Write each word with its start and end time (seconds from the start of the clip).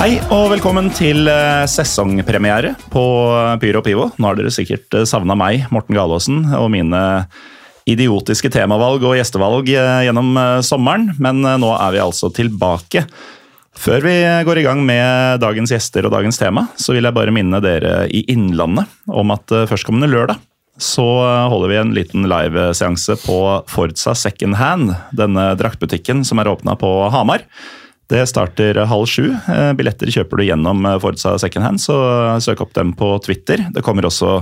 Hei 0.00 0.14
og 0.32 0.46
velkommen 0.48 0.86
til 0.96 1.28
eh, 1.28 1.66
sesongpremiere 1.68 2.70
på 2.88 3.02
Pyro 3.60 3.82
og 3.82 3.84
Pivo. 3.84 4.06
Nå 4.16 4.30
har 4.30 4.38
dere 4.38 4.52
sikkert 4.54 4.96
savna 5.04 5.36
meg, 5.36 5.66
Morten 5.68 5.92
Galaasen, 5.92 6.38
og 6.56 6.70
mine 6.72 7.02
idiotiske 7.84 8.48
temavalg 8.54 9.04
og 9.04 9.18
gjestevalg 9.18 9.68
eh, 9.74 10.06
gjennom 10.06 10.30
eh, 10.40 10.62
sommeren, 10.64 11.10
men 11.20 11.44
eh, 11.44 11.58
nå 11.60 11.74
er 11.76 11.92
vi 11.92 12.00
altså 12.00 12.30
tilbake. 12.32 13.04
Før 13.76 14.06
vi 14.06 14.14
går 14.48 14.62
i 14.62 14.64
gang 14.64 14.80
med 14.88 15.44
dagens 15.44 15.74
gjester 15.76 16.08
og 16.08 16.14
dagens 16.16 16.40
tema, 16.40 16.64
så 16.80 16.96
vil 16.96 17.04
jeg 17.04 17.18
bare 17.20 17.34
minne 17.36 17.60
dere 17.60 18.06
i 18.08 18.24
Innlandet 18.32 18.88
om 19.04 19.36
at 19.36 19.52
eh, 19.52 19.68
førstkommende 19.68 20.08
lørdag 20.08 20.40
så 20.80 21.04
eh, 21.26 21.50
holder 21.52 21.68
vi 21.68 21.78
en 21.82 21.92
liten 21.96 22.24
liveseanse 22.30 23.18
på 23.26 23.38
Forza 23.68 24.16
Second 24.16 24.56
Hand, 24.56 24.94
denne 25.12 25.50
draktbutikken 25.60 26.24
som 26.24 26.40
er 26.40 26.48
åpna 26.48 26.76
på 26.80 26.88
Hamar. 27.12 27.44
Det 28.10 28.26
starter 28.26 28.74
halv 28.90 29.06
sju. 29.06 29.30
Eh, 29.30 29.70
Billetter 29.78 30.10
kjøper 30.10 30.40
du 30.40 30.48
gjennom 30.48 30.82
eh, 30.88 30.98
Forza 31.02 31.36
Second 31.38 31.66
Hand, 31.66 31.82
så 31.82 31.96
søk 32.42 32.64
opp 32.64 32.74
dem 32.74 32.90
på 32.98 33.12
Twitter. 33.22 33.68
Det 33.70 33.84
kommer 33.86 34.08
også 34.08 34.40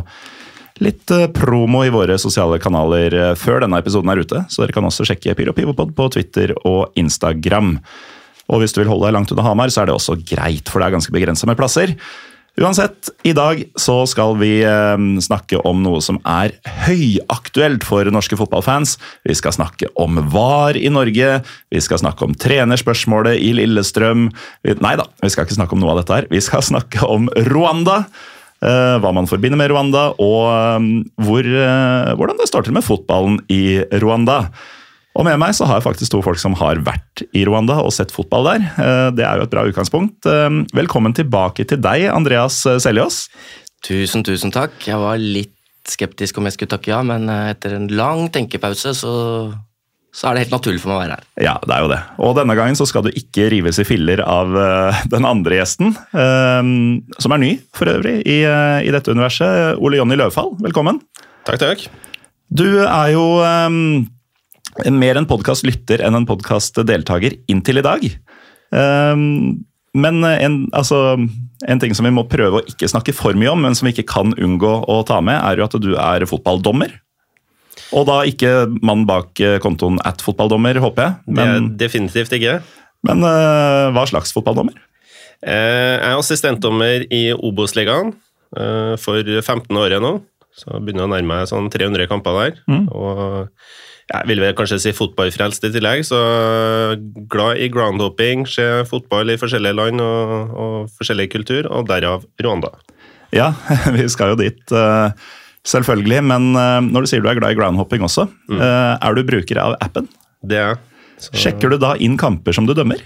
litt 0.80 1.10
eh, 1.12 1.26
promo 1.34 1.82
i 1.84 1.92
våre 1.92 2.16
sosiale 2.20 2.56
kanaler 2.62 3.14
eh, 3.14 3.34
før 3.38 3.64
denne 3.64 3.80
episoden 3.82 4.12
er 4.12 4.22
ute, 4.22 4.44
så 4.48 4.62
dere 4.62 4.76
kan 4.76 4.88
også 4.88 5.06
sjekke 5.08 5.36
Pyro 5.36 5.54
Pivopod 5.56 5.92
på 5.98 6.08
Twitter 6.14 6.54
og 6.62 6.96
Instagram. 6.98 7.76
Og 8.48 8.62
hvis 8.62 8.72
du 8.72 8.80
vil 8.80 8.88
holde 8.88 9.08
deg 9.08 9.18
langt 9.18 9.34
unna 9.34 9.44
Hamar, 9.44 9.72
så 9.74 9.82
er 9.82 9.90
det 9.90 9.98
også 9.98 10.16
greit, 10.22 10.70
for 10.70 10.80
det 10.80 10.88
er 10.88 10.96
ganske 10.96 11.14
begrensa 11.14 11.48
med 11.50 11.58
plasser. 11.60 11.92
Uansett, 12.58 13.12
i 13.22 13.30
dag 13.36 13.60
så 13.78 14.00
skal 14.10 14.32
vi 14.40 14.64
eh, 14.66 15.02
snakke 15.22 15.60
om 15.68 15.84
noe 15.84 16.00
som 16.02 16.16
er 16.26 16.56
høyaktuelt 16.88 17.84
for 17.86 18.08
norske 18.10 18.34
fotballfans. 18.40 18.96
Vi 19.28 19.36
skal 19.38 19.54
snakke 19.54 19.86
om 20.00 20.18
VAR 20.32 20.74
i 20.78 20.90
Norge, 20.90 21.36
vi 21.70 21.82
skal 21.84 22.00
snakke 22.02 22.26
om 22.26 22.34
trenerspørsmålet 22.34 23.38
i 23.38 23.52
Lillestrøm. 23.60 24.26
Nei 24.82 24.94
da, 24.98 25.06
vi 25.22 25.30
skal 25.30 25.46
ikke 25.46 25.58
snakke 25.60 25.78
om 25.78 25.84
noe 25.84 25.94
av 25.94 26.00
dette 26.02 26.18
her. 26.18 26.26
Vi 26.32 26.42
skal 26.42 26.64
snakke 26.72 27.06
om 27.06 27.30
Rwanda. 27.46 28.00
eh, 28.58 28.96
hva 28.98 29.14
man 29.14 29.30
forbinder 29.30 29.60
med 29.60 29.70
Rwanda, 29.70 30.08
og 30.18 30.50
eh, 30.50 30.90
hvor, 31.28 31.52
hvordan 32.18 32.42
det 32.42 32.50
står 32.50 32.66
til 32.66 32.74
med 32.74 32.86
fotballen 32.86 33.38
i 33.54 33.78
Rwanda. 34.02 34.48
Og 35.18 35.26
med 35.26 35.38
meg 35.42 35.54
så 35.58 35.66
har 35.66 35.80
jeg 35.80 35.86
faktisk 35.88 36.12
to 36.14 36.20
folk 36.22 36.38
som 36.38 36.54
har 36.60 36.78
vært 36.86 37.24
i 37.34 37.42
Rwanda 37.48 37.80
og 37.82 37.90
sett 37.94 38.12
fotball 38.14 38.46
der. 38.52 38.66
Eh, 38.78 39.10
Det 39.18 39.24
er 39.26 39.40
jo 39.40 39.46
et 39.48 39.50
bra 39.54 39.64
utgangspunkt. 39.66 40.26
Eh, 40.30 40.48
Velkommen 40.78 41.14
tilbake 41.16 41.66
til 41.66 41.80
deg, 41.82 42.06
Andreas 42.14 42.60
Seljås. 42.62 43.24
Tusen, 43.82 44.22
tusen 44.26 44.52
takk. 44.54 44.74
Jeg 44.86 44.98
var 44.98 45.18
litt 45.18 45.54
skeptisk 45.88 46.38
om 46.38 46.44
jeg 46.46 46.54
skulle 46.54 46.70
takke 46.70 46.92
ja, 46.92 47.00
men 47.02 47.26
eh, 47.32 47.50
etter 47.54 47.74
en 47.74 47.88
lang 47.88 48.28
tenkepause 48.30 48.92
så, 48.94 49.12
så 50.14 50.28
er 50.28 50.34
det 50.36 50.42
helt 50.44 50.54
naturlig 50.54 50.82
for 50.82 50.92
meg 50.92 50.98
å 50.98 51.02
være 51.02 51.16
her. 51.18 51.24
Ja, 51.48 51.54
det 51.66 51.74
er 51.74 51.82
jo 51.82 51.90
det. 51.90 51.98
Og 52.22 52.34
denne 52.38 52.54
gangen 52.58 52.78
så 52.78 52.86
skal 52.86 53.06
du 53.06 53.10
ikke 53.10 53.48
rives 53.50 53.80
i 53.82 53.86
filler 53.88 54.22
av 54.22 54.54
eh, 54.54 55.00
den 55.10 55.26
andre 55.26 55.58
gjesten, 55.58 55.96
eh, 56.14 56.62
som 57.18 57.34
er 57.34 57.42
ny 57.42 57.50
for 57.74 57.90
øvrig 57.90 58.20
i, 58.22 58.38
eh, 58.46 58.84
i 58.86 58.94
dette 58.94 59.10
universet. 59.10 59.80
Ole 59.82 59.98
Jonny 59.98 60.18
Løvfall, 60.20 60.54
velkommen. 60.62 61.00
Takk, 61.48 61.58
takk. 61.64 61.88
Du 62.54 62.68
er 62.84 63.10
jo 63.16 63.24
eh, 63.42 63.80
mer 64.92 65.18
en 65.18 65.26
podkastlytter 65.28 66.02
enn 66.06 66.14
en 66.18 66.26
podkastdeltaker 66.28 67.34
inntil 67.50 67.80
i 67.80 67.84
dag. 67.86 68.04
Eh, 68.74 69.16
men 69.98 70.18
en, 70.28 70.56
altså, 70.76 71.00
en 71.66 71.80
ting 71.82 71.94
som 71.96 72.06
vi 72.06 72.12
må 72.14 72.26
prøve 72.30 72.60
å 72.60 72.66
ikke 72.68 72.90
snakke 72.90 73.14
for 73.16 73.34
mye 73.38 73.50
om, 73.54 73.62
men 73.64 73.74
som 73.74 73.88
vi 73.88 73.94
ikke 73.96 74.08
kan 74.12 74.34
unngå 74.36 74.72
å 74.86 75.00
ta 75.08 75.20
med, 75.24 75.40
er 75.40 75.58
jo 75.58 75.66
at 75.66 75.78
du 75.82 75.92
er 75.98 76.26
fotballdommer. 76.28 76.92
Og 77.96 78.04
da 78.08 78.20
ikke 78.28 78.68
mann 78.84 79.06
bak 79.08 79.40
eh, 79.40 79.56
kontoen 79.64 79.98
at 80.06 80.22
fotballdommer, 80.24 80.78
håper 80.82 81.06
jeg. 81.06 81.18
Det 81.26 81.36
Men, 81.40 81.70
definitivt 81.80 82.34
ikke. 82.36 82.58
men 83.08 83.24
eh, 83.24 83.88
hva 83.96 84.04
slags 84.10 84.34
fotballdommer? 84.36 84.76
Eh, 85.42 85.96
Jeg 85.98 86.10
er 86.12 86.18
assistentdommer 86.18 87.06
i 87.14 87.28
Obos-ligaen 87.34 88.14
for 88.48 89.20
15 89.28 89.76
år 89.76 89.92
nå. 90.00 90.10
Så 90.58 90.80
begynner 90.80 91.04
jeg 91.04 91.08
å 91.08 91.12
nærme 91.14 91.36
meg 91.36 91.50
sånn 91.50 91.70
300 91.72 92.08
kamper 92.10 92.38
der. 92.38 92.58
Mm. 92.70 92.86
Og 92.90 93.14
jeg 94.08 94.28
vil 94.30 94.40
vel 94.42 94.54
kanskje 94.56 94.80
si 94.82 94.94
fotballfrelst 94.96 95.66
i 95.68 95.72
tillegg, 95.74 96.04
så 96.08 96.20
glad 97.30 97.60
i 97.60 97.68
groundhopping, 97.72 98.46
se 98.48 98.66
fotball 98.88 99.34
i 99.34 99.38
forskjellige 99.40 99.76
land 99.76 100.04
og, 100.04 100.54
og 100.56 100.94
forskjellig 100.96 101.28
kultur, 101.34 101.68
og 101.68 101.90
derav 101.90 102.24
Rwanda. 102.40 102.72
Ja, 103.36 103.52
vi 103.96 104.06
skal 104.08 104.32
jo 104.32 104.40
dit, 104.40 104.62
eh, 104.72 105.28
selvfølgelig. 105.68 106.22
Men 106.32 106.50
eh, 106.56 106.80
når 106.88 107.04
du 107.04 107.12
sier 107.12 107.24
du 107.24 107.28
er 107.28 107.38
glad 107.38 107.52
i 107.52 107.60
groundhopping 107.60 108.06
også, 108.08 108.26
mm. 108.48 108.62
er 108.64 109.18
du 109.18 109.24
bruker 109.28 109.60
av 109.66 109.76
appen? 109.84 110.08
Det 110.40 110.56
er 110.56 110.72
jeg. 110.72 110.84
Sjekker 111.34 111.74
du 111.74 111.80
da 111.82 111.94
inn 112.00 112.16
kamper 112.18 112.54
som 112.54 112.66
du 112.68 112.74
dømmer? 112.78 113.02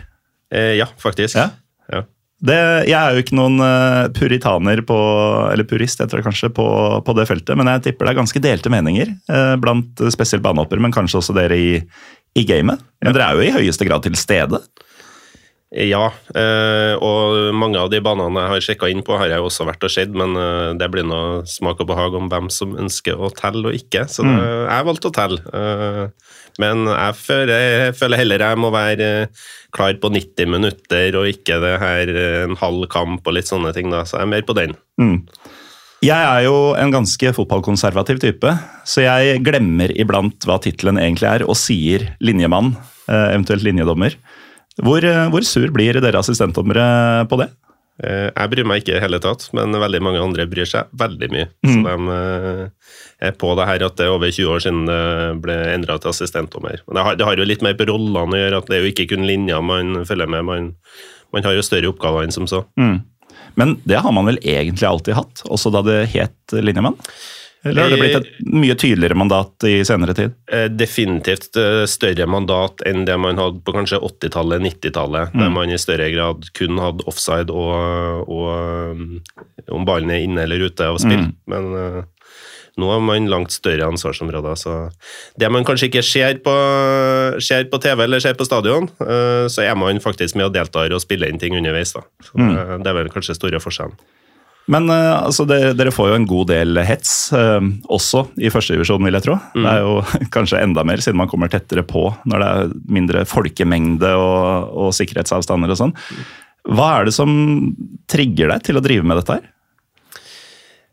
Eh, 0.53 0.77
Ja, 0.79 0.87
faktisk. 1.01 1.37
Ja. 1.37 1.51
Ja. 1.93 2.05
Det, 2.43 2.59
jeg 2.91 2.99
er 2.99 3.15
jo 3.15 3.23
ikke 3.23 3.37
noen 3.39 3.63
eh, 3.63 4.09
puritaner 4.17 4.81
på, 4.87 4.97
eller 5.53 5.67
purist 5.69 6.01
heter 6.03 6.19
det 6.19 6.27
kanskje, 6.27 6.51
på, 6.55 6.67
på 7.07 7.15
det 7.15 7.29
feltet, 7.29 7.55
men 7.59 7.71
jeg 7.71 7.85
tipper 7.85 8.09
det 8.09 8.15
er 8.15 8.19
ganske 8.19 8.43
delte 8.43 8.73
meninger 8.73 9.13
eh, 9.15 9.53
blant 9.63 10.03
spesielt 10.11 10.43
banehoppere, 10.43 10.83
men 10.83 10.95
kanskje 10.95 11.21
også 11.21 11.37
dere 11.39 11.59
i, 11.59 11.77
i 12.35 12.47
gamet. 12.49 12.83
Men 13.05 13.15
dere 13.15 13.29
er 13.29 13.39
jo 13.39 13.47
i 13.47 13.55
høyeste 13.61 13.87
grad 13.87 14.03
til 14.07 14.19
stede. 14.19 14.59
Ja, 15.73 16.11
eh, 16.37 16.99
og 17.01 17.55
mange 17.57 17.81
av 17.81 17.89
de 17.89 18.03
banene 18.05 18.43
jeg 18.43 18.53
har 18.53 18.65
sjekka 18.67 18.91
inn 18.93 19.07
på, 19.07 19.15
har 19.17 19.31
jeg 19.31 19.41
også 19.41 19.65
vært 19.65 19.87
og 19.87 19.95
sett, 19.95 20.11
men 20.13 20.35
eh, 20.37 20.75
det 20.77 20.91
blir 20.93 21.07
noe 21.09 21.47
smak 21.49 21.81
og 21.81 21.89
behag 21.89 22.19
om 22.19 22.27
hvem 22.29 22.51
som 22.53 22.75
ønsker 22.77 23.17
å 23.17 23.31
telle 23.39 23.71
og 23.71 23.79
ikke. 23.79 24.05
Så 24.11 24.27
det, 24.27 24.35
jeg 24.67 24.89
valgte 24.91 25.09
å 25.09 25.17
telle. 25.17 25.41
Men 26.61 26.85
jeg 26.91 27.17
føler, 27.17 27.65
jeg 27.87 27.97
føler 27.97 28.21
heller 28.21 28.45
jeg 28.45 28.61
må 28.61 28.73
være 28.75 29.09
eh, 29.25 29.43
klar 29.75 29.97
på 30.03 30.11
90 30.13 30.51
minutter, 30.53 31.17
og 31.19 31.31
ikke 31.31 31.61
det 31.63 31.75
her 31.81 32.13
eh, 32.13 32.45
en 32.49 32.59
halv 32.61 32.87
kamp 32.93 33.27
og 33.27 33.37
litt 33.37 33.49
sånne 33.49 33.73
ting. 33.77 33.93
da, 33.93 34.05
Så 34.05 34.19
jeg 34.19 34.27
er 34.27 34.33
mer 34.35 34.47
på 34.49 34.57
den. 34.59 34.77
Jeg 36.03 36.19
er 36.19 36.45
jo 36.49 36.75
en 36.75 36.91
ganske 36.91 37.31
fotballkonservativ 37.37 38.19
type, 38.25 38.53
så 38.85 39.05
jeg 39.05 39.43
glemmer 39.47 39.93
iblant 39.95 40.49
hva 40.49 40.59
tittelen 40.59 40.99
egentlig 40.99 41.29
er, 41.31 41.45
og 41.47 41.55
sier 41.55 42.09
linjemann, 42.19 42.75
eh, 43.07 43.29
eventuelt 43.37 43.63
linjedommer. 43.63 44.19
Hvor, 44.83 45.05
hvor 45.29 45.45
sur 45.45 45.69
blir 45.69 45.99
dere 46.01 46.21
assistentdommere 46.23 47.29
på 47.29 47.37
det? 47.39 47.51
Eh, 48.03 48.31
Jeg 48.33 48.51
bryr 48.51 48.65
meg 48.67 48.83
ikke 48.83 48.97
i 48.97 49.03
hele 49.03 49.19
tatt, 49.21 49.49
men 49.53 49.73
veldig 49.77 50.01
mange 50.03 50.23
andre 50.23 50.47
bryr 50.49 50.65
seg 50.67 50.89
veldig 50.97 51.29
mye. 51.35 51.49
Så 51.67 51.77
de 51.85 52.17
eh, 52.17 52.63
er 53.29 53.33
på 53.39 53.53
det 53.59 53.67
her 53.69 53.85
at 53.87 53.97
det 54.01 54.07
er 54.07 54.15
over 54.15 54.31
20 54.33 54.49
år 54.55 54.61
siden 54.65 54.87
det 54.89 55.43
ble 55.45 55.59
endra 55.75 55.99
til 56.01 56.11
assistentdommer. 56.11 56.81
Men 56.89 56.97
det 56.99 57.05
har, 57.05 57.17
det 57.21 57.27
har 57.29 57.37
jo 57.37 57.45
litt 57.45 57.63
mer 57.63 57.75
på 57.79 57.87
rollene 57.93 58.39
å 58.39 58.41
gjøre, 58.41 58.59
at 58.63 58.67
det 58.73 58.79
er 58.79 58.83
jo 58.87 58.93
ikke 58.95 59.09
kun 59.13 59.27
linja 59.29 59.61
man 59.61 60.05
følger 60.09 60.27
med. 60.33 60.45
Man, 60.49 60.71
man 61.33 61.45
har 61.45 61.55
jo 61.59 61.63
større 61.67 61.93
oppgaver 61.93 62.25
enn 62.25 62.33
som 62.35 62.47
så. 62.51 62.65
Men 63.55 63.77
det 63.85 64.01
har 64.01 64.13
man 64.17 64.25
vel 64.27 64.39
egentlig 64.41 64.89
alltid 64.89 65.15
hatt, 65.15 65.43
også 65.45 65.71
da 65.75 65.83
det 65.85 66.01
het 66.15 66.55
linjemann? 66.57 66.97
Eller 67.65 67.83
har 67.85 67.93
det 67.93 67.99
blitt 68.01 68.17
et 68.19 68.31
mye 68.51 68.75
tydeligere 68.75 69.15
mandat 69.19 69.67
i 69.69 69.77
senere 69.87 70.15
tid? 70.19 70.33
Eh, 70.51 70.65
Definitivt 70.75 71.57
eh, 71.61 71.85
større 71.91 72.27
mandat 72.27 72.83
enn 72.89 73.05
det 73.07 73.15
man 73.23 73.39
hadde 73.39 73.63
på 73.63 73.75
kanskje 73.77 74.01
80-tallet, 74.03 74.65
90-tallet, 74.67 75.37
der 75.39 75.53
man 75.55 75.71
i 75.71 75.79
større 75.79 76.09
grad 76.11 76.49
kun 76.59 76.81
hadde 76.83 77.07
offside 77.07 77.55
og, 77.55 78.27
og 78.27 79.71
om 79.71 79.87
ballen 79.87 80.11
er 80.11 80.25
inne 80.27 80.43
eller 80.47 80.67
ute 80.67 80.91
og 80.91 80.99
spill. 81.05 81.29
Men 81.47 81.71
eh, 81.79 82.03
nå 82.81 82.89
har 82.89 83.03
man 83.05 83.27
langt 83.29 83.53
større 83.53 83.85
ansvarsområder. 83.93 84.57
Så 84.57 84.75
det 85.39 85.51
man 85.53 85.65
kanskje 85.69 85.91
ikke 85.91 86.03
ser 86.03 86.39
på, 86.45 86.55
ser 87.45 87.69
på 87.71 87.79
TV 87.85 88.05
eller 88.07 88.23
ser 88.25 88.35
på 88.39 88.47
stadion, 88.49 88.89
eh, 89.05 89.45
så 89.53 89.63
er 89.67 89.77
man 89.79 90.01
faktisk 90.03 90.35
med 90.41 90.49
og 90.49 90.55
deltar 90.57 90.91
og 90.97 91.05
spiller 91.05 91.31
inn 91.31 91.39
ting 91.39 91.55
underveis. 91.59 91.93
Da. 91.95 92.03
Så 92.25 92.39
det, 92.41 92.83
det 92.83 92.91
er 92.91 92.99
vel 93.03 93.13
kanskje 93.13 93.37
store 93.39 93.61
forskjellen. 93.63 93.95
Men 94.71 94.87
eh, 94.95 95.15
altså, 95.17 95.47
dere, 95.49 95.73
dere 95.75 95.93
får 95.95 96.13
jo 96.13 96.19
en 96.21 96.29
god 96.31 96.51
del 96.53 96.83
hets, 96.87 97.15
eh, 97.35 97.65
også 97.91 98.27
i 98.39 98.51
førstedivisjon, 98.53 99.03
vil 99.07 99.19
jeg 99.19 99.27
tro. 99.27 99.39
Det 99.57 99.71
er 99.73 99.83
jo 99.83 99.97
kanskje 100.37 100.63
enda 100.63 100.85
mer, 100.87 101.03
siden 101.03 101.19
man 101.19 101.31
kommer 101.31 101.51
tettere 101.53 101.87
på 101.87 102.09
når 102.29 102.45
det 102.45 102.51
er 102.51 102.77
mindre 102.99 103.25
folkemengde 103.29 104.13
og, 104.19 104.77
og 104.87 104.95
sikkerhetsavstander 104.99 105.75
og 105.75 105.81
sånn. 105.83 105.97
Hva 106.71 106.93
er 107.01 107.09
det 107.09 107.17
som 107.17 107.33
trigger 108.11 108.53
deg 108.53 108.69
til 108.69 108.79
å 108.79 108.85
drive 108.85 109.07
med 109.09 109.19
dette 109.19 109.41
her? 109.41 109.51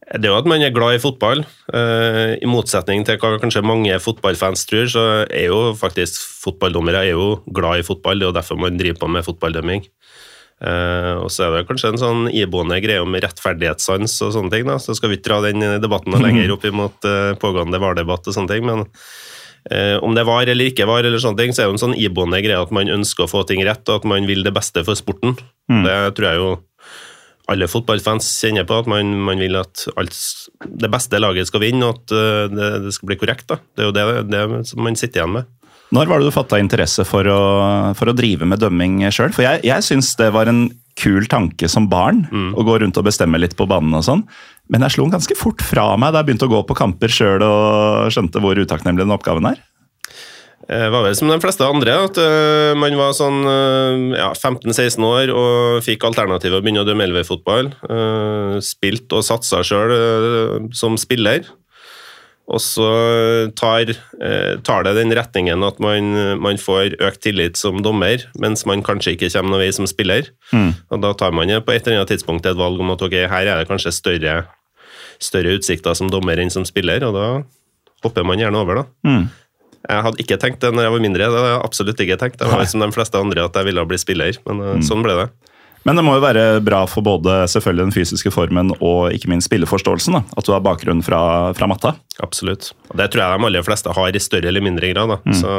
Det 0.09 0.25
er 0.25 0.31
jo 0.31 0.39
at 0.39 0.47
man 0.49 0.63
er 0.65 0.73
glad 0.73 0.95
i 0.97 1.01
fotball. 1.01 1.43
Eh, 1.69 2.31
I 2.41 2.49
motsetning 2.49 3.03
til 3.05 3.19
hva 3.21 3.35
kanskje 3.37 3.61
mange 3.61 3.93
fotballfans 4.01 4.65
tror, 4.65 4.87
så 4.89 5.03
er 5.27 5.51
jo 5.51 5.75
faktisk 5.77 6.17
fotballdommere 6.47 7.03
er 7.05 7.11
jo 7.11 7.27
glad 7.53 7.83
i 7.83 7.85
fotball. 7.85 8.17
Det 8.17 8.25
er 8.25 8.31
jo 8.31 8.37
derfor 8.39 8.57
man 8.57 8.79
driver 8.79 9.03
på 9.03 9.11
med 9.13 9.27
fotballdømming. 9.27 9.85
Eh, 10.59 11.15
og 11.23 11.31
så 11.31 11.45
er 11.45 11.53
det 11.53 11.67
kanskje 11.69 11.93
en 11.93 12.01
sånn 12.01 12.25
iboende 12.35 12.81
greie 12.83 12.99
om 12.99 13.15
rettferdighetssans 13.15 14.17
og 14.25 14.35
sånne 14.35 14.51
ting. 14.53 14.67
da, 14.67 14.75
Så 14.81 14.95
skal 14.97 15.11
vi 15.11 15.19
ikke 15.19 15.29
dra 15.29 15.41
den 15.47 15.63
debatten 15.79 16.15
lenger 16.19 16.55
opp 16.55 16.67
imot 16.67 17.07
uh, 17.07 17.33
pågående 17.39 17.79
VAR-debatt 17.79 18.27
og 18.27 18.35
sånne 18.35 18.51
ting. 18.51 18.67
men 18.67 18.83
uh, 18.83 19.97
om 20.03 20.15
det 20.15 20.25
var 20.27 20.47
eller 20.47 20.71
ikke 20.71 20.87
var, 20.89 21.05
eller 21.07 21.21
sånne 21.21 21.39
ting, 21.39 21.55
så 21.55 21.63
er 21.63 21.69
det 21.69 21.77
en 21.77 21.85
sånn 21.87 21.99
iboende 21.99 22.41
greie 22.43 22.59
at 22.59 22.73
man 22.75 22.91
ønsker 22.91 23.25
å 23.25 23.31
få 23.31 23.45
ting 23.47 23.63
rett, 23.63 23.85
og 23.87 24.01
at 24.01 24.09
man 24.09 24.27
vil 24.27 24.43
det 24.43 24.55
beste 24.55 24.83
for 24.87 24.99
sporten. 24.99 25.37
Det 25.69 25.95
tror 26.17 26.27
jeg 26.27 26.41
jo 26.41 26.51
alle 27.49 27.65
fotballfans 27.65 28.27
kjenner 28.43 28.65
på, 28.67 28.77
at 28.77 28.89
man, 28.89 29.13
man 29.25 29.39
vil 29.41 29.55
at 29.57 29.87
alt, 29.97 30.17
det 30.81 30.89
beste 30.91 31.17
laget 31.17 31.49
skal 31.49 31.63
vinne, 31.63 31.87
og 31.87 31.97
at 31.97 32.51
det, 32.53 32.67
det 32.85 32.93
skal 32.93 33.09
bli 33.09 33.17
korrekt. 33.21 33.47
da. 33.49 33.57
Det 33.73 33.85
er 33.85 33.89
jo 33.89 33.95
det, 33.95 34.05
det 34.29 34.43
som 34.69 34.83
man 34.85 34.99
sitter 34.99 35.23
igjen 35.23 35.37
med. 35.39 35.49
Når 35.95 36.09
var 36.09 36.21
det 36.21 36.29
du 36.29 36.35
fatta 36.35 36.59
interesse 36.61 37.01
for 37.07 37.25
å, 37.25 37.39
for 37.97 38.11
å 38.11 38.13
drive 38.13 38.45
med 38.45 38.61
dømming 38.61 39.01
sjøl? 39.09 39.33
For 39.33 39.45
jeg, 39.45 39.63
jeg 39.65 39.85
syns 39.85 40.11
det 40.19 40.29
var 40.35 40.51
en 40.51 40.67
kul 40.99 41.25
tanke 41.31 41.69
som 41.71 41.87
barn, 41.89 42.25
å 42.29 42.65
gå 42.67 42.75
rundt 42.81 42.97
og 42.99 43.07
bestemme 43.07 43.39
litt 43.39 43.55
på 43.57 43.65
banen 43.69 43.95
og 43.97 44.05
sånn. 44.05 44.25
Men 44.69 44.85
jeg 44.85 44.97
slo 44.97 45.07
den 45.07 45.15
ganske 45.15 45.37
fort 45.39 45.63
fra 45.65 45.93
meg 45.97 46.13
da 46.13 46.21
jeg 46.21 46.29
begynte 46.29 46.49
å 46.49 46.53
gå 46.53 46.61
på 46.67 46.77
kamper 46.77 47.13
sjøl 47.13 47.45
og 47.45 48.13
skjønte 48.13 48.41
hvor 48.43 48.59
utakknemlig 48.59 49.07
den 49.07 49.15
oppgaven 49.15 49.49
er. 49.49 49.63
Det 50.69 50.91
var 50.93 51.01
vel 51.01 51.15
som 51.17 51.31
de 51.31 51.39
fleste 51.41 51.65
andre, 51.65 51.95
at 52.05 52.19
eh, 52.21 52.75
man 52.77 52.93
var 52.99 53.15
sånn 53.17 53.39
eh, 53.49 54.19
ja, 54.19 54.27
15-16 54.37 55.01
år 55.07 55.31
og 55.33 55.79
fikk 55.81 56.05
alternativet 56.05 56.59
å 56.59 56.61
begynne 56.61 56.83
å 56.83 56.85
dømme 56.85 57.07
elverfotball. 57.09 57.71
Spilt 58.61 59.17
og 59.17 59.25
satsa 59.25 59.63
sjøl 59.65 60.69
som 60.77 60.99
spiller. 61.01 61.47
Og 62.49 62.61
så 62.63 62.89
tar, 63.59 63.91
eh, 63.93 64.55
tar 64.65 64.85
det 64.87 64.95
den 64.97 65.13
retningen 65.13 65.61
at 65.67 65.77
man, 65.83 66.15
man 66.41 66.57
får 66.57 66.95
økt 66.97 67.21
tillit 67.27 67.59
som 67.59 67.83
dommer, 67.85 68.23
mens 68.41 68.65
man 68.65 68.81
kanskje 68.85 69.13
ikke 69.13 69.29
kommer 69.35 69.53
noen 69.53 69.67
vei 69.67 69.73
som 69.75 69.85
spiller. 69.89 70.31
Og 70.89 71.03
Da 71.03 71.13
tar 71.13 71.35
man 71.35 71.51
på 71.61 71.75
et 71.75 71.85
eller 71.85 72.01
annet 72.01 72.15
tidspunkt 72.15 72.49
et 72.49 72.57
valg 72.57 72.81
om 72.81 72.95
at 72.95 73.03
ok, 73.05 73.19
her 73.29 73.45
er 73.45 73.61
det 73.61 73.69
kanskje 73.69 73.93
større, 73.93 74.39
større 75.21 75.59
utsikter 75.59 75.93
som 75.93 76.09
dommer 76.09 76.41
enn 76.41 76.49
som 76.49 76.65
spiller, 76.65 77.05
og 77.05 77.13
da 77.13 77.27
hopper 78.03 78.25
man 78.25 78.41
gjerne 78.41 78.57
over, 78.57 78.81
da. 78.81 78.85
Jeg 79.89 80.03
hadde 80.05 80.21
ikke 80.21 80.37
tenkt 80.41 80.59
det 80.63 80.73
når 80.75 80.87
jeg 80.87 80.93
var 80.95 81.03
mindre. 81.05 81.29
det 81.29 81.39
hadde 81.39 81.53
jeg 81.53 81.61
absolutt 81.63 82.01
ikke 82.03 82.17
tenkt. 82.19 82.41
Jeg 82.41 82.51
var 82.51 82.65
som 82.67 82.81
de 82.83 82.91
fleste 82.91 83.19
andre 83.19 83.45
at 83.47 83.55
jeg 83.55 83.69
ville 83.69 83.85
bli 83.87 83.99
spiller, 84.01 84.41
men 84.49 84.59
mm. 84.59 84.83
sånn 84.89 85.05
ble 85.05 85.15
det. 85.21 85.29
Men 85.87 85.95
det 85.95 86.03
må 86.03 86.17
jo 86.17 86.23
være 86.23 86.43
bra 86.65 86.81
for 86.91 87.05
både 87.05 87.41
selvfølgelig 87.51 87.87
den 87.87 87.95
fysiske 87.95 88.31
formen 88.35 88.73
og 88.77 89.13
ikke 89.15 89.31
minst 89.31 89.47
spilleforståelsen 89.47 90.17
da, 90.19 90.23
at 90.37 90.47
du 90.47 90.51
har 90.51 90.63
bakgrunn 90.65 91.03
fra, 91.05 91.21
fra 91.55 91.69
matta. 91.71 91.93
Absolutt. 92.23 92.73
Og 92.91 92.99
det 92.99 93.09
tror 93.13 93.23
jeg 93.23 93.39
de 93.39 93.49
aller 93.49 93.65
fleste 93.65 93.95
har 93.95 94.15
i 94.15 94.21
større 94.23 94.51
eller 94.51 94.65
mindre 94.65 94.91
grad. 94.91 95.15
Da. 95.15 95.37
Så 95.39 95.53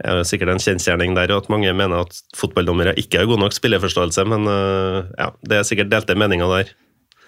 det 0.00 0.08
er 0.08 0.20
jo 0.22 0.24
sikkert 0.24 0.54
en 0.54 0.62
kjensgjerning 0.64 1.16
der, 1.18 1.34
at 1.36 1.50
mange 1.52 1.72
mener 1.76 2.06
at 2.06 2.20
fotballdommere 2.38 2.96
ikke 3.00 3.20
har 3.20 3.28
god 3.28 3.42
nok 3.42 3.56
spilleforståelse, 3.56 4.24
men 4.32 4.48
øh, 4.48 5.02
ja, 5.18 5.28
det 5.44 5.58
er 5.58 5.66
sikkert 5.68 5.92
delte 5.92 6.16
meninger 6.16 6.48
der. 6.56 6.70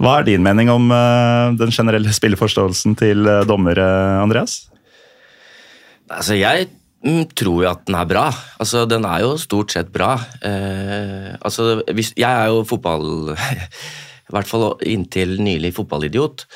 Hva 0.02 0.18
er 0.18 0.26
din 0.26 0.42
mening 0.42 0.70
om 0.72 0.88
eh, 0.90 1.52
den 1.60 1.74
generelle 1.74 2.14
spilleforståelsen 2.16 2.96
til 2.96 3.28
eh, 3.28 3.44
dommere, 3.46 3.84
Andreas? 4.22 4.62
Altså, 6.08 6.38
jeg 6.40 6.70
mm, 6.72 6.81
tror 7.34 7.64
jo 7.64 7.70
at 7.70 7.84
den 7.88 7.98
er 7.98 8.08
bra. 8.08 8.28
Altså, 8.62 8.84
den 8.90 9.06
er 9.08 9.24
jo 9.24 9.34
stort 9.40 9.74
sett 9.74 9.90
bra. 9.94 10.14
Eh, 10.44 11.32
altså, 11.40 11.82
hvis, 11.90 12.14
jeg 12.18 12.30
er 12.30 12.52
jo 12.52 12.64
fotball... 12.68 13.34
I 14.32 14.32
hvert 14.32 14.48
fall 14.48 14.62
inntil 14.88 15.34
nylig 15.44 15.74
fotballidiot. 15.76 16.46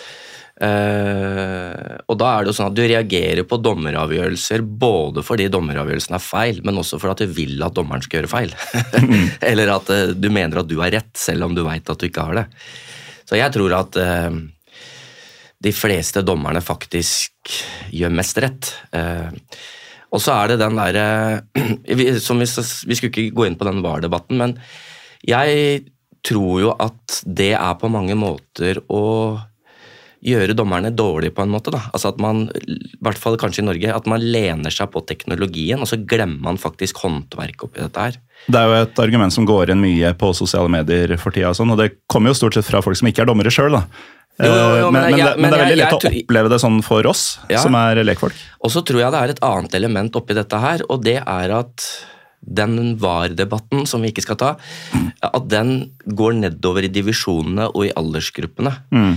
Eh, 0.56 1.96
og 2.08 2.16
da 2.16 2.30
er 2.30 2.46
det 2.46 2.48
jo 2.48 2.56
sånn 2.56 2.70
at 2.70 2.76
du 2.78 2.80
reagerer 2.86 3.44
på 3.44 3.58
dommeravgjørelser 3.60 4.62
både 4.64 5.20
fordi 5.26 5.50
dommeravgjørelsen 5.52 6.16
er 6.16 6.24
feil, 6.24 6.62
men 6.64 6.80
også 6.80 6.96
fordi 7.02 7.12
at 7.12 7.24
du 7.26 7.34
vil 7.36 7.60
at 7.66 7.76
dommeren 7.76 8.04
skal 8.06 8.22
gjøre 8.22 8.32
feil. 8.32 8.54
Eller 9.50 9.74
at 9.74 9.92
eh, 9.92 10.14
du 10.16 10.30
mener 10.32 10.62
at 10.62 10.70
du 10.70 10.78
har 10.80 10.94
rett, 10.94 11.12
selv 11.20 11.50
om 11.50 11.56
du 11.56 11.66
veit 11.66 11.92
at 11.92 12.00
du 12.00 12.08
ikke 12.08 12.24
har 12.30 12.40
det. 12.40 12.46
Så 13.28 13.36
jeg 13.36 13.52
tror 13.52 13.76
at 13.76 14.00
eh, 14.00 14.40
de 15.66 15.72
fleste 15.76 16.24
dommerne 16.24 16.64
faktisk 16.64 17.58
gjør 17.92 18.16
mest 18.16 18.40
rett. 18.40 18.72
Eh, 18.96 19.28
og 20.16 20.22
så 20.24 20.32
er 20.36 20.52
det 20.52 20.60
den 20.62 20.78
derre 20.78 22.16
som 22.26 22.40
vi, 22.40 22.48
vi 22.48 22.96
skulle 22.96 23.12
ikke 23.12 23.36
gå 23.36 23.46
inn 23.48 23.58
på 23.60 23.68
den 23.68 23.82
VAR-debatten, 23.84 24.40
men 24.40 24.56
jeg 25.26 25.84
tror 26.26 26.62
jo 26.62 26.72
at 26.82 27.20
det 27.26 27.52
er 27.58 27.76
på 27.78 27.90
mange 27.92 28.16
måter 28.18 28.80
å 28.90 29.04
gjøre 30.24 30.54
dommerne 30.56 30.90
dårlige 30.96 31.34
på 31.36 31.42
en 31.44 31.50
måte. 31.52 31.70
da. 31.70 31.82
Altså 31.92 32.08
at 32.08 32.18
man, 32.18 32.46
i 32.66 32.78
hvert 33.04 33.18
fall 33.20 33.36
kanskje 33.36 33.62
i 33.62 33.66
Norge, 33.66 33.94
at 33.94 34.06
man 34.06 34.20
lener 34.20 34.70
seg 34.70 34.90
på 34.90 35.04
teknologien, 35.06 35.78
og 35.80 35.86
så 35.90 35.98
glemmer 36.04 36.40
man 36.40 36.56
faktisk 36.58 36.96
håndverket 37.04 37.62
oppi 37.68 37.80
dette 37.84 38.00
her. 38.08 38.18
Det 38.48 38.58
er 38.60 38.66
jo 38.70 38.82
et 38.86 38.98
argument 39.02 39.32
som 39.32 39.46
går 39.48 39.66
igjen 39.70 39.80
mye 39.84 40.12
på 40.18 40.32
sosiale 40.34 40.68
medier 40.72 41.16
for 41.20 41.30
tida, 41.34 41.50
og, 41.52 41.56
sånn, 41.58 41.70
og 41.72 41.78
det 41.78 41.92
kommer 42.08 42.30
jo 42.32 42.38
stort 42.40 42.54
sett 42.58 42.66
fra 42.68 42.82
folk 42.84 42.96
som 42.96 43.08
ikke 43.08 43.22
er 43.26 43.30
dommere 43.30 43.52
sjøl. 43.54 43.76
Jo, 44.36 44.50
jo, 44.52 44.64
jo, 44.82 44.90
men, 44.92 45.06
jeg- 45.16 45.24
det, 45.24 45.40
men 45.40 45.50
det 45.50 45.56
er 45.58 45.62
veldig 45.64 45.76
lett 45.80 46.02
jeg 46.04 46.12
å 46.12 46.24
oppleve 46.26 46.48
det 46.52 46.58
sånn 46.60 46.82
for 46.84 47.06
oss 47.08 47.38
Ja. 47.48 47.58
som 47.62 47.74
er 47.74 47.96
lekfolk. 48.04 48.34
Og 48.60 48.70
så 48.70 48.82
tror 48.84 49.00
jeg 49.00 49.12
det 49.12 49.20
er 49.22 49.28
et 49.32 49.40
annet 49.40 49.74
element 49.74 50.12
oppi 50.20 50.34
dette 50.36 50.58
her, 50.60 50.82
og 50.90 51.02
det 51.04 51.22
er 51.26 51.50
at 51.56 51.86
den 52.46 52.96
VAR-debatten, 53.02 53.86
som 53.90 54.04
vi 54.04 54.12
ikke 54.12 54.22
skal 54.24 54.38
ta, 54.40 54.52
at 55.26 55.48
den 55.50 55.90
går 56.06 56.36
nedover 56.38 56.86
i 56.86 56.92
divisjonene 56.92 57.68
og 57.72 57.88
i 57.88 57.92
aldersgruppene. 57.98 58.72
Mm. 58.94 59.16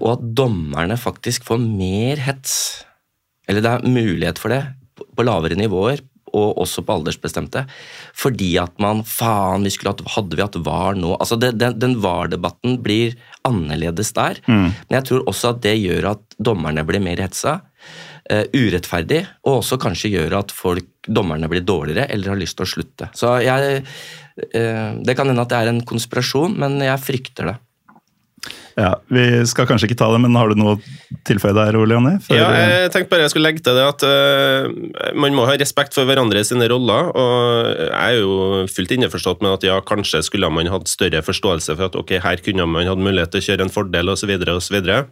Og 0.00 0.08
at 0.14 0.24
dommerne 0.38 0.96
faktisk 1.00 1.44
får 1.44 1.60
mer 1.60 2.22
hets, 2.24 2.56
eller 3.48 3.60
det 3.64 3.72
er 3.74 3.86
mulighet 3.88 4.40
for 4.40 4.54
det, 4.54 4.62
på- 4.96 5.26
lavere 5.26 5.58
nivåer, 5.58 6.00
og 6.34 6.56
også 6.64 6.82
på 6.82 6.96
aldersbestemte, 6.96 7.60
fordi 8.18 8.56
at 8.58 8.72
man 8.82 9.04
Faen, 9.06 9.62
vi 9.62 9.70
skulle 9.70 9.92
hatt, 9.92 10.02
hadde 10.16 10.34
vi 10.34 10.42
hatt 10.42 10.56
VAR 10.66 10.96
nå? 10.98 11.12
Altså 11.20 11.38
det, 11.38 11.52
den, 11.60 11.76
den 11.78 11.94
VAR-debatten 12.02 12.80
blir 12.82 13.14
annerledes 13.46 14.10
der, 14.16 14.40
men 14.48 14.96
jeg 14.96 15.04
tror 15.06 15.22
også 15.30 15.52
at 15.54 15.60
det 15.62 15.76
gjør 15.78 16.08
at 16.16 16.34
dommerne 16.42 16.82
blir 16.88 16.98
mer 17.04 17.22
hetsa. 17.22 17.60
Eh, 18.30 18.46
urettferdig, 18.54 19.22
og 19.44 19.60
også 19.60 19.78
kanskje 19.82 20.14
gjør 20.16 20.38
at 20.40 20.54
folk, 20.54 20.88
dommerne 21.04 21.50
blir 21.52 21.64
dårligere 21.66 22.08
eller 22.12 22.32
har 22.32 22.40
lyst 22.40 22.56
til 22.56 22.64
å 22.64 22.70
slutte. 22.70 23.10
Så 23.12 23.36
jeg, 23.44 23.84
eh, 24.52 24.94
Det 25.04 25.16
kan 25.16 25.28
hende 25.28 25.42
at 25.42 25.48
det 25.48 25.58
er 25.58 25.68
en 25.68 25.82
konspirasjon, 25.82 26.56
men 26.56 26.80
jeg 26.80 26.98
frykter 27.00 27.52
det. 27.52 27.56
Ja, 28.74 28.96
Vi 29.06 29.22
skal 29.46 29.68
kanskje 29.70 29.86
ikke 29.88 29.98
ta 30.00 30.08
det, 30.10 30.18
men 30.24 30.34
har 30.34 30.50
du 30.50 30.58
noe 30.58 30.74
å 30.74 30.80
tilføye 31.28 31.54
der, 31.54 31.76
Ole 31.78 31.94
Jonny? 31.94 32.14
Ja, 32.32 32.48
jeg 32.58 32.90
tenkte 32.94 33.12
bare 33.12 33.26
jeg 33.26 33.30
skulle 33.34 33.46
legge 33.46 33.62
til 33.62 33.76
det 33.78 33.84
at 33.86 34.02
uh, 34.02 35.14
man 35.14 35.36
må 35.36 35.46
ha 35.46 35.54
respekt 35.60 35.94
for 35.94 36.08
hverandre 36.08 36.42
sine 36.46 36.66
roller. 36.72 37.12
og 37.14 37.70
Jeg 37.70 37.94
er 37.94 38.18
jo 38.18 38.64
fullt 38.74 38.96
innforstått 38.96 39.44
med 39.46 39.54
at 39.60 39.68
ja, 39.68 39.78
kanskje 39.86 40.24
skulle 40.26 40.50
man 40.50 40.70
hatt 40.72 40.90
større 40.90 41.22
forståelse 41.22 41.76
for 41.76 41.86
at 41.86 42.00
ok, 42.00 42.16
her 42.24 42.42
kunne 42.42 42.66
man 42.66 42.90
hatt 42.90 42.98
mulighet 42.98 43.34
til 43.34 43.44
å 43.44 43.48
kjøre 43.48 43.68
en 43.68 43.74
fordel 43.74 44.10
osv., 44.10 44.34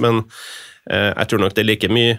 men 0.03 0.25
uh, 0.91 1.11
jeg 1.15 1.31
tror 1.31 1.45
nok 1.45 1.55
det 1.55 1.63
er 1.63 1.71
like 1.71 1.93
mye 1.93 2.19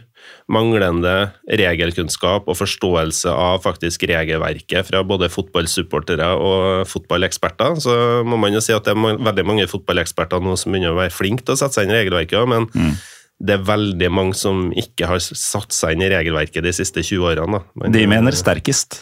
manglende 0.51 1.31
regelkunnskap 1.47 2.49
og 2.51 2.59
forståelse 2.59 3.31
av 3.31 3.61
faktisk 3.63 4.03
regelverket 4.09 4.89
fra 4.89 5.03
både 5.07 5.31
fotballsupportere 5.31 6.29
og 6.35 6.87
fotballeksperter. 6.91 7.79
Så 7.83 7.95
må 8.27 8.39
man 8.39 8.55
jo 8.55 8.61
si 8.63 8.75
at 8.75 8.85
det 8.87 8.95
er 8.95 9.23
veldig 9.23 9.47
mange 9.47 9.69
fotballeksperter 9.71 10.43
nå 10.43 10.57
som 10.59 10.73
begynner 10.73 10.95
å 10.95 10.99
være 10.99 11.15
flinke 11.15 11.45
til 11.45 11.55
å 11.55 11.59
sette 11.59 11.79
seg 11.79 11.87
inn 11.87 11.95
i 11.95 12.01
regelverket, 12.01 12.47
men 12.49 12.69
men 12.73 12.95
det 13.43 13.57
er 13.57 13.65
veldig 13.67 14.09
mange 14.13 14.37
som 14.39 14.69
ikke 14.77 15.09
har 15.09 15.19
satt 15.23 15.75
seg 15.75 15.95
inn 15.95 16.05
i 16.05 16.11
regelverket 16.13 16.63
de 16.63 16.71
siste 16.75 17.03
20 17.03 17.25
årene. 17.33 17.59
Da. 17.59 17.79
Man, 17.81 17.95
De 17.95 18.05
mener 18.07 18.37
sterkest. 18.37 19.01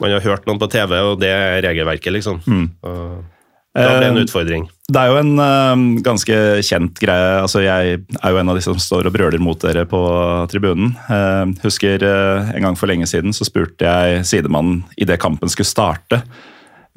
Man 0.00 0.12
har 0.12 0.24
hørt 0.24 0.48
noen 0.48 0.60
på 0.60 0.68
TV, 0.72 0.96
og 1.12 1.20
det 1.22 1.30
er 1.32 1.60
regelverket, 1.64 2.12
liksom. 2.16 2.42
Mm. 2.46 2.66
da 2.82 3.86
blir 3.86 4.00
det 4.00 4.08
en 4.08 4.18
Eh, 4.18 4.24
utfordring. 4.26 4.66
Det 4.86 5.00
er 5.00 5.10
jo 5.10 5.16
en 5.18 5.32
uh, 5.34 5.80
ganske 6.06 6.34
kjent 6.62 7.00
greie. 7.02 7.30
altså 7.42 7.64
Jeg 7.64 7.96
er 7.98 8.30
jo 8.30 8.38
en 8.38 8.52
av 8.52 8.58
de 8.58 8.62
som 8.62 8.78
står 8.78 9.08
og 9.08 9.16
brøler 9.16 9.42
mot 9.42 9.58
dere 9.58 9.82
på 9.90 10.02
tribunen. 10.52 10.92
Uh, 11.10 11.50
husker 11.64 12.04
uh, 12.06 12.52
En 12.54 12.68
gang 12.68 12.78
for 12.78 12.86
lenge 12.90 13.08
siden 13.10 13.34
så 13.34 13.48
spurte 13.48 13.82
jeg 13.82 14.22
sidemannen 14.30 14.84
idet 14.94 15.18
kampen 15.22 15.50
skulle 15.50 15.66
starte 15.66 16.22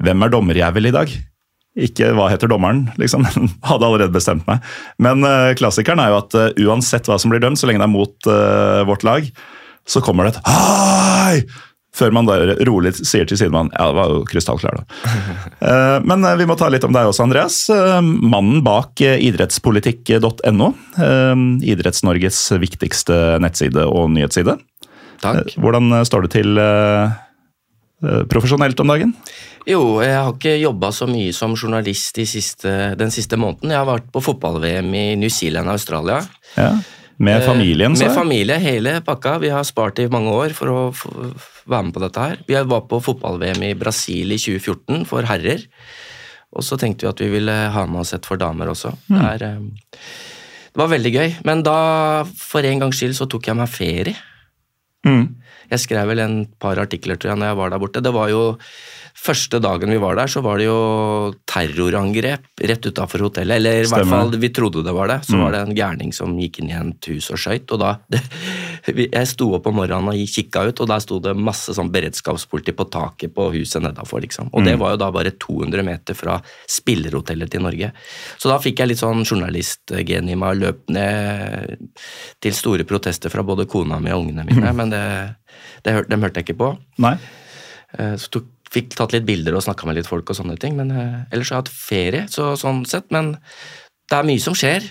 hvem 0.00 0.22
er 0.24 0.30
dommerjævel 0.32 0.88
i 0.88 0.94
dag? 0.94 1.10
Ikke 1.80 2.12
hva 2.16 2.30
heter 2.30 2.48
dommeren, 2.48 2.86
liksom. 2.96 3.26
Hadde 3.68 3.84
allerede 3.84 4.14
bestemt 4.14 4.46
meg. 4.48 4.64
Men 4.96 5.20
eh, 5.28 5.52
klassikeren 5.60 6.00
er 6.00 6.08
jo 6.08 6.22
at 6.22 6.36
eh, 6.40 6.62
uansett 6.64 7.10
hva 7.10 7.18
som 7.20 7.28
blir 7.28 7.42
dømt, 7.44 7.60
så 7.60 7.68
lenge 7.68 7.82
det 7.82 7.84
er 7.84 7.92
mot 7.92 8.28
vårt 8.88 9.04
lag, 9.04 9.28
så 9.84 10.00
kommer 10.00 10.24
det 10.24 10.38
et 10.38 10.48
Hei! 10.48 11.44
Før 11.96 12.12
man 12.14 12.28
da 12.28 12.36
rolig 12.68 12.92
sier 13.00 13.26
til 13.26 13.38
sidemannen 13.40 13.72
ja, 13.74 13.88
det 13.90 13.96
var 13.98 14.12
jo 14.14 14.24
krystallklar, 14.28 14.80
da. 14.80 14.84
Eh, 15.60 15.98
Men 16.06 16.24
eh, 16.24 16.36
vi 16.40 16.46
må 16.48 16.56
ta 16.56 16.70
litt 16.72 16.84
om 16.86 16.94
deg 16.94 17.10
også, 17.10 17.26
Andreas. 17.26 17.56
Eh, 17.72 17.98
Mannen 18.00 18.62
bak 18.64 19.00
idrettspolitikk.no. 19.02 20.70
Idretts-Norges 21.72 22.38
viktigste 22.62 23.16
nettside 23.42 23.84
og 23.84 24.12
nyhetsside. 24.14 24.56
Takk. 25.20 25.52
Hvordan 25.60 25.92
står 26.08 26.24
det 26.24 26.30
til 26.38 26.60
profesjonelt 28.30 28.80
om 28.80 28.88
dagen? 28.94 29.12
Jo, 29.68 30.00
jeg 30.00 30.16
har 30.16 30.30
ikke 30.32 30.54
jobba 30.62 30.88
så 30.96 31.04
mye 31.10 31.34
som 31.36 31.52
journalist 31.52 32.16
i 32.22 32.24
siste, 32.28 32.72
den 32.96 33.12
siste 33.12 33.36
måneden. 33.36 33.74
Jeg 33.74 33.82
har 33.82 33.90
vært 33.90 34.08
på 34.14 34.22
fotball-VM 34.24 34.88
i 34.96 35.04
New 35.20 35.32
Zealand 35.32 35.68
og 35.68 35.76
Australia. 35.76 36.22
Ja. 36.56 36.72
Med 37.20 37.44
familien, 37.44 37.92
Eh, 37.92 37.98
så 37.98 38.06
Med 38.06 38.14
familie, 38.14 38.56
hele 38.58 39.00
pakka. 39.04 39.38
Vi 39.38 39.50
har 39.52 39.64
spart 39.64 39.98
i 39.98 40.08
mange 40.08 40.32
år 40.32 40.54
for 40.56 40.66
å 40.72 40.78
være 41.68 41.84
med 41.84 41.94
på 41.94 42.00
dette 42.00 42.20
her. 42.20 42.38
Vi 42.46 42.54
var 42.54 42.86
på 42.88 43.00
fotball-VM 43.04 43.62
i 43.62 43.74
Brasil 43.74 44.32
i 44.32 44.38
2014 44.40 45.04
for 45.04 45.22
herrer. 45.28 45.66
Og 46.56 46.64
så 46.64 46.78
tenkte 46.80 47.04
vi 47.04 47.10
at 47.10 47.20
vi 47.20 47.28
ville 47.28 47.52
ha 47.52 47.84
med 47.86 48.00
oss 48.00 48.14
et 48.14 48.24
for 48.24 48.40
damer 48.40 48.72
også. 48.72 48.94
Det, 49.06 49.20
er, 49.20 49.44
eh, 49.44 50.00
det 50.72 50.80
var 50.80 50.88
veldig 50.88 51.12
gøy. 51.12 51.36
Men 51.44 51.62
da, 51.62 52.24
for 52.24 52.64
en 52.64 52.80
gangs 52.80 52.96
skyld, 52.96 53.14
så 53.14 53.28
tok 53.28 53.46
jeg 53.46 53.56
meg 53.56 53.68
ferie. 53.68 54.16
Mm. 55.04 55.36
Jeg 55.70 55.84
skrev 55.84 56.08
vel 56.08 56.24
en 56.24 56.46
par 56.58 56.80
artikler 56.80 57.16
tror 57.20 57.34
jeg, 57.34 57.38
når 57.38 57.52
jeg 57.52 57.60
var 57.60 57.70
der 57.70 57.84
borte. 57.84 58.02
Det 58.02 58.14
var 58.16 58.32
jo 58.32 58.56
Første 59.20 59.58
dagen 59.60 59.90
vi 59.92 59.98
var 60.00 60.14
der, 60.16 60.30
så 60.32 60.40
var 60.40 60.56
det 60.56 60.64
jo 60.64 61.34
terrorangrep 61.50 62.46
rett 62.64 62.86
utafor 62.88 63.20
hotellet. 63.26 63.58
Eller 63.60 63.82
i 63.82 63.88
hvert 63.90 64.08
fall, 64.08 64.30
vi 64.40 64.48
trodde 64.56 64.80
det 64.86 64.94
var 64.96 65.08
det. 65.12 65.18
Så 65.26 65.36
Mm. 65.36 65.42
var 65.44 65.50
det 65.52 65.60
en 65.68 65.74
gærning 65.76 66.12
som 66.14 66.38
gikk 66.40 66.60
inn 66.62 66.70
i 66.70 66.72
et 66.78 67.04
hus 67.12 67.28
og 67.30 67.36
skøyt. 67.36 67.70
Og 67.72 67.78
da 67.80 67.90
det, 68.10 68.22
Jeg 69.12 69.26
sto 69.28 69.50
opp 69.54 69.66
om 69.68 69.74
morgenen 69.76 70.08
og 70.08 70.14
kikka 70.26 70.62
ut, 70.70 70.80
og 70.80 70.88
der 70.88 71.00
sto 71.04 71.18
det 71.20 71.34
masse 71.36 71.68
sånn 71.76 71.90
beredskapspoliti 71.92 72.72
på 72.72 72.88
taket 72.90 73.34
på 73.34 73.50
huset 73.52 73.82
nedafor. 73.84 74.22
Liksom. 74.24 74.48
Og 74.54 74.64
det 74.64 74.74
Mm. 74.74 74.78
var 74.80 74.90
jo 74.92 74.96
da 74.96 75.10
bare 75.10 75.30
200 75.36 75.82
meter 75.84 76.14
fra 76.14 76.40
spillerhotellet 76.66 77.50
til 77.50 77.60
Norge. 77.60 77.92
Så 78.38 78.48
da 78.48 78.56
fikk 78.58 78.78
jeg 78.78 78.88
litt 78.88 78.98
sånn 79.04 79.22
journalistgen 79.24 80.30
i 80.30 80.34
meg 80.34 80.56
og 80.56 80.62
løp 80.62 80.88
ned 80.88 81.76
til 82.40 82.52
store 82.52 82.84
protester 82.84 83.28
fra 83.28 83.42
både 83.42 83.66
kona 83.68 84.00
mi 84.00 84.10
og 84.10 84.24
ungene 84.26 84.46
mine, 84.48 84.72
men 84.80 84.88
det, 84.90 85.36
det 85.84 86.08
dem 86.08 86.22
hørte 86.22 86.40
jeg 86.40 86.48
ikke 86.48 86.58
på. 86.64 86.78
Nei? 86.98 87.18
Eh, 87.98 88.14
Så 88.16 88.30
tok, 88.30 88.44
fikk 88.70 88.94
tatt 88.98 89.14
litt 89.14 89.26
bilder 89.28 89.56
og 89.56 89.64
snakka 89.66 89.88
med 89.88 89.98
litt 89.98 90.08
folk 90.10 90.30
og 90.30 90.38
sånne 90.38 90.56
ting. 90.60 90.76
Men 90.78 90.92
eh, 90.94 91.20
ellers 91.30 91.50
har 91.50 91.60
jeg 91.60 91.66
hatt 91.66 91.74
ferie, 91.74 92.24
så, 92.30 92.52
sånn 92.58 92.84
sett. 92.88 93.08
Men 93.14 93.34
det 94.10 94.18
er 94.18 94.28
mye 94.28 94.42
som 94.42 94.56
skjer, 94.58 94.86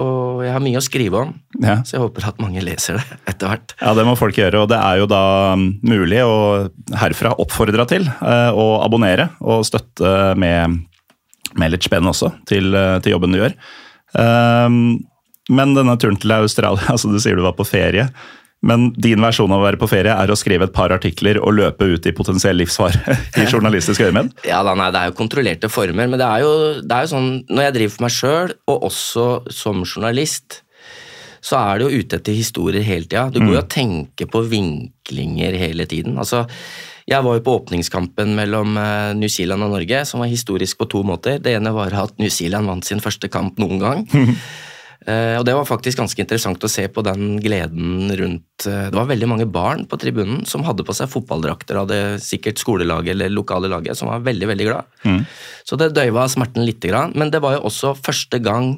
og 0.00 0.40
jeg 0.44 0.54
har 0.54 0.62
mye 0.64 0.80
å 0.80 0.84
skrive 0.84 1.20
om. 1.26 1.34
Ja. 1.60 1.80
Så 1.84 1.96
jeg 1.96 2.04
håper 2.04 2.28
at 2.30 2.40
mange 2.42 2.62
leser 2.64 3.00
det 3.00 3.18
etter 3.32 3.52
hvert. 3.52 3.74
Ja, 3.80 3.94
det 3.98 4.06
må 4.08 4.16
folk 4.18 4.38
gjøre, 4.40 4.64
og 4.64 4.70
det 4.72 4.80
er 4.80 5.02
jo 5.02 5.10
da 5.10 5.22
mm, 5.58 5.68
mulig 5.90 6.22
å 6.24 6.38
herfra 7.00 7.34
oppfordre 7.42 7.86
til 7.90 8.08
eh, 8.08 8.50
å 8.50 8.70
abonnere 8.84 9.30
og 9.40 9.66
støtte 9.68 10.32
med, 10.40 10.80
med 11.60 11.74
litt 11.74 11.86
spenn 11.86 12.08
også 12.08 12.32
til, 12.48 12.72
eh, 12.76 12.98
til 13.04 13.16
jobben 13.16 13.36
du 13.36 13.42
gjør. 13.42 13.56
Um, 14.10 14.98
men 15.50 15.74
denne 15.76 15.94
turen 16.00 16.18
til 16.18 16.32
Australia, 16.34 16.88
altså 16.92 17.10
du 17.12 17.20
sier 17.22 17.38
du 17.38 17.44
var 17.44 17.58
på 17.58 17.68
ferie, 17.68 18.08
men 18.66 18.90
din 18.92 19.22
versjon 19.24 19.52
av 19.54 19.62
å 19.62 19.64
være 19.64 19.80
på 19.80 19.88
ferie 19.88 20.12
er 20.12 20.30
å 20.30 20.36
skrive 20.36 20.68
et 20.68 20.74
par 20.76 20.92
artikler 20.92 21.40
og 21.40 21.56
løpe 21.56 21.86
ut 21.94 22.06
i 22.06 22.14
potensiell 22.16 22.58
livsfare 22.60 23.16
i 23.40 23.46
journalistisk 23.46 24.04
øyemed? 24.04 24.34
Ja, 24.48 24.60
da, 24.66 24.74
nei, 24.76 24.90
Det 24.92 25.00
er 25.00 25.12
jo 25.12 25.18
kontrollerte 25.20 25.72
former, 25.72 26.10
men 26.10 26.20
det 26.20 26.26
er 26.26 26.44
jo, 26.44 26.52
det 26.84 26.96
er 26.96 27.06
jo 27.06 27.12
sånn 27.14 27.30
når 27.48 27.66
jeg 27.66 27.76
driver 27.78 27.96
for 27.96 28.06
meg 28.06 28.16
sjøl, 28.18 28.54
og 28.68 28.86
også 28.90 29.26
som 29.62 29.80
journalist, 29.86 30.60
så 31.40 31.56
er 31.56 31.80
du 31.80 31.86
jo 31.86 32.02
ute 32.02 32.20
etter 32.20 32.36
historier 32.36 32.84
hele 32.84 33.08
tida. 33.08 33.30
Du 33.32 33.40
går 33.40 33.54
jo 33.54 33.62
og 33.62 33.72
tenker 33.72 34.28
på 34.28 34.42
vinklinger 34.44 35.56
hele 35.56 35.86
tiden. 35.88 36.18
Altså, 36.20 36.44
jeg 37.08 37.24
var 37.24 37.38
jo 37.38 37.44
på 37.46 37.54
åpningskampen 37.62 38.34
mellom 38.36 38.76
eh, 38.76 39.12
New 39.16 39.30
Zealand 39.32 39.64
og 39.64 39.72
Norge, 39.72 40.04
som 40.06 40.20
var 40.20 40.28
historisk 40.28 40.82
på 40.82 40.90
to 40.92 41.00
måter. 41.06 41.40
Det 41.40 41.56
ene 41.56 41.72
var 41.74 41.96
at 41.96 42.20
New 42.20 42.28
Zealand 42.28 42.68
vant 42.68 42.86
sin 42.86 43.00
første 43.00 43.32
kamp 43.32 43.56
noen 43.62 43.80
gang. 43.80 44.04
Eh, 45.08 45.36
og 45.38 45.46
Det 45.48 45.54
var 45.56 45.68
faktisk 45.68 46.02
ganske 46.02 46.20
interessant 46.20 46.64
å 46.64 46.68
se 46.68 46.84
på 46.92 47.04
den 47.06 47.38
gleden 47.40 48.10
rundt 48.20 48.66
eh, 48.68 48.90
Det 48.92 48.98
var 48.98 49.08
veldig 49.08 49.28
mange 49.30 49.46
barn 49.48 49.86
på 49.88 49.96
tribunen 50.00 50.42
som 50.48 50.64
hadde 50.66 50.84
på 50.84 50.96
seg 50.96 51.08
fotballdrakter, 51.12 51.78
hadde 51.80 52.00
sikkert 52.20 52.60
skolelaget 52.60 53.14
eller 53.14 53.32
lokale 53.32 53.70
laget, 53.72 53.96
som 53.96 54.10
var 54.12 54.26
veldig 54.26 54.50
veldig 54.52 54.66
glad. 54.68 54.98
Så 55.64 55.78
det 55.80 55.94
døyva 55.96 56.26
smerten 56.28 56.66
lite 56.66 56.90
grann. 56.92 57.14
Men 57.16 57.32
det 57.32 57.40
var 57.40 57.56
jo 57.56 57.64
også 57.70 57.94
første 57.96 58.42
gang 58.44 58.74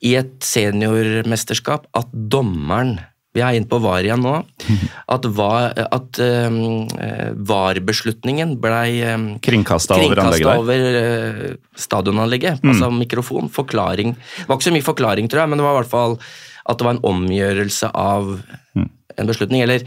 i 0.00 0.16
et 0.18 0.38
seniormesterskap 0.42 1.86
at 1.96 2.10
dommeren 2.10 2.96
vi 3.30 3.42
er 3.46 3.54
inne 3.54 3.70
på 3.70 3.78
VAR 3.82 4.06
igjen 4.06 4.22
nå. 4.24 4.34
At, 5.14 5.26
var, 5.36 5.74
at 5.74 6.20
um, 6.50 6.86
VAR-beslutningen 7.46 8.56
blei 8.62 9.00
um, 9.06 9.26
Kringkasta 9.42 9.96
over 9.98 10.14
kringkasta 10.18 10.46
der. 10.46 10.62
over 10.62 10.86
uh, 10.98 11.58
stadionanlegget. 11.78 12.62
Altså 12.64 12.90
mikrofon, 12.94 13.50
forklaring. 13.52 14.14
Det 14.14 14.48
var 14.48 14.58
ikke 14.58 14.70
så 14.70 14.74
mye 14.74 14.86
forklaring, 14.86 15.30
tror 15.30 15.44
jeg, 15.44 15.52
men 15.52 15.62
det 15.62 15.66
var 15.66 15.76
i 15.76 15.80
hvert 15.82 15.92
fall 15.92 16.16
at 16.70 16.78
det 16.78 16.86
var 16.86 16.96
en 16.96 17.04
omgjørelse 17.10 17.90
av 17.98 18.34
en 18.78 19.30
beslutning. 19.30 19.64
Eller 19.64 19.86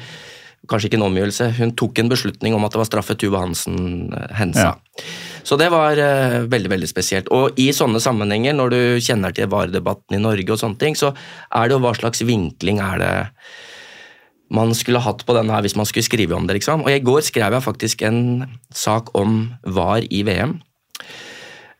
kanskje 0.69 0.89
ikke 0.89 0.99
en 0.99 1.07
omgjørelse, 1.09 1.49
hun 1.57 1.73
tok 1.79 1.99
en 1.99 2.11
beslutning 2.11 2.55
om 2.55 2.63
at 2.63 2.73
det 2.73 2.79
var 2.79 2.87
straffe 2.87 3.17
Tuva 3.19 3.41
Hansen-hensa. 3.43 4.69
Ja. 4.71 5.05
Så 5.43 5.57
det 5.59 5.67
var 5.73 5.99
uh, 5.99 6.45
veldig 6.47 6.71
veldig 6.71 6.87
spesielt. 6.87 7.27
Og 7.35 7.59
i 7.59 7.67
sånne 7.75 7.99
sammenhenger, 8.03 8.55
når 8.55 8.73
du 8.73 8.79
kjenner 9.03 9.35
til 9.35 9.49
VAR-debatten 9.51 10.15
i 10.15 10.23
Norge, 10.23 10.47
og 10.55 10.61
sånne 10.61 10.79
ting, 10.79 10.95
så 10.95 11.11
er 11.51 11.67
det 11.67 11.75
jo 11.75 11.83
hva 11.83 11.93
slags 11.97 12.23
vinkling 12.23 12.79
er 12.83 13.03
det 13.03 13.13
man 14.53 14.73
skulle 14.77 15.01
hatt 15.01 15.23
på 15.25 15.33
denne 15.33 15.55
her 15.55 15.63
hvis 15.65 15.75
man 15.79 15.87
skulle 15.89 16.05
skrive 16.05 16.35
om 16.37 16.47
det. 16.47 16.59
liksom. 16.59 16.85
Og 16.85 16.93
I 16.93 17.01
går 17.03 17.23
skrev 17.25 17.55
jeg 17.55 17.65
faktisk 17.65 18.03
en 18.05 18.45
sak 18.69 19.09
om 19.17 19.47
VAR 19.65 20.05
i 20.13 20.21
VM. 20.27 20.59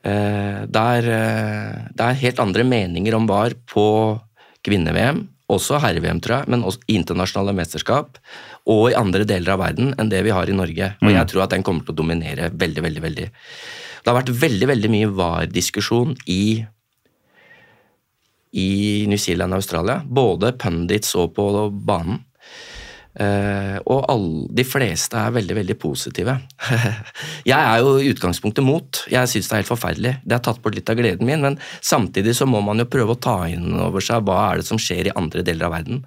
Eh, 0.03 0.63
der 0.67 1.07
uh, 1.07 1.75
det 1.95 2.07
er 2.07 2.23
helt 2.25 2.41
andre 2.43 2.65
meninger 2.67 3.15
om 3.15 3.29
VAR 3.29 3.55
på 3.71 3.85
kvinne-VM, 4.63 5.21
også 5.55 5.79
herre-VM, 5.83 6.19
tror 6.23 6.41
jeg, 6.41 6.51
men 6.53 6.65
også 6.67 6.83
internasjonale 6.91 7.55
mesterskap 7.57 8.19
og 8.69 8.83
i 8.91 8.97
andre 8.97 9.25
deler 9.27 9.55
av 9.55 9.63
verden 9.63 9.93
enn 9.97 10.11
det 10.11 10.23
vi 10.25 10.33
har 10.35 10.49
i 10.49 10.57
Norge. 10.57 10.93
Og 11.03 11.13
jeg 11.13 11.29
tror 11.31 11.45
at 11.45 11.55
den 11.55 11.65
kommer 11.65 11.85
til 11.85 11.95
å 11.95 12.01
dominere 12.01 12.51
veldig, 12.51 12.83
veldig, 12.85 13.03
veldig. 13.07 13.27
Det 14.03 14.11
har 14.11 14.19
vært 14.19 14.33
veldig, 14.35 14.69
veldig 14.73 14.93
mye 14.93 15.11
VAR-diskusjon 15.15 16.15
i 16.31 16.43
i 18.53 19.05
New 19.09 19.17
Zealand 19.17 19.55
og 19.55 19.63
Australia. 19.63 20.01
Både 20.05 20.51
pundits 20.61 21.15
og 21.17 21.33
på 21.37 21.47
banen. 21.73 22.21
Eh, 23.13 23.75
og 23.85 24.07
all, 24.09 24.27
de 24.49 24.63
fleste 24.65 25.19
er 25.19 25.35
veldig 25.35 25.57
veldig 25.59 25.75
positive. 25.77 26.33
jeg 27.51 27.59
er 27.59 27.83
jo 27.83 27.97
i 28.01 28.09
utgangspunktet 28.09 28.65
mot. 28.65 29.03
Jeg 29.11 29.29
syns 29.29 29.49
det 29.49 29.55
er 29.55 29.61
helt 29.61 29.69
forferdelig. 29.69 30.13
Det 30.25 30.37
har 30.37 30.43
tatt 30.47 30.61
bort 30.63 30.77
litt 30.77 30.89
av 30.89 30.97
gleden 30.97 31.29
min, 31.29 31.43
men 31.45 31.59
samtidig 31.85 32.33
så 32.37 32.47
må 32.49 32.63
man 32.65 32.81
jo 32.81 32.89
prøve 32.89 33.13
å 33.13 33.21
ta 33.21 33.37
inn 33.51 33.75
over 33.77 34.03
seg 34.03 34.25
hva 34.25 34.39
er 34.47 34.61
det 34.61 34.67
som 34.69 34.81
skjer 34.81 35.11
i 35.11 35.15
andre 35.19 35.45
deler 35.45 35.69
av 35.69 35.75
verden. 35.75 36.01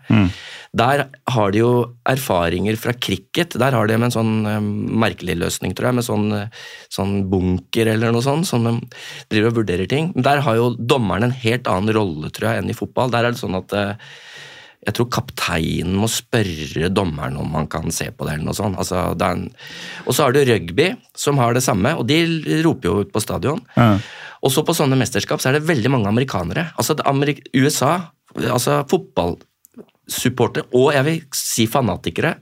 Der 0.76 1.06
har 1.32 1.54
de 1.54 1.62
jo 1.62 1.72
erfaringer 2.08 2.76
fra 2.80 2.92
cricket. 2.92 3.54
Der 3.60 3.76
har 3.76 3.86
de 3.88 3.96
en 3.96 4.14
sånn 4.14 4.34
eh, 4.50 4.60
merkelig 5.06 5.38
løsning, 5.44 5.76
tror 5.76 5.92
jeg, 5.92 6.00
med 6.00 6.08
sånn, 6.08 6.26
eh, 6.36 6.64
sånn 6.92 7.20
bunker 7.30 7.92
eller 7.94 8.14
noe 8.14 8.24
sånt, 8.26 8.50
som 8.50 8.66
de 8.66 8.74
driver 9.32 9.54
og 9.54 9.60
vurderer 9.62 9.90
ting. 9.90 10.10
Men 10.16 10.26
Der 10.26 10.42
har 10.46 10.58
jo 10.58 10.72
dommeren 10.74 11.30
en 11.30 11.38
helt 11.44 11.70
annen 11.70 11.94
rolle, 11.94 12.34
tror 12.34 12.50
jeg, 12.50 12.64
enn 12.64 12.74
i 12.74 12.76
fotball. 12.76 13.14
Der 13.14 13.28
er 13.28 13.36
det 13.36 13.40
sånn 13.40 13.58
at 13.58 13.72
eh, 13.78 13.94
jeg 14.86 14.94
tror 14.94 15.08
kapteinen 15.10 15.96
må 15.98 16.06
spørre 16.10 16.90
dommeren 16.94 17.38
om 17.40 17.56
han 17.58 17.66
kan 17.70 17.90
se 17.94 18.06
på 18.12 18.26
det. 18.26 18.36
eller 18.36 18.46
noe 18.46 18.56
sånt. 18.56 18.78
Altså, 18.78 19.08
en... 19.26 19.48
Og 20.06 20.14
så 20.14 20.26
har 20.26 20.36
du 20.36 20.44
rugby, 20.46 20.92
som 21.16 21.40
har 21.42 21.56
det 21.56 21.64
samme, 21.66 21.96
og 21.98 22.06
de 22.06 22.20
roper 22.62 22.90
jo 22.90 23.00
ut 23.02 23.10
på 23.12 23.22
stadion. 23.24 23.62
Ja. 23.74 23.96
Og 24.46 24.52
så 24.54 24.62
på 24.62 24.76
sånne 24.76 24.98
mesterskap 25.00 25.42
så 25.42 25.50
er 25.50 25.58
det 25.58 25.66
veldig 25.66 25.90
mange 25.90 26.10
amerikanere. 26.12 26.68
Altså 26.78 26.94
Amerik 27.08 27.42
USA, 27.56 28.12
altså 28.36 28.84
fotballsupportere, 28.90 30.68
og 30.76 30.92
jeg 30.94 31.06
vil 31.08 31.16
si 31.34 31.66
fanatikere, 31.70 32.36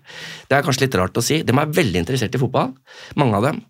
det 0.50 0.58
er 0.58 0.66
kanskje 0.66 0.84
litt 0.84 0.98
rart 1.00 1.16
å 1.16 1.24
si, 1.24 1.38
de 1.46 1.54
er 1.54 1.72
veldig 1.78 2.02
interessert 2.02 2.36
i 2.36 2.42
fotball, 2.42 2.74
mange 3.20 3.38
av 3.38 3.46
dem. 3.48 3.62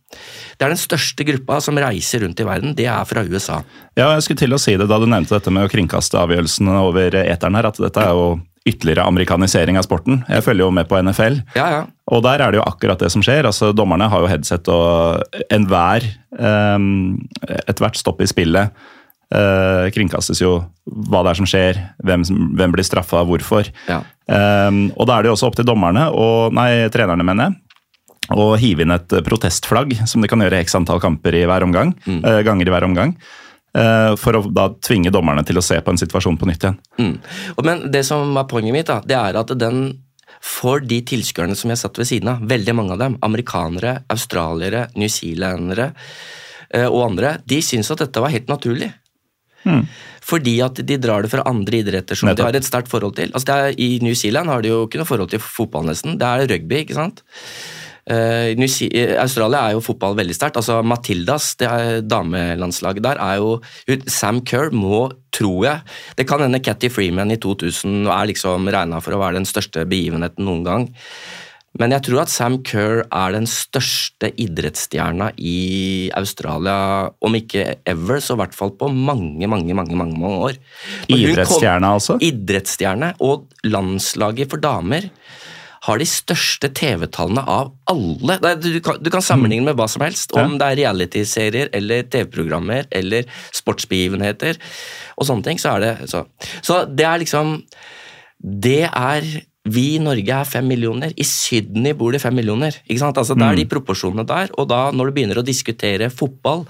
Det 0.56 0.66
er 0.66 0.74
den 0.74 0.80
største 0.80 1.26
gruppa 1.28 1.60
som 1.62 1.78
reiser 1.78 2.24
rundt 2.24 2.42
i 2.42 2.48
verden, 2.48 2.74
det 2.74 2.88
er 2.90 3.06
fra 3.06 3.22
USA. 3.22 3.60
Ja, 3.94 4.08
jeg 4.16 4.26
skulle 4.26 4.42
til 4.42 4.56
å 4.56 4.62
si 4.62 4.74
det 4.80 4.88
da 4.90 4.98
du 4.98 5.06
nevnte 5.06 5.36
dette 5.36 5.54
med 5.54 5.68
å 5.68 5.70
kringkaste 5.70 6.18
avgjørelsene 6.24 6.80
over 6.88 7.20
eteren 7.22 7.60
her, 7.60 7.70
at 7.70 7.78
dette 7.86 8.02
er 8.02 8.18
jo 8.18 8.26
ytterligere 8.64 9.04
amerikanisering 9.04 9.76
av 9.76 9.84
sporten. 9.84 10.22
Jeg 10.28 10.44
følger 10.46 10.64
jo 10.64 10.72
med 10.72 10.88
på 10.88 10.96
NFL, 11.02 11.40
Ja, 11.56 11.66
ja. 11.74 11.82
og 12.08 12.22
der 12.24 12.40
er 12.40 12.52
det 12.54 12.60
jo 12.62 12.64
akkurat 12.64 13.02
det 13.02 13.10
som 13.12 13.22
skjer. 13.24 13.44
Altså, 13.44 13.72
Dommerne 13.76 14.08
har 14.08 14.24
jo 14.24 14.30
headset, 14.30 14.68
og 14.72 15.20
enhver 15.52 16.06
um, 16.38 17.18
Ethvert 17.68 18.00
stopp 18.00 18.22
i 18.24 18.28
spillet 18.30 18.72
uh, 19.34 19.84
kringkastes 19.94 20.40
jo 20.40 20.56
hva 20.84 21.22
det 21.24 21.34
er 21.34 21.40
som 21.42 21.48
skjer, 21.48 21.82
hvem, 22.04 22.24
hvem 22.56 22.74
blir 22.76 22.86
straffa, 22.86 23.20
hvorfor. 23.28 23.68
Ja. 23.90 24.00
Um, 24.24 24.86
og 24.96 25.08
da 25.08 25.18
er 25.18 25.24
det 25.26 25.32
jo 25.32 25.36
også 25.36 25.50
opp 25.50 25.60
til 25.60 25.68
dommerne, 25.68 26.08
og, 26.16 26.54
nei, 26.56 26.86
trenerne 26.94 27.24
mener 27.26 27.50
jeg, 27.50 27.60
å 28.32 28.54
hive 28.56 28.84
inn 28.86 28.94
et 28.94 29.12
protestflagg, 29.26 29.92
som 30.08 30.24
de 30.24 30.28
kan 30.32 30.40
gjøre 30.40 30.62
x 30.64 30.76
antall 30.78 31.02
kamper 31.02 31.36
i 31.36 31.42
hver 31.44 31.66
omgang, 31.66 31.90
eh, 32.08 32.38
ganger 32.46 32.70
i 32.70 32.72
hver 32.72 32.86
omgang. 32.86 33.10
Eh, 33.78 34.14
for 34.20 34.38
å 34.38 34.42
da 34.50 34.68
tvinge 34.84 35.12
dommerne 35.14 35.44
til 35.46 35.60
å 35.60 35.64
se 35.64 35.80
på 35.80 35.92
en 35.92 36.00
situasjon 36.00 36.38
på 36.40 36.48
nytt 36.50 36.66
igjen. 36.66 36.80
Mm. 36.98 37.14
Men 37.66 37.86
det 37.94 38.04
som 38.08 38.36
er 38.40 38.48
poenget 38.50 38.76
mitt, 38.76 38.90
da, 38.90 39.00
det 39.04 39.18
er 39.18 39.40
at 39.40 39.54
den 39.60 39.86
for 40.44 40.82
de 40.84 40.98
tilskuerne 41.08 41.56
som 41.56 41.72
jeg 41.72 41.80
satt 41.80 41.98
ved 42.00 42.08
siden 42.10 42.34
av. 42.34 42.42
Veldig 42.48 42.74
mange 42.76 42.96
av 42.96 43.00
dem. 43.00 43.14
Amerikanere, 43.24 44.02
australiere, 44.12 44.88
newzealendere 45.00 45.86
eh, 46.68 46.84
og 46.84 47.00
andre. 47.06 47.38
De 47.48 47.62
syns 47.64 47.88
at 47.94 48.04
dette 48.04 48.20
var 48.20 48.34
helt 48.34 48.52
naturlig. 48.52 48.90
Fordi 50.24 50.58
at 50.64 50.80
de 50.86 50.98
drar 51.00 51.24
det 51.24 51.30
fra 51.32 51.44
andre 51.48 51.80
idretter 51.80 52.18
som 52.18 52.30
de 52.30 52.44
har 52.44 52.56
et 52.56 52.66
sterkt 52.66 52.90
forhold 52.92 53.16
til. 53.16 53.32
Altså 53.36 53.56
er, 53.56 53.78
I 53.80 53.98
New 54.04 54.16
Zealand 54.18 54.52
har 54.52 54.64
de 54.64 54.72
jo 54.72 54.84
ikke 54.86 55.00
noe 55.00 55.08
forhold 55.08 55.32
til 55.32 55.42
fotball, 55.42 55.88
nesten. 55.88 56.18
Det 56.20 56.28
er 56.28 56.48
rugby, 56.52 56.82
ikke 56.82 56.98
sant. 56.98 57.24
Eh, 58.04 58.52
eh, 58.52 59.14
Australia 59.16 59.62
er 59.64 59.76
jo 59.76 59.84
fotball 59.84 60.16
veldig 60.18 60.34
sterkt. 60.36 60.58
altså 60.60 60.82
Matildas, 60.84 61.54
det 61.56 61.68
er 61.68 62.02
damelandslaget 62.04 63.02
der, 63.02 63.20
er 63.20 63.36
jo 63.40 63.60
Sam 64.06 64.42
Kerr 64.44 64.70
må, 64.70 65.10
tror 65.32 65.64
jeg 65.64 65.80
Det 66.16 66.28
kan 66.28 66.40
hende 66.40 66.60
Catty 66.62 66.88
Freeman 66.88 67.32
i 67.32 67.36
2000 67.40 68.06
er 68.06 68.28
liksom 68.28 68.68
regna 68.68 69.00
for 69.00 69.16
å 69.16 69.22
være 69.22 69.40
den 69.40 69.48
største 69.48 69.86
begivenheten 69.88 70.44
noen 70.44 70.64
gang. 70.64 70.86
Men 71.80 71.90
jeg 71.90 72.04
tror 72.06 72.20
at 72.22 72.30
Sam 72.30 72.60
Kerr 72.62 73.00
er 73.08 73.32
den 73.34 73.48
største 73.50 74.28
idrettsstjerna 74.38 75.32
i 75.42 76.10
Australia, 76.14 77.10
om 77.18 77.34
ikke 77.34 77.80
ever, 77.90 78.20
så 78.22 78.36
i 78.36 78.42
hvert 78.44 78.54
fall 78.54 78.70
på 78.78 78.86
mange, 78.94 79.48
mange, 79.50 79.74
mange, 79.74 79.96
mange, 79.98 80.14
mange 80.20 80.38
år. 80.50 80.60
Idrettsstjerna, 81.10 81.96
altså? 81.96 82.20
Idrettsstjerne, 82.22 83.16
og 83.26 83.48
landslaget 83.66 84.54
for 84.54 84.62
damer 84.62 85.10
har 85.84 86.00
de 86.00 86.06
største 86.08 86.70
TV-tallene 86.72 87.44
av 87.50 87.72
alle. 87.90 88.38
Du 88.62 88.68
kan, 88.84 89.00
du 89.00 89.10
kan 89.12 89.24
sammenligne 89.24 89.68
med 89.68 89.78
hva 89.78 89.86
som 89.90 90.04
helst, 90.04 90.32
om 90.36 90.56
det 90.60 90.68
er 90.70 90.80
realityserier 90.84 91.72
eller 91.76 92.06
TV-programmer 92.08 92.88
eller 92.94 93.28
sportsbegivenheter 93.54 94.60
og 95.18 95.28
sånne 95.28 95.44
ting, 95.48 95.60
så 95.60 95.76
er 95.76 95.84
det 95.84 96.12
så. 96.12 96.24
Så 96.64 96.84
det 96.88 97.08
er 97.08 97.20
liksom 97.22 97.58
Det 98.44 98.84
er 98.84 99.24
vi 99.64 99.94
i 99.94 100.00
Norge 100.02 100.28
er 100.28 100.44
fem 100.44 100.66
millioner. 100.68 101.14
I 101.16 101.24
Sydney 101.24 101.94
bor 101.96 102.12
det 102.12 102.20
fem 102.20 102.34
millioner. 102.36 102.74
ikke 102.84 103.00
sant? 103.00 103.16
Altså, 103.16 103.34
Det 103.34 103.46
er 103.46 103.56
de 103.56 103.64
proporsjonene 103.64 104.26
der. 104.28 104.50
Og 104.58 104.68
da, 104.68 104.90
når 104.92 105.06
du 105.06 105.12
begynner 105.12 105.40
å 105.40 105.46
diskutere 105.46 106.10
fotball, 106.10 106.66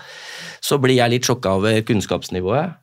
så 0.62 0.78
blir 0.78 0.96
jeg 1.00 1.10
litt 1.10 1.26
sjokka 1.26 1.56
over 1.58 1.80
kunnskapsnivået. 1.82 2.76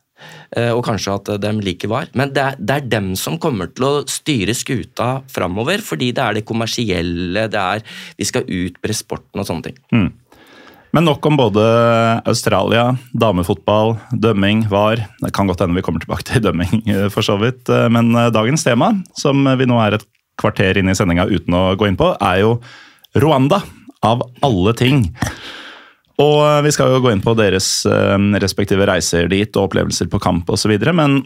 Eh, 0.56 0.70
Og 0.72 0.84
kanskje 0.86 1.14
at 1.16 1.30
de 1.42 1.52
liker 1.64 1.90
var. 1.92 2.08
Men 2.18 2.32
det 2.34 2.42
er, 2.42 2.58
det 2.58 2.76
er 2.76 2.88
dem 2.96 3.12
som 3.18 3.38
kommer 3.42 3.70
til 3.72 3.88
å 3.88 3.92
styre 4.10 4.54
skuta 4.56 5.22
framover, 5.32 5.82
fordi 5.84 6.12
det 6.14 6.24
er 6.24 6.38
det 6.38 6.46
kommersielle, 6.48 7.48
det 7.52 7.60
er 7.60 7.84
Vi 8.18 8.28
skal 8.28 8.46
utbre 8.46 8.96
sporten 8.96 9.42
og 9.42 9.48
sånne 9.48 9.70
ting. 9.70 10.10
Men 10.92 11.06
nok 11.08 11.24
om 11.24 11.38
både 11.40 11.62
Australia, 12.28 12.98
damefotball, 13.16 13.94
dømming, 14.12 14.66
VAR. 14.68 15.06
Det 15.22 15.32
kan 15.32 15.48
godt 15.48 15.64
hende 15.64 15.78
vi 15.78 15.84
kommer 15.84 16.04
tilbake 16.04 16.26
til 16.28 16.44
dømming, 16.44 16.82
eh, 16.84 17.08
for 17.08 17.24
så 17.24 17.38
vidt. 17.40 17.64
Eh, 17.72 17.88
Men 17.88 18.12
dagens 18.12 18.64
tema, 18.64 18.92
som 19.16 19.44
vi 19.56 19.68
nå 19.68 19.80
er 19.80 19.96
et 19.96 20.08
kvarter 20.40 20.76
inn 20.76 20.88
i 20.88 20.96
sendinga 20.96 21.28
uten 21.30 21.54
å 21.54 21.76
gå 21.76 21.88
inn 21.88 21.96
på, 21.96 22.12
er 22.20 22.42
jo 22.44 22.58
Rwanda, 23.16 23.62
av 24.02 24.22
alle 24.42 24.72
ting. 24.74 25.04
Og 26.22 26.40
eh, 26.44 26.62
vi 26.66 26.72
skal 26.74 26.92
jo 26.92 27.02
gå 27.02 27.12
inn 27.12 27.22
på 27.24 27.34
deres 27.38 27.68
eh, 27.88 28.16
respektive 28.42 28.86
reiser 28.88 29.30
dit 29.32 29.50
og 29.56 29.68
opplevelser 29.68 30.10
på 30.12 30.20
kamp 30.22 30.50
osv. 30.52 30.74
Men 30.94 31.22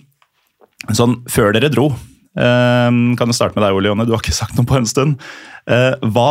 sånn 0.95 1.19
før 1.33 1.55
dere 1.57 1.71
dro 1.73 1.89
eh, 1.91 2.91
Kan 3.19 3.33
jeg 3.33 3.39
starte 3.39 3.59
med 3.59 3.67
deg, 3.67 3.77
Ole 3.77 3.91
Jonny? 3.91 4.07
Du 4.09 4.15
har 4.15 4.23
ikke 4.23 4.37
sagt 4.37 4.59
noe 4.59 4.69
på 4.69 4.79
en 4.79 4.89
stund. 4.89 5.23
Hva 5.67 6.31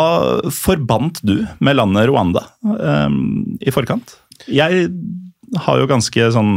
forbandt 0.55 1.17
du 1.27 1.41
med 1.60 1.75
landet 1.75 2.05
Rwanda 2.07 2.45
i 3.60 3.74
forkant? 3.75 4.13
Jeg 4.48 4.86
har 5.65 5.81
jo 5.81 5.89
ganske 5.89 6.29
sånn 6.31 6.53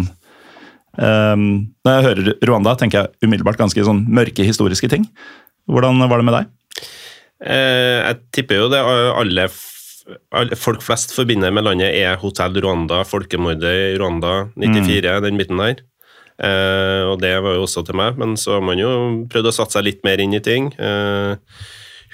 Når 0.95 1.91
jeg 1.91 2.05
hører 2.07 2.31
Rwanda, 2.47 2.77
tenker 2.79 3.01
jeg 3.01 3.27
umiddelbart 3.27 3.59
ganske 3.59 3.83
sånn 3.83 4.05
mørke 4.15 4.47
historiske 4.47 4.93
ting. 4.93 5.09
Hvordan 5.67 5.99
var 6.07 6.23
det 6.23 6.29
med 6.29 6.37
deg? 6.39 6.53
Jeg 7.51 8.21
tipper 8.39 8.63
jo 8.63 8.71
det 8.71 8.85
alle 8.87 9.49
folk 10.57 10.83
flest 10.85 11.13
forbinder 11.17 11.53
med 11.55 11.67
landet, 11.67 11.95
er 11.97 12.19
Hotell 12.21 12.57
Rwanda, 12.63 13.03
folkemordet 13.09 13.75
i 13.93 13.97
Rwanda 13.99 14.49
94, 14.57 15.21
den 15.25 15.41
biten 15.41 15.61
der. 15.61 15.83
Eh, 16.39 17.03
og 17.09 17.19
det 17.23 17.35
var 17.43 17.57
jo 17.57 17.65
også 17.67 17.83
til 17.87 17.99
meg, 17.99 18.19
men 18.21 18.37
så 18.39 18.59
har 18.59 18.65
man 18.65 18.79
jo 18.79 18.91
prøvd 19.31 19.51
å 19.51 19.55
satse 19.57 19.79
seg 19.79 19.89
litt 19.89 20.05
mer 20.07 20.23
inn 20.23 20.37
i 20.37 20.43
ting. 20.45 20.71
Eh, 20.79 21.35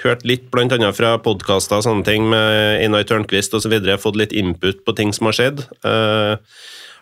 hørt 0.04 0.24
litt 0.26 0.48
annet 0.54 0.96
fra 0.96 1.16
podkaster 1.22 1.78
og 1.78 1.86
sånne 1.86 2.06
ting 2.06 2.28
med 2.30 2.80
Einar 2.82 3.04
Tørnquist 3.08 3.54
osv. 3.54 3.74
Fått 4.00 4.18
litt 4.18 4.32
input 4.32 4.84
på 4.84 4.96
ting 4.96 5.12
som 5.12 5.30
har 5.30 5.38
skjedd. 5.38 5.66
Eh, 5.84 6.34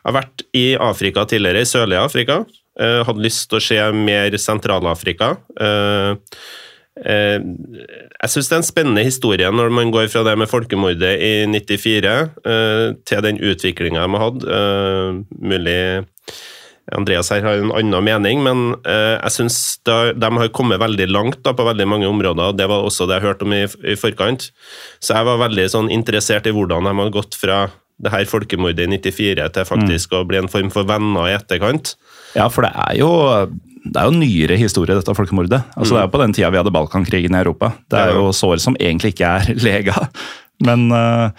jeg 0.02 0.10
har 0.10 0.18
vært 0.18 0.42
i 0.58 0.66
Afrika 0.82 1.24
tidligere, 1.30 1.62
i 1.62 1.68
sørlige 1.68 2.02
Afrika. 2.02 2.42
Eh, 2.80 3.02
hadde 3.06 3.22
lyst 3.22 3.48
til 3.50 3.60
å 3.60 3.62
se 3.62 3.78
mer 3.94 4.34
Sentral-Afrika. 4.40 5.36
Eh, 5.60 6.16
jeg 6.92 8.28
syns 8.28 8.50
det 8.50 8.56
er 8.56 8.60
en 8.60 8.66
spennende 8.66 9.04
historie 9.06 9.48
når 9.48 9.70
man 9.72 9.92
går 9.94 10.10
fra 10.12 10.24
det 10.26 10.34
med 10.36 10.50
folkemordet 10.50 11.14
i 11.24 11.32
94 11.48 12.10
eh, 12.12 12.88
til 13.08 13.22
den 13.24 13.40
utviklinga 13.40 14.02
de 14.04 14.12
har 14.12 14.26
hatt. 14.26 14.44
Eh, 14.44 15.22
mulig 15.40 15.78
Andreas 16.92 17.30
her 17.30 17.44
har 17.46 17.60
en 17.62 17.72
annen 17.72 18.04
mening, 18.04 18.42
men 18.44 18.74
eh, 18.84 19.16
jeg 19.16 19.34
syns 19.38 19.58
de 19.86 20.30
har 20.36 20.52
kommet 20.52 20.82
veldig 20.82 21.08
langt 21.08 21.46
på 21.46 21.68
veldig 21.68 21.86
mange 21.88 22.08
områder. 22.10 22.50
og 22.50 22.58
Det 22.58 22.68
var 22.68 22.84
også 22.84 23.06
det 23.08 23.20
jeg 23.20 23.28
hørte 23.28 23.46
om 23.46 23.54
i, 23.56 23.96
forkant. 23.96 24.50
Så 25.00 25.14
jeg 25.16 25.28
var 25.30 25.40
veldig 25.46 25.68
sånn, 25.72 25.92
interessert 25.94 26.48
i 26.50 26.54
hvordan 26.54 26.90
de 26.90 26.96
har 26.98 27.14
gått 27.14 27.38
fra 27.38 27.64
det 28.02 28.10
her 28.10 28.26
folkemordet 28.26 28.84
i 28.84 28.98
94 28.98 29.48
til 29.54 29.68
faktisk 29.68 30.16
å 30.16 30.24
bli 30.26 30.40
en 30.42 30.50
form 30.50 30.72
for 30.74 30.88
venner 30.88 31.30
i 31.30 31.36
etterkant. 31.36 31.94
Ja, 32.34 32.48
for 32.50 32.66
det 32.66 32.72
er 32.74 32.98
jo 32.98 33.12
det 33.82 33.98
er 33.98 34.06
jo 34.06 34.14
nyere 34.14 34.58
historie, 34.60 34.94
dette 34.94 35.14
folkemordet. 35.16 35.58
Altså, 35.74 35.96
Det 35.96 36.00
er 36.02 36.06
jo 36.06 36.12
på 36.14 36.22
den 36.22 36.34
tida 36.36 36.50
vi 36.52 36.60
hadde 36.60 36.74
Balkankrigen 36.74 37.34
i 37.34 37.40
Europa. 37.40 37.72
Det 37.90 37.98
er 37.98 38.14
jo 38.14 38.30
sår 38.36 38.62
som 38.62 38.78
egentlig 38.78 39.14
ikke 39.14 39.32
er 39.40 39.50
lega. 39.66 40.06
Men 40.62 40.86
uh, 40.94 41.30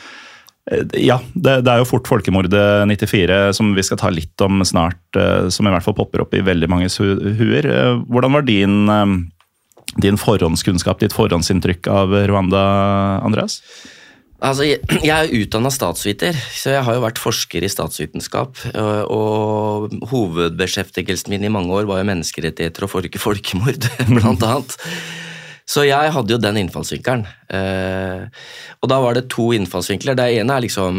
ja, 0.99 1.19
det, 1.34 1.62
det 1.63 1.71
er 1.71 1.79
jo 1.79 1.88
fort 1.88 2.10
folkemordet 2.10 2.65
94, 2.91 3.39
som 3.56 3.71
vi 3.77 3.86
skal 3.88 4.01
ta 4.01 4.12
litt 4.12 4.43
om 4.43 4.60
snart, 4.67 4.99
uh, 5.15 5.47
som 5.47 5.67
i 5.67 5.71
hvert 5.71 5.86
fall 5.86 5.95
popper 5.95 6.25
opp 6.25 6.36
i 6.36 6.43
veldig 6.43 6.69
manges 6.71 6.99
hu 6.99 7.15
huer. 7.39 7.69
Uh, 7.69 8.03
Hvordan 8.12 8.36
var 8.36 8.47
din, 8.49 8.91
din 10.03 10.19
forhåndskunnskap, 10.19 10.99
ditt 10.99 11.15
forhåndsinntrykk 11.15 11.88
av 11.88 12.17
Rwanda, 12.27 12.63
Andreas? 13.23 13.62
Altså, 14.43 14.67
jeg, 14.67 14.84
er 15.15 15.34
utdanna 15.39 15.71
statsviter, 15.71 16.38
så 16.51 16.75
jeg 16.75 16.86
har 16.88 16.97
jo 16.97 17.03
vært 17.06 17.21
forsker 17.21 17.63
i 17.63 17.71
statsvitenskap. 17.71 18.60
Og 19.08 19.93
hovedbeskjeftigelsen 20.12 21.34
min 21.34 21.47
i 21.47 21.53
mange 21.53 21.71
år 21.73 21.88
var 21.89 22.01
jo 22.01 22.10
menneskerettigheter 22.12 22.88
og 22.88 22.91
folke 22.97 23.21
folkemord, 23.21 23.88
blant 24.17 24.43
annet. 24.43 24.77
Så 25.63 25.86
jeg 25.88 26.12
hadde 26.12 26.34
jo 26.34 26.41
den 26.43 26.60
innfallsvinkelen. 26.60 27.23
Eh, 27.56 28.25
og 28.84 28.89
da 28.91 28.97
var 28.99 29.15
det 29.15 29.29
to 29.32 29.47
innfallsvinkler. 29.56 30.17
Det 30.19 30.25
ene 30.41 30.58
er 30.58 30.65
liksom 30.65 30.97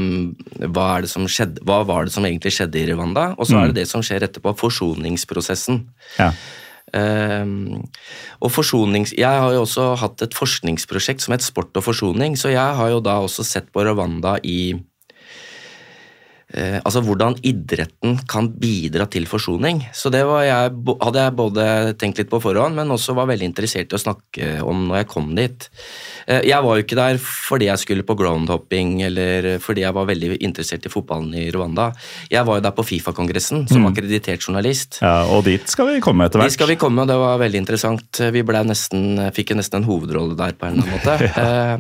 hva, 0.73 0.87
er 0.95 1.05
det 1.05 1.11
som 1.13 1.29
skjedde, 1.29 1.61
hva 1.69 1.83
var 1.85 2.09
det 2.09 2.15
som 2.15 2.25
egentlig 2.25 2.55
skjedde 2.57 2.81
i 2.81 2.87
Rwanda? 2.89 3.35
Og 3.37 3.51
så 3.51 3.61
er 3.61 3.69
det 3.71 3.83
det 3.83 3.91
som 3.91 4.03
skjer 4.05 4.25
etterpå, 4.25 4.55
forsoningsprosessen. 4.65 5.83
Ja. 6.17 6.31
Ehm, 6.93 7.85
og 8.41 8.53
forsonings... 8.53 9.15
Jeg 9.17 9.41
har 9.41 9.55
jo 9.55 9.65
også 9.65 9.95
hatt 10.03 10.25
et 10.27 10.37
forskningsprosjekt 10.37 11.25
som 11.25 11.35
het 11.37 11.45
Sport 11.47 11.77
og 11.81 11.87
forsoning, 11.87 12.37
så 12.39 12.53
jeg 12.53 12.81
har 12.81 12.93
jo 12.93 13.01
da 13.05 13.21
også 13.25 13.47
sett 13.47 13.71
på 13.73 13.87
Rwanda 13.87 14.37
i 14.45 14.75
eh, 16.55 16.79
Altså 16.85 17.03
hvordan 17.05 17.37
idretten 17.45 18.19
kan 18.31 18.49
bidra 18.61 19.07
til 19.11 19.27
forsoning. 19.31 19.83
Så 19.93 20.11
det 20.15 20.25
var 20.29 20.45
jeg, 20.47 20.73
hadde 21.03 21.25
jeg 21.27 21.37
både 21.39 21.67
tenkt 22.01 22.21
litt 22.23 22.31
på 22.33 22.41
forhånd, 22.43 22.79
men 22.79 22.93
også 22.95 23.17
var 23.19 23.29
veldig 23.31 23.51
interessert 23.51 23.93
i 23.93 23.99
å 23.99 24.03
snakke 24.03 24.51
om 24.65 24.87
når 24.89 25.03
jeg 25.03 25.11
kom 25.13 25.33
dit. 25.39 25.69
Eh, 26.27 26.43
jeg 26.49 26.65
var 26.65 26.79
jo 26.79 26.87
ikke 26.87 26.99
der 27.01 27.21
fordi 27.21 27.69
jeg 27.71 27.83
skulle 27.83 28.07
på 28.07 28.17
groundhopping 28.19 28.97
eller 29.09 29.55
fordi 29.63 29.85
jeg 29.85 29.97
var 29.97 30.09
veldig 30.11 30.39
interessert 30.41 30.87
i 30.87 30.93
fotballen 30.93 31.35
i 31.39 31.49
Rwanda. 31.55 31.91
Jeg 32.33 32.47
var 32.47 32.61
jo 32.61 32.67
der 32.67 32.75
på 32.77 32.87
Fifa-kongressen 32.87 33.67
som 33.71 33.87
akkreditert 33.91 34.45
journalist. 34.45 35.01
ja, 35.03 35.25
Og 35.29 35.45
dit 35.45 35.69
skal 35.71 35.93
vi 35.93 36.03
komme 36.05 36.27
etter 36.27 36.41
hvert. 36.41 36.53
Dit 36.53 36.59
skal 36.59 36.71
vi 36.73 36.81
komme, 36.81 37.05
og 37.05 37.11
det 37.11 37.17
var 37.21 37.41
veldig 37.43 37.63
interessant. 37.65 38.21
Vi 38.35 38.45
nesten, 38.65 39.19
fikk 39.35 39.55
nesten 39.59 39.83
en 39.83 39.89
hovedrolle 39.89 40.37
der 40.39 40.55
på 40.57 40.69
en 40.69 40.79
eller 40.79 40.89
annen 40.89 40.95
måte. 40.95 41.15
ja. 41.37 41.77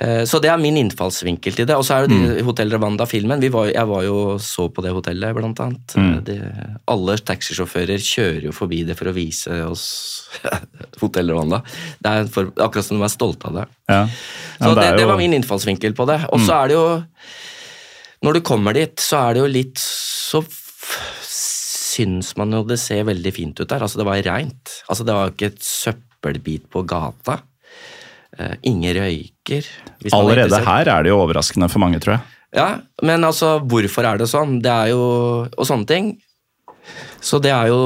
eh, 0.00 0.24
Så 0.24 0.40
det 0.42 0.50
er 0.50 0.60
min 0.60 0.78
innfallsvinkel 0.80 1.56
til 1.56 1.68
det. 1.68 1.76
Og 1.76 1.84
så 1.86 1.98
er 1.98 2.08
det 2.08 2.16
mm. 2.16 2.44
Hotell 2.48 2.72
Rwanda-filmen. 2.74 3.42
Jeg 3.42 3.52
var- 3.52 3.72
var 3.90 4.04
jo 4.06 4.16
så 4.42 4.68
på 4.72 4.82
det 4.84 4.92
hotellet, 4.94 5.34
blant 5.36 5.60
annet. 5.64 5.94
Mm. 5.98 6.12
De, 6.26 6.36
alle 6.90 7.16
taxisjåfører 7.30 8.00
kjører 8.02 8.46
jo 8.48 8.54
forbi 8.56 8.82
det 8.88 8.96
for 8.98 9.10
å 9.10 9.14
vise 9.16 9.58
oss 9.66 9.84
Hotell 11.02 11.32
Rwanda. 11.34 11.62
Det 12.00 12.14
er 12.14 12.30
for, 12.32 12.52
akkurat 12.56 12.86
som 12.86 12.98
de 13.00 13.06
er 13.06 13.12
stolte 13.12 13.50
av 13.50 13.60
det. 13.60 13.66
Ja. 13.90 14.00
Så 14.60 14.72
det, 14.78 14.88
det 14.96 15.04
jo- 15.04 15.10
var 15.12 15.20
min 15.20 15.36
innfallsvinkel 15.38 15.96
på 15.98 16.06
det. 16.10 16.20
Og 16.30 16.42
så 16.46 16.62
er 16.62 16.72
det 16.72 16.78
jo 16.78 16.88
Når 18.26 18.36
du 18.36 18.40
kommer 18.44 18.76
dit, 18.76 18.96
så 19.00 19.22
er 19.28 19.34
det 19.36 19.40
jo 19.44 19.48
litt 19.48 19.80
Så 19.80 20.42
syns 21.24 22.34
man 22.38 22.52
jo 22.54 22.62
det 22.68 22.78
ser 22.80 23.06
veldig 23.08 23.32
fint 23.34 23.60
ut 23.60 23.68
der. 23.68 23.82
Altså, 23.84 24.00
det 24.00 24.06
var 24.08 24.20
reint. 24.26 24.74
Altså, 24.88 25.06
det 25.06 25.16
var 25.16 25.32
ikke 25.32 25.50
et 25.52 25.62
søppelbit 25.64 26.68
på 26.72 26.84
gata. 26.88 27.40
Eh, 28.38 28.54
ingen 28.70 28.94
røyker. 28.94 29.66
er 30.04 30.14
Allerede 30.16 30.60
her 30.64 30.88
er 30.88 31.02
det 31.04 31.10
jo 31.12 31.18
overraskende 31.24 31.68
for 31.72 31.82
mange, 31.82 31.98
tror 32.02 32.18
jeg. 32.18 32.36
Ja, 32.56 32.80
men 33.06 33.22
altså, 33.24 33.58
hvorfor 33.62 34.06
er 34.08 34.18
det 34.18 34.26
sånn? 34.30 34.58
Det 34.62 34.70
er 34.72 34.90
jo 34.90 35.04
Og 35.54 35.66
sånne 35.68 35.86
ting. 35.86 36.10
Så 37.22 37.38
det 37.42 37.52
er 37.54 37.70
jo 37.70 37.78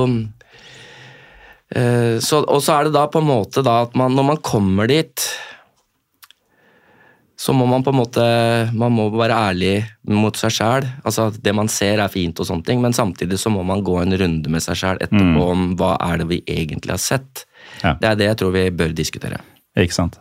Eh, 1.74 2.20
så, 2.22 2.44
og 2.44 2.62
så 2.62 2.76
er 2.76 2.86
det 2.86 2.94
da 2.94 3.08
på 3.10 3.18
en 3.22 3.26
måte 3.26 3.64
da 3.64 3.80
at 3.86 3.96
man, 3.98 4.14
når 4.14 4.26
man 4.28 4.40
kommer 4.44 4.86
dit 4.90 5.24
så 7.44 7.52
må 7.56 7.66
man 7.66 7.82
på 7.82 7.90
en 7.90 7.98
måte 7.98 8.24
man 8.78 8.92
må 8.94 9.08
være 9.12 9.36
ærlig 9.50 9.72
mot 10.08 10.36
seg 10.38 10.52
sjæl. 10.54 10.86
Altså, 11.04 11.26
det 11.34 11.52
man 11.56 11.68
ser, 11.68 11.98
er 12.00 12.12
fint, 12.12 12.38
og 12.40 12.46
sånne 12.48 12.64
ting, 12.64 12.78
men 12.80 12.94
samtidig 12.96 13.36
så 13.42 13.50
må 13.52 13.64
man 13.66 13.82
gå 13.84 13.98
en 14.00 14.16
runde 14.20 14.52
med 14.52 14.62
seg 14.64 14.78
sjæl 14.80 15.02
etterpå 15.04 15.48
om 15.50 15.66
hva 15.80 15.96
er 16.06 16.22
det 16.22 16.28
vi 16.30 16.38
egentlig 16.46 16.94
har 16.94 17.02
sett. 17.02 17.42
Ja. 17.82 17.96
Det 18.00 18.08
er 18.08 18.20
det 18.20 18.30
jeg 18.30 18.38
tror 18.40 18.54
vi 18.54 18.64
bør 18.78 18.94
diskutere. 18.96 19.42
Ikke 19.76 19.96
sant? 19.98 20.20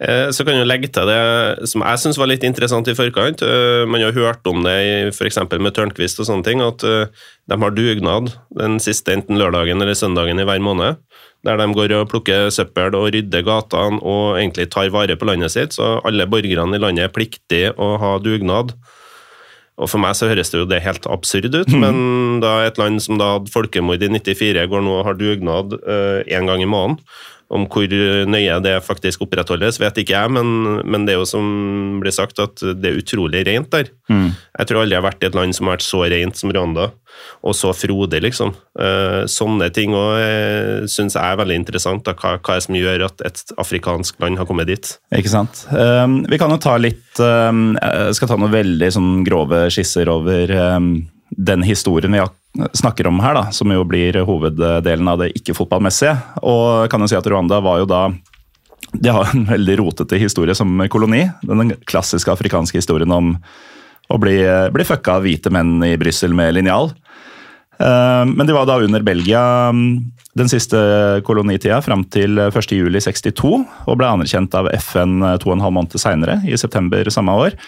Eh, 0.00 0.28
Så 0.30 0.44
kan 0.44 0.58
jeg 0.58 0.68
legge 0.68 0.90
til 0.92 1.08
det 1.08 1.68
som 1.70 1.80
jeg 1.80 2.00
syns 2.02 2.18
var 2.20 2.28
litt 2.28 2.44
interessant 2.44 2.88
i 2.88 2.96
forkant. 2.96 3.40
Eh, 3.42 3.86
Man 3.88 4.02
har 4.04 4.12
hørt 4.12 4.44
om 4.46 4.62
det 4.62 5.14
f.eks. 5.14 5.38
med 5.58 5.72
Tørnquist 5.74 6.20
og 6.20 6.28
sånne 6.28 6.44
ting, 6.44 6.60
at 6.60 6.84
eh, 6.84 7.06
de 7.48 7.56
har 7.56 7.70
dugnad 7.72 8.34
den 8.58 8.78
siste 8.82 9.14
enten 9.14 9.38
lørdagen 9.40 9.80
eller 9.80 9.96
søndagen 9.96 10.40
i 10.40 10.44
hver 10.44 10.60
måned. 10.60 11.00
Der 11.46 11.56
de 11.56 11.66
går 11.72 11.94
og 11.94 12.10
plukker 12.10 12.50
søppel 12.50 12.94
og 12.96 13.12
rydder 13.14 13.44
gatene 13.46 14.00
og 14.02 14.36
egentlig 14.36 14.68
tar 14.70 14.90
vare 14.90 15.16
på 15.16 15.28
landet 15.28 15.54
sitt. 15.54 15.72
Så 15.76 16.00
alle 16.04 16.26
borgerne 16.26 16.76
i 16.76 16.82
landet 16.82 17.06
er 17.06 17.14
pliktige 17.14 17.72
å 17.78 17.96
ha 18.02 18.18
dugnad. 18.18 18.74
Og 19.76 19.90
For 19.92 20.00
meg 20.00 20.16
så 20.16 20.26
høres 20.28 20.50
det 20.50 20.58
jo 20.58 20.68
det 20.68 20.80
helt 20.82 21.04
absurd 21.06 21.52
ut, 21.54 21.68
men 21.68 22.40
da 22.40 22.64
et 22.64 22.78
land 22.80 22.96
som 23.04 23.18
da 23.20 23.34
hadde 23.34 23.52
folkemord 23.52 24.00
i 24.02 24.08
94, 24.08 24.64
går 24.72 24.82
nå 24.82 24.94
og 24.98 25.04
har 25.04 25.18
dugnad 25.20 25.76
én 26.24 26.48
gang 26.48 26.64
i 26.64 26.68
måneden. 26.68 26.96
Om 27.48 27.68
hvor 27.70 27.86
nøye 28.26 28.56
det 28.64 28.72
faktisk 28.82 29.20
opprettholdes, 29.22 29.76
vet 29.78 30.00
ikke 30.02 30.16
jeg, 30.16 30.30
men, 30.34 30.80
men 30.82 31.04
det 31.06 31.12
er 31.14 31.20
jo 31.20 31.28
som 31.30 32.00
blir 32.02 32.10
sagt, 32.10 32.40
at 32.42 32.58
det 32.58 32.90
er 32.90 32.98
utrolig 32.98 33.44
rent 33.46 33.70
der. 33.70 33.92
Jeg 34.58 34.66
tror 34.66 34.80
aldri 34.82 34.96
jeg 34.96 35.02
har 35.02 35.06
vært 35.06 35.22
i 35.22 35.28
et 35.28 35.36
land 35.38 35.54
som 35.54 35.68
har 35.68 35.76
vært 35.76 35.86
så 35.86 36.00
rent 36.10 36.40
som 36.40 36.50
Rwanda, 36.50 36.88
og 37.46 37.54
så 37.54 37.70
frodig, 37.72 38.18
liksom. 38.26 38.50
Eh, 38.82 39.22
sånne 39.30 39.70
ting 39.72 39.94
òg 39.94 40.88
syns 40.90 41.14
jeg 41.14 41.22
er 41.22 41.38
veldig 41.38 41.60
interessant. 41.62 42.02
Da. 42.04 42.16
Hva, 42.18 42.34
hva 42.42 42.56
er 42.56 42.60
det 42.60 42.66
som 42.66 42.78
gjør 42.80 43.06
at 43.06 43.22
et 43.30 43.54
afrikansk 43.62 44.18
land 44.26 44.42
har 44.42 44.48
kommet 44.50 44.66
dit? 44.72 44.90
Ikke 45.14 45.30
sant. 45.32 45.62
Um, 45.70 46.24
vi 46.26 46.38
kan 46.42 46.50
jo 46.50 46.58
ta 46.60 46.74
litt 46.82 47.22
Jeg 47.22 48.16
skal 48.18 48.28
ta 48.28 48.36
noen 48.36 48.52
veldig 48.52 48.90
sånn 48.98 49.12
grove 49.26 49.68
skisser 49.72 50.10
over 50.12 50.50
den 51.36 51.62
historien 51.66 52.12
vi 52.12 52.20
ak- 52.22 52.34
snakker 52.72 53.06
om 53.06 53.20
her, 53.20 53.36
da, 53.36 53.44
som 53.52 53.72
jo 53.72 53.84
blir 53.88 54.18
hoveddelen 54.26 55.08
av 55.10 55.20
det 55.22 55.32
ikke-fotballmessige. 55.38 56.14
Og 56.46 56.90
kan 56.92 57.02
jo 57.02 57.10
si 57.10 57.18
at 57.18 57.28
Rwanda 57.28 57.60
var 57.64 57.82
jo 57.82 57.90
da 57.90 58.08
De 58.96 59.10
har 59.10 59.32
en 59.34 59.44
veldig 59.48 59.78
rotete 59.80 60.18
historie 60.20 60.54
som 60.54 60.70
koloni. 60.88 61.24
Den 61.42 61.74
klassiske 61.88 62.30
afrikanske 62.32 62.78
historien 62.78 63.12
om 63.12 63.34
å 64.08 64.18
bli, 64.22 64.38
bli 64.72 64.84
fucka 64.86 65.18
av 65.18 65.26
hvite 65.26 65.50
menn 65.50 65.80
i 65.84 65.96
Brussel 65.98 66.34
med 66.36 66.54
linjal. 66.54 66.92
Eh, 67.80 68.24
Men 68.24 68.46
de 68.46 68.54
var 68.54 68.68
da 68.68 68.78
under 68.80 69.02
Belgia 69.02 69.72
mm, 69.74 70.12
den 70.38 70.48
siste 70.52 70.78
kolonitida 71.26 71.80
fram 71.82 72.04
til 72.12 72.38
1.7.62 72.46 73.50
og 73.56 73.98
ble 73.98 74.12
anerkjent 74.12 74.54
av 74.54 74.70
FN 74.78 75.18
to 75.42 75.50
og 75.50 75.56
en 75.56 75.66
halv 75.66 75.76
måned 75.80 75.98
seinere, 76.00 76.38
i 76.46 76.56
september 76.60 77.10
samme 77.10 77.34
år. 77.34 77.58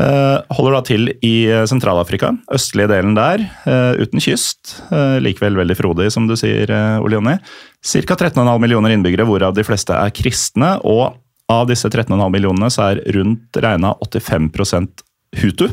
Eh, 0.00 0.36
Holder 0.56 0.76
da 0.78 0.80
til 0.86 1.10
i 1.26 1.34
Sentral-Afrika, 1.68 2.30
østlige 2.54 2.88
delen 2.88 3.16
der, 3.18 3.42
eh, 3.66 4.00
uten 4.00 4.22
kyst. 4.22 4.82
Eh, 4.90 5.18
Likevel 5.20 5.58
veldig 5.58 5.76
frodig, 5.76 6.10
som 6.12 6.26
du 6.26 6.34
sier, 6.36 6.70
eh, 6.70 7.00
Ole 7.00 7.18
Jonny. 7.18 7.38
Ca. 7.82 8.16
13,5 8.16 8.60
millioner 8.60 8.90
innbyggere, 8.90 9.26
hvorav 9.26 9.54
de 9.54 9.62
fleste 9.62 9.90
er 9.90 10.10
kristne. 10.10 10.80
Og 10.84 11.16
av 11.48 11.66
disse 11.66 11.88
13,5 11.90 12.30
millionene 12.30 12.70
så 12.70 12.92
er 12.92 13.12
rundt 13.12 13.52
regna 13.52 13.94
85% 14.00 15.02
hutu. 15.36 15.68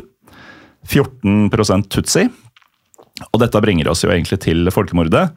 14% 0.86 1.88
tutsi. 1.88 2.28
Og 3.32 3.40
dette 3.40 3.60
bringer 3.60 3.88
oss 3.88 4.02
jo 4.02 4.10
egentlig 4.10 4.40
til 4.40 4.68
folkemordet, 4.70 5.32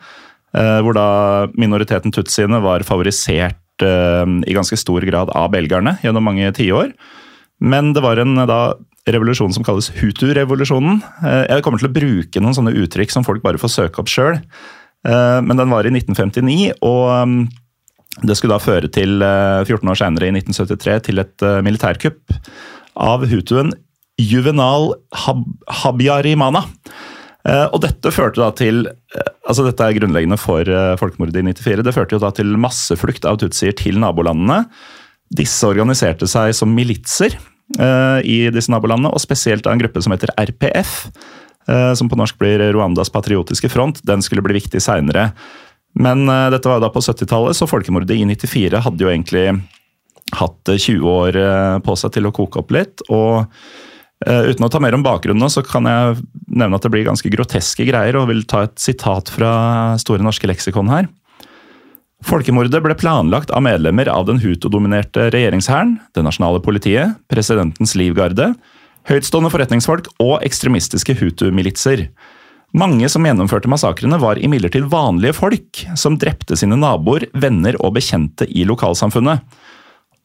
eh, 0.53 0.81
hvor 0.81 0.93
da 0.93 1.47
minoriteten 1.55 2.11
tutsiene 2.11 2.61
var 2.61 2.79
favorisert 2.81 3.55
eh, 3.81 4.25
i 4.45 4.53
ganske 4.53 4.77
stor 4.77 5.01
grad 5.01 5.29
av 5.33 5.49
belgerne 5.51 5.97
gjennom 6.03 6.23
mange 6.23 6.51
tiår. 6.53 6.93
Men 7.61 7.93
det 7.93 8.03
var 8.03 8.17
en 8.21 8.35
da, 8.49 8.59
revolusjon 9.09 9.53
som 9.53 9.65
kalles 9.65 9.91
Hutu-revolusjonen. 10.01 11.01
Eh, 11.23 11.45
Jeg 11.55 11.63
kommer 11.65 11.81
til 11.81 11.89
å 11.91 11.95
bruke 11.95 12.41
noen 12.43 12.57
sånne 12.57 12.75
uttrykk 12.83 13.13
som 13.13 13.25
folk 13.27 13.43
bare 13.45 13.61
får 13.61 13.75
søke 13.77 14.01
opp 14.03 14.11
sjøl. 14.11 14.41
Men 15.01 15.57
den 15.57 15.71
var 15.73 15.87
i 15.89 15.89
1959, 15.89 16.75
og 16.85 17.07
mm, 17.25 17.37
det 18.27 18.35
skulle 18.37 18.53
da 18.53 18.61
føre 18.61 18.89
til, 18.93 19.15
eh, 19.25 19.63
14 19.65 19.89
år 19.89 19.97
senere, 19.97 20.27
i 20.29 20.35
1973, 20.35 20.99
til 21.07 21.21
et 21.23 21.41
eh, 21.47 21.61
militærkupp 21.65 22.35
av 23.01 23.25
hutuen 23.31 23.71
Juvenal 24.21 24.91
Hab 25.23 25.41
Habyarimana. 25.81 26.61
Eh, 27.47 27.65
Og 27.73 27.81
dette 27.81 28.11
førte 28.13 28.43
da 28.43 28.51
til 28.53 28.83
eh, 28.85 29.29
altså 29.47 29.65
Dette 29.65 29.81
er 29.87 29.97
grunnleggende 29.97 30.37
for 30.37 30.61
eh, 30.69 30.93
folkemordet 31.01 31.41
i 31.41 31.47
94. 31.49 31.81
Det 31.87 31.95
førte 31.95 32.13
jo 32.17 32.21
da 32.21 32.29
til 32.35 32.53
masseflukt 32.61 33.25
av 33.25 33.39
tutsier 33.41 33.73
til 33.73 33.97
nabolandene. 34.03 34.65
Disse 35.33 35.65
organiserte 35.65 36.27
seg 36.29 36.53
som 36.53 36.75
militser 36.75 37.33
eh, 37.39 37.50
i 37.79 38.37
disse 38.53 38.71
nabolandene, 38.73 39.13
og 39.13 39.21
spesielt 39.23 39.67
av 39.67 39.75
en 39.75 39.81
gruppe 39.81 40.01
som 40.03 40.13
heter 40.13 40.33
RPF, 40.37 40.95
eh, 41.69 41.91
som 41.97 42.09
på 42.11 42.17
norsk 42.19 42.39
blir 42.41 42.63
Rwandas 42.73 43.13
patriotiske 43.13 43.69
front. 43.71 44.01
Den 44.07 44.21
skulle 44.25 44.43
bli 44.45 44.57
viktig 44.59 44.81
seinere. 44.83 45.31
Men 45.93 46.27
eh, 46.29 46.49
dette 46.53 46.69
var 46.69 46.79
jo 46.79 46.85
da 46.85 46.91
på 46.93 47.03
70-tallet, 47.03 47.57
så 47.57 47.69
folkemordet 47.69 48.17
i 48.17 48.25
94 48.27 48.83
hadde 48.85 49.05
jo 49.05 49.11
egentlig 49.11 49.45
hatt 50.39 50.73
eh, 50.73 50.81
20 50.81 51.07
år 51.13 51.39
eh, 51.39 51.77
på 51.85 51.95
seg 51.99 52.17
til 52.17 52.27
å 52.29 52.35
koke 52.35 52.63
opp 52.63 52.75
litt. 52.75 53.05
og 53.09 53.47
Eh, 54.21 54.51
uten 54.53 54.67
å 54.67 54.69
ta 54.69 54.77
mer 54.81 54.93
om 54.93 55.01
bakgrunnen, 55.01 55.49
så 55.49 55.63
kan 55.65 55.87
jeg 55.89 56.19
nevne 56.45 56.77
at 56.77 56.85
det 56.85 56.91
blir 56.93 57.07
ganske 57.07 57.29
groteske 57.33 57.87
greier, 57.87 58.19
og 58.19 58.29
vil 58.29 58.43
ta 58.45 58.67
et 58.67 58.77
sitat 58.81 59.31
fra 59.33 59.53
Store 60.01 60.21
norske 60.21 60.49
leksikon 60.49 60.91
her. 60.93 61.09
Folkemordet 62.21 62.83
ble 62.85 62.93
planlagt 62.97 63.49
av 63.51 63.63
medlemmer 63.65 64.09
av 64.11 64.27
den 64.27 64.39
Huto-dominerte 64.43 65.29
regjeringshæren, 65.33 65.95
det 66.13 66.21
nasjonale 66.25 66.61
politiet, 66.63 67.17
presidentens 67.31 67.95
livgarde, 67.97 68.51
høytstående 69.09 69.49
forretningsfolk 69.49 70.11
og 70.21 70.37
ekstremistiske 70.45 71.15
Hutu-militser. 71.17 72.05
Mange 72.77 73.09
som 73.11 73.25
gjennomførte 73.25 73.67
massakrene 73.71 74.19
var 74.21 74.39
imidlertid 74.39 74.85
vanlige 74.91 75.35
folk, 75.35 75.81
som 75.99 76.15
drepte 76.21 76.55
sine 76.59 76.77
naboer, 76.79 77.25
venner 77.33 77.75
og 77.81 77.97
bekjente 77.97 78.45
i 78.47 78.63
lokalsamfunnet. 78.69 79.41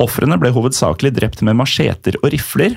Ofrene 0.03 0.37
ble 0.39 0.53
hovedsakelig 0.55 1.15
drept 1.17 1.43
med 1.47 1.57
macheter 1.59 2.21
og 2.21 2.29
rifler, 2.35 2.77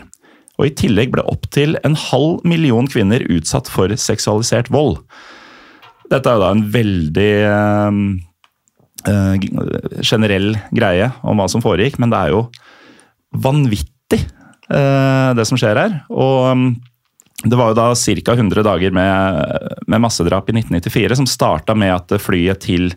og 0.60 0.68
i 0.68 0.74
tillegg 0.76 1.12
ble 1.14 1.24
opptil 1.28 1.78
en 1.88 1.96
halv 2.08 2.40
million 2.48 2.88
kvinner 2.90 3.24
utsatt 3.32 3.70
for 3.72 3.92
seksualisert 4.00 4.72
vold. 4.74 4.98
Dette 6.10 6.26
er 6.26 6.40
jo 6.40 6.42
da 6.42 6.50
en 6.56 6.66
veldig 6.74 7.32
eh, 7.52 8.02
generell 10.04 10.54
greie 10.76 11.12
om 11.24 11.40
hva 11.40 11.48
som 11.52 11.64
foregikk, 11.64 12.00
men 12.02 12.12
det 12.12 12.20
er 12.20 12.34
jo 12.34 12.42
vanvittig 13.36 14.20
eh, 14.20 15.32
det 15.38 15.46
som 15.48 15.60
skjer 15.60 15.80
her. 15.80 15.98
Og 16.12 16.50
mm, 16.58 16.70
det 17.46 17.56
var 17.60 17.72
jo 17.72 17.80
da 17.80 17.90
ca. 17.96 18.36
100 18.36 18.66
dager 18.68 18.96
med, 18.96 19.84
med 19.88 20.04
massedrap 20.04 20.50
i 20.52 20.58
1994 20.60 21.20
som 21.22 21.30
starta 21.30 21.76
med 21.78 21.96
at 21.96 22.18
flyet 22.22 22.66
til 22.66 22.92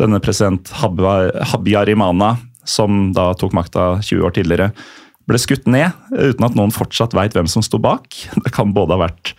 denne 0.00 0.20
president 0.22 0.70
Habyarimana, 0.80 2.34
som 2.64 3.10
da 3.14 3.30
tok 3.38 3.54
makta 3.56 4.00
20 4.00 4.26
år 4.26 4.34
tidligere, 4.36 4.70
ble 5.28 5.38
skutt 5.38 5.68
ned, 5.70 5.94
uten 6.10 6.46
at 6.46 6.56
noen 6.58 6.72
fortsatt 6.74 7.14
veit 7.14 7.36
hvem 7.36 7.48
som 7.50 7.62
sto 7.62 7.78
bak. 7.82 8.08
Det 8.34 8.52
kan 8.54 8.74
både 8.74 8.96
ha 8.96 9.04
vært 9.04 9.34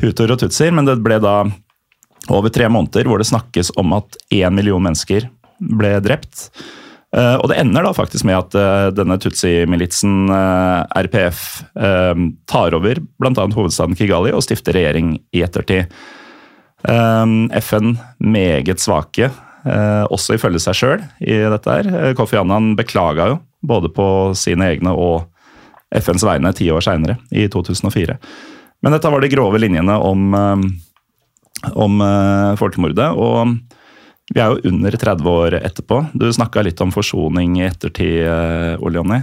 hutuer 0.00 0.32
og 0.32 0.40
tutsier, 0.40 0.72
men 0.72 0.88
det 0.88 0.96
ble 1.04 1.18
da 1.20 1.42
over 2.34 2.52
tre 2.52 2.68
måneder 2.72 3.06
hvor 3.08 3.22
det 3.22 3.28
snakkes 3.28 3.74
om 3.78 3.94
at 3.98 4.18
én 4.34 4.54
million 4.54 4.82
mennesker 4.82 5.28
ble 5.60 5.96
drept. 6.04 6.48
Eh, 7.16 7.36
Og 7.40 7.48
det 7.50 7.58
ender 7.60 7.86
da 7.86 7.94
faktisk 7.96 8.26
med 8.28 8.36
at 8.38 8.56
eh, 8.58 8.88
denne 8.96 9.16
Tutsi-militsen, 9.22 10.28
eh, 10.32 11.02
RPF, 11.06 11.42
tar 12.46 12.76
over 12.76 13.00
bl.a. 13.20 13.46
hovedstaden 13.56 13.96
Kigali 13.96 14.34
og 14.34 14.44
stifter 14.44 14.76
regjering 14.76 15.16
i 15.32 15.42
ettertid. 15.44 15.92
FN 16.86 17.96
meget 18.22 18.78
svake, 18.78 19.30
også 20.12 20.36
ifølge 20.36 20.60
seg 20.62 20.76
sjøl 20.78 21.00
i 21.24 21.38
dette 21.50 21.72
her. 21.72 22.12
Kofi 22.14 22.38
Annan 22.38 22.76
beklaga 22.78 23.26
jo 23.32 23.38
både 23.66 23.90
på 23.90 24.06
sine 24.38 24.68
egne 24.68 24.92
og 24.94 25.24
FNs 25.90 26.22
vegne 26.28 26.52
ti 26.54 26.68
år 26.70 26.84
seinere, 26.84 27.16
i 27.34 27.48
2004. 27.50 28.14
Men 28.84 28.94
dette 28.94 29.10
var 29.10 29.24
de 29.24 29.32
grove 29.32 29.58
linjene 29.58 29.96
om, 29.98 30.36
om 31.74 32.00
eh, 32.00 32.52
folkemordet. 32.60 33.12
og 33.14 33.56
vi 34.34 34.42
er 34.42 34.50
jo 34.50 34.72
under 34.72 34.90
30 34.90 35.28
år 35.30 35.54
etterpå. 35.60 36.00
Du 36.18 36.26
snakka 36.34 36.64
litt 36.66 36.80
om 36.82 36.90
forsoning 36.90 37.60
i 37.60 37.68
ettertid, 37.68 38.24
eh, 38.26 38.74
Ole 38.82 38.98
Jonny. 38.98 39.22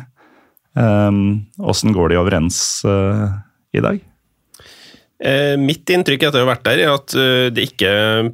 Åssen 1.59 1.93
går 1.93 2.09
de 2.09 2.17
overens 2.17 2.57
eh, 2.87 3.35
i 3.75 3.83
dag? 3.83 4.01
Mitt 5.55 5.87
inntrykk 5.87 6.25
etter 6.27 6.41
å 6.41 6.43
ha 6.43 6.49
vært 6.49 6.63
der, 6.65 6.79
er 6.83 6.89
at 6.97 7.13
det 7.55 7.63
ikke 7.69 7.91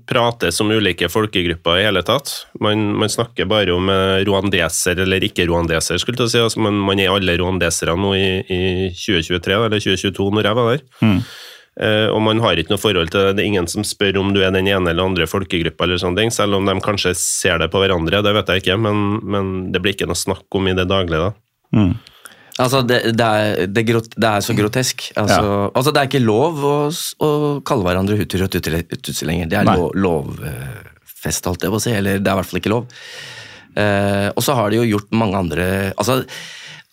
prates 0.09 0.57
om 0.63 0.71
ulike 0.73 1.05
folkegrupper 1.11 1.77
i 1.77 1.83
hele 1.85 2.01
tatt. 2.01 2.31
Man, 2.65 2.95
man 2.97 3.11
snakker 3.13 3.45
bare 3.45 3.75
om 3.75 3.91
rwandeser 4.25 4.97
eller 5.03 5.21
ikke-rwandeser, 5.27 6.01
skulle 6.01 6.25
jeg 6.25 6.33
si. 6.33 6.41
Altså, 6.41 6.63
man, 6.65 6.79
man 6.87 6.97
er 7.03 7.13
alle 7.13 7.35
rwandesere 7.37 7.93
nå 7.93 8.15
i, 8.17 8.25
i 8.41 8.61
2023, 8.95 9.59
eller 9.67 9.85
2022, 9.85 10.31
når 10.39 10.49
jeg 10.49 10.59
var 10.61 10.71
der. 10.71 10.81
Mm. 11.05 11.21
Eh, 11.79 12.07
og 12.11 12.19
man 12.25 12.41
har 12.43 12.59
ikke 12.59 12.73
noe 12.73 12.81
forhold 12.81 13.11
til 13.13 13.29
det. 13.29 13.37
Det 13.37 13.43
er 13.45 13.49
ingen 13.53 13.69
som 13.71 13.85
spør 13.87 14.19
om 14.19 14.33
du 14.35 14.41
er 14.43 14.51
den 14.51 14.67
ene 14.67 14.91
eller 14.91 15.05
andre 15.05 15.27
folkegruppa, 15.29 15.85
eller 15.85 16.01
sånne 16.01 16.19
ting, 16.19 16.33
selv 16.35 16.57
om 16.57 16.67
de 16.67 16.75
kanskje 16.83 17.15
ser 17.15 17.61
det 17.61 17.69
på 17.71 17.79
hverandre, 17.79 18.19
det 18.25 18.35
vet 18.35 18.51
jeg 18.51 18.65
ikke, 18.65 18.79
men, 18.83 19.05
men 19.23 19.51
det 19.71 19.81
blir 19.83 19.95
ikke 19.95 20.09
noe 20.09 20.19
snakk 20.19 20.59
om 20.59 20.67
i 20.67 20.75
det 20.75 20.89
daglige. 20.91 21.29
da. 21.29 21.85
Altså, 22.59 22.81
det, 22.83 22.99
det, 23.15 23.25
er, 23.25 23.67
det, 23.71 23.85
grot, 23.87 24.11
det 24.19 24.29
er 24.29 24.43
så 24.43 24.53
grotesk. 24.57 25.05
Altså, 25.15 25.69
altså, 25.71 25.93
det 25.95 26.01
er 26.01 26.09
ikke 26.09 26.25
lov 26.25 26.59
å, 26.67 26.75
å 26.91 27.29
kalle 27.63 27.87
hverandre 27.87 28.17
hutter 28.19 28.43
og 28.43 28.51
tutsi 28.51 29.27
lenger. 29.29 29.47
Det 29.47 29.61
er 29.61 29.69
lov, 29.69 29.93
lovfest, 29.95 31.47
holdt 31.47 31.63
jeg 31.63 31.71
på 31.71 31.79
å 31.79 31.85
si. 31.85 31.93
Eller 31.95 32.19
det 32.19 32.27
er 32.27 32.35
i 32.35 32.41
hvert 32.41 32.49
fall 32.49 32.59
ikke 32.59 32.73
lov. 32.73 32.89
Uh, 33.79 34.27
og 34.33 34.43
så 34.43 34.57
har 34.57 34.73
de 34.73 34.81
jo 34.81 34.87
gjort 34.89 35.11
mange 35.15 35.37
andre 35.37 35.65
altså, 35.93 36.23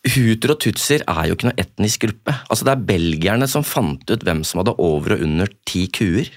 Huter 0.06 0.52
og 0.54 0.60
tutser 0.62 1.02
er 1.02 1.28
jo 1.28 1.34
ikke 1.36 1.48
noe 1.48 1.58
etnisk 1.58 2.04
gruppe. 2.06 2.34
Altså, 2.46 2.66
det 2.68 2.74
er 2.76 2.84
belgierne 2.88 3.48
som 3.50 3.64
fant 3.66 4.06
ut 4.06 4.26
hvem 4.26 4.44
som 4.46 4.62
hadde 4.62 4.76
over 4.82 5.16
og 5.16 5.24
under 5.26 5.50
ti 5.66 5.86
kuer. 5.90 6.30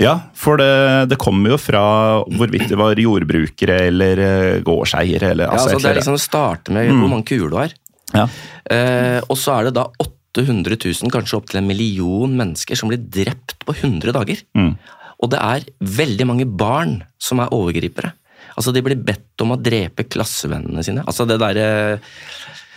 Ja, 0.00 0.14
for 0.36 0.56
det, 0.60 1.10
det 1.10 1.18
kommer 1.20 1.52
jo 1.52 1.58
fra 1.60 1.80
hvorvidt 2.32 2.70
det 2.70 2.78
var 2.80 2.96
jordbrukere 2.96 3.82
eller 3.90 4.22
eh, 4.24 4.60
gårdseiere. 4.64 5.34
Eller, 5.34 5.44
Ja, 5.48 5.56
altså, 5.56 5.74
altså, 5.74 5.82
det 5.84 5.90
er 5.90 5.98
liksom 6.00 6.16
å 6.16 6.22
starte 6.22 6.72
med 6.76 6.88
hvor 6.94 7.10
mange 7.12 7.28
kuer 7.28 7.52
du 7.52 7.58
har. 7.60 7.74
ja. 8.14 8.24
Eh, 8.70 9.18
og 9.26 9.36
så 9.40 9.56
er 9.58 9.68
det 9.68 9.74
da 9.80 9.88
800 10.00 10.76
000, 10.78 11.10
kanskje 11.12 11.36
opp 11.40 11.50
til 11.50 11.58
en 11.58 11.66
million 11.66 12.32
mennesker 12.38 12.78
som 12.78 12.88
blir 12.92 13.00
drept 13.02 13.56
på 13.66 13.74
100 13.74 14.14
dager. 14.14 14.40
Mm. 14.54 14.72
Og 15.20 15.32
det 15.32 15.40
er 15.42 15.66
veldig 15.98 16.26
mange 16.28 16.46
barn 16.48 17.00
som 17.20 17.42
er 17.42 17.52
overgripere. 17.52 18.12
Altså 18.56 18.72
De 18.72 18.82
blir 18.84 18.96
bedt 18.96 19.42
om 19.44 19.52
å 19.54 19.58
drepe 19.60 20.06
klassevennene 20.08 20.84
sine. 20.86 21.04
Altså 21.04 21.26
Det 21.28 21.36
derre 21.42 21.66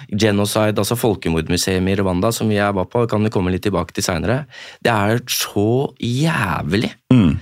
genocide, 0.09 0.77
altså 0.79 0.97
folkemordmuseet 0.99 1.89
i 1.89 1.97
Rwanda 1.99 2.31
som 2.35 2.51
jeg 2.53 2.75
var 2.75 2.87
på, 2.91 3.05
kan 3.09 3.23
vi 3.23 3.31
komme 3.33 3.53
litt 3.53 3.65
tilbake 3.65 3.95
til 3.95 4.05
seinere. 4.05 4.43
Det 4.83 4.93
er 4.93 5.23
så 5.31 5.93
jævlig. 5.99 6.91
Mm. 7.13 7.35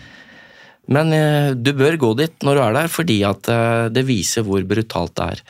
Men 0.92 1.16
eh, 1.16 1.52
du 1.56 1.74
bør 1.78 2.00
gå 2.00 2.14
dit 2.20 2.46
når 2.46 2.58
du 2.58 2.64
er 2.66 2.78
der, 2.82 2.92
fordi 2.92 3.22
at 3.28 3.50
eh, 3.52 3.88
det 3.94 4.06
viser 4.08 4.46
hvor 4.48 4.64
brutalt 4.68 5.16
det 5.18 5.28
er. 5.36 5.44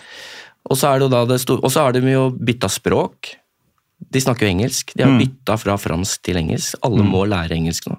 Og 0.69 0.77
så 0.77 0.91
er 0.91 1.01
det 1.01 1.11
da 1.13 1.23
det 1.25 1.41
store, 1.41 1.63
og 1.65 1.73
så 1.73 1.87
har 1.87 1.95
de 1.95 2.03
jo 2.05 2.29
bytta 2.37 2.69
språk. 2.69 3.33
De 4.11 4.21
snakker 4.21 4.47
jo 4.47 4.53
engelsk. 4.55 4.93
De 4.97 5.05
har 5.05 5.17
bytta 5.17 5.57
fra 5.61 5.75
fransk 5.77 6.23
til 6.25 6.39
engelsk. 6.41 6.79
Alle 6.85 7.05
må 7.05 7.21
lære 7.29 7.57
engelsk 7.57 7.89
nå. 7.89 7.97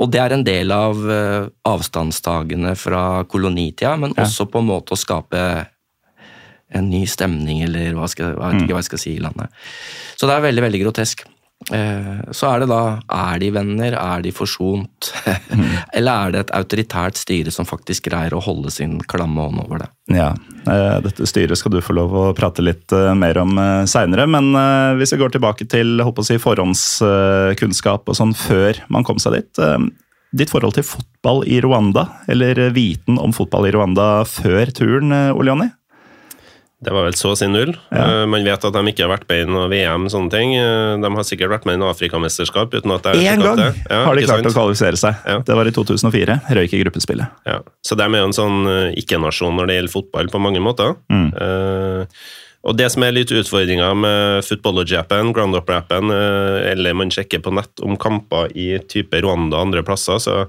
Og 0.00 0.08
det 0.12 0.20
er 0.22 0.34
en 0.36 0.44
del 0.46 0.72
av 0.74 1.00
eh, 1.12 1.48
avstandstagene 1.68 2.74
fra 2.76 3.24
kolonitida, 3.28 3.96
men 4.00 4.16
også 4.16 4.48
på 4.50 4.62
en 4.62 4.70
måte 4.72 4.96
å 4.96 5.00
skape 5.00 5.42
en 6.72 6.88
ny 6.90 7.04
stemning, 7.10 7.64
eller 7.66 7.92
hva 7.98 8.08
skal, 8.10 8.34
jeg 8.34 8.40
vet 8.40 8.62
ikke 8.64 8.76
hva 8.76 8.84
jeg 8.84 8.90
skal 8.92 9.04
si 9.04 9.16
i 9.16 9.22
landet. 9.24 9.60
Så 10.16 10.28
det 10.28 10.36
er 10.36 10.48
veldig, 10.48 10.66
veldig 10.68 10.82
grotesk. 10.86 11.26
Eh, 11.68 12.20
Så 12.32 12.48
er 12.48 12.62
det 12.62 12.70
da 12.70 13.00
Er 13.12 13.38
de 13.38 13.50
venner? 13.52 13.92
Er 13.92 14.22
de 14.24 14.30
forsont? 14.32 15.10
Eller 15.96 16.10
er 16.10 16.32
det 16.32 16.40
et 16.46 16.52
autoritært 16.56 17.20
styre 17.20 17.52
som 17.52 17.68
faktisk 17.68 18.08
greier 18.08 18.32
å 18.32 18.40
holde 18.40 18.72
sin 18.72 18.96
klamme 19.04 19.44
hånd 19.44 19.60
over 19.66 19.82
det? 19.82 19.88
Ja, 20.16 20.30
eh, 20.64 20.96
Dette 21.04 21.28
styret 21.28 21.60
skal 21.60 21.74
du 21.74 21.82
få 21.84 21.92
lov 21.98 22.16
å 22.16 22.24
prate 22.36 22.64
litt 22.64 22.90
eh, 22.96 23.12
mer 23.12 23.42
om 23.42 23.60
seinere. 23.84 24.24
Men 24.30 24.54
hvis 24.96 25.12
vi 25.12 25.20
går 25.20 25.34
tilbake 25.36 25.68
til 25.68 26.00
håper 26.00 26.24
å 26.24 26.30
si, 26.30 26.38
forhåndskunnskap 26.40 28.08
og 28.08 28.16
sånn 28.16 28.32
før 28.36 28.80
man 28.88 29.04
kom 29.04 29.20
seg 29.20 29.36
dit. 29.36 29.60
ditt 30.32 30.50
forhold 30.50 30.78
til 30.78 30.86
fotball 30.86 31.44
i 31.44 31.60
Rwanda, 31.60 32.06
eller 32.30 32.70
viten 32.72 33.18
om 33.20 33.34
fotball 33.36 33.68
i 33.68 33.74
Rwanda 33.76 34.24
før 34.24 34.72
turen, 34.72 35.12
Ole 35.34 35.52
Jonny? 35.52 35.68
Det 36.80 36.92
var 36.96 37.04
vel 37.04 37.16
så 37.18 37.34
å 37.34 37.36
si 37.36 37.44
null. 37.50 37.74
Ja. 37.92 38.24
Man 38.30 38.44
vet 38.46 38.62
at 38.64 38.72
de 38.72 38.82
ikke 38.88 39.04
har 39.04 39.12
vært 39.12 39.26
med 39.28 39.42
i 39.42 39.48
noe 39.52 39.66
VM, 39.68 40.06
sånne 40.08 40.32
ting. 40.32 40.54
Eh, 40.56 40.96
De 41.02 41.10
har 41.12 41.26
sikkert 41.28 41.52
vært 41.52 41.66
med 41.68 41.76
i 41.76 41.80
noe 41.82 41.92
Afrikamesterskap 41.92 42.72
uten 42.72 42.94
at 42.96 43.08
jeg 43.10 43.26
Én 43.34 43.44
gang 43.44 43.58
det. 43.60 43.70
Ja, 43.90 44.04
har 44.06 44.16
de 44.16 44.24
klart 44.24 44.40
sant? 44.40 44.48
å 44.48 44.56
kvalifisere 44.56 45.00
seg. 45.00 45.18
Ja. 45.28 45.38
Det 45.44 45.58
var 45.58 45.68
i 45.68 45.74
2004. 45.76 46.38
Røyk 46.56 46.76
i 46.78 46.80
gruppespillet. 46.80 47.40
Ja. 47.44 47.58
Så 47.84 47.98
de 48.00 48.06
er 48.08 48.22
jo 48.22 48.30
en 48.30 48.36
sånn 48.36 48.62
eh, 48.64 48.94
ikke-nasjon 49.02 49.60
når 49.60 49.68
det 49.68 49.76
gjelder 49.80 49.96
fotball, 49.98 50.32
på 50.32 50.40
mange 50.40 50.64
måter. 50.64 50.96
Eh, 51.12 52.22
og 52.60 52.76
det 52.76 52.90
som 52.92 53.04
er 53.04 53.14
litt 53.16 53.30
utfordringa 53.32 53.92
med 53.96 54.44
Footballogy-appen, 54.44 55.30
Groundup-appen, 55.36 56.12
uh, 56.12 56.58
eller 56.68 56.96
man 56.96 57.12
sjekker 57.12 57.40
på 57.40 57.54
nett 57.56 57.80
om 57.80 57.96
kamper 58.00 58.52
i 58.52 58.74
type 58.84 59.16
Rwanda 59.24 59.56
og 59.56 59.70
andre 59.70 59.84
plasser, 59.86 60.20
så, 60.20 60.42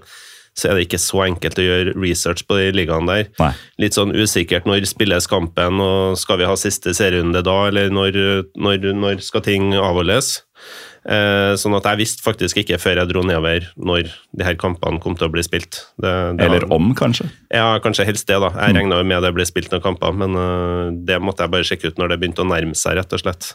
så 0.57 0.69
er 0.69 0.77
det 0.77 0.87
ikke 0.87 0.99
så 1.01 1.23
enkelt 1.25 1.59
å 1.61 1.65
gjøre 1.65 1.95
research 1.95 2.43
på 2.47 2.57
de 2.59 2.71
ligaene 2.75 3.07
der. 3.07 3.29
Nei. 3.39 3.51
Litt 3.81 3.95
sånn 3.97 4.13
usikkert 4.15 4.67
når 4.67 4.87
spilles 4.89 5.29
kampen, 5.31 5.79
og 5.83 6.19
skal 6.19 6.41
vi 6.41 6.49
ha 6.49 6.57
siste 6.59 6.93
serierunde 6.97 7.43
da, 7.47 7.57
eller 7.69 7.93
når, 7.93 8.19
når, 8.59 8.91
når 8.99 9.23
skal 9.25 9.45
ting 9.47 9.71
avholdes? 9.77 10.41
Eh, 11.01 11.53
sånn 11.57 11.73
at 11.73 11.87
jeg 11.89 11.97
visste 12.03 12.21
faktisk 12.21 12.59
ikke 12.61 12.77
før 12.77 12.99
jeg 13.01 13.09
dro 13.09 13.23
nedover 13.25 13.65
når 13.73 14.11
de 14.37 14.45
her 14.45 14.57
kampene 14.61 15.01
kom 15.01 15.15
til 15.17 15.29
å 15.29 15.33
bli 15.33 15.41
spilt. 15.45 15.79
Det, 15.97 16.11
det 16.37 16.45
Eller 16.45 16.67
om, 16.73 16.91
kanskje. 16.97 17.25
ja, 17.49 17.73
kanskje 17.81 18.05
helst 18.05 18.29
det, 18.29 18.37
da. 18.43 18.51
Jeg 18.53 18.77
regna 18.77 19.01
jo 19.01 19.07
med 19.09 19.25
det 19.25 19.33
ble 19.33 19.47
spilt 19.49 19.73
noen 19.73 19.85
kamper, 19.85 20.13
men 20.13 20.37
øh, 20.37 20.93
det 21.07 21.17
måtte 21.23 21.47
jeg 21.47 21.53
bare 21.55 21.67
sjekke 21.67 21.89
ut 21.89 22.01
når 22.01 22.13
det 22.13 22.21
begynte 22.21 22.45
å 22.45 22.49
nærme 22.51 22.77
seg, 22.77 22.99
rett 22.99 23.17
og 23.17 23.23
slett. 23.23 23.53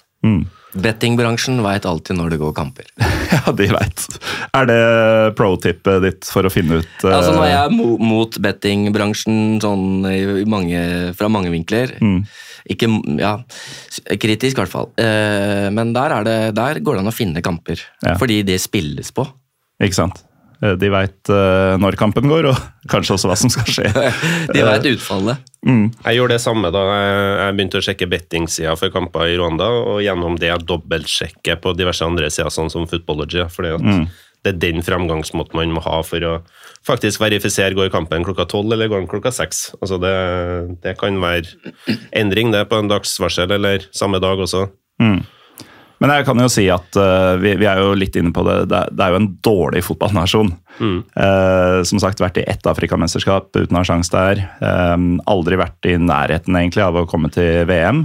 Bettingbransjen 0.77 1.61
veit 1.63 1.87
alltid 1.87 2.19
når 2.19 2.35
det 2.35 2.41
går 2.43 2.57
kamper. 2.57 2.91
Ja, 3.27 3.51
de 3.59 3.67
veit. 3.69 4.03
Er 4.55 4.69
det 4.71 4.83
pro-tippet 5.39 6.05
ditt 6.05 6.29
for 6.31 6.47
å 6.47 6.51
finne 6.51 6.79
ut 6.79 7.03
uh... 7.03 7.11
Altså 7.11 7.33
Når 7.35 7.49
jeg 7.49 7.57
er 7.59 7.73
mo 7.75 7.87
mot 7.99 8.39
bettingbransjen 8.43 9.59
sånn 9.63 10.07
mange, 10.49 10.83
fra 11.19 11.29
mange 11.31 11.51
vinkler 11.51 11.91
Ikke 12.73 12.89
ja, 13.21 13.37
kritisk, 14.19 14.57
i 14.57 14.63
hvert 14.63 14.73
fall. 14.73 14.89
Eh, 14.99 15.67
men 15.75 15.93
der, 15.95 16.19
er 16.19 16.27
det, 16.27 16.39
der 16.59 16.81
går 16.83 16.99
det 16.99 17.05
an 17.05 17.13
å 17.13 17.15
finne 17.15 17.43
kamper. 17.45 17.83
Ja. 18.03 18.17
Fordi 18.19 18.41
det 18.47 18.59
spilles 18.63 19.13
på. 19.15 19.27
Ikke 19.83 19.99
sant? 19.99 20.23
Eh, 20.65 20.75
De 20.81 20.91
veit 20.91 21.31
når 21.83 21.99
kampen 22.01 22.27
går, 22.31 22.51
og 22.51 22.65
kanskje 22.93 23.15
også 23.17 23.31
hva 23.31 23.39
som 23.39 23.53
skal 23.53 23.71
skje. 23.71 23.93
De 24.55 24.67
veit 24.67 24.91
utfallet. 24.97 25.53
Jeg 25.67 26.19
gjorde 26.19 26.37
det 26.37 26.43
samme 26.43 26.71
da 26.75 26.83
jeg, 26.87 27.15
jeg 27.41 27.57
begynte 27.57 27.81
å 27.81 27.87
sjekke 27.87 28.11
bettingsida 28.11 28.77
for 28.79 28.95
kamper 28.95 29.31
i 29.31 29.39
Rwanda, 29.39 29.71
og 29.95 30.03
gjennom 30.05 30.39
det 30.43 30.53
dobbeltsjekke 30.67 31.59
på 31.63 31.75
diverse 31.79 32.07
andre 32.07 32.31
sider, 32.31 32.55
sånn 32.55 32.71
som 32.73 32.87
Footballogy. 32.91 33.47
For 33.51 33.79
mm. 33.79 34.07
det 34.47 34.55
er 34.55 34.63
den 34.63 34.87
fremgangsmåten 34.87 35.59
man 35.59 35.75
må 35.75 35.83
ha 35.87 36.01
for 36.07 36.27
å 36.27 36.39
faktisk 36.87 37.23
verifisere 37.23 37.77
går 37.77 37.93
kampen 37.95 38.25
klokka 38.27 38.47
tolv 38.51 38.73
eller 38.75 38.91
går 38.91 39.05
den 39.05 39.11
klokka 39.11 39.33
seks. 39.35 39.69
Altså 39.81 39.99
det, 40.03 40.17
det 40.85 40.97
kan 41.01 41.19
være 41.23 41.57
endring 42.17 42.53
det 42.55 42.67
på 42.71 42.79
en 42.81 42.91
dagsvarsel, 42.93 43.57
eller 43.59 43.89
samme 43.97 44.23
dag 44.23 44.43
også. 44.43 44.69
Men 46.03 46.13
jeg 46.13 46.27
kan 46.29 46.41
jo 46.41 46.49
si 46.53 46.67
at 46.73 46.99
uh, 47.01 47.39
vi, 47.41 47.55
vi 47.57 47.69
er 47.69 47.81
jo 47.81 47.95
litt 47.97 48.17
inne 48.21 48.33
på 48.35 48.45
det. 48.45 48.57
Det 48.69 48.79
er, 48.79 48.93
det 48.93 49.05
er 49.05 49.15
jo 49.15 49.21
en 49.23 49.31
dårlig 49.45 49.83
fotballnasjon. 49.87 50.53
Eh, 50.77 51.79
som 51.89 52.01
sagt 52.03 52.21
vært 52.21 52.37
i 52.37 52.45
ett 52.45 52.67
afrikamesterskap 52.69 53.49
uten 53.57 53.79
å 53.79 53.81
ha 53.81 53.87
sjanse 53.89 54.13
der. 54.13 54.43
Um, 54.61 55.15
aldri 55.25 55.57
vært 55.57 55.89
i 55.89 55.97
nærheten 55.97 56.59
egentlig 56.59 56.85
av 56.85 56.99
å 57.01 57.07
komme 57.09 57.31
til 57.33 57.65
VM. 57.69 58.05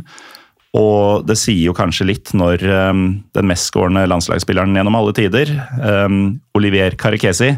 Og 0.79 1.27
det 1.27 1.35
sier 1.35 1.65
jo 1.65 1.75
kanskje 1.75 2.07
litt 2.07 2.31
når 2.37 2.63
um, 2.63 3.03
den 3.35 3.49
mestskårende 3.49 4.05
landslagsspilleren 4.07 4.77
gjennom 4.77 4.95
alle 4.95 5.11
tider, 5.17 5.51
um, 5.83 6.37
Olivier 6.55 6.95
Karekesi, 6.95 7.57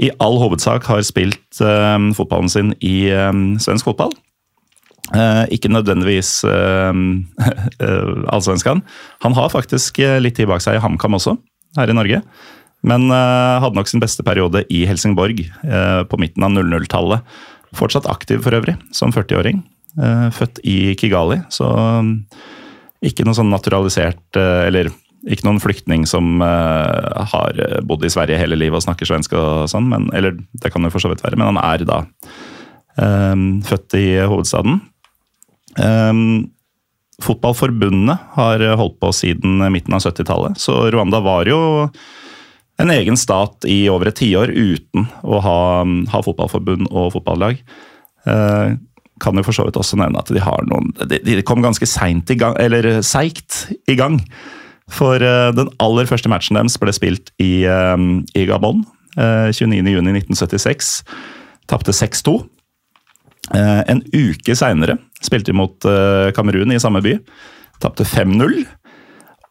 i 0.00 0.10
all 0.22 0.40
hovedsak 0.42 0.86
har 0.90 1.02
spilt 1.06 1.60
eh, 1.62 1.98
fotballen 2.18 2.50
sin 2.50 2.72
i 2.82 3.06
eh, 3.14 3.32
svensk 3.62 3.86
fotball. 3.90 4.14
Eh, 5.14 5.44
ikke 5.54 5.70
nødvendigvis 5.70 6.42
allsvenskan. 8.34 8.82
Han 9.24 9.36
har 9.36 9.52
faktisk 9.52 10.00
litt 10.20 10.38
tid 10.38 10.48
bak 10.50 10.64
seg 10.64 10.78
i 10.78 10.82
HamKam 10.82 11.18
også, 11.20 11.36
her 11.78 11.92
i 11.92 11.96
Norge. 11.96 12.22
Men 12.84 13.08
hadde 13.08 13.78
nok 13.78 13.88
sin 13.88 14.02
beste 14.02 14.20
periode 14.26 14.60
i 14.68 14.82
Helsingborg 14.84 15.38
på 16.10 16.18
midten 16.20 16.44
av 16.44 16.52
00-tallet. 16.52 17.24
Fortsatt 17.74 18.08
aktiv 18.10 18.42
for 18.44 18.52
øvrig, 18.52 18.74
som 18.92 19.12
40-åring. 19.14 19.62
Eh, 19.94 20.28
født 20.34 20.58
i 20.66 20.94
Kigali, 20.98 21.38
så 21.54 21.68
ikke 23.04 23.22
noe 23.22 23.36
sånn 23.36 23.52
naturalisert 23.52 24.34
Eller 24.40 24.88
ikke 25.24 25.46
noen 25.46 25.60
flyktning 25.62 26.04
som 26.08 26.42
uh, 26.44 27.24
har 27.32 27.60
bodd 27.88 28.04
i 28.04 28.12
Sverige 28.12 28.40
hele 28.40 28.58
livet 28.60 28.80
og 28.80 28.84
snakker 28.84 29.08
svensk 29.08 29.36
og 29.38 29.68
sånn, 29.72 29.88
men, 29.90 30.10
eller 30.16 30.36
det 30.60 30.72
kan 30.72 30.84
jo 30.84 30.92
for 30.92 31.04
så 31.04 31.12
vidt 31.12 31.24
være, 31.24 31.38
men 31.40 31.54
han 31.54 31.60
er 31.62 31.86
da 31.88 32.00
um, 33.00 33.46
født 33.64 33.96
i 34.00 34.08
hovedstaden. 34.20 34.82
Um, 35.80 36.50
fotballforbundet 37.24 38.34
har 38.36 38.66
holdt 38.78 38.98
på 39.00 39.12
siden 39.16 39.62
midten 39.72 39.96
av 39.96 40.04
70-tallet, 40.04 40.60
så 40.60 40.84
Rwanda 40.92 41.22
var 41.24 41.48
jo 41.48 41.60
en 42.82 42.90
egen 42.90 43.16
stat 43.18 43.66
i 43.70 43.84
over 43.90 44.10
et 44.10 44.18
tiår 44.18 44.50
uten 44.50 45.06
å 45.22 45.38
ha, 45.44 45.60
ha 45.84 46.22
fotballforbund 46.26 46.90
og 46.90 47.12
fotballag. 47.14 47.60
Uh, 48.26 48.74
kan 49.22 49.38
jo 49.38 49.44
for 49.46 49.54
så 49.54 49.66
vidt 49.66 49.78
også 49.78 49.98
nevne 50.00 50.18
at 50.18 50.30
de 50.34 50.40
har 50.42 50.64
noen 50.66 50.88
De, 51.06 51.20
de 51.22 51.42
kom 51.46 51.62
ganske 51.62 51.86
seint 51.86 52.30
i 52.34 52.38
gang, 52.40 52.56
eller 52.58 52.98
seigt 53.06 53.68
i 53.90 53.94
gang. 53.98 54.18
For 54.92 55.22
uh, 55.22 55.50
den 55.56 55.70
aller 55.80 56.08
første 56.10 56.28
matchen 56.28 56.58
deres 56.58 56.76
ble 56.80 56.92
spilt 56.92 57.32
i, 57.40 57.64
um, 57.68 58.24
i 58.36 58.44
Gabon 58.48 58.82
uh, 59.16 59.48
29.6.1976. 59.54 60.98
Tapte 61.70 61.94
6-2. 61.96 62.42
Eh, 63.52 63.82
En 63.92 64.00
uke 64.16 64.56
seinere 64.56 64.98
spilte 65.24 65.52
de 65.52 65.56
mot 65.56 65.86
eh, 65.88 66.30
Kamerun 66.36 66.72
i 66.72 66.80
samme 66.80 67.02
by. 67.04 67.16
Tapte 67.82 68.04
5-0. 68.08 68.64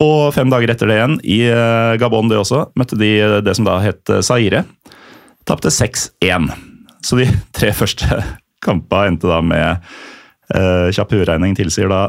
Og 0.04 0.34
fem 0.36 0.50
dager 0.52 0.74
etter 0.74 0.90
det 0.90 0.98
igjen, 0.98 1.18
i 1.26 1.40
eh, 1.50 1.94
Gabon 2.02 2.30
det 2.30 2.40
også, 2.42 2.68
møtte 2.78 2.98
de 3.00 3.12
eh, 3.22 3.40
det 3.46 3.56
som 3.58 3.68
da 3.68 3.80
het 3.84 4.10
eh, 4.10 4.22
Zaire. 4.26 4.64
Tapte 5.50 5.74
6-1. 5.74 6.50
Så 7.06 7.20
de 7.22 7.30
tre 7.58 7.74
første 7.78 8.22
kampene 8.64 9.14
endte 9.14 9.30
da 9.30 9.42
med 9.46 9.90
eh, 10.54 10.90
kjapp 10.94 11.14
uregning 11.18 11.58
tilsier 11.58 11.92
da 11.92 12.08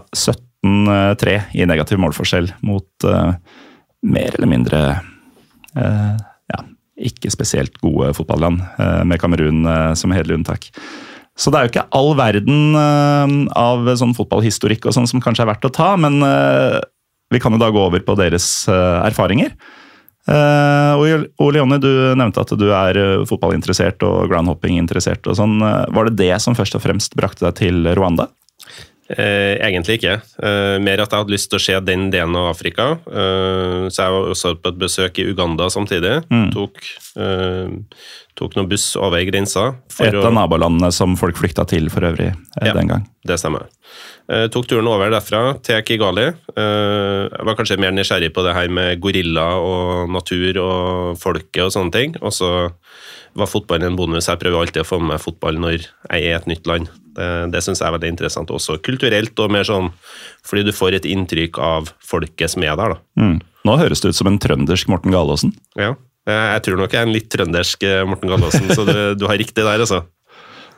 17-3 0.64 1.36
i 1.60 1.66
negativ 1.68 2.00
målforskjell 2.00 2.48
mot 2.64 3.06
uh, 3.08 3.34
mer 4.04 4.36
eller 4.38 4.50
mindre 4.50 4.80
uh, 5.76 6.14
ja, 6.50 6.62
ikke 6.96 7.32
spesielt 7.32 7.76
gode 7.82 8.14
fotballand, 8.16 8.64
uh, 8.80 9.02
med 9.04 9.20
Kamerun 9.20 9.66
eh, 9.68 9.92
som 9.98 10.14
hederlig 10.14 10.40
unntak. 10.40 10.70
Så 11.36 11.50
det 11.50 11.58
er 11.58 11.66
jo 11.66 11.72
ikke 11.72 11.88
all 11.98 12.12
verden 12.14 12.76
eh, 12.78 13.32
av 13.58 13.88
sånn 13.98 14.14
fotballhistorikk 14.14 14.86
og 14.86 14.94
sånn 14.94 15.08
som 15.10 15.22
kanskje 15.22 15.42
er 15.42 15.50
verdt 15.50 15.66
å 15.66 15.72
ta, 15.74 15.88
men 15.98 16.20
eh, 16.22 16.78
vi 17.34 17.40
kan 17.42 17.56
jo 17.56 17.58
da 17.58 17.72
gå 17.74 17.80
over 17.88 18.04
på 18.06 18.14
deres 18.20 18.46
eh, 18.70 19.00
erfaringer. 19.08 19.56
Uh, 20.24 20.96
Ole 21.44 21.58
Jonny, 21.60 21.76
du 21.76 21.90
nevnte 22.16 22.40
at 22.40 22.52
du 22.56 22.70
er 22.72 22.96
eh, 22.96 23.24
fotballinteressert 23.28 24.00
og 24.08 24.30
groundhopping-interessert. 24.30 25.26
og 25.28 25.36
sånn. 25.36 25.58
Eh, 25.60 25.82
Var 25.92 26.08
det 26.08 26.14
det 26.22 26.38
som 26.40 26.56
først 26.56 26.78
og 26.78 26.84
fremst 26.86 27.16
brakte 27.18 27.44
deg 27.44 27.58
til 27.58 27.90
Rwanda? 27.98 28.30
Eh, 29.12 29.58
egentlig 29.60 29.98
ikke. 29.98 30.14
Eh, 30.40 30.78
mer 30.80 31.02
at 31.02 31.10
jeg 31.12 31.20
hadde 31.20 31.32
lyst 31.34 31.50
til 31.52 31.58
å 31.58 31.62
se 31.62 31.74
den 31.84 32.06
delen 32.10 32.34
av 32.40 32.46
Afrika. 32.54 32.86
Eh, 33.04 33.84
så 33.92 33.98
jeg 34.00 34.14
var 34.14 34.30
også 34.32 34.54
på 34.62 34.70
et 34.72 34.78
besøk 34.80 35.18
i 35.20 35.26
Uganda 35.28 35.66
samtidig. 35.68 36.22
Mm. 36.32 36.46
Tok, 36.54 36.80
eh, 37.20 37.68
tok 38.34 38.56
noen 38.56 38.68
buss 38.70 38.96
over 38.96 39.20
grensa. 39.28 39.74
Et 40.00 40.08
å- 40.14 40.24
av 40.24 40.32
nabolandene 40.32 40.90
som 40.90 41.16
folk 41.16 41.36
flykta 41.36 41.66
til 41.68 41.90
for 41.90 42.00
øvrig 42.00 42.30
eh, 42.32 42.66
Ja. 42.66 42.72
den 42.72 42.88
gang. 42.88 43.04
Det 43.26 43.36
stemmer. 43.38 43.66
Eh, 44.30 44.48
tok 44.48 44.66
turen 44.66 44.88
over 44.88 45.10
derfra 45.10 45.62
til 45.62 45.82
Kigali. 45.82 46.26
Eh, 46.56 47.28
jeg 47.28 47.44
var 47.44 47.54
kanskje 47.56 47.78
mer 47.78 47.92
nysgjerrig 47.92 48.32
på 48.32 48.42
det 48.42 48.54
her 48.54 48.68
med 48.68 49.00
gorilla 49.02 49.50
og 49.60 50.08
natur 50.08 50.56
og 50.64 51.18
folket 51.20 51.62
og 51.66 51.72
sånne 51.76 51.92
ting. 51.92 52.16
Og 52.22 52.32
så 52.32 52.72
var 53.36 53.46
fotballen 53.46 53.84
en 53.92 53.96
bonus. 53.96 54.28
Jeg 54.28 54.38
prøver 54.40 54.64
alltid 54.64 54.82
å 54.82 54.88
få 54.88 54.98
med 54.98 55.08
meg 55.12 55.20
fotball 55.20 55.58
når 55.60 55.72
jeg 55.82 55.88
er 56.10 56.16
i 56.32 56.36
et 56.36 56.46
nytt 56.46 56.66
land. 56.66 56.88
Det, 57.14 57.28
det 57.54 57.62
syns 57.64 57.82
jeg 57.82 57.88
er 57.88 57.94
veldig 57.96 58.12
interessant 58.14 58.50
også 58.54 58.78
kulturelt, 58.84 59.34
og 59.38 59.52
mer 59.54 59.66
sånn 59.68 59.92
fordi 60.46 60.66
du 60.66 60.72
får 60.76 60.98
et 60.98 61.08
inntrykk 61.08 61.60
av 61.62 61.92
folket 62.04 62.52
som 62.52 62.66
er 62.66 62.74
der, 62.80 62.96
da. 62.96 63.20
Mm. 63.20 63.38
Nå 63.64 63.76
høres 63.80 64.02
det 64.04 64.12
ut 64.12 64.18
som 64.18 64.28
en 64.28 64.40
trøndersk 64.42 64.90
Morten 64.92 65.14
Galaasen. 65.14 65.54
Ja. 65.80 65.94
Eh, 66.28 66.48
Jeg 66.54 66.66
tror 66.66 66.80
nok 66.80 66.92
jeg 66.92 67.00
er 67.00 67.08
en 67.08 67.14
litt 67.14 67.30
trøndersk 67.32 67.86
eh, 67.88 68.02
Morten 68.08 68.32
Galaasen, 68.32 68.68
så 68.74 68.84
du, 68.88 68.96
du 69.20 69.26
har 69.30 69.40
riktig 69.40 69.64
der, 69.64 69.80
altså. 69.80 70.04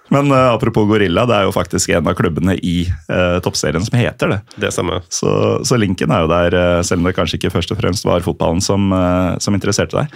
Men 0.09 0.31
uh, 0.31 0.53
apropos 0.55 0.87
gorilla, 0.87 1.25
det 1.27 1.35
er 1.35 1.47
jo 1.49 1.55
faktisk 1.55 1.91
en 1.91 2.07
av 2.07 2.15
klubbene 2.19 2.55
i 2.63 2.77
uh, 3.11 3.39
toppserien 3.43 3.83
som 3.83 3.99
heter 3.99 4.31
det. 4.31 4.41
Det 4.67 4.71
samme. 4.75 5.01
Så, 5.11 5.31
så 5.67 5.79
linken 5.81 6.13
er 6.15 6.23
jo 6.23 6.31
der, 6.31 6.55
uh, 6.55 6.83
selv 6.87 7.03
om 7.03 7.09
det 7.09 7.17
kanskje 7.17 7.41
ikke 7.41 7.51
først 7.57 7.75
og 7.75 7.81
fremst 7.81 8.07
var 8.07 8.23
fotballen 8.23 8.63
som, 8.63 8.87
eh, 8.95 9.33
som 9.43 9.57
interesserte 9.57 9.99
deg. 9.99 10.13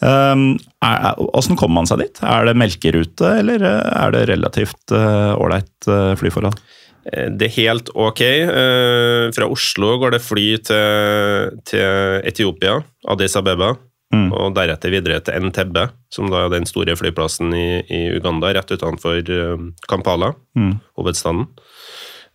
Um, 0.00 0.58
kommer 0.80 1.16
hvordan 1.18 1.58
kom 1.60 1.74
man 1.76 1.88
seg 1.88 1.98
dit? 2.04 2.20
Er 2.24 2.46
det 2.48 2.56
melkerute, 2.56 3.34
eller 3.42 3.60
eh, 3.68 3.90
er 4.04 4.14
det 4.14 4.22
relativt 4.30 4.94
eh, 4.96 5.32
ålreit 5.36 5.88
uh, 5.92 6.14
flyforhold? 6.16 6.56
Eh, 7.12 7.28
Det 7.36 7.50
er 7.50 7.56
helt 7.58 7.90
ok. 7.94 8.20
Eh, 8.24 9.26
Fra 9.36 9.48
Oslo 9.52 9.98
går 10.00 10.16
det 10.16 10.22
fly 10.24 10.46
til, 10.64 11.60
til 11.68 12.20
Etiopia, 12.32 12.80
Addis 13.08 13.36
Abeba, 13.36 13.74
Mm. 14.10 14.32
og 14.34 14.56
deretter 14.56 14.90
videre 14.90 15.20
til 15.22 15.36
Entebbe, 15.38 15.84
som 16.10 16.26
da 16.32 16.40
er 16.42 16.48
den 16.50 16.64
store 16.66 16.96
flyplassen 16.98 17.52
i, 17.54 17.78
i 17.86 18.00
Uganda, 18.16 18.48
rett 18.56 18.72
utenfor 18.74 19.20
eh, 19.22 19.60
Kampala, 19.86 20.32
Mm. 20.58 20.80
hovedstaden. 20.98 21.44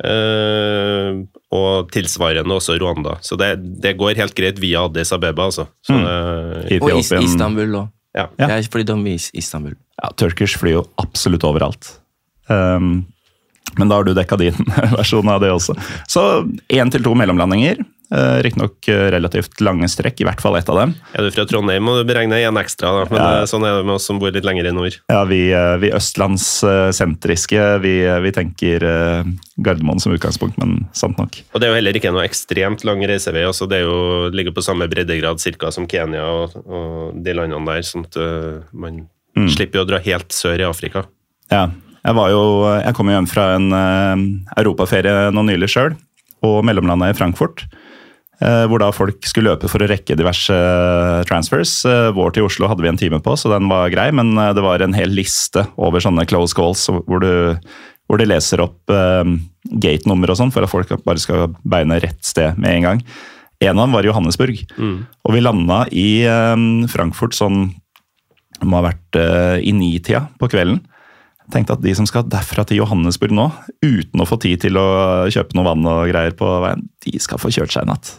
Eh, 0.03 1.21
og 1.55 1.91
tilsvarende 1.95 2.51
også 2.57 2.75
Rwanda. 2.81 3.15
Så 3.23 3.37
det, 3.39 3.53
det 3.81 3.95
går 3.99 4.17
helt 4.19 4.35
greit 4.35 4.59
via 4.59 4.83
Addis 4.85 5.13
Abeba, 5.15 5.47
altså. 5.47 5.69
Så 5.85 5.95
Mm. 5.95 6.81
Og 6.81 6.99
Is 6.99 7.11
Istanbul 7.11 7.75
òg. 7.83 7.89
ja. 8.15 8.27
Ja. 8.39 8.61
Fordi 8.71 8.83
de 8.83 8.93
om 8.93 9.07
i 9.07 9.15
Istanbul. 9.33 9.75
Ja, 10.01 10.09
Turkish 10.17 10.57
flyr 10.59 10.79
jo 10.81 10.85
absolutt 10.97 11.43
overalt. 11.43 11.99
Um, 12.49 13.05
men 13.77 13.89
da 13.89 13.95
har 13.95 14.03
du 14.03 14.13
dekka 14.13 14.37
din 14.37 14.55
versjon 14.99 15.29
av 15.29 15.41
det 15.41 15.51
også. 15.51 15.75
Så 16.07 16.21
én 16.69 16.91
til 16.91 17.03
to 17.03 17.15
mellomlandinger. 17.15 17.79
Uh, 18.13 18.37
Riktignok 18.45 18.85
eh, 18.87 19.07
relativt 19.09 19.57
lange 19.65 19.87
strekk, 19.89 20.19
i 20.21 20.25
hvert 20.27 20.39
fall 20.39 20.55
ett 20.59 20.67
av 20.69 20.77
dem. 20.77 20.91
Er 21.17 21.23
du 21.25 21.31
fra 21.33 21.45
Trondheim, 21.49 21.81
må 21.81 21.95
du 21.97 22.03
beregne 22.05 22.37
én 22.37 22.59
ekstra, 22.61 22.91
da. 22.93 23.05
Men 23.09 23.17
Ja. 23.21 23.29
eh, 23.41 23.45
sånn 23.49 23.65
er 23.65 23.79
det 23.79 23.85
med 23.87 23.95
oss 23.95 24.05
som 24.05 24.19
bor 24.21 24.29
litt 24.31 24.45
lenger 24.45 24.67
i 24.69 24.71
nord. 24.71 24.97
Ja, 25.09 25.23
Vi, 25.25 25.39
eh, 25.51 25.77
vi 25.81 25.89
østlandssentriske, 25.89 27.63
vi, 27.81 27.93
vi 28.21 28.31
tenker 28.35 28.83
eh, 28.83 29.23
Gardermoen 29.57 29.99
som 30.01 30.13
utgangspunkt, 30.13 30.57
men 30.61 30.85
sant 30.93 31.17
nok. 31.17 31.39
Og 31.53 31.59
det 31.61 31.67
er 31.67 31.73
jo 31.73 31.79
heller 31.79 31.97
ikke 31.97 32.13
noe 32.13 32.25
ekstremt 32.27 32.85
lang 32.85 33.01
reisevei. 33.07 33.45
Også. 33.49 33.67
Det 33.69 33.81
er 33.81 33.87
jo, 33.87 34.29
ligger 34.35 34.53
på 34.55 34.63
samme 34.65 34.87
breddegrad 34.91 35.41
cirka 35.41 35.71
som 35.73 35.87
Kenya 35.89 36.23
og, 36.25 36.55
og 36.65 37.23
de 37.23 37.33
landene 37.37 37.65
der. 37.65 37.81
sånn 37.85 38.05
at 38.05 38.15
man 38.73 39.07
Mm. 39.35 39.49
slipper 39.51 39.81
å 39.81 39.87
dra 39.87 39.97
helt 39.99 40.29
sør 40.31 40.61
i 40.61 40.63
Afrika. 40.63 41.01
Ja, 41.51 41.65
jeg, 42.05 42.15
var 42.15 42.29
jo, 42.31 42.43
jeg 42.79 42.93
kom 42.95 43.09
hjem 43.11 43.25
fra 43.27 43.49
en 43.57 43.65
eh, 43.75 44.15
europaferie 44.61 45.27
nå 45.35 45.43
nylig 45.43 45.67
sjøl, 45.73 45.97
og 46.41 46.63
mellomlanda 46.63 47.09
i 47.11 47.17
Frankfurt. 47.17 47.65
Eh, 48.43 48.63
hvor 48.69 48.81
da 48.81 48.91
folk 48.95 49.25
skulle 49.27 49.53
løpe 49.53 49.69
for 49.71 49.83
å 49.83 49.89
rekke 49.89 50.17
diverse 50.17 50.53
eh, 50.53 51.23
transfers. 51.29 51.77
Eh, 51.89 52.11
vår 52.15 52.35
til 52.35 52.47
Oslo 52.47 52.69
hadde 52.71 52.85
vi 52.85 52.91
en 52.91 52.99
time 52.99 53.21
på, 53.23 53.35
så 53.39 53.51
den 53.53 53.69
var 53.71 53.93
grei, 53.93 54.09
men 54.15 54.33
det 54.35 54.63
var 54.65 54.83
en 54.83 54.95
hel 54.97 55.13
liste 55.15 55.65
over 55.75 56.03
sånne 56.03 56.27
close 56.29 56.57
calls 56.57 56.87
hvor, 56.89 57.21
du, 57.23 57.55
hvor 58.09 58.21
de 58.21 58.29
leser 58.29 58.63
opp 58.63 58.91
gate-nummer 59.81 60.31
og 60.31 60.39
sånn, 60.39 60.53
for 60.53 60.65
at 60.65 60.71
folk 60.71 60.91
bare 61.05 61.21
skal 61.21 61.55
beine 61.63 61.99
rett 62.03 62.21
sted 62.25 62.59
med 62.61 62.79
en 62.79 62.89
gang. 62.89 63.05
En 63.63 63.77
av 63.77 63.85
dem 63.85 63.95
var 63.95 64.05
Johannesburg, 64.05 64.59
og 64.77 65.33
vi 65.33 65.41
landa 65.41 65.85
i 65.95 66.09
Frankfurt 66.91 67.37
sånn 67.37 67.69
det 68.55 68.67
må 68.71 68.77
ha 68.79 68.85
vært 68.85 69.17
i 69.67 69.73
nitida 69.75 70.21
på 70.39 70.47
kvelden. 70.51 70.77
Tenkte 71.53 71.75
at 71.77 71.83
de 71.85 71.93
som 71.97 72.07
skal 72.09 72.25
derfra 72.31 72.65
til 72.65 72.79
Johannesburg 72.81 73.35
nå, 73.37 73.49
uten 73.85 74.23
å 74.23 74.27
få 74.27 74.39
tid 74.41 74.63
til 74.65 74.79
å 74.81 74.87
kjøpe 75.29 75.57
noe 75.57 75.67
vann 75.67 75.85
og 75.89 76.07
greier 76.09 76.33
på 76.37 76.49
veien, 76.63 76.87
de 77.05 77.19
skal 77.21 77.41
få 77.41 77.51
kjørt 77.53 77.75
seg 77.75 77.85
i 77.85 77.91
natt. 77.91 78.15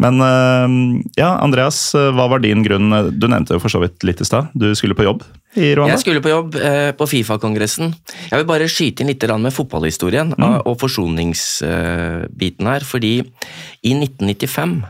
Men 0.00 0.16
eh, 0.24 0.74
ja, 1.20 1.34
Andreas, 1.44 1.78
hva 1.92 2.24
var 2.32 2.40
din 2.40 2.62
grunn? 2.64 2.88
Du 3.20 3.26
nevnte 3.28 3.56
jo 3.56 3.60
for 3.60 3.72
så 3.72 3.82
vidt 3.82 4.04
litt 4.08 4.22
i 4.24 4.28
stad. 4.28 4.48
Du 4.56 4.70
skulle 4.78 4.96
på 4.96 5.04
jobb 5.04 5.24
i 5.60 5.74
Rwanda? 5.76 5.92
Jeg 5.96 6.04
skulle 6.04 6.22
på 6.24 6.32
jobb 6.32 6.56
eh, 6.56 6.92
på 6.96 7.08
Fifa-kongressen. 7.10 7.92
Jeg 8.30 8.40
vil 8.40 8.48
bare 8.48 8.68
skyte 8.70 9.04
inn 9.04 9.12
litt 9.12 9.26
med 9.36 9.52
fotballhistorien 9.52 10.32
Mm. 10.38 10.62
og 10.64 10.78
forsoningsbiten 10.80 12.70
her. 12.70 12.80
Fordi 12.86 13.12
i 13.20 13.92
1995 13.92 14.80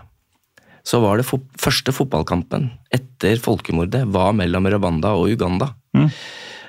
så 0.86 1.00
var 1.02 1.18
det 1.20 1.26
første 1.60 1.92
fotballkampen 1.92 2.70
etter 2.94 3.36
folkemordet 3.42 4.06
var 4.14 4.32
mellom 4.32 4.66
Rwanda 4.70 5.12
og 5.18 5.28
Uganda. 5.34 5.72
Mm. 5.96 6.08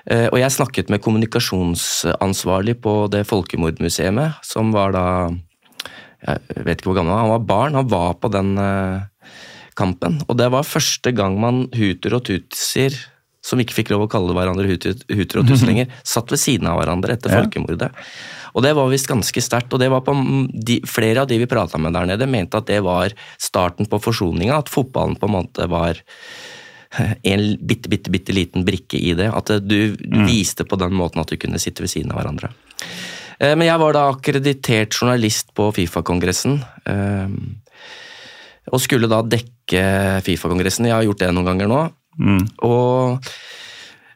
Eh, 0.09 0.27
og 0.31 0.39
jeg 0.41 0.53
snakket 0.55 0.89
med 0.89 1.01
kommunikasjonsansvarlig 1.03 2.77
på 2.81 2.95
det 3.13 3.25
folkemordmuseet, 3.29 4.39
som 4.45 4.71
var 4.73 4.95
da 4.95 5.05
Jeg 6.21 6.65
vet 6.65 6.77
ikke 6.81 6.91
hvor 6.91 6.99
gammel 6.99 7.15
han 7.17 7.21
var. 7.21 7.25
Han 7.25 7.33
var 7.33 7.47
barn. 7.49 7.77
Han 7.79 7.87
var 7.89 8.13
på 8.21 8.29
den 8.29 8.51
eh, 8.61 9.01
kampen. 9.77 10.19
Og 10.29 10.37
det 10.37 10.51
var 10.53 10.67
første 10.67 11.11
gang 11.17 11.39
man 11.41 11.63
huter 11.73 12.13
og 12.13 12.25
tutsier, 12.27 12.93
som 13.41 13.57
ikke 13.57 13.73
fikk 13.73 13.89
lov 13.89 14.03
å 14.05 14.09
kalle 14.11 14.35
hverandre 14.37 14.67
huter, 14.69 14.93
huter 15.09 15.41
og 15.41 15.47
tuts 15.49 15.63
lenger, 15.69 15.89
satt 16.05 16.29
ved 16.29 16.37
siden 16.37 16.69
av 16.69 16.77
hverandre 16.77 17.15
etter 17.17 17.33
Ja. 17.33 17.41
folkemordet. 17.41 17.89
Og 18.53 18.61
det 18.61 18.75
var 18.77 18.91
visst 18.91 19.09
ganske 19.09 19.41
sterkt. 19.41 19.73
Og 19.73 19.81
det 19.81 19.89
var 19.89 20.03
på 20.05 20.13
de, 20.53 20.77
flere 20.85 21.23
av 21.23 21.27
de 21.31 21.39
vi 21.41 21.49
prata 21.49 21.79
med 21.81 21.97
der 21.97 22.05
nede, 22.13 22.29
mente 22.29 22.59
at 22.61 22.69
det 22.69 22.83
var 22.85 23.09
starten 23.41 23.89
på 23.89 23.97
forsoninga. 24.03 24.59
At 24.61 24.69
fotballen 24.69 25.17
på 25.17 25.25
en 25.25 25.37
måte 25.39 25.65
var 25.71 25.97
en 27.31 27.45
bitte, 27.57 27.89
bitte, 27.91 28.11
bitte 28.11 28.35
liten 28.35 28.65
brikke 28.67 28.99
i 28.99 29.13
det. 29.17 29.29
At 29.31 29.53
du, 29.63 29.95
mm. 29.95 30.25
viste 30.27 30.67
på 30.67 30.79
den 30.79 30.95
måten 30.97 31.23
at 31.23 31.31
du 31.31 31.39
kunne 31.39 31.61
sitte 31.61 31.85
ved 31.85 31.93
siden 31.93 32.11
av 32.13 32.21
hverandre. 32.21 32.51
Eh, 33.39 33.55
Men 33.55 33.67
jeg 33.69 33.81
var 33.81 33.97
da 33.97 34.05
akkreditert 34.11 34.97
journalist 34.97 35.53
på 35.57 35.71
Fifa-kongressen. 35.75 36.61
eh, 36.85 37.27
Og 38.71 38.81
skulle 38.83 39.09
da 39.09 39.21
dekke 39.23 40.21
Fifa-kongressen. 40.25 40.85
Jeg 40.85 40.97
har 40.97 41.07
gjort 41.07 41.23
det 41.23 41.33
noen 41.33 41.49
ganger 41.49 41.71
nå. 41.71 41.81
Mm. 42.19 42.43
Og 42.67 43.31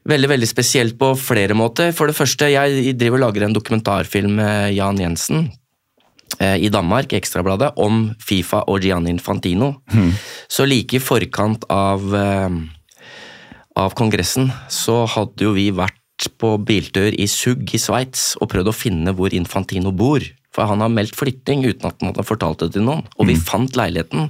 veldig 0.06 0.30
veldig 0.30 0.48
spesielt 0.48 0.98
på 1.00 1.16
flere 1.18 1.56
måter. 1.58 1.94
For 1.96 2.08
det 2.08 2.16
første, 2.18 2.52
jeg 2.52 2.98
driver 3.00 3.18
og 3.18 3.24
lager 3.30 3.48
en 3.48 3.56
dokumentarfilm 3.56 4.36
med 4.38 4.76
Jan 4.76 5.00
Jensen 5.02 5.48
i 6.40 6.70
Danmark, 6.74 7.14
Ekstrabladet, 7.16 7.74
om 7.78 8.10
Fifa 8.20 8.64
og 8.68 8.84
Gianni 8.84 9.14
Infantino. 9.14 9.76
Så 10.52 10.66
like 10.68 10.98
i 10.98 11.04
forkant 11.04 11.66
av, 11.72 12.04
eh, 12.16 12.50
av 13.76 13.94
kongressen 13.96 14.52
så 14.70 15.06
hadde 15.08 15.48
jo 15.48 15.54
vi 15.54 15.72
vært 15.72 16.00
på 16.40 16.56
biltur 16.64 17.12
i 17.12 17.28
Zug 17.28 17.74
i 17.76 17.82
Sveits 17.82 18.36
og 18.40 18.50
prøvd 18.50 18.72
å 18.72 18.76
finne 18.76 19.14
hvor 19.16 19.34
Infantino 19.36 19.92
bor. 19.92 20.24
For 20.56 20.66
han 20.70 20.80
har 20.80 20.90
meldt 20.94 21.18
flytting 21.18 21.66
uten 21.66 21.90
at 21.90 22.00
han 22.00 22.14
hadde 22.14 22.28
fortalt 22.28 22.64
det 22.64 22.74
til 22.74 22.86
noen. 22.88 23.04
Og 23.20 23.28
vi 23.28 23.36
fant 23.36 23.76
leiligheten 23.76 24.30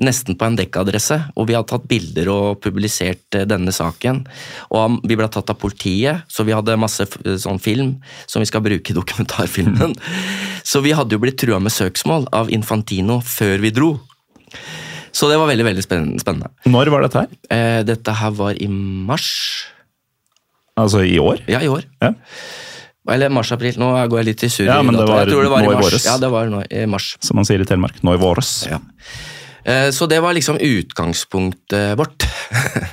nesten 0.00 0.36
på 0.38 0.46
en 0.46 0.56
dekkadresse, 0.58 1.18
og 1.38 1.48
vi 1.48 1.56
hadde 1.56 1.70
tatt 1.70 1.86
bilder 1.90 2.30
og 2.32 2.60
publisert 2.64 3.38
eh, 3.38 3.46
denne 3.48 3.74
saken. 3.74 4.24
Og 4.74 4.98
vi 5.06 5.18
ble 5.18 5.28
tatt 5.32 5.52
av 5.52 5.58
politiet, 5.60 6.24
så 6.28 6.46
vi 6.46 6.56
hadde 6.56 6.78
masse 6.80 7.06
sånn 7.42 7.60
film 7.62 7.96
som 8.26 8.42
vi 8.42 8.48
skal 8.50 8.64
bruke 8.64 8.92
i 8.92 8.96
dokumentarfilmen. 8.96 9.94
Så 10.64 10.80
vi 10.80 10.94
hadde 10.96 11.12
jo 11.12 11.20
blitt 11.20 11.36
trua 11.36 11.58
med 11.60 11.74
søksmål 11.74 12.24
av 12.32 12.48
Infantino 12.54 13.18
før 13.20 13.60
vi 13.60 13.68
dro. 13.74 13.88
Så 15.14 15.28
det 15.28 15.36
var 15.36 15.50
veldig 15.50 15.66
veldig 15.66 15.84
spennende. 15.84 16.48
Når 16.64 16.90
var 16.90 17.04
dette 17.04 17.20
her? 17.20 17.34
Eh, 17.52 17.80
dette 17.84 18.14
her 18.16 18.32
var 18.34 18.56
i 18.56 18.66
mars. 18.70 19.28
Altså 20.80 21.04
i 21.04 21.18
år? 21.20 21.44
Ja, 21.52 21.60
i 21.60 21.68
år. 21.68 21.84
Ja. 22.00 22.14
Eller 23.12 23.28
mars-april. 23.28 23.76
Nå 23.78 23.92
går 24.10 24.22
jeg 24.22 24.30
litt 24.30 24.46
i 24.46 24.50
surr. 24.50 24.70
Ja, 24.70 24.80
men 24.82 24.96
det 24.96 25.04
var 25.06 25.28
det 25.28 25.36
var 25.52 25.66
i 25.66 25.70
mars. 25.70 26.00
Ja, 26.06 26.16
det 26.18 26.32
var 26.32 26.48
nå 26.50 26.64
i 26.64 26.86
mars. 26.90 27.12
Som 27.22 27.38
man 27.38 27.46
sier 27.46 27.62
i 27.62 27.68
Telemark. 27.68 28.00
Nå 28.02 28.16
i 28.16 28.20
våres. 28.20 28.56
Ja. 28.70 28.80
Eh, 29.64 29.90
Så 29.90 30.06
det 30.06 30.20
var 30.20 30.34
liksom 30.36 30.58
utgangspunktet 30.60 31.98
vårt. 31.98 32.26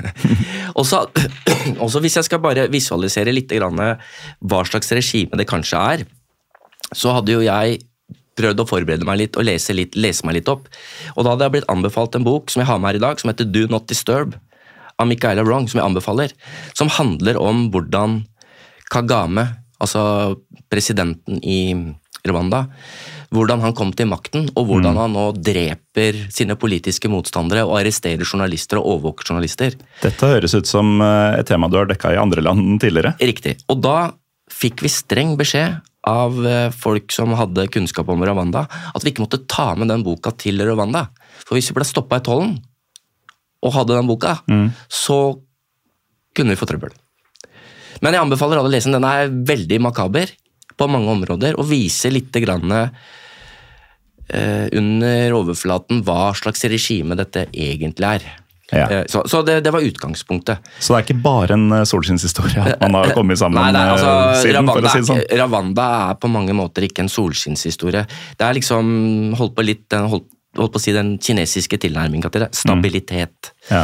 og 0.78 0.86
så 0.88 1.99
hvis 2.03 2.17
jeg 2.19 2.28
skal 2.28 2.41
bare 2.43 2.69
visualisere 2.72 3.34
litt 3.36 3.51
hva 3.51 4.63
slags 4.65 4.91
regime 4.91 5.38
det 5.38 5.49
kanskje 5.49 5.78
er, 5.95 6.05
så 6.95 7.15
hadde 7.15 7.36
jo 7.36 7.43
jeg 7.43 7.82
prøvd 8.39 8.63
å 8.63 8.67
forberede 8.67 9.07
meg 9.07 9.19
litt 9.19 9.38
og 9.38 9.45
lese, 9.47 9.76
litt, 9.76 9.95
lese 9.99 10.26
meg 10.26 10.39
litt 10.39 10.51
opp. 10.51 10.69
Og 11.15 11.24
da 11.24 11.34
hadde 11.34 11.47
jeg 11.47 11.55
blitt 11.57 11.72
anbefalt 11.72 12.15
en 12.15 12.26
bok 12.26 12.51
som 12.51 12.63
jeg 12.63 12.69
har 12.72 12.80
med 12.80 12.91
her 12.91 13.01
i 13.01 13.03
dag, 13.03 13.19
som 13.19 13.32
heter 13.32 13.49
Do 13.51 13.67
Not 13.72 13.89
Disturb 13.91 14.38
av 15.01 15.09
Michaela 15.09 15.43
Wrong, 15.43 15.67
som 15.67 15.82
jeg 15.82 15.88
anbefaler. 15.88 16.34
Som 16.78 16.91
handler 16.93 17.39
om 17.41 17.67
hvordan 17.74 18.22
Kagame, 18.91 19.47
altså 19.82 20.38
presidenten 20.72 21.39
i 21.43 21.74
Rwanda, 22.28 22.65
hvordan 23.32 23.63
han 23.63 23.76
kom 23.78 23.93
til 23.95 24.09
makten, 24.11 24.49
og 24.59 24.67
hvordan 24.67 24.97
han 24.99 25.13
nå 25.15 25.28
dreper 25.39 26.17
sine 26.34 26.57
politiske 26.59 27.09
motstandere 27.11 27.63
og 27.67 27.78
arresterer 27.80 28.26
journalister 28.28 28.82
og 28.82 28.89
overvåker 28.95 29.32
journalister. 29.32 29.78
Dette 30.03 30.32
høres 30.34 30.55
ut 30.57 30.69
som 30.69 30.99
eh, 31.01 31.39
et 31.39 31.47
tema 31.47 31.69
du 31.72 31.80
har 31.80 31.88
dekka 31.89 32.13
i 32.15 32.19
andre 32.22 32.43
land 32.45 32.82
tidligere. 32.84 33.15
Riktig. 33.22 33.55
Og 33.72 33.80
da 33.84 34.11
fikk 34.51 34.84
vi 34.84 34.91
streng 34.91 35.38
beskjed 35.39 35.80
av 36.07 36.41
eh, 36.47 36.74
folk 36.76 37.13
som 37.15 37.36
hadde 37.39 37.69
kunnskap 37.72 38.09
om 38.11 38.26
Rwanda, 38.28 38.65
at 38.67 39.05
vi 39.05 39.13
ikke 39.13 39.24
måtte 39.26 39.43
ta 39.49 39.72
med 39.80 39.91
den 39.93 40.03
boka 40.05 40.36
til 40.36 40.59
Rwanda. 40.67 41.07
For 41.45 41.57
hvis 41.57 41.72
vi 41.72 41.80
ble 41.80 41.88
stoppa 41.88 42.19
i 42.19 42.26
tollen 42.26 42.57
og 43.61 43.76
hadde 43.76 43.93
den 43.93 44.09
boka, 44.09 44.39
så 44.89 45.17
kunne 46.34 46.55
vi 46.55 46.57
få 46.57 46.65
trøbbel. 46.65 46.93
Men 48.01 48.15
jeg 48.15 48.26
anbefaler 48.26 48.59
alle 48.59 48.72
å 48.72 48.74
lese 48.74 48.89
den. 48.89 48.97
Den 48.97 49.07
er 49.07 49.34
veldig 49.51 49.78
makaber 49.86 50.32
på 50.82 50.89
mange 50.91 51.13
områder 51.13 51.57
og 51.61 51.69
viser 51.69 52.13
litt 52.13 52.36
grann, 52.43 52.75
eh, 54.32 54.67
under 54.77 55.38
overflaten 55.38 56.01
hva 56.07 56.32
slags 56.38 56.65
regime 56.71 57.17
dette 57.19 57.47
egentlig 57.53 58.15
er. 58.17 58.32
Ja. 58.71 58.89
Eh, 58.89 59.03
så 59.05 59.23
så 59.27 59.41
det, 59.41 59.59
det 59.61 59.71
var 59.71 59.84
utgangspunktet. 59.84 60.57
Så 60.79 60.93
det 60.93 60.99
er 60.99 61.07
ikke 61.09 61.23
bare 61.23 61.57
en 61.57 61.71
eh, 61.75 61.86
solskinnshistorie 61.88 62.63
at 62.63 62.86
man 62.86 63.01
har 63.01 63.15
kommet 63.17 63.39
sammen 63.41 63.59
Nei, 63.59 63.71
nei, 63.75 63.88
altså, 63.91 64.11
siden? 64.41 64.45
siden, 64.45 64.69
for 64.71 64.79
Ravanda, 64.79 64.88
å 64.88 64.93
si 64.93 65.01
det 65.01 65.09
sånn. 65.09 65.39
Ravanda 65.41 65.88
er 66.07 66.19
på 66.21 66.32
mange 66.32 66.55
måter 66.55 66.88
ikke 66.88 67.03
en 67.03 67.11
solskinnshistorie. 67.11 68.05
Det 68.39 68.47
er 68.47 68.57
liksom 68.59 68.93
holdt 69.39 69.57
på 69.57 69.67
litt 69.67 69.97
holdt, 70.15 70.29
holdt 70.57 70.75
på 70.75 70.79
å 70.79 70.84
si 70.84 70.95
den 70.95 71.17
kinesiske 71.19 71.82
tilnærminga 71.84 72.32
til 72.32 72.45
det. 72.45 72.51
Stabilitet. 72.55 73.51
Ja. 73.69 73.84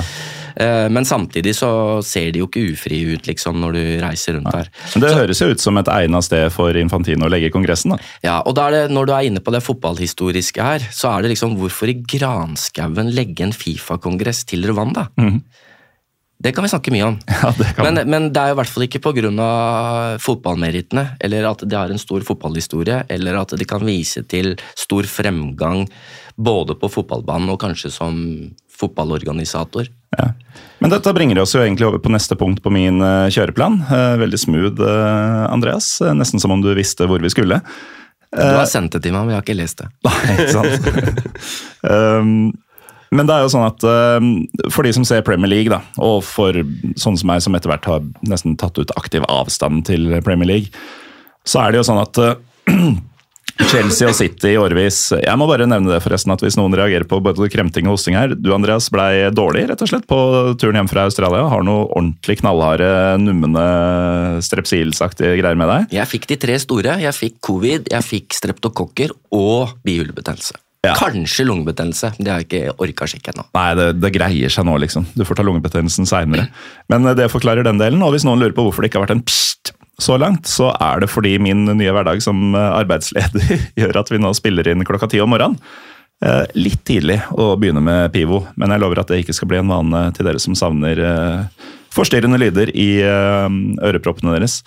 Eh, 0.59 0.89
Men 0.89 1.05
samtidig 1.05 1.53
så 1.55 2.01
ser 2.05 2.31
de 2.31 2.41
jo 2.41 2.47
ikke 2.49 2.65
ufrie 2.73 3.13
ut 3.13 3.27
liksom 3.29 3.59
når 3.61 3.77
du 3.77 3.83
reiser 4.01 4.37
rundt 4.37 4.53
her. 4.53 4.71
Men 4.95 5.05
det 5.05 5.13
høres 5.13 5.41
jo 5.41 5.51
ut 5.51 5.61
som 5.61 5.77
et 5.77 5.91
egnet 5.93 6.25
sted 6.25 6.49
for 6.53 6.75
Infantino 6.77 7.27
å 7.27 7.31
legge 7.31 7.51
Kongressen. 7.53 7.93
da. 7.95 7.97
Ja, 8.23 8.41
og 8.45 8.55
det, 8.55 8.89
Når 8.91 9.05
du 9.05 9.13
er 9.13 9.29
inne 9.29 9.39
på 9.43 9.53
det 9.53 9.63
fotballhistoriske 9.63 10.61
her, 10.61 10.79
så 10.91 11.13
er 11.13 11.21
det 11.21 11.35
liksom 11.35 11.57
hvorfor 11.59 11.89
i 11.89 11.99
granskauen 12.01 13.13
legge 13.13 13.43
en 13.45 13.53
Fifa-kongress 13.53 14.45
til 14.45 14.65
Rwanda? 14.65 15.09
Det 16.37 16.53
kan 16.53 16.63
vi 16.63 16.69
snakke 16.69 16.93
mye 16.93 17.05
om. 17.05 17.19
Ja, 17.41 17.51
det 17.57 17.71
men, 17.81 18.01
men 18.09 18.27
det 18.33 18.41
er 18.41 18.51
jo 18.51 18.57
i 18.57 18.59
hvert 18.59 18.69
fall 18.69 18.85
ikke 18.85 19.01
pga. 19.01 20.17
fotballmerittene, 20.21 21.17
eller 21.21 21.49
at 21.49 21.63
de 21.65 21.75
har 21.75 21.89
en 21.89 22.01
stor 22.01 22.21
fotballhistorie, 22.21 23.03
eller 23.09 23.39
at 23.41 23.55
de 23.57 23.65
kan 23.65 23.85
vise 23.85 24.23
til 24.29 24.55
stor 24.77 25.03
fremgang 25.09 25.87
både 26.37 26.77
på 26.77 26.89
fotballbanen 26.93 27.49
og 27.49 27.59
kanskje 27.61 27.89
som 27.91 28.17
fotballorganisator. 28.69 29.89
Ja. 30.15 30.31
Men 30.79 30.93
dette 30.93 31.13
bringer 31.13 31.39
oss 31.41 31.55
jo 31.55 31.61
egentlig 31.63 31.87
over 31.87 32.01
på 32.01 32.11
neste 32.13 32.37
punkt 32.37 32.61
på 32.63 32.71
min 32.73 33.01
eh, 33.01 33.29
kjøreplan. 33.33 33.79
Eh, 33.89 34.13
veldig 34.21 34.39
smooth, 34.39 34.83
eh, 34.83 35.45
Andreas. 35.49 35.97
Nesten 36.15 36.41
som 36.41 36.53
om 36.53 36.61
du 36.61 36.69
visste 36.77 37.09
hvor 37.09 37.23
vi 37.23 37.31
skulle. 37.33 37.61
Du 38.27 38.43
har 38.43 38.67
sendt 38.69 38.93
det 38.93 39.01
til 39.05 39.15
meg, 39.15 39.25
men 39.25 39.33
jeg 39.33 39.39
har 39.39 39.47
ikke 39.47 39.57
lest 39.57 39.81
det. 39.81 39.89
Nei, 40.07 40.35
ikke 40.35 40.53
sant? 40.53 41.29
um, 41.87 42.31
men 43.15 43.29
det 43.29 43.37
er 43.37 43.45
jo 43.45 43.51
sånn 43.53 43.65
at 43.65 43.85
um, 44.19 44.31
for 44.73 44.83
de 44.83 44.91
som 44.97 45.05
ser 45.07 45.23
Premier 45.25 45.49
League, 45.49 45.71
da, 45.71 45.79
og 46.03 46.19
for 46.27 46.59
sånne 46.99 47.21
som 47.21 47.31
meg 47.31 47.43
som 47.45 47.55
etter 47.55 47.71
hvert 47.71 47.87
har 47.87 48.03
nesten 48.27 48.57
tatt 48.59 48.77
ut 48.77 48.91
aktiv 48.99 49.23
avstand 49.31 49.85
til 49.87 50.19
Premier 50.27 50.51
League, 50.51 50.83
så 51.47 51.63
er 51.63 51.71
det 51.71 51.79
jo 51.79 51.87
sånn 51.87 52.03
at 52.03 52.19
Chelsea 53.65 54.07
og 54.09 54.15
City 54.15 54.51
i 54.53 54.59
årevis 54.59 54.99
Jeg 55.17 55.39
må 55.39 55.47
bare 55.49 55.65
nevne 55.69 55.95
det 55.95 56.01
forresten 56.03 56.33
at 56.33 56.43
hvis 56.43 56.57
noen 56.59 56.75
reagerer 56.77 57.07
på 57.09 57.19
både 57.23 57.49
kremting 57.51 57.89
og 57.89 57.97
hosting 57.97 58.17
her 58.17 58.35
Du 58.37 58.51
Andreas 58.55 58.89
blei 58.93 59.27
dårlig 59.33 59.65
rett 59.71 59.81
og 59.83 59.89
slett 59.89 60.05
på 60.09 60.19
turen 60.61 60.77
hjem 60.79 60.91
fra 60.91 61.07
Australia. 61.07 61.47
Har 61.51 61.65
noe 61.65 61.87
ordentlig 61.87 62.37
knallharde, 62.41 62.89
nummende, 63.23 63.65
strepsilsaktige 64.45 65.35
greier 65.39 65.57
med 65.59 65.71
deg. 65.71 65.97
Jeg 65.97 66.11
fikk 66.11 66.29
de 66.29 66.39
tre 66.41 66.59
store. 66.61 66.97
Jeg 67.01 67.15
fikk 67.17 67.41
covid, 67.49 67.91
jeg 67.93 68.05
fikk 68.05 68.37
streptokokker 68.37 69.13
og 69.35 69.75
bihulebetennelse. 69.87 70.59
Ja. 70.85 70.93
Kanskje 70.97 71.45
lungebetennelse. 71.47 72.13
Det 72.19 72.31
har 72.31 72.43
jeg 72.43 72.47
ikke 72.47 72.75
orka 72.83 73.07
å 73.07 73.11
sjekke 73.11 73.33
ennå. 73.33 73.47
Nei, 73.57 73.67
det, 73.79 73.87
det 73.99 74.13
greier 74.15 74.53
seg 74.53 74.67
nå, 74.67 74.77
liksom. 74.83 75.07
Du 75.17 75.25
får 75.27 75.39
ta 75.39 75.45
lungebetennelsen 75.47 76.07
seinere. 76.09 76.47
Men 76.91 77.09
eh, 77.09 77.17
det 77.17 77.31
forklarer 77.33 77.67
den 77.67 77.81
delen. 77.81 78.03
Og 78.05 78.13
hvis 78.15 78.27
noen 78.27 78.43
lurer 78.43 78.55
på 78.55 78.67
hvorfor 78.67 78.85
det 78.85 78.91
ikke 78.91 79.01
har 79.01 79.07
vært 79.07 79.17
en 79.17 79.25
pst 79.27 79.73
så 80.01 80.17
langt, 80.21 80.45
så 80.49 80.69
er 80.77 81.01
det 81.01 81.09
fordi 81.09 81.37
min 81.41 81.65
nye 81.65 81.93
hverdag 81.93 82.21
som 82.21 82.53
eh, 82.55 82.73
arbeidsleder 82.81 83.63
gjør 83.79 84.01
at 84.03 84.11
vi 84.13 84.21
nå 84.21 84.33
spiller 84.37 84.69
inn 84.69 84.85
klokka 84.85 85.09
ti 85.09 85.21
om 85.23 85.31
morgenen. 85.33 85.57
Eh, 86.23 86.43
Litt 86.57 86.83
tidlig 86.85 87.17
å 87.33 87.55
begynne 87.57 87.81
med 87.83 88.11
Pivo, 88.13 88.43
men 88.57 88.73
jeg 88.73 88.83
lover 88.83 89.01
at 89.01 89.09
det 89.09 89.23
ikke 89.23 89.35
skal 89.37 89.49
bli 89.49 89.61
en 89.61 89.73
vane 89.73 90.03
til 90.17 90.29
dere 90.29 90.41
som 90.41 90.57
savner 90.57 91.01
eh, 91.01 91.65
forstyrrende 91.97 92.37
lyder 92.37 92.69
i 92.77 93.01
øreproppene 93.01 94.35
deres. 94.35 94.59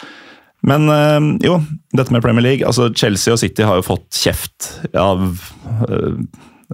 Men 0.66 0.90
jo, 1.44 1.60
dette 1.94 2.10
med 2.10 2.24
Premier 2.24 2.42
League. 2.42 2.66
altså 2.66 2.88
Chelsea 2.90 3.30
og 3.32 3.38
City 3.38 3.62
har 3.62 3.78
jo 3.78 3.84
fått 3.86 4.18
kjeft 4.18 4.66
av 4.98 5.22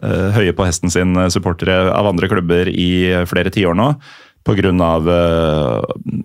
høye 0.01 0.55
på 0.57 0.65
hesten 0.65 0.91
sin 0.95 1.13
supportere 1.35 1.93
av 1.93 2.09
andre 2.09 2.31
klubber 2.33 2.71
i 2.73 2.89
flere 3.29 3.53
tiår 3.53 3.77
nå. 3.77 3.91
Pga. 4.47 4.73
Uh, 5.03 5.83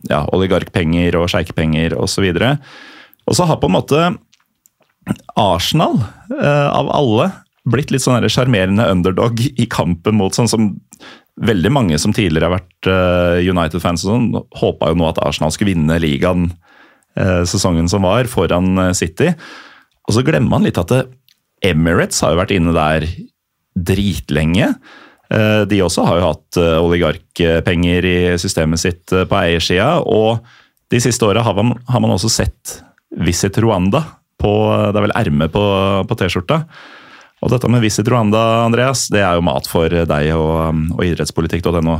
ja, 0.09 0.23
oligarkpenger 0.35 1.17
og 1.19 1.29
sjeikpenger 1.33 1.97
osv. 1.97 2.27
Og 3.27 3.37
så 3.37 3.47
har 3.49 3.59
på 3.61 3.69
en 3.69 3.77
måte 3.77 4.11
Arsenal, 5.39 6.03
eh, 6.41 6.67
av 6.69 6.89
alle, 6.93 7.31
blitt 7.69 7.91
litt 7.93 8.03
sånn 8.03 8.25
sjarmerende 8.29 8.87
underdog 8.89 9.41
i 9.41 9.67
kampen 9.69 10.17
mot 10.17 10.35
sånn 10.35 10.49
som 10.49 10.71
veldig 11.41 11.71
mange 11.73 11.97
som 12.01 12.13
tidligere 12.13 12.49
har 12.49 12.59
vært 12.59 12.89
eh, 12.89 13.49
United-fans 13.49 14.05
og 14.05 14.11
sånn, 14.11 14.29
håpa 14.61 14.91
jo 14.91 14.99
nå 14.99 15.07
at 15.09 15.21
Arsenal 15.23 15.53
skulle 15.53 15.73
vinne 15.73 15.99
ligaen 16.01 16.49
eh, 17.17 17.41
sesongen 17.49 17.89
som 17.91 18.05
var, 18.05 18.29
foran 18.29 18.75
eh, 18.77 18.93
City. 18.97 19.31
Og 20.07 20.17
så 20.17 20.25
glemmer 20.27 20.57
man 20.57 20.67
litt 20.67 20.79
at 20.81 20.93
Emirates 21.65 22.21
har 22.25 22.33
jo 22.33 22.41
vært 22.41 22.53
inne 22.55 22.73
der 22.75 23.07
dritlenge. 23.77 24.73
Eh, 25.31 25.63
De 25.71 25.81
også 25.85 26.03
har 26.07 26.19
jo 26.19 26.27
hatt 26.29 26.57
eh, 26.59 26.77
oligarkpenger 26.83 28.05
i 28.09 28.15
systemet 28.41 28.81
sitt 28.83 29.13
eh, 29.15 29.23
på 29.29 29.37
eiersida, 29.39 29.99
og 30.03 30.41
de 30.91 30.99
siste 30.99 31.23
åra 31.27 31.43
har, 31.45 31.55
man- 31.55 31.77
har 31.87 32.01
man 32.03 32.11
også 32.17 32.29
sett 32.29 32.81
Visit 33.11 33.57
Rwanda 33.63 34.03
på 34.41 34.51
Det 34.91 34.97
er 34.97 35.05
vel 35.05 35.13
ermet 35.15 35.51
på, 35.53 35.61
på 36.09 36.15
T-skjorta. 36.17 36.63
Og 37.41 37.49
dette 37.49 37.69
med 37.69 37.81
Visit 37.81 38.07
Rwanda, 38.09 38.39
Andreas, 38.65 39.07
det 39.13 39.21
er 39.21 39.35
jo 39.37 39.41
mat 39.45 39.65
for 39.69 39.89
deg 39.89 40.27
og, 40.35 40.81
og 40.97 41.01
idrettspolitikk.no. 41.05 41.95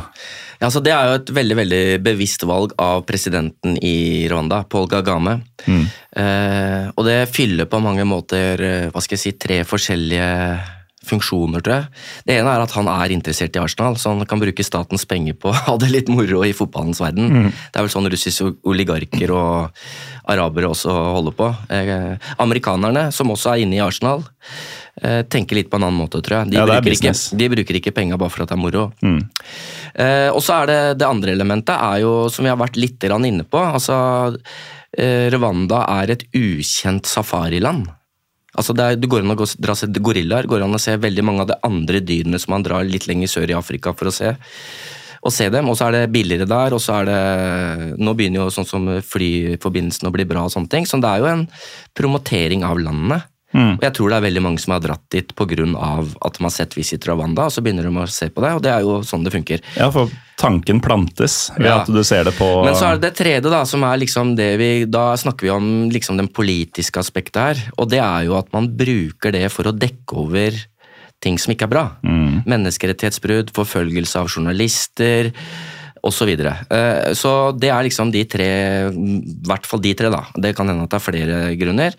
Ja, 0.62 0.70
så 0.70 0.82
Det 0.86 0.92
er 0.94 1.08
jo 1.10 1.16
et 1.20 1.32
veldig 1.34 1.56
veldig 1.58 1.82
bevisst 2.06 2.44
valg 2.46 2.74
av 2.82 3.02
presidenten 3.10 3.78
i 3.82 4.28
Rwanda, 4.30 4.64
Paul 4.70 4.86
Gagame. 4.92 5.40
Eh, 5.66 6.90
og 6.94 7.06
det 7.08 7.20
fyller 7.34 7.70
på 7.70 7.80
mange 7.82 8.06
måter 8.06 8.62
hva 8.94 9.02
skal 9.02 9.18
jeg 9.18 9.24
si, 9.24 9.34
tre 9.42 9.62
forskjellige 9.66 10.28
funksjoner, 11.08 11.64
tror 11.66 11.76
jeg. 11.80 12.04
Det 12.28 12.36
ene 12.38 12.52
er 12.54 12.64
at 12.64 12.74
han 12.76 12.90
er 12.92 13.14
interessert 13.16 13.56
i 13.58 13.62
Arsenal, 13.62 13.98
så 13.98 14.14
han 14.14 14.28
kan 14.30 14.42
bruke 14.42 14.66
statens 14.66 15.06
penger 15.10 15.38
på 15.42 15.50
å 15.52 15.58
ha 15.58 15.78
det 15.82 15.90
litt 15.94 16.12
moro 16.12 16.44
i 16.46 16.54
fotballens 16.56 17.02
verden. 17.02 17.50
Det 17.50 17.80
er 17.80 17.88
vel 17.88 17.94
sånn 17.94 18.10
russiske 18.12 18.52
oligarker 18.70 19.34
og 19.36 19.82
arabere 20.32 20.70
også 20.72 20.94
holder 20.94 21.36
på. 21.38 21.50
Eh, 21.74 22.30
amerikanerne, 22.44 23.10
som 23.16 23.34
også 23.34 23.56
er 23.56 23.66
inne 23.66 23.80
i 23.80 23.84
Arsenal, 23.84 24.24
eh, 25.02 25.22
tenker 25.26 25.58
litt 25.58 25.72
på 25.72 25.80
en 25.80 25.88
annen 25.88 26.02
måte, 26.04 26.22
tror 26.22 26.42
jeg. 26.42 26.52
De, 26.52 26.60
Ja, 26.60 26.68
er 26.68 26.86
bruker, 26.86 26.98
ikke, 27.00 27.38
de 27.38 27.50
bruker 27.56 27.80
ikke 27.82 27.96
penga 27.98 28.20
bare 28.22 28.34
for 28.34 28.46
at 28.46 28.54
det 28.54 28.60
er 28.60 28.62
moro. 28.62 28.86
Eh, 29.02 30.30
og 30.30 30.42
så 30.46 30.62
er 30.62 30.72
det 30.72 30.82
det 31.02 31.10
andre 31.10 31.34
elementet, 31.34 31.76
er 31.76 32.04
jo, 32.06 32.14
som 32.30 32.46
vi 32.46 32.54
har 32.54 32.62
vært 32.62 32.78
litt 32.80 33.02
inne 33.02 33.44
på. 33.44 33.58
altså 33.58 34.38
eh, 34.98 35.30
Rwanda 35.34 35.86
er 36.02 36.14
et 36.14 36.24
ukjent 36.36 37.10
safariland. 37.10 37.90
Altså 38.60 38.76
det 38.76 38.84
er, 38.86 38.98
det, 39.00 39.08
går 39.12 39.24
an 39.24 39.36
å 39.36 39.48
dra 39.64 39.76
se 39.78 39.88
gorillaer, 39.88 40.50
går 40.50 40.66
an 40.66 40.76
å 40.76 40.82
se 40.82 40.98
veldig 41.00 41.24
mange 41.24 41.46
av 41.46 41.52
de 41.54 41.60
andre 41.68 42.02
dyrene 42.04 42.40
som 42.42 42.52
man 42.56 42.66
drar 42.66 42.84
litt 42.88 43.08
lenger 43.08 43.32
sør 43.32 43.54
i 43.54 43.56
Afrika 43.56 43.96
for 43.96 44.12
å 44.12 44.16
se. 44.16 44.34
Og 45.22 45.32
se 45.32 45.48
dem, 45.54 45.70
og 45.70 45.78
så 45.78 45.88
er 45.88 45.96
det 45.96 46.14
billigere 46.14 46.50
der, 46.50 46.74
og 46.74 46.82
så 46.82 46.98
er 47.00 47.08
det 47.08 47.20
Nå 48.02 48.16
begynner 48.18 48.42
jo 48.42 48.54
sånn 48.54 48.68
som 48.68 48.88
flyforbindelsen 49.06 50.10
å 50.10 50.14
bli 50.14 50.26
bra 50.28 50.48
og 50.48 50.54
sånne 50.54 50.72
ting. 50.72 50.88
Så 50.90 51.00
det 51.02 51.12
er 51.12 51.22
jo 51.22 51.30
en 51.30 51.46
promotering 51.98 52.66
av 52.68 52.82
landet. 52.82 53.31
Mm. 53.54 53.74
Og 53.78 53.84
jeg 53.84 53.94
tror 53.98 54.10
det 54.10 54.18
er 54.18 54.26
veldig 54.30 54.42
mange 54.46 54.60
som 54.64 54.74
har 54.76 54.84
dratt 54.84 55.04
dit 55.12 55.34
pga. 55.36 55.66
at 56.26 56.38
de 56.38 56.44
har 56.44 56.54
sett 56.54 56.76
Visit 56.78 57.06
Rwanda, 57.08 57.46
og 57.46 57.52
så 57.52 57.62
begynner 57.62 57.84
de 57.84 57.90
å 57.92 58.08
se 58.08 58.30
på 58.30 58.42
det, 58.42 58.52
og 58.56 58.62
det 58.64 58.72
er 58.72 58.82
jo 58.82 59.02
sånn 59.04 59.24
det 59.26 59.34
funker. 59.34 59.60
Ja, 59.76 59.90
for 59.92 60.10
tanken 60.38 60.80
plantes 60.82 61.52
ved 61.58 61.68
Ja. 61.68 61.82
at 61.82 61.88
du 61.88 62.04
ser 62.04 62.24
det 62.24 62.34
på 62.34 62.64
Men 62.66 62.74
så 62.74 62.88
er 62.90 62.98
det 62.98 63.12
det 63.12 63.16
tredje, 63.20 63.50
da, 63.52 63.64
som 63.64 63.84
er 63.84 63.98
liksom 63.98 64.36
det 64.36 64.58
vi 64.58 64.86
Da 64.86 65.14
snakker 65.16 65.42
vi 65.42 65.50
om 65.50 65.90
liksom 65.90 66.18
den 66.18 66.28
politiske 66.28 66.98
aspektet 67.00 67.36
her, 67.42 67.72
og 67.78 67.90
det 67.90 68.00
er 68.00 68.26
jo 68.26 68.38
at 68.38 68.52
man 68.54 68.68
bruker 68.76 69.32
det 69.32 69.52
for 69.52 69.64
å 69.64 69.78
dekke 69.78 70.16
over 70.16 70.52
ting 71.22 71.38
som 71.38 71.54
ikke 71.54 71.68
er 71.68 71.74
bra. 71.76 71.92
Menneskerettighetsbrudd, 72.48 73.52
forfølgelse 73.54 74.16
av 74.20 74.28
journalister 74.28 75.32
osv. 76.02 76.22
Så, 76.22 76.26
videre. 76.30 76.54
Eh, 76.70 77.14
så 77.18 77.52
det 77.58 77.70
er 77.74 77.86
liksom 77.86 78.12
de 78.14 78.22
tre, 78.30 78.48
i 78.90 79.22
hvert 79.48 79.66
fall 79.66 79.82
de 79.82 79.94
tre, 79.98 80.12
da. 80.14 80.24
Det 80.38 80.54
kan 80.58 80.70
hende 80.70 80.86
at 80.86 80.94
det 80.94 81.00
er 81.00 81.06
flere 81.06 81.40
grunner. 81.58 81.98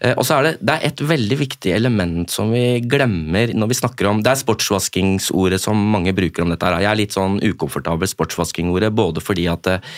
Eh, 0.00 0.14
Og 0.16 0.26
så 0.26 0.38
er 0.38 0.48
det, 0.48 0.52
det 0.62 0.74
er 0.74 0.86
et 0.90 1.02
veldig 1.12 1.38
viktig 1.38 1.74
element 1.74 2.30
som 2.30 2.50
vi 2.54 2.80
glemmer 2.82 3.54
når 3.54 3.70
vi 3.70 3.78
snakker 3.78 4.10
om 4.10 4.22
Det 4.22 4.32
er 4.32 4.42
sportsvaskingsordet 4.42 5.60
som 5.62 5.78
mange 5.78 6.14
bruker 6.14 6.42
om 6.42 6.50
dette. 6.50 6.66
her. 6.66 6.82
Jeg 6.82 6.90
er 6.90 7.00
litt 7.02 7.14
sånn 7.16 7.40
ukomfortabel 7.42 8.10
sportsvaskingordet, 8.10 8.92
både 8.94 9.22
fordi 9.22 9.48
at 9.50 9.66
eh, 9.66 9.90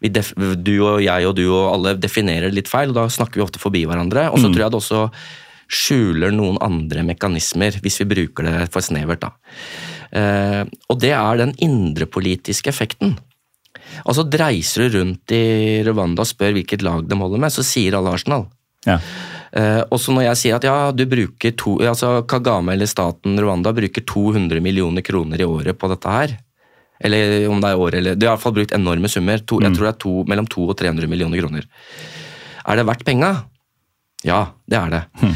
vi 0.00 0.12
def, 0.14 0.32
du 0.36 0.74
og 0.84 1.02
jeg 1.02 1.26
og 1.26 1.34
du 1.34 1.46
og 1.48 1.72
alle 1.74 1.96
definerer 1.98 2.48
det 2.52 2.60
litt 2.60 2.70
feil, 2.70 2.92
og 2.92 3.00
da 3.00 3.08
snakker 3.10 3.40
vi 3.40 3.44
ofte 3.44 3.58
forbi 3.62 3.84
hverandre. 3.88 4.28
Og 4.30 4.38
så 4.38 4.52
tror 4.52 4.64
jeg 4.64 4.70
det 4.70 4.78
også 4.82 5.02
skjuler 5.68 6.32
noen 6.32 6.56
andre 6.64 7.02
mekanismer, 7.04 7.76
hvis 7.82 8.00
vi 8.00 8.08
bruker 8.14 8.46
det 8.48 8.68
for 8.72 8.84
snevert. 8.84 9.20
da. 9.26 9.34
Eh, 10.12 10.62
og 10.88 11.00
det 11.02 11.14
er 11.16 11.40
den 11.40 11.54
indrepolitiske 11.64 12.70
effekten. 12.72 13.16
Altså 14.04 14.24
Dreiser 14.28 14.88
du 14.88 14.98
rundt 14.98 15.32
i 15.34 15.80
Rwanda 15.86 16.24
og 16.24 16.30
spør 16.30 16.54
hvilket 16.56 16.84
lag 16.86 17.04
de 17.08 17.18
holder 17.18 17.42
med, 17.42 17.54
så 17.54 17.64
sier 17.66 17.96
alle 17.98 18.12
Arsenal. 18.14 18.46
Ja. 18.86 18.98
Eh, 19.52 19.80
også 19.94 20.12
når 20.14 20.28
jeg 20.28 20.40
sier 20.42 20.58
at 20.58 20.66
ja, 20.68 20.76
du 20.92 21.04
bruker 21.08 21.54
to, 21.58 21.78
altså 21.80 22.22
Kagame 22.28 22.74
eller 22.74 22.90
staten 22.90 23.38
Rwanda 23.40 23.72
bruker 23.76 24.04
200 24.04 24.60
millioner 24.64 25.04
kroner 25.04 25.40
i 25.40 25.48
året 25.48 25.78
på 25.78 25.90
dette 25.92 26.14
her. 26.14 26.36
Eller 26.98 27.46
om 27.50 27.60
det 27.62 27.70
er 27.70 27.78
året 27.78 28.00
eller 28.00 28.16
De 28.18 28.26
har 28.26 28.32
i 28.32 28.36
hvert 28.36 28.42
fall 28.42 28.56
brukt 28.56 28.74
enorme 28.74 29.08
summer. 29.10 29.38
To, 29.46 29.60
Jeg 29.62 29.74
tror 29.76 29.86
det 29.86 29.92
er 29.92 30.02
to, 30.02 30.14
mellom 30.26 30.48
200 30.50 30.74
og 30.74 30.80
300 30.82 31.10
millioner 31.10 31.42
kroner. 31.42 31.68
Er 32.68 32.76
det 32.76 32.86
verdt 32.88 33.06
penga? 33.06 33.30
Ja, 34.26 34.48
det 34.66 34.74
er 34.74 34.90
det. 34.90 35.00
Hmm. 35.20 35.34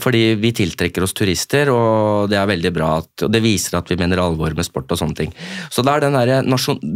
Fordi 0.00 0.20
vi 0.40 0.52
tiltrekker 0.56 1.04
oss 1.04 1.12
turister, 1.12 1.68
og 1.68 2.30
det 2.32 2.38
er 2.40 2.46
veldig 2.48 2.70
bra. 2.72 2.86
At, 3.02 3.26
og 3.26 3.32
det 3.34 3.42
viser 3.44 3.76
at 3.76 3.90
vi 3.92 3.98
mener 4.00 4.22
alvor 4.22 4.54
med 4.56 4.64
sport 4.64 4.88
og 4.94 5.00
sånne 5.02 5.18
ting. 5.18 5.34
Så 5.68 5.84
det 5.84 5.92
er 5.92 6.06
den 6.06 6.16
der 6.16 6.30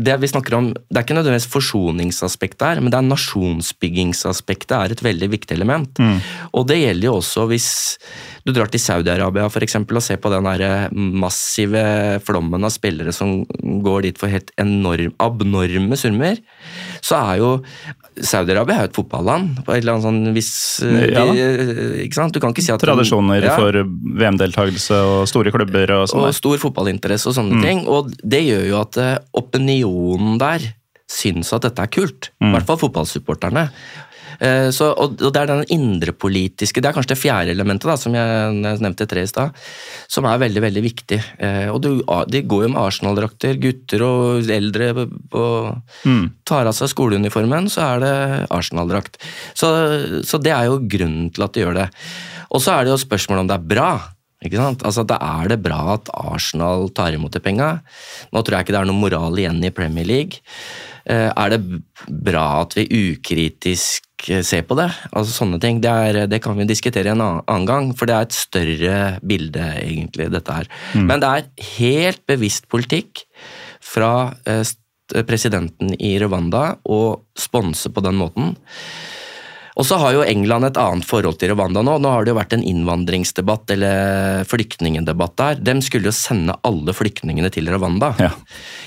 det 0.06 0.16
vi 0.22 0.30
snakker 0.30 0.56
om, 0.56 0.70
det 0.72 0.96
er 0.96 1.04
ikke 1.04 1.18
nødvendigvis 1.18 1.50
forsoningsaspektet 1.52 2.64
her, 2.64 2.80
men 2.80 2.94
det 2.94 3.00
er 3.02 3.10
nasjonsbyggingsaspektet 3.10 4.76
er 4.78 4.94
et 4.94 5.04
veldig 5.04 5.28
viktig 5.34 5.58
element. 5.58 6.00
Og 6.56 6.64
det 6.70 6.80
gjelder 6.80 7.10
jo 7.10 7.18
også 7.18 7.44
hvis 7.52 7.68
du 8.46 8.54
drar 8.54 8.72
til 8.72 8.80
Saudi-Arabia 8.80 9.50
eksempel, 9.66 10.00
og 10.00 10.06
ser 10.06 10.22
på 10.22 10.32
den 10.32 10.46
der 10.46 10.88
massive 10.94 11.84
flommen 12.24 12.64
av 12.64 12.72
spillere 12.72 13.12
som 13.12 13.42
går 13.84 14.08
dit 14.08 14.18
for 14.20 14.32
helt 14.32 14.54
enorm, 14.62 15.12
abnorme 15.20 16.00
summer, 16.00 16.40
så 17.04 17.20
er 17.20 17.44
jo 17.44 17.52
Saudi-Arabia 18.16 18.76
er 18.78 18.86
jo 18.86 18.90
et 18.90 18.96
fotballand. 18.96 19.58
på 19.66 19.74
et 19.74 19.82
eller 19.82 19.96
annet 19.96 20.06
sånn 20.06 20.32
hvis 20.36 20.50
Ja 21.12 21.24
de, 21.28 21.44
ikke 22.06 22.14
sant? 22.16 22.32
Du 22.32 22.40
kan 22.40 22.54
ikke 22.54 22.64
si 22.64 22.72
at 22.72 22.80
Tradisjoner 22.80 23.42
Ja. 23.44 23.56
for 23.56 23.72
VM-deltakelse 23.76 24.96
og 25.04 25.28
store 25.28 25.52
klubber 25.52 25.90
og 26.00 26.08
sånn. 26.08 26.24
og 26.24 26.34
stor 26.34 26.56
fotballinteresse 26.58 27.28
og 27.28 27.34
sånne 27.36 27.60
ting. 27.62 27.84
Og 27.86 28.10
det 28.24 28.42
gjør 28.46 28.66
jo 28.70 28.80
at 28.80 28.96
eh, 28.96 29.18
opinionen 29.36 30.38
der 30.40 30.60
syns 31.06 31.52
at 31.54 31.62
dette 31.62 31.78
er 31.84 31.86
kult. 31.92 32.30
I 32.42 32.50
hvert 32.50 32.66
fall 32.66 32.80
fotballsupporterne. 32.80 33.68
Eh, 34.40 34.68
Så, 34.74 34.90
og, 34.92 35.16
og 35.20 35.32
det 35.32 35.42
er 35.42 35.50
den 35.50 35.64
indrepolitiske 35.72 36.82
Det 36.82 36.90
er 36.90 36.96
kanskje 36.96 37.14
det 37.14 37.20
fjerde 37.20 37.54
elementet, 37.54 37.88
da, 37.88 37.96
som 38.00 38.14
jeg, 38.16 38.56
nevnte 38.82 39.06
tre 39.08 39.22
i 39.24 39.30
stad, 39.30 39.54
som 40.12 40.26
er 40.28 40.42
veldig 40.42 40.62
veldig 40.64 40.82
viktig. 40.84 41.20
Eh, 41.38 41.68
og 41.72 41.80
du, 41.84 41.90
De 42.32 42.42
går 42.42 42.66
jo 42.66 42.72
med 42.74 42.82
Arsenal-drakter, 42.82 43.60
gutter 43.62 44.04
og 44.06 44.50
eldre 44.50 44.92
og 45.36 46.26
tar 46.46 46.68
av 46.68 46.74
seg 46.76 46.90
skoleuniformen, 46.92 47.70
så 47.72 47.86
er 47.94 48.02
det 48.04 48.14
Arsenal-drakt. 48.54 49.18
Så, 49.54 49.70
så 50.26 50.40
det 50.42 50.52
er 50.54 50.68
jo 50.70 50.82
grunnen 50.82 51.30
til 51.34 51.46
at 51.46 51.54
de 51.56 51.64
gjør 51.64 51.80
det. 51.82 51.88
Og 52.54 52.62
så 52.62 52.76
er 52.76 52.86
det 52.86 52.94
jo 52.94 53.00
spørsmålet 53.02 53.44
om 53.44 53.50
det 53.50 53.56
er 53.58 53.70
bra. 53.74 53.90
Ikke 54.44 54.60
sant? 54.60 54.84
Altså, 54.86 55.04
Da 55.08 55.16
er 55.40 55.48
det 55.48 55.62
bra 55.64 55.96
at 55.96 56.10
Arsenal 56.14 56.90
tar 56.94 57.16
imot 57.16 57.32
de 57.32 57.40
penga. 57.42 57.80
Nå 58.32 58.42
tror 58.42 58.58
jeg 58.58 58.66
ikke 58.66 58.76
det 58.76 58.82
er 58.82 58.90
noe 58.90 59.00
moral 59.00 59.38
igjen 59.40 59.62
i 59.64 59.72
Premier 59.74 60.06
League. 60.06 60.44
Eh, 61.06 61.30
Er 61.36 61.50
det 61.54 61.60
bra 62.10 62.62
at 62.64 62.74
vi 62.74 62.86
ukritisk 62.90 64.26
eh, 64.30 64.42
ser 64.42 64.64
på 64.66 64.74
det? 64.78 64.88
Altså 65.12 65.32
Sånne 65.36 65.60
ting. 65.62 65.80
Det, 65.84 65.90
er, 65.90 66.26
det 66.26 66.40
kan 66.42 66.56
vi 66.58 66.66
diskutere 66.66 67.12
en 67.14 67.22
annen- 67.22 67.66
gang, 67.68 67.92
for 67.96 68.06
det 68.10 68.16
er 68.16 68.26
et 68.26 68.34
større 68.34 68.96
bilde, 69.22 69.68
egentlig, 69.82 70.30
dette 70.34 70.52
her. 70.60 70.66
Men 70.94 71.20
det 71.22 71.30
er 71.30 71.68
helt 71.78 72.24
bevisst 72.26 72.66
politikk 72.72 73.22
fra 73.80 74.34
eh, 74.46 74.64
presidenten 75.26 75.94
i 76.02 76.16
Rwanda 76.18 76.72
å 76.90 77.20
sponse 77.38 77.92
på 77.94 78.02
den 78.02 78.18
måten. 78.18 78.56
Og 79.76 79.84
så 79.84 79.98
har 80.00 80.14
jo 80.16 80.22
England 80.24 80.64
et 80.70 80.78
annet 80.80 81.04
forhold 81.04 81.36
til 81.40 81.52
Rwanda 81.52 81.82
nå. 81.84 81.98
Nå 82.00 82.12
har 82.12 82.24
det 82.24 82.32
jo 82.32 82.38
vært 82.38 82.54
en 82.56 82.64
innvandringsdebatt 82.64 83.74
eller 83.74 84.46
flyktningedebatt 84.48 85.34
der. 85.36 85.58
De 85.68 85.74
skulle 85.84 86.08
jo 86.08 86.14
sende 86.16 86.56
alle 86.64 86.94
flyktningene 86.96 87.50
til 87.52 87.68
Rwanda. 87.74 88.14
Ja. 88.22 88.30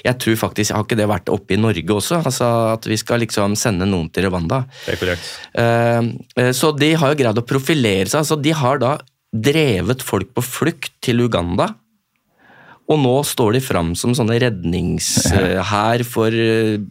Jeg 0.07 0.17
tror 0.23 0.39
faktisk, 0.47 0.73
Har 0.73 0.87
ikke 0.87 0.97
det 0.97 1.09
vært 1.09 1.29
oppe 1.29 1.53
i 1.53 1.61
Norge 1.61 1.93
også? 1.93 2.23
Altså 2.25 2.73
At 2.73 2.87
vi 2.89 2.97
skal 2.97 3.21
liksom 3.21 3.55
sende 3.59 3.85
noen 3.85 4.09
til 4.09 4.25
Rwanda. 4.29 4.63
Det 4.85 4.95
er 4.95 5.01
korrekt. 5.03 5.29
Eh, 5.53 6.09
eh, 6.41 6.51
Så 6.57 6.73
de 6.77 6.93
har 6.95 7.13
jo 7.13 7.21
greid 7.21 7.37
å 7.37 7.45
profilere 7.45 8.09
seg. 8.09 8.23
altså 8.23 8.41
De 8.41 8.51
har 8.51 8.81
da 8.81 8.97
drevet 9.29 10.01
folk 10.01 10.33
på 10.33 10.41
flukt 10.41 10.91
til 11.05 11.21
Uganda. 11.21 11.75
Og 12.89 12.97
nå 12.97 13.15
står 13.27 13.53
de 13.55 13.61
fram 13.61 13.91
som 13.97 14.15
sånne 14.17 14.39
redningshær 14.41 16.03
for 16.09 16.33
eh, 16.33 16.81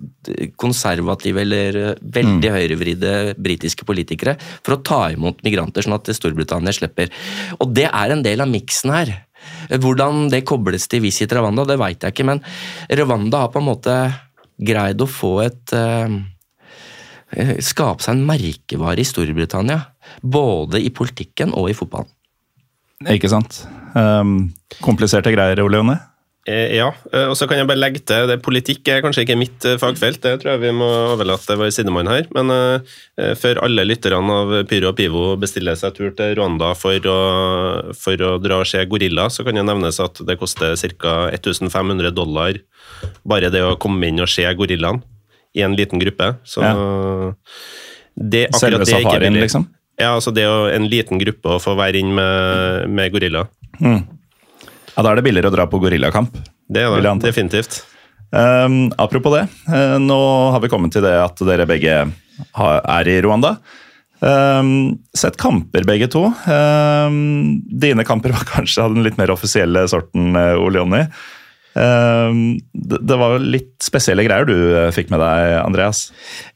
konservative 0.60 1.42
eller 1.42 1.78
eh, 1.80 2.02
veldig 2.18 2.52
høyrevridde 2.54 3.14
britiske 3.38 3.86
politikere 3.88 4.36
for 4.62 4.76
å 4.76 4.82
ta 4.86 5.00
imot 5.14 5.42
migranter, 5.46 5.82
sånn 5.82 5.98
at 5.98 6.10
Storbritannia 6.14 6.74
slipper. 6.76 7.10
Og 7.58 7.74
det 7.74 7.88
er 7.90 8.14
en 8.14 8.22
del 8.22 8.44
av 8.44 8.50
miksen 8.50 8.94
her. 8.94 9.14
Hvordan 9.68 10.28
det 10.30 10.44
kobles 10.46 10.86
til 10.90 11.02
Visit 11.02 11.32
Rwanda, 11.34 11.64
det 11.66 11.78
veit 11.80 12.02
jeg 12.04 12.14
ikke, 12.14 12.26
men 12.30 12.42
Rwanda 13.00 13.44
har 13.44 13.52
på 13.54 13.62
en 13.62 13.68
måte 13.70 13.98
greid 14.58 15.02
å 15.02 15.10
få 15.10 15.38
et 15.46 15.76
eh, 15.76 16.18
Skape 17.60 18.00
seg 18.00 18.14
en 18.14 18.22
merkevare 18.24 19.02
i 19.02 19.04
Storbritannia. 19.04 19.82
Både 20.24 20.80
i 20.80 20.88
politikken 20.88 21.50
og 21.52 21.68
i 21.68 21.74
fotballen. 21.76 22.08
Ikke 23.12 23.28
sant? 23.30 23.60
Um, 23.98 24.38
kompliserte 24.84 25.32
greier, 25.34 25.60
Ole 25.64 25.80
Jonny? 25.80 25.98
Eh, 26.48 26.76
Ja, 26.78 26.88
eh, 27.12 27.26
og 27.28 27.36
så 27.36 27.46
kan 27.48 27.58
jeg 27.60 27.68
bare 27.68 27.80
legge 27.80 28.00
til 28.08 28.28
det 28.30 28.38
Politikk 28.44 28.88
er 28.88 29.02
kanskje 29.04 29.26
ikke 29.26 29.36
mitt 29.36 29.64
eh, 29.68 29.76
fagfelt, 29.80 30.20
det 30.24 30.38
tror 30.40 30.54
jeg 30.54 30.62
vi 30.62 30.72
må 30.76 30.88
overlate 31.12 31.58
vår 31.60 31.72
sidemann 31.74 32.08
her. 32.08 32.28
Men 32.36 32.52
uh, 32.52 33.34
før 33.36 33.60
alle 33.66 33.84
lytterne 33.84 34.38
av 34.40 34.54
Pyro 34.70 34.92
og 34.92 34.96
Pivo 34.98 35.24
bestiller 35.40 35.76
seg 35.78 35.96
tur 35.96 36.14
til 36.16 36.36
Rwanda 36.38 36.72
for 36.78 37.10
å, 37.10 37.18
for 37.96 38.24
å 38.24 38.32
dra 38.40 38.62
og 38.62 38.70
se 38.70 38.84
gorilla, 38.88 39.28
så 39.32 39.44
kan 39.44 39.58
det 39.58 39.66
nevnes 39.68 40.00
at 40.00 40.22
det 40.24 40.38
koster 40.40 40.76
ca. 40.96 41.16
1500 41.34 42.14
dollar 42.16 42.60
bare 43.28 43.52
det 43.52 43.64
å 43.64 43.76
komme 43.80 44.08
inn 44.08 44.22
og 44.24 44.30
se 44.32 44.46
gorillaen 44.56 45.02
i 45.56 45.64
en 45.64 45.76
liten 45.76 46.00
gruppe. 46.00 46.32
Så 46.48 46.62
det, 48.18 48.48
akkurat 48.48 48.60
Selve 48.60 48.84
det 48.84 48.94
er 48.94 49.02
ikke 49.02 49.10
safarien, 49.10 49.42
liksom? 49.42 49.68
Ja, 49.98 50.12
altså 50.14 50.30
det 50.30 50.44
å 50.46 50.68
en 50.70 50.86
liten 50.90 51.18
gruppe 51.18 51.56
å 51.56 51.62
få 51.62 51.74
være 51.78 51.98
inn 51.98 52.12
med, 52.14 52.86
med 52.94 53.10
gorilla. 53.78 54.04
Ja, 54.94 55.02
Da 55.02 55.10
er 55.12 55.20
det 55.20 55.26
billigere 55.28 55.52
å 55.52 55.54
dra 55.54 55.66
på 55.70 55.78
gorillakamp. 55.82 56.34
Det 56.68 56.82
er 56.82 57.02
det, 57.02 57.12
definitivt. 57.22 57.82
Um, 58.28 58.90
apropos 59.00 59.32
det, 59.32 59.46
uh, 59.70 59.96
nå 60.02 60.18
har 60.52 60.60
vi 60.60 60.68
kommet 60.68 60.92
til 60.92 61.06
det 61.06 61.14
at 61.16 61.38
dere 61.48 61.64
begge 61.70 62.00
har, 62.58 62.80
er 62.82 63.08
i 63.08 63.20
Rwanda. 63.24 63.56
Um, 64.20 64.98
sett 65.14 65.36
kamper, 65.38 65.84
begge 65.86 66.08
to. 66.10 66.24
Um, 66.50 67.62
dine 67.70 68.04
kamper 68.04 68.34
var 68.34 68.46
kanskje 68.54 68.84
av 68.84 68.94
den 68.94 69.06
litt 69.06 69.18
mer 69.20 69.32
offisielle 69.34 69.86
sorten, 69.90 70.32
eh, 70.36 70.54
Ole 70.58 70.82
Jonny. 70.82 71.04
Um, 71.78 72.58
det, 72.74 72.98
det 73.06 73.18
var 73.20 73.38
litt 73.38 73.76
spesielle 73.84 74.24
greier 74.26 74.48
du 74.48 74.56
eh, 74.56 74.90
fikk 74.94 75.12
med 75.14 75.22
deg, 75.22 75.52
Andreas. 75.62 76.08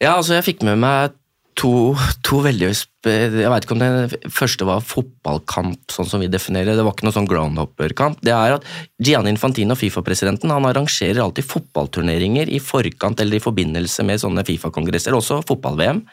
Ja, 0.03 0.17
altså 0.17 0.35
jeg 0.35 0.49
fikk 0.49 0.65
med 0.67 0.81
meg 0.83 1.15
to, 1.59 1.93
to 2.25 2.41
veldig 2.45 2.69
Jeg 2.71 3.51
vet 3.51 3.65
ikke 3.67 3.75
om 3.77 3.83
det 3.83 4.19
første 4.33 4.67
var 4.67 4.85
fotballkamp, 4.87 5.81
sånn 5.93 6.09
som 6.09 6.23
vi 6.23 6.31
definerer 6.31 6.77
det. 6.77 6.85
Var 6.87 6.95
ikke 6.95 7.09
noe 7.09 7.17
sånn 7.17 7.29
groundhopper-kamp. 7.31 8.21
Det 8.25 8.35
er 8.35 8.57
at 8.57 8.69
Gianni 9.03 9.33
Infantino, 9.35 9.77
Fifa-presidenten, 9.79 10.53
han 10.55 10.69
arrangerer 10.69 11.23
alltid 11.25 11.49
fotballturneringer 11.51 12.53
i 12.53 12.61
forkant 12.63 13.21
eller 13.23 13.39
i 13.39 13.43
forbindelse 13.43 14.07
med 14.07 14.23
sånne 14.23 14.47
Fifa-kongresser, 14.49 15.17
også 15.19 15.43
fotball-VM. 15.49 16.05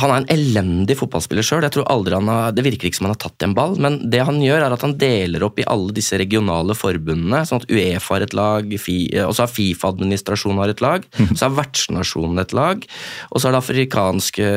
Han 0.00 0.08
er 0.08 0.22
en 0.22 0.30
elendig 0.32 0.94
fotballspiller 0.96 1.44
sjøl. 1.44 1.66
Det 1.68 2.62
virker 2.64 2.88
ikke 2.88 2.96
som 2.96 3.10
han 3.10 3.12
har 3.12 3.20
tatt 3.20 3.44
en 3.44 3.52
ball, 3.56 3.74
men 3.82 3.98
det 4.12 4.22
han 4.24 4.38
gjør, 4.40 4.64
er 4.64 4.72
at 4.72 4.84
han 4.86 4.94
deler 4.96 5.44
opp 5.44 5.60
i 5.60 5.66
alle 5.68 5.92
disse 5.92 6.16
regionale 6.16 6.72
forbundene. 6.76 7.42
sånn 7.44 7.60
at 7.60 7.68
Uefa 7.68 8.16
har 8.16 8.24
et 8.24 8.32
lag, 8.32 8.72
og 8.72 9.34
så 9.36 9.44
har 9.44 9.52
Fifa-administrasjonen 9.52 10.62
har 10.62 10.72
et 10.72 10.80
lag, 10.80 11.04
så 11.34 11.44
har 11.44 11.58
vertsnasjonen 11.58 12.40
et 12.40 12.56
lag, 12.56 12.88
og 13.28 13.36
så 13.36 13.48
har 13.50 13.58
det 13.58 13.60
afrikanske 13.60 14.48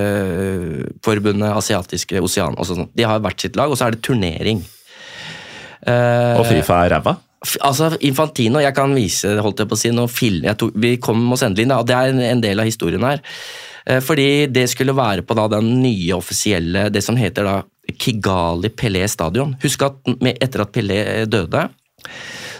forbundet, 1.03 1.51
asiatiske, 1.51 2.23
osean 2.23 2.55
og 2.55 2.71
sånn. 2.71 2.87
De 2.95 3.03
har 3.03 3.19
hvert 3.19 3.43
sitt 3.43 3.59
lag, 3.59 3.67
og 3.67 3.75
så 3.75 3.89
er 3.89 3.97
det 3.97 4.05
turnering. 4.07 4.63
Og 5.83 6.47
Fifa 6.47 6.85
er 6.85 6.95
ræva? 6.95 7.17
Altså, 7.59 7.91
Infantino, 8.07 8.63
jeg 8.63 8.73
kan 8.73 8.95
vise 8.95 9.35
holdt 9.43 9.59
jeg 9.61 9.69
på 9.69 9.75
å 9.75 9.83
si, 9.83 9.91
noe 9.93 10.09
film, 10.09 10.47
jeg 10.47 10.57
tok, 10.57 10.71
Vi 10.79 10.95
kom 11.03 11.27
oss 11.35 11.43
endelig 11.45 11.67
inn, 11.67 11.75
og 11.75 11.85
det 11.91 11.99
er 11.99 12.15
en, 12.15 12.23
en 12.31 12.47
del 12.47 12.63
av 12.63 12.71
historien 12.71 13.03
her. 13.03 13.19
Eh, 13.85 14.01
Fordi 14.03 14.47
det 14.51 14.67
skulle 14.71 14.95
være 14.97 15.25
på 15.25 15.37
da 15.37 15.47
den 15.57 15.79
nye 15.83 16.17
offisielle, 16.17 16.89
det 16.89 17.03
som 17.05 17.17
heter 17.19 17.47
da 17.47 17.55
Kigali 18.01 18.71
Pelé 18.73 19.05
stadion. 19.09 19.55
Husk 19.61 19.85
at 19.85 20.13
etter 20.35 20.65
at 20.65 20.73
Pelé 20.73 20.99
døde, 21.29 21.67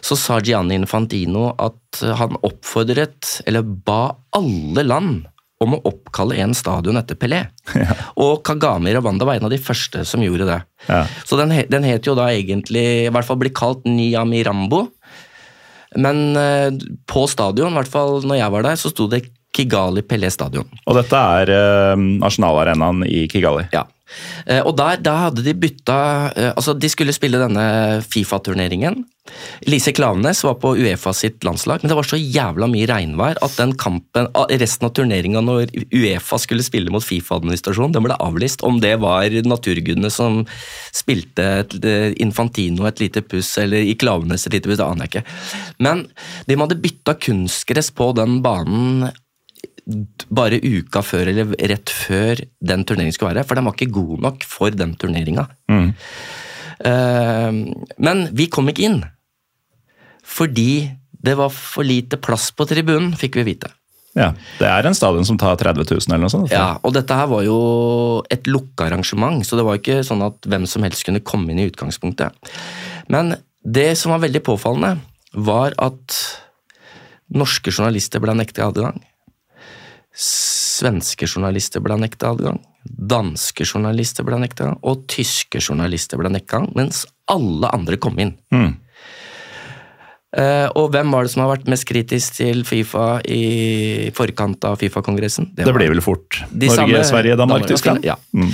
så 0.05 0.17
sa 0.19 0.37
Gianni 0.43 0.77
Infantino 0.77 1.49
at 1.57 2.01
han 2.19 2.37
oppfordret, 2.45 3.39
eller 3.47 3.65
ba 3.65 4.13
alle 4.37 4.83
land 4.85 5.25
om 5.63 5.77
å 5.77 5.81
oppkalle 5.87 6.37
en 6.43 6.53
stadion 6.57 6.99
etter 6.99 7.17
Pelé. 7.17 7.45
Og 8.21 8.43
Kagame 8.45 8.91
i 8.91 8.95
Rwanda 8.97 9.25
var 9.25 9.39
en 9.39 9.47
av 9.47 9.53
de 9.53 9.61
første 9.61 10.03
som 10.07 10.23
gjorde 10.23 10.47
det. 10.49 10.59
Ja. 10.89 11.05
Så 11.25 11.39
den, 11.39 11.53
den 11.71 11.87
het 11.87 12.05
jo 12.05 12.15
da 12.17 12.27
egentlig, 12.33 12.85
i 13.05 13.13
hvert 13.13 13.27
fall 13.27 13.39
blir 13.41 13.55
kalt 13.55 13.87
Nyamirambo. 13.87 14.85
Men 15.95 16.35
eh, 16.35 16.75
på 17.07 17.23
stadion, 17.31 17.71
i 17.71 17.79
hvert 17.79 17.91
fall 17.91 18.19
når 18.27 18.41
jeg 18.41 18.53
var 18.57 18.67
der, 18.67 18.79
så 18.79 18.91
sto 18.91 19.07
det 19.11 19.23
Kigali 19.55 20.03
Pelé 20.05 20.31
stadion. 20.33 20.67
Og 20.85 20.97
dette 20.99 21.25
er 21.39 21.51
eh, 21.55 22.07
nasjonalarenaen 22.21 23.05
i 23.07 23.25
Kigali. 23.31 23.69
Ja. 23.75 23.85
Eh, 24.45 24.61
Og 24.61 24.75
der, 24.77 24.99
der, 25.01 25.17
hadde 25.27 25.43
de 25.45 25.55
bytta 25.57 25.97
eh, 26.37 26.51
Altså, 26.53 26.75
de 26.77 26.89
skulle 26.91 27.15
spille 27.15 27.41
denne 27.41 27.65
Fifa-turneringen. 28.05 29.03
Lise 29.65 29.89
Klaveness 29.95 30.43
var 30.45 30.59
på 30.61 30.75
Uefa 30.77 31.09
sitt 31.17 31.41
landslag, 31.43 31.81
men 31.81 31.89
det 31.89 31.97
var 31.97 32.05
så 32.05 32.19
jævla 32.19 32.67
mye 32.69 32.85
regnvær 32.85 33.39
at 33.41 33.55
den 33.57 33.73
kampen, 33.81 34.27
resten 34.61 34.85
av 34.85 34.93
turneringa 34.93 35.41
når 35.41 35.73
Uefa 35.89 36.37
skulle 36.41 36.65
spille 36.65 36.93
mot 36.93 37.03
Fifa-administrasjonen, 37.03 37.95
den 37.95 38.05
ble 38.05 38.19
avlyst. 38.21 38.61
Om 38.67 38.77
det 38.83 38.93
var 39.01 39.33
naturgudene 39.49 40.13
som 40.13 40.43
spilte 40.93 41.47
et, 41.63 41.75
eh, 41.81 42.13
Infantino 42.21 42.85
et 42.85 43.01
lite 43.01 43.25
puss, 43.25 43.57
eller 43.57 43.81
i 43.81 43.97
Klaveness 43.97 44.45
et 44.45 44.59
lite 44.59 44.69
puss, 44.69 44.77
det 44.77 44.85
aner 44.85 45.09
jeg 45.09 45.15
ikke. 45.15 45.25
Men 45.81 46.05
de 46.45 46.61
hadde 46.61 46.81
bytta 46.85 47.17
kunstgress 47.17 47.89
på 47.97 48.13
den 48.13 48.43
banen 48.45 49.09
bare 50.33 50.57
uka 50.63 51.03
før 51.05 51.29
eller 51.29 51.53
rett 51.69 51.91
før 51.93 52.41
den 52.61 52.85
turneringen 52.87 53.13
skulle 53.13 53.33
være, 53.35 53.45
for 53.45 53.57
den 53.59 53.67
var 53.67 53.75
ikke 53.77 53.93
god 53.93 54.23
nok 54.25 54.45
for 54.49 54.73
den 54.73 54.95
turneringa. 54.99 55.47
Eh, 55.69 57.51
men 58.01 58.27
vi 58.35 58.49
kom 58.51 58.69
ikke 58.71 58.87
inn, 58.89 59.01
fordi 60.25 60.89
det 61.25 61.37
var 61.37 61.53
for 61.53 61.85
lite 61.85 62.17
plass 62.21 62.51
på 62.53 62.67
tribunen, 62.69 63.13
fikk 63.17 63.39
vi 63.41 63.49
vite. 63.53 63.71
Ja, 64.15 64.29
Det 64.59 64.67
er 64.67 64.87
en 64.87 64.95
stadion 64.95 65.25
som 65.27 65.37
tar 65.37 65.57
30 65.59 65.89
000 65.91 66.07
eller 66.07 66.23
noe 66.23 66.31
sånt. 66.31 66.51
Ja, 66.53 66.77
og 66.87 66.93
dette 66.95 67.15
her 67.17 67.27
var 67.27 67.43
jo 67.43 67.57
et 68.31 68.47
lukka 68.47 68.87
arrangement, 68.87 69.43
så 69.43 69.59
det 69.59 69.65
var 69.67 69.75
ikke 69.79 70.05
sånn 70.07 70.23
at 70.23 70.39
hvem 70.47 70.63
som 70.71 70.85
helst 70.87 71.03
kunne 71.03 71.23
komme 71.23 71.51
inn 71.51 71.59
i 71.59 71.67
utgangspunktet. 71.67 72.31
Men 73.11 73.35
det 73.61 73.97
som 73.99 74.13
var 74.15 74.23
veldig 74.23 74.41
påfallende, 74.45 75.01
var 75.35 75.75
at 75.83 76.15
norske 77.35 77.73
journalister 77.73 78.23
ble 78.23 78.37
nektet 78.39 78.63
adgang. 78.63 79.01
Svenske 80.15 81.27
journalister 81.27 81.83
ble 81.83 81.97
nekta 81.99 82.31
adgang. 82.31 82.61
Danske 82.85 83.65
journalister 83.67 84.23
ble 84.27 84.39
nekta. 84.39 84.71
Og 84.87 85.05
tyske 85.11 85.59
journalister 85.59 86.19
ble 86.21 86.31
nekta 86.31 86.63
mens 86.75 87.03
alle 87.31 87.71
andre 87.75 87.97
kom 87.99 88.17
inn. 88.21 88.35
Eh, 90.35 90.67
og 90.75 90.89
hvem 90.91 91.13
var 91.15 91.23
det 91.23 91.31
som 91.31 91.45
har 91.45 91.53
vært 91.53 91.69
mest 91.71 91.87
kritisk 91.87 92.35
til 92.41 92.65
Fifa 92.67 93.21
i 93.23 94.09
forkant 94.15 94.65
av 94.67 94.75
Fifa-kongressen? 94.81 95.53
Det 95.55 95.63
ble 95.71 95.87
vel 95.93 96.03
fort 96.03 96.41
de 96.51 96.67
Norge, 96.67 96.75
samme- 96.75 97.03
Sverige, 97.07 97.37
Danmark, 97.39 97.63
og 97.63 97.71
Tyskland. 97.71 98.03
Ja. 98.03 98.17
Ja. 98.35 98.49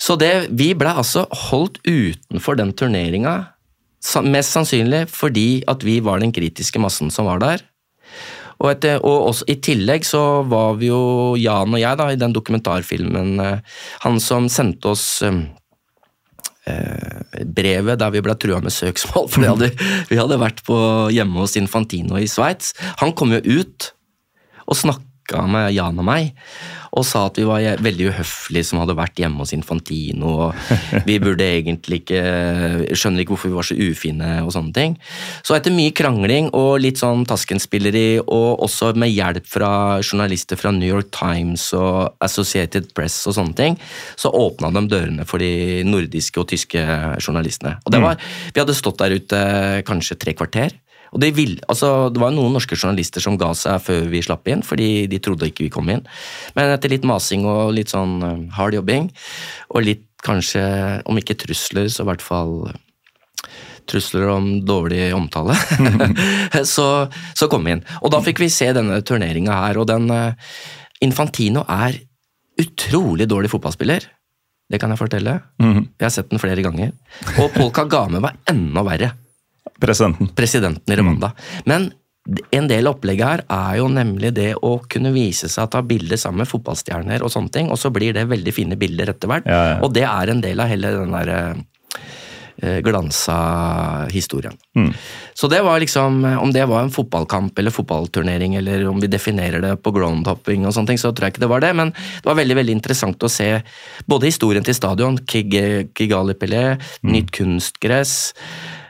Så 0.00 0.16
det, 0.16 0.48
vi 0.56 0.72
ble 0.72 0.94
altså 0.96 1.26
holdt 1.50 1.76
utenfor 1.84 2.56
den 2.56 2.72
turneringa, 2.72 3.34
mest 4.24 4.54
sannsynlig 4.56 5.02
fordi 5.12 5.62
at 5.68 5.84
vi 5.84 5.98
var 6.00 6.20
den 6.20 6.32
kritiske 6.32 6.80
massen 6.80 7.10
som 7.12 7.26
var 7.28 7.38
der. 7.38 7.60
Og, 8.60 8.68
etter, 8.74 9.00
og 9.00 9.30
også, 9.30 9.46
I 9.48 9.56
tillegg 9.64 10.04
så 10.04 10.42
var 10.48 10.76
vi 10.80 10.90
jo, 10.90 11.00
Jan 11.40 11.72
og 11.72 11.80
jeg, 11.80 11.96
da, 11.96 12.10
i 12.12 12.20
den 12.20 12.34
dokumentarfilmen 12.36 13.40
eh, 13.40 13.78
Han 14.04 14.20
som 14.20 14.50
sendte 14.52 14.92
oss 14.92 15.06
eh, 15.24 15.38
eh, 16.68 17.44
brevet 17.56 18.00
der 18.02 18.12
vi 18.12 18.22
ble 18.24 18.36
trua 18.36 18.60
med 18.60 18.74
søksmål, 18.76 19.30
fordi 19.32 19.48
hadde, 19.48 19.70
vi 20.10 20.20
hadde 20.20 20.40
vært 20.42 20.60
på, 20.66 20.76
hjemme 21.14 21.40
hos 21.40 21.56
Infantino 21.60 22.20
i 22.20 22.28
Sveits. 22.28 22.74
Han 23.00 23.16
kom 23.16 23.32
jo 23.38 23.40
ut 23.60 23.92
og 24.70 24.76
snakka 25.30 25.46
med 25.46 25.72
Jan 25.74 25.98
og 25.98 26.06
meg, 26.06 26.34
og 26.90 27.04
sa 27.06 27.28
at 27.28 27.38
vi 27.38 27.46
var 27.46 27.78
veldig 27.78 28.08
uhøflige 28.10 28.66
som 28.66 28.80
hadde 28.80 28.96
vært 28.98 29.20
hjemme 29.20 29.38
hos 29.44 29.52
Infantino, 29.54 30.48
og 30.48 30.54
vi 31.08 31.20
burde 31.22 31.46
egentlig 31.46 32.02
ikke 32.02 32.22
Skjønner 32.90 33.22
ikke 33.22 33.34
hvorfor 33.34 33.50
vi 33.50 33.56
var 33.56 33.66
så 33.66 33.76
ufine 33.78 34.30
og 34.42 34.50
sånne 34.54 34.74
ting. 34.74 34.96
Så 35.46 35.54
etter 35.54 35.72
mye 35.72 35.94
krangling 35.94 36.50
og 36.56 36.80
litt 36.82 36.98
sånn 36.98 37.22
taskenspilleri, 37.28 38.20
og 38.26 38.64
også 38.66 38.92
med 38.98 39.12
hjelp 39.12 39.46
fra 39.46 40.00
journalister 40.02 40.58
fra 40.58 40.72
New 40.74 40.88
York 40.88 41.12
Times 41.14 41.68
og 41.78 42.18
Associated 42.24 42.90
Press 42.96 43.22
og 43.30 43.38
sånne 43.38 43.56
ting, 43.56 43.78
så 44.18 44.32
åpna 44.34 44.72
de 44.74 44.84
dørene 44.90 45.26
for 45.28 45.42
de 45.42 45.84
nordiske 45.86 46.42
og 46.42 46.50
tyske 46.50 46.82
journalistene. 47.22 47.78
Og 47.84 47.94
det 47.94 48.02
var, 48.02 48.18
Vi 48.50 48.58
hadde 48.58 48.74
stått 48.74 48.98
der 48.98 49.14
ute 49.14 49.40
kanskje 49.86 50.18
tre 50.18 50.34
kvarter. 50.34 50.74
Og 51.10 51.22
det, 51.22 51.32
vil, 51.36 51.56
altså, 51.70 52.10
det 52.12 52.22
var 52.22 52.34
noen 52.34 52.54
norske 52.54 52.78
journalister 52.78 53.22
som 53.24 53.38
ga 53.40 53.50
seg 53.58 53.80
før 53.82 54.06
vi 54.12 54.22
slapp 54.24 54.46
inn, 54.50 54.62
fordi 54.66 55.08
de 55.10 55.18
trodde 55.22 55.48
ikke 55.50 55.66
vi 55.66 55.72
kom 55.74 55.90
inn. 55.90 56.04
Men 56.56 56.74
etter 56.74 56.92
litt 56.92 57.06
masing 57.08 57.46
og 57.50 57.74
litt 57.76 57.92
sånn 57.92 58.20
eh, 58.26 58.44
hard 58.58 58.78
jobbing, 58.78 59.10
og 59.74 59.86
litt 59.86 60.06
kanskje, 60.24 60.62
om 61.08 61.18
ikke 61.18 61.38
trusler, 61.40 61.88
så 61.88 62.04
i 62.04 62.10
hvert 62.10 62.24
fall 62.24 62.54
trusler 63.90 64.28
om 64.30 64.50
dårlig 64.68 65.08
omtale, 65.16 65.56
så, 66.74 66.86
så 67.34 67.48
kom 67.50 67.66
vi 67.66 67.74
inn. 67.74 67.82
Og 68.04 68.12
da 68.14 68.20
fikk 68.22 68.42
vi 68.44 68.50
se 68.52 68.68
denne 68.76 69.00
turneringa 69.06 69.56
her, 69.64 69.80
og 69.80 69.88
den 69.90 70.10
eh, 70.14 70.54
Infantino 71.00 71.64
er 71.64 71.96
utrolig 72.60 73.24
dårlig 73.30 73.50
fotballspiller. 73.50 74.04
Det 74.70 74.78
kan 74.78 74.92
jeg 74.92 75.00
fortelle. 75.00 75.32
Jeg 75.58 76.04
har 76.04 76.12
sett 76.14 76.28
den 76.30 76.38
flere 76.38 76.62
ganger. 76.62 76.92
Og 77.40 77.48
Polka 77.56 77.86
Game 77.90 78.20
var 78.22 78.36
enda 78.52 78.84
verre 78.86 79.08
Presidenten. 79.80 80.28
presidenten 80.36 80.92
i 80.94 81.00
Rwanda. 81.00 81.32
Men 81.64 81.90
en 82.52 82.68
del 82.68 82.86
av 82.86 82.98
opplegget 82.98 83.26
her 83.26 83.42
er 83.48 83.78
jo 83.80 83.88
nemlig 83.88 84.34
det 84.36 84.50
å 84.60 84.74
kunne 84.92 85.10
vise 85.14 85.48
seg 85.48 85.64
å 85.66 85.70
ta 85.72 85.80
bilder 85.82 86.20
sammen 86.20 86.44
med 86.44 86.50
fotballstjerner 86.50 87.24
og 87.24 87.32
sånne 87.32 87.50
ting, 87.54 87.70
og 87.72 87.80
så 87.80 87.90
blir 87.90 88.12
det 88.14 88.28
veldig 88.28 88.52
fine 88.54 88.76
bilder 88.78 89.14
etter 89.14 89.30
hvert. 89.32 89.48
Ja, 89.48 89.62
ja. 89.72 89.76
Og 89.82 89.92
det 89.96 90.04
er 90.06 90.30
en 90.34 90.42
del 90.44 90.60
av 90.60 90.68
hele 90.70 90.92
den 90.94 91.16
der 91.16 91.32
eh, 92.60 92.78
glansa 92.84 94.06
historien. 94.12 94.52
Mm. 94.76 94.92
Så 95.34 95.48
det 95.48 95.62
var 95.64 95.80
liksom, 95.80 96.20
om 96.44 96.52
det 96.52 96.66
var 96.68 96.84
en 96.84 96.92
fotballkamp 96.92 97.58
eller 97.58 97.72
fotballturnering, 97.72 98.54
eller 98.60 98.84
om 98.90 99.00
vi 99.00 99.08
definerer 99.10 99.64
det 99.64 99.74
på 99.82 99.90
groundhopping 99.96 100.66
og 100.68 100.76
sånne 100.76 100.92
ting, 100.92 101.00
så 101.00 101.14
tror 101.16 101.30
jeg 101.30 101.38
ikke 101.38 101.46
det 101.46 101.52
var 101.54 101.64
det, 101.64 101.72
men 101.80 101.94
det 101.96 102.28
var 102.28 102.36
veldig 102.36 102.58
veldig 102.60 102.76
interessant 102.76 103.24
å 103.26 103.32
se 103.32 103.48
både 104.06 104.28
historien 104.28 104.62
til 104.68 104.76
stadion, 104.76 105.18
Kigali 105.24 106.36
Pelé, 106.36 106.76
Mm. 107.00 107.12
nytt 107.16 107.30
kunstgress, 107.32 108.34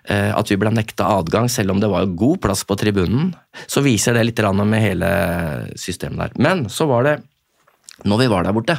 at 0.09 0.49
vi 0.51 0.57
ble 0.57 0.71
nekta 0.73 1.05
adgang 1.19 1.49
selv 1.53 1.75
om 1.75 1.81
det 1.83 1.91
var 1.93 2.09
god 2.19 2.41
plass 2.43 2.63
på 2.65 2.77
tribunen, 2.81 3.35
så 3.69 3.83
viser 3.85 4.17
det 4.17 4.25
litt 4.25 4.41
med 4.57 4.81
hele 4.81 5.11
systemet 5.79 6.23
der. 6.23 6.39
Men 6.41 6.63
så 6.73 6.89
var 6.89 7.05
det, 7.05 7.17
når 8.09 8.23
vi 8.23 8.31
var 8.33 8.47
der 8.47 8.57
borte, 8.57 8.79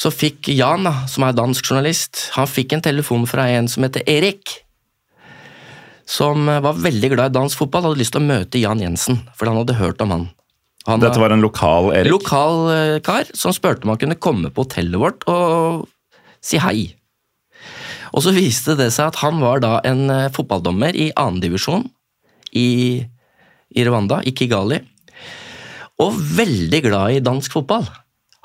så 0.00 0.10
fikk 0.14 0.48
Jan, 0.54 0.86
som 1.10 1.26
er 1.26 1.36
dansk 1.36 1.66
journalist, 1.66 2.30
han 2.36 2.48
fikk 2.48 2.76
en 2.76 2.84
telefon 2.84 3.26
fra 3.28 3.48
en 3.52 3.68
som 3.68 3.84
heter 3.84 4.06
Erik. 4.08 4.60
Som 6.08 6.48
var 6.48 6.78
veldig 6.78 7.12
glad 7.12 7.30
i 7.30 7.36
dansk 7.36 7.60
fotball, 7.60 7.88
hadde 7.88 8.00
lyst 8.00 8.14
til 8.16 8.22
å 8.22 8.28
møte 8.28 8.62
Jan 8.62 8.80
Jensen, 8.82 9.20
for 9.36 9.50
han 9.50 9.60
hadde 9.60 9.78
hørt 9.78 10.00
om 10.02 10.14
han. 10.14 10.24
han 10.88 11.02
Dette 11.02 11.20
var 11.22 11.34
en 11.34 11.44
lokal 11.44 11.92
Erik. 11.94 12.14
lokal 12.14 12.70
eh, 12.72 12.96
kar 13.04 13.28
som 13.36 13.54
spurte 13.54 13.84
om 13.84 13.92
han 13.92 14.00
kunne 14.00 14.18
komme 14.18 14.50
på 14.50 14.64
hotellet 14.64 15.02
vårt 15.02 15.26
og 15.30 15.86
si 16.40 16.58
hei. 16.62 16.94
Og 18.14 18.24
så 18.24 18.34
viste 18.34 18.76
det 18.78 18.90
seg 18.94 19.10
at 19.10 19.20
han 19.22 19.40
var 19.42 19.62
da 19.62 19.78
en 19.86 20.08
eh, 20.10 20.30
fotballdommer 20.34 20.96
i 20.96 21.10
annendivisjon 21.18 21.86
i, 22.56 23.02
i 23.70 23.86
Rwanda, 23.86 24.20
i 24.26 24.34
Kigali. 24.36 24.80
Og 26.00 26.16
veldig 26.16 26.80
glad 26.86 27.16
i 27.16 27.24
dansk 27.24 27.58
fotball. 27.58 27.86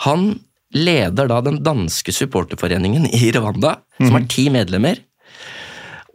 Han 0.06 0.34
leder 0.76 1.30
da 1.32 1.40
den 1.46 1.62
danske 1.64 2.12
supporterforeningen 2.14 3.08
i 3.16 3.30
Rwanda, 3.36 3.78
som 4.02 4.18
har 4.18 4.26
ti 4.32 4.50
medlemmer. 4.52 5.00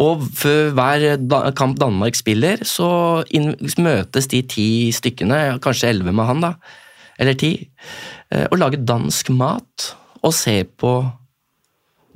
Og 0.01 0.23
før 0.37 0.71
hver 0.77 1.53
kamp 1.57 1.79
Danmark 1.81 2.17
spiller, 2.17 2.61
så 2.65 3.23
møtes 3.81 4.29
de 4.33 4.43
ti 4.49 4.69
stykkene, 4.97 5.61
kanskje 5.65 5.93
elleve 5.93 6.13
med 6.17 6.29
han, 6.29 6.45
da. 6.45 6.53
eller 7.21 7.37
ti, 7.37 7.53
og 8.49 8.57
lager 8.61 8.85
dansk 8.89 9.33
mat 9.37 9.91
og 10.25 10.33
ser 10.37 10.69
på 10.81 10.95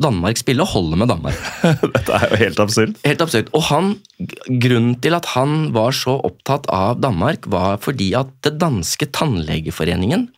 Danmark 0.03 0.39
spille 0.41 0.65
og 0.65 0.73
holde 0.73 0.99
med 0.99 1.11
Danmark. 1.13 1.39
Dette 1.95 2.17
er 2.19 2.33
jo 2.33 2.39
helt 2.41 2.63
absurd. 2.63 2.95
Helt 3.07 3.23
absurd. 3.23 3.51
Og 3.55 3.67
han, 3.69 3.93
grunnen 4.49 4.97
til 5.05 5.17
at 5.17 5.29
han 5.35 5.69
var 5.77 5.95
så 5.95 6.17
opptatt 6.27 6.67
av 6.75 7.03
Danmark, 7.03 7.47
var 7.51 7.79
fordi 7.83 8.11
at 8.19 8.33
det 8.47 8.57
danske 8.63 9.11
tannlegeforeningen 9.15 10.29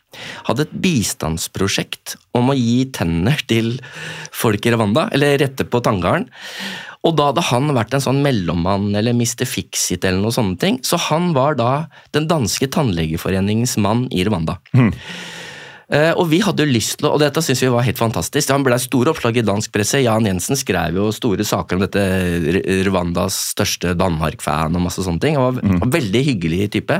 hadde 0.46 0.64
et 0.64 0.74
bistandsprosjekt 0.80 2.16
om 2.36 2.52
å 2.52 2.56
gi 2.56 2.86
tenner 2.94 3.40
til 3.48 3.74
folk 4.32 4.64
i 4.64 4.72
Rwanda, 4.72 5.08
eller 5.12 5.40
rette 5.42 5.66
på 5.68 5.82
tanngarden. 5.84 6.28
Og 7.06 7.14
da 7.14 7.30
hadde 7.30 7.44
han 7.52 7.70
vært 7.76 7.94
en 7.94 8.02
sånn 8.02 8.22
mellommann 8.24 8.90
eller 8.98 9.14
Mr. 9.14 9.44
Fixit 9.46 10.04
eller 10.04 10.24
noe 10.24 10.34
sånne 10.34 10.58
ting, 10.60 10.80
så 10.82 10.98
han 11.08 11.30
var 11.36 11.58
da 11.58 11.70
den 12.16 12.26
danske 12.30 12.68
tannlegeforeningens 12.74 13.76
mann 13.82 14.06
i 14.10 14.24
Rwanda. 14.26 14.58
Eh, 14.74 14.90
og 15.88 16.24
vi 16.32 16.40
hadde 16.42 16.64
jo 16.64 16.72
lyst 16.74 16.96
til, 16.98 17.06
å- 17.06 17.12
og 17.14 17.20
dette 17.22 17.38
syns 17.46 17.60
vi 17.62 17.68
var 17.70 17.84
helt 17.86 17.98
fantastisk. 18.00 18.50
Han 18.50 18.64
ble 18.66 18.74
store 18.82 19.12
oppslag 19.12 19.36
i 19.38 19.44
dansk 19.46 19.70
presse. 19.70 20.00
Jan 20.02 20.26
Jensen 20.26 20.58
skrev 20.58 20.96
jo 20.98 21.12
store 21.14 21.44
saker 21.46 21.76
om 21.78 21.84
dette 21.84 22.02
Rwandas 22.88 23.36
største 23.54 23.94
Danmark-fan 23.94 24.74
og 24.74 24.82
masse 24.88 25.04
sånne 25.06 25.20
ting. 25.22 25.36
Han 25.38 25.54
var 25.54 25.62
en 25.86 25.94
veldig 25.94 26.24
hyggelig 26.26 26.70
type. 26.74 26.98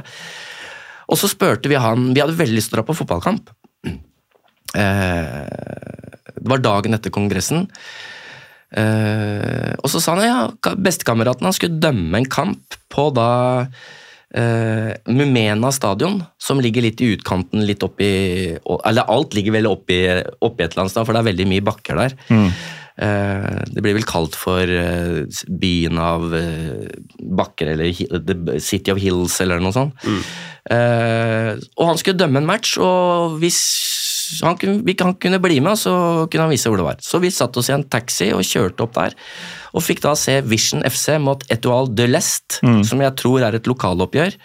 Og 1.10 1.18
så 1.18 1.28
spurte 1.30 1.66
vi 1.70 1.74
han 1.78 2.12
Vi 2.14 2.20
hadde 2.22 2.38
veldig 2.38 2.54
lyst 2.60 2.70
til 2.70 2.78
å 2.78 2.82
dra 2.82 2.86
på 2.92 2.96
fotballkamp. 3.00 3.50
Eh, 4.76 5.46
det 6.36 6.48
var 6.50 6.58
dagen 6.62 6.94
etter 6.94 7.10
kongressen. 7.14 7.66
Eh, 8.76 9.74
og 9.82 9.88
så 9.90 10.00
sa 10.02 10.14
han 10.16 10.26
ja, 10.26 10.38
ka- 10.60 10.74
bestekameraten 10.76 11.46
han 11.46 11.54
skulle 11.54 11.80
dømme 11.80 12.18
en 12.18 12.26
kamp 12.30 12.74
på 12.92 13.08
da 13.14 13.66
eh, 14.36 14.92
Mumena 15.12 15.72
stadion, 15.74 16.20
som 16.38 16.60
ligger 16.62 16.84
litt 16.86 17.02
i 17.02 17.12
utkanten, 17.16 17.64
litt 17.66 17.84
oppi 17.86 18.08
Eller 18.56 19.12
alt 19.12 19.36
ligger 19.36 19.56
vel 19.58 19.70
oppi, 19.70 20.00
oppi 20.40 20.64
et 20.64 20.74
eller 20.74 20.86
annet 20.86 20.94
sted, 20.96 21.06
for 21.06 21.16
det 21.16 21.22
er 21.22 21.30
veldig 21.32 21.48
mye 21.52 21.66
bakker 21.66 22.02
der. 22.02 22.18
Eh, 22.96 23.62
det 23.68 23.82
blir 23.84 23.96
vel 23.98 24.06
kalt 24.08 24.36
for 24.40 24.64
uh, 24.64 25.24
byen 25.60 25.98
av 26.00 26.30
bakker, 27.40 27.74
eller 27.74 28.20
The 28.24 28.60
City 28.64 28.94
of 28.94 29.02
Hills, 29.02 29.36
eller 29.44 29.60
noe 29.60 29.76
sånt. 29.76 30.06
Eh, 30.66 31.52
og 31.78 31.90
han 31.90 31.98
skulle 32.00 32.18
dømme 32.18 32.40
en 32.42 32.48
match, 32.48 32.74
og 32.82 33.36
hvis 33.42 33.60
han 34.42 34.56
kunne, 34.60 34.94
han 35.00 35.14
kunne 35.22 35.40
bli 35.42 35.60
med, 35.64 35.78
så 35.78 35.92
kunne 36.30 36.46
han 36.46 36.52
vise 36.54 36.70
hvor 36.70 36.80
det 36.80 36.86
var. 36.86 36.96
Så 37.04 37.20
vi 37.22 37.30
satte 37.34 37.60
oss 37.60 37.70
i 37.70 37.74
en 37.76 37.84
taxi 37.90 38.30
og 38.34 38.44
kjørte 38.46 38.84
opp 38.86 38.94
der, 38.98 39.14
og 39.76 39.84
fikk 39.84 40.00
da 40.04 40.14
se 40.18 40.38
Vision 40.46 40.82
FC 40.86 41.18
mot 41.22 41.42
Etoile 41.52 41.92
de 41.94 42.06
l'Est, 42.10 42.60
som 42.86 43.00
jeg 43.04 43.14
tror 43.20 43.42
er 43.46 43.54
et 43.58 43.66
lokaloppgjør, 43.70 44.36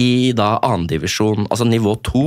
i 0.00 0.32
da 0.36 0.56
annendivisjon, 0.64 1.46
altså 1.50 1.66
nivå 1.68 1.94
to, 2.02 2.26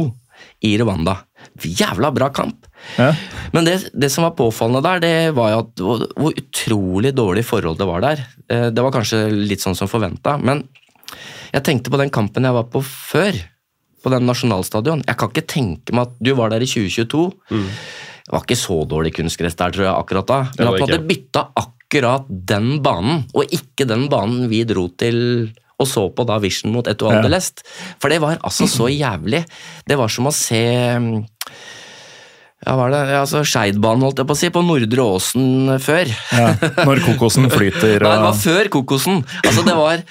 i 0.63 0.75
Rwanda. 0.77 1.15
Jævla 1.61 2.09
bra 2.13 2.29
kamp! 2.33 2.65
Ja. 2.97 3.11
Men 3.53 3.65
det, 3.65 3.89
det 3.93 4.09
som 4.13 4.23
var 4.25 4.35
påfallende 4.37 4.83
der, 4.85 4.99
det 5.01 5.35
var 5.37 5.51
jo 5.51 5.59
at 5.63 5.81
hvor, 5.81 6.03
hvor 6.17 6.33
utrolig 6.37 7.11
dårlig 7.17 7.43
forhold 7.45 7.77
det 7.77 7.87
var 7.89 8.01
der. 8.05 8.21
Eh, 8.49 8.67
Det 8.73 8.83
var 8.85 8.93
kanskje 8.93 9.23
litt 9.33 9.61
sånn 9.65 9.77
som 9.77 9.89
forventa, 9.89 10.37
men 10.37 10.63
jeg 11.53 11.63
tenkte 11.65 11.89
på 11.93 11.99
den 12.01 12.09
kampen 12.13 12.45
jeg 12.45 12.53
var 12.57 12.67
på 12.69 12.81
før, 12.85 13.37
på 14.07 14.13
den 14.15 14.27
nasjonalstadion. 14.29 15.03
Jeg 15.07 15.19
kan 15.19 15.33
ikke 15.33 15.47
tenke 15.51 15.95
meg 15.95 16.07
at 16.07 16.17
du 16.23 16.33
var 16.39 16.53
der 16.55 16.63
i 16.63 16.69
2022. 16.71 17.27
Det 17.51 18.33
var 18.35 18.43
ikke 18.43 18.59
så 18.59 18.81
dårlig 18.87 19.13
kunstgress 19.19 19.55
der, 19.59 19.75
tror 19.75 19.85
jeg, 19.87 19.93
akkurat 19.95 20.31
da. 20.31 20.39
Men 20.57 20.71
at 20.71 20.79
du 20.79 20.85
hadde 20.87 21.03
bytta 21.07 21.45
akkurat 21.61 22.27
den 22.27 22.77
banen, 22.83 23.23
og 23.35 23.55
ikke 23.55 23.87
den 23.87 24.07
banen 24.11 24.47
vi 24.51 24.65
dro 24.67 24.89
til 24.99 25.19
og 25.77 25.85
så 25.85 26.07
på 26.09 26.25
da 26.25 26.39
Vision 26.41 26.73
mot 26.73 26.87
Etoile 26.89 27.21
Ja. 27.21 27.29
l'Est. 27.29 27.61
For 28.01 28.09
det 28.09 28.17
var 28.23 28.39
altså 28.41 28.65
så 28.65 28.87
jævlig. 28.89 29.43
Det 29.85 29.97
var 29.99 30.09
som 30.09 30.25
å 30.25 30.33
se 30.33 30.63
mm, 30.97 31.11
ja, 32.65 32.73
hva 32.73 32.87
er 32.87 32.93
det? 32.95 33.01
Ja, 33.13 33.19
altså 33.21 33.43
Skeidbanen, 33.45 34.01
holdt 34.01 34.17
jeg 34.17 34.27
på 34.27 34.33
å 34.33 34.39
si, 34.39 34.49
på 34.49 34.63
Nordre 34.65 35.03
Åsen 35.05 35.75
før. 35.83 36.09
Ja. 36.33 36.47
Når 36.81 37.03
kokosen 37.05 37.45
flyter 37.53 38.01
Nei, 38.03 38.15
det 38.17 38.23
var 38.25 38.39
før 38.41 38.69
kokosen. 38.73 39.21
Altså, 39.43 39.65
det 39.67 39.75
var 39.77 40.01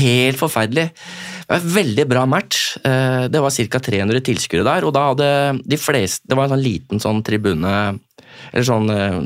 helt 0.00 0.40
forferdelig. 0.40 0.88
Det 1.52 1.58
var 1.58 1.66
en 1.68 1.74
veldig 1.74 2.04
bra 2.08 2.22
match. 2.26 2.60
Eh, 2.80 3.28
Det 3.28 3.40
var 3.44 3.50
ca. 3.50 3.78
300 3.78 4.20
tilskuere 4.24 4.64
der, 4.64 4.86
og 4.88 4.94
da 4.96 5.02
hadde 5.10 5.28
de 5.68 5.76
fleste 5.76 6.24
Det 6.26 6.36
var 6.36 6.44
en 6.48 6.54
sånn 6.56 6.64
liten 6.64 7.00
sånn 7.02 7.22
tribune 7.22 7.98
eller 8.52 8.64
sånn, 8.64 8.88
eh, 8.90 9.18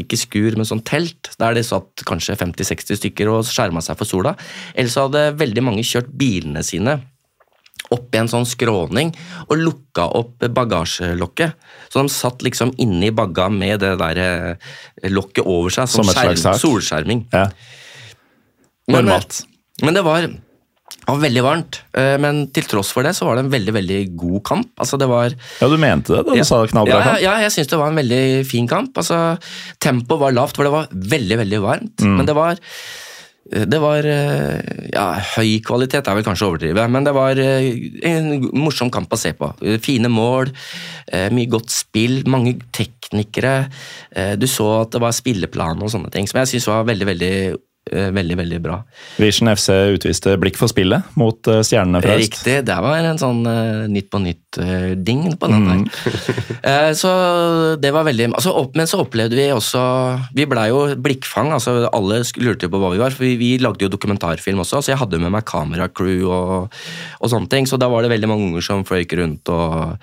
ikke 0.00 0.16
skur, 0.16 0.54
men 0.56 0.64
sånn 0.64 0.82
telt, 0.86 1.34
der 1.38 1.54
det 1.54 1.64
satt 1.66 2.04
kanskje 2.06 2.36
50-60 2.38 2.96
stykker 2.96 3.28
og 3.28 3.42
skjerma 3.44 3.82
seg 3.82 3.98
for 3.98 4.06
sola. 4.08 4.36
Ellers 4.74 4.94
så 4.94 5.08
hadde 5.08 5.36
veldig 5.36 5.62
mange 5.66 5.82
kjørt 5.84 6.08
bilene 6.16 6.62
sine 6.64 6.94
opp 7.92 8.14
i 8.14 8.18
en 8.22 8.30
sånn 8.30 8.46
skråning 8.48 9.10
og 9.48 9.58
lukka 9.58 10.06
opp 10.16 10.38
bagasjelokket. 10.54 11.52
Så 11.90 12.00
de 12.00 12.14
satt 12.14 12.46
liksom 12.46 12.72
inni 12.80 13.10
bagga 13.14 13.50
med 13.52 13.80
det 13.84 13.98
der 14.00 14.22
eh, 14.22 15.10
lokket 15.10 15.44
over 15.44 15.74
seg, 15.74 15.90
Som 15.90 16.08
et 16.08 16.16
slags 16.16 16.62
solskjerming. 16.62 17.26
ja. 17.34 17.48
Normalt. 18.88 19.42
Men, 19.80 19.86
Men 19.86 19.94
det 19.94 20.04
var, 20.04 20.28
det 21.04 21.08
var 21.12 21.20
veldig 21.20 21.42
varmt. 21.44 21.78
eh, 21.96 22.16
Men 22.20 22.46
til 22.54 22.64
tross 22.68 22.90
for 22.92 23.02
det 23.04 23.12
så 23.16 23.26
var 23.28 23.36
det 23.36 23.44
en 23.44 23.52
veldig 23.52 23.72
veldig 23.76 23.98
god 24.16 24.42
kamp. 24.44 24.70
Altså 24.80 24.98
det 25.00 25.08
var 25.10 25.32
Ja, 25.60 25.68
du 25.68 25.76
mente 25.80 26.12
det 26.14 26.24
da 26.26 26.32
du 26.32 26.38
ja, 26.40 26.44
sa 26.48 26.62
knallbra 26.66 26.98
ja, 26.98 27.02
kamp? 27.08 27.20
ja, 27.24 27.34
jeg 27.44 27.52
syns 27.56 27.68
det 27.72 27.78
var 27.80 27.88
en 27.92 28.00
veldig 28.00 28.22
fin 28.48 28.68
kamp. 28.70 28.96
Altså, 28.96 29.38
Tempoet 29.80 30.20
var 30.20 30.32
lavt, 30.36 30.56
for 30.56 30.64
det 30.64 30.72
var 30.72 30.88
veldig, 30.92 31.38
veldig 31.44 31.60
varmt. 31.64 31.96
Mm. 32.04 32.16
Men 32.20 32.26
det 32.30 32.34
var 32.36 32.60
det 33.44 33.76
var 33.76 34.06
eh, 34.08 34.88
ja, 34.94 35.02
høy 35.36 35.58
kvalitet, 35.60 36.06
er 36.08 36.16
vel 36.16 36.24
kanskje 36.24 36.46
å 36.46 36.52
overdrive, 36.54 36.86
men 36.88 37.04
det 37.04 37.12
var 37.12 37.36
eh, 37.36 37.66
en 38.08 38.30
morsom 38.56 38.88
kamp 38.90 39.12
å 39.12 39.18
se 39.20 39.34
på. 39.36 39.50
Eh, 39.60 39.76
Fine 39.84 40.08
mål, 40.08 40.48
eh, 41.12 41.26
mye 41.28 41.50
godt 41.52 41.68
spill, 41.68 42.22
mange 42.24 42.54
teknikere. 42.72 43.66
Eh, 44.16 44.32
Du 44.40 44.46
så 44.48 44.70
at 44.80 44.96
det 44.96 45.02
var 45.04 45.12
spilleplan 45.12 45.84
og 45.84 45.92
sånne 45.92 46.08
ting, 46.14 46.24
som 46.26 46.40
jeg 46.40 46.54
syns 46.54 46.70
var 46.72 46.88
veldig, 46.88 47.06
veldig, 47.12 47.32
eh, 47.52 47.60
veldig, 47.92 48.36
veldig 48.40 48.58
bra. 48.64 48.78
Vision 49.20 49.50
FC 49.52 49.68
utviste 49.92 50.34
blikk 50.40 50.56
for 50.56 50.72
spillet 50.72 51.04
mot 51.20 51.50
eh, 51.52 51.60
stjernene 51.66 52.00
fra 52.00 52.14
øst. 52.16 52.38
Riktig, 52.38 52.56
det 52.64 52.76
var 52.80 52.96
en 52.96 53.20
sånn 53.20 53.42
uh, 53.44 53.84
Nytt 53.90 54.08
på 54.12 54.20
nytt-ding 54.24 55.34
på 55.40 55.50
den 55.52 55.66
der. 55.68 55.82
uh, 56.64 56.90
så 56.96 57.12
det 57.80 57.92
var 57.94 58.06
veldig 58.08 58.30
altså, 58.32 58.54
opp, 58.56 58.72
Men 58.78 58.88
så 58.90 59.02
opplevde 59.04 59.36
vi 59.36 59.50
også 59.52 59.82
Vi 60.36 60.48
blei 60.48 60.68
jo 60.70 60.86
blikkfang, 61.04 61.52
altså 61.54 61.76
alle 61.90 62.22
lurte 62.40 62.70
på 62.72 62.80
hva 62.80 62.94
vi 62.94 63.02
var, 63.02 63.14
for 63.14 63.26
vi, 63.26 63.34
vi 63.40 63.52
lagde 63.62 63.84
jo 63.84 63.92
dokumentarfilm 63.92 64.64
også, 64.64 64.80
så 64.80 64.94
jeg 64.94 65.00
hadde 65.02 65.20
med 65.20 65.34
meg 65.34 65.46
kameracrew 65.48 66.24
og, 66.24 66.74
og 67.20 67.30
sånne 67.30 67.50
ting, 67.52 67.68
så 67.68 67.78
da 67.80 67.90
var 67.92 68.04
det 68.04 68.12
veldig 68.14 68.30
mange 68.30 68.48
unger 68.48 68.64
som 68.64 68.84
fløyk 68.88 69.12
rundt, 69.20 69.50
og 69.52 69.96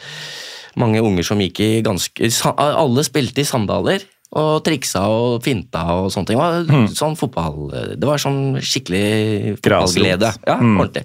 mange 0.80 1.02
unger 1.04 1.26
som 1.28 1.42
gikk 1.42 1.60
i 1.64 1.72
ganske 1.86 2.30
Alle 2.56 3.04
spilte 3.08 3.44
i 3.44 3.48
sandaler. 3.48 4.06
Og 4.32 4.62
triksa 4.64 5.02
og 5.12 5.42
finta 5.44 5.82
og 5.92 6.12
sånne 6.14 6.30
ting. 6.30 6.40
Det 6.40 6.76
var 6.76 6.94
sånn 6.96 7.18
fotball 7.20 7.66
Det 8.00 8.08
var 8.08 8.22
sånn 8.22 8.62
skikkelig 8.64 9.58
fotballglede. 9.58 10.30
Ja, 10.48 10.56
mm. 10.62 10.78
ordentlig. 10.78 11.04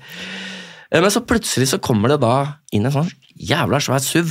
Eh, 0.91 1.01
Men 1.01 1.11
så 1.11 1.25
plutselig 1.27 1.73
så 1.73 1.81
kommer 1.83 2.15
det 2.15 2.21
da 2.23 2.37
inn 2.77 2.87
en 2.87 2.95
sånn 2.95 3.11
jævla 3.37 3.81
svær 3.83 4.05
SUV. 4.05 4.31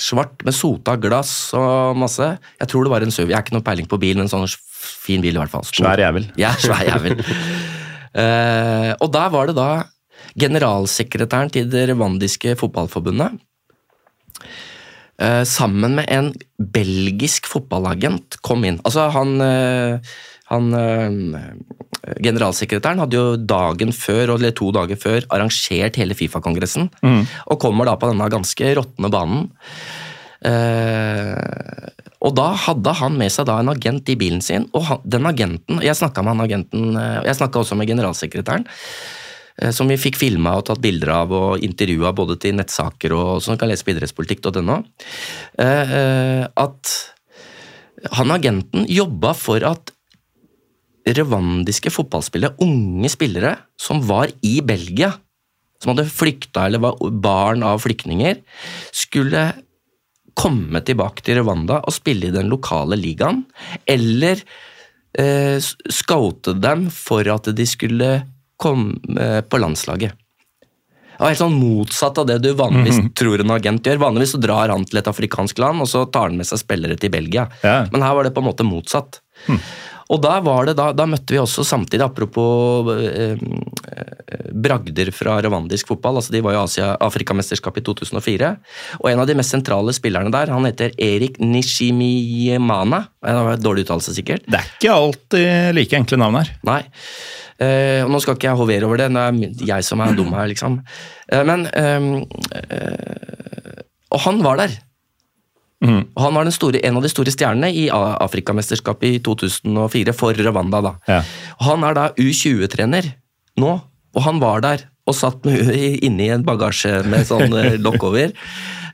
Svart 0.00 0.42
med 0.46 0.56
sota 0.56 0.96
glass 0.98 1.52
og 1.54 1.98
masse. 2.00 2.32
Jeg 2.58 2.72
tror 2.72 2.86
det 2.86 2.92
var 2.94 3.04
en 3.06 3.14
SUV. 3.14 3.28
Jeg 3.28 3.36
har 3.36 3.44
ikke 3.44 3.58
noe 3.58 3.66
peiling 3.66 3.88
på 3.90 4.00
bil, 4.00 4.16
men 4.18 4.26
en 4.26 4.32
sånn 4.32 4.48
fin 4.80 5.22
bil 5.22 5.36
i 5.36 5.40
hvert 5.42 5.52
fall. 5.52 5.66
Stor. 5.68 5.84
Svær 5.84 6.02
jævel. 6.02 6.26
Ja, 6.40 6.54
svær 6.58 6.82
jævel. 6.88 7.20
uh, 8.16 8.90
og 8.98 9.08
der 9.14 9.32
var 9.36 9.50
det 9.50 9.56
da 9.60 9.70
generalsekretæren 10.40 11.50
til 11.52 11.70
det 11.70 11.88
rwandiske 11.90 12.56
fotballforbundet 12.58 13.38
eh, 15.20 15.42
sammen 15.48 15.98
med 16.00 16.10
en 16.10 16.32
belgisk 16.58 17.48
fotballagent 17.50 18.40
kom 18.46 18.66
inn. 18.66 18.80
Altså 18.84 19.08
han, 19.14 19.36
eh, 19.44 20.12
han 20.50 20.74
eh, 20.74 21.48
Generalsekretæren 22.24 23.02
hadde 23.02 23.18
jo 23.18 23.36
dagen 23.36 23.92
før, 23.92 24.36
eller 24.36 24.54
to 24.56 24.70
dager 24.74 24.96
før 24.98 25.26
arrangert 25.28 25.98
hele 26.00 26.16
Fifa-kongressen, 26.16 26.88
og 27.44 27.60
kommer 27.60 27.84
da 27.86 27.92
på 28.00 28.08
denne 28.08 28.30
ganske 28.32 28.70
råtne 28.78 29.10
banen. 29.12 29.50
Eh, 30.40 31.36
og 32.24 32.32
da 32.36 32.46
hadde 32.56 32.92
han 32.96 33.16
med 33.20 33.32
seg 33.32 33.44
da 33.48 33.58
en 33.60 33.72
agent 33.72 34.08
i 34.12 34.16
bilen 34.20 34.40
sin, 34.44 34.66
og 34.72 34.86
han, 34.88 35.02
den 35.04 35.28
agenten 35.28 35.82
Jeg 35.84 35.98
snakka 35.98 36.24
med 36.24 36.32
han 36.32 36.44
agenten, 36.46 36.86
eh, 36.96 37.18
jeg 37.28 37.36
snakka 37.36 37.60
også 37.60 37.76
med 37.76 37.90
generalsekretæren, 37.92 38.64
som 39.74 39.90
vi 39.90 39.98
fikk 40.00 40.16
filma 40.20 40.56
og 40.58 40.66
tatt 40.70 40.80
bilder 40.82 41.12
av 41.14 41.32
og 41.36 41.64
intervjua 41.64 42.14
både 42.16 42.38
til 42.40 42.56
nettsaker 42.56 43.12
og 43.16 43.30
som 43.44 43.58
kan 43.60 43.70
lese 43.70 43.84
på 43.84 43.92
idrettspolitikk.no, 43.94 44.80
eh, 45.60 45.96
eh, 46.00 46.44
at 46.48 46.94
han 48.16 48.32
agenten 48.32 48.86
jobba 48.88 49.34
for 49.36 49.64
at 49.68 49.92
rwandiske 51.10 51.92
fotballspillere, 51.92 52.56
unge 52.64 53.10
spillere 53.12 53.54
som 53.80 54.02
var 54.06 54.32
i 54.46 54.60
Belgia, 54.64 55.12
som 55.80 55.94
hadde 55.94 56.10
flykta 56.12 56.66
eller 56.68 56.82
var 56.84 57.00
barn 57.24 57.64
av 57.66 57.80
flyktninger, 57.84 58.40
skulle 58.92 59.44
komme 60.40 60.80
tilbake 60.86 61.24
til 61.24 61.40
Rwanda 61.40 61.80
og 61.84 61.96
spille 61.96 62.28
i 62.28 62.34
den 62.34 62.48
lokale 62.52 62.96
ligaen, 63.00 63.42
eller 63.88 64.40
eh, 65.18 65.56
scoute 65.60 66.54
dem 66.60 66.88
for 66.94 67.28
at 67.32 67.50
de 67.56 67.66
skulle 67.68 68.12
komme 68.60 69.20
eh, 69.20 69.40
på 69.42 69.60
landslaget. 69.60 70.16
Det 71.20 71.26
var 71.26 71.34
helt 71.34 71.42
sånn 71.42 71.58
motsatt 71.60 72.18
av 72.22 72.28
det 72.30 72.38
du 72.40 72.54
vanligvis 72.56 73.02
tror 73.18 73.42
en 73.42 73.52
agent 73.52 73.84
gjør. 73.84 73.98
Vanligvis 74.06 74.30
så 74.32 74.40
drar 74.40 74.72
han 74.72 74.86
til 74.88 75.02
et 75.02 75.10
afrikansk 75.10 75.58
land, 75.60 75.84
og 75.84 75.88
så 75.90 76.06
tar 76.08 76.30
han 76.30 76.38
med 76.40 76.48
seg 76.48 76.62
spillere 76.62 76.96
til 76.96 77.12
Belgia. 77.12 77.44
Ja. 77.60 77.82
Men 77.92 78.06
her 78.06 78.16
var 78.16 78.24
det 78.24 78.32
på 78.32 78.40
en 78.40 78.48
måte 78.48 78.64
motsatt. 78.64 79.20
Og 80.10 80.18
da, 80.18 80.32
var 80.42 80.66
det, 80.66 80.74
da, 80.78 80.88
da 80.96 81.06
møtte 81.06 81.36
vi 81.36 81.38
også 81.38 81.62
samtidig, 81.66 82.02
apropos 82.02 82.88
eh, 82.96 83.36
eh, 83.36 84.48
bragder 84.50 85.12
fra 85.14 85.36
rwandisk 85.44 85.92
fotball, 85.92 86.18
altså 86.18 86.34
de 86.34 86.40
var 86.42 86.56
jo 86.56 86.62
Asia, 86.64 86.88
Afrikamesterskap 87.06 87.78
i 87.78 87.84
2004, 87.86 88.50
og 88.98 89.10
en 89.12 89.22
av 89.22 89.28
de 89.30 89.36
mest 89.38 89.54
sentrale 89.54 89.94
spillerne 89.94 90.32
der, 90.34 90.50
han 90.50 90.66
heter 90.66 90.96
Erik 90.98 91.38
Nishimiyemana. 91.38 93.04
Det 93.22 93.36
var 93.38 93.54
et 93.54 93.62
dårlig 93.62 93.86
uttalelse 93.86 94.16
sikkert. 94.16 94.48
Det 94.50 94.58
er 94.58 94.72
ikke 94.72 94.96
alltid 94.96 95.78
like 95.78 96.00
enkle 96.00 96.18
navn 96.24 96.40
her. 96.40 96.52
Nei. 96.66 96.80
Eh, 97.60 98.00
og 98.04 98.10
nå 98.12 98.20
skal 98.24 98.38
ikke 98.38 98.48
jeg 98.48 98.56
hovere 98.56 98.86
over 98.88 99.02
det, 99.02 99.10
det 99.12 99.24
er 99.66 99.74
jeg 99.74 99.84
som 99.84 100.00
er 100.00 100.14
dum 100.16 100.32
her, 100.32 100.48
liksom. 100.48 100.78
Eh, 101.28 101.42
men 101.44 101.66
ehm, 101.76 102.22
eh, 102.56 103.82
Og 104.10 104.22
han 104.24 104.40
var 104.42 104.62
der. 104.62 104.78
Og 105.80 106.18
han 106.20 106.34
var 106.36 106.44
den 106.44 106.52
store, 106.52 106.80
en 106.84 106.98
av 106.98 107.04
de 107.04 107.08
store 107.08 107.32
stjernene 107.32 107.70
i 107.72 107.86
Afrikamesterskapet 107.88 109.14
i 109.16 109.20
2004 109.24 110.12
for 110.12 110.36
Rwanda. 110.36 110.80
da. 110.84 110.92
Ja. 111.08 111.20
Og 111.56 111.66
Han 111.70 111.84
er 111.84 111.94
da 111.96 112.08
U20-trener 112.20 113.14
nå, 113.56 113.70
og 114.14 114.22
han 114.26 114.40
var 114.42 114.60
der 114.60 114.84
og 115.08 115.16
satt 115.16 115.46
inne 116.06 116.26
i 116.26 116.32
en 116.34 116.44
bagasje 116.44 117.00
med 117.08 117.24
sånn 117.28 117.48
lockover 117.48 117.80
lokk 117.80 118.04
over. 118.10 118.34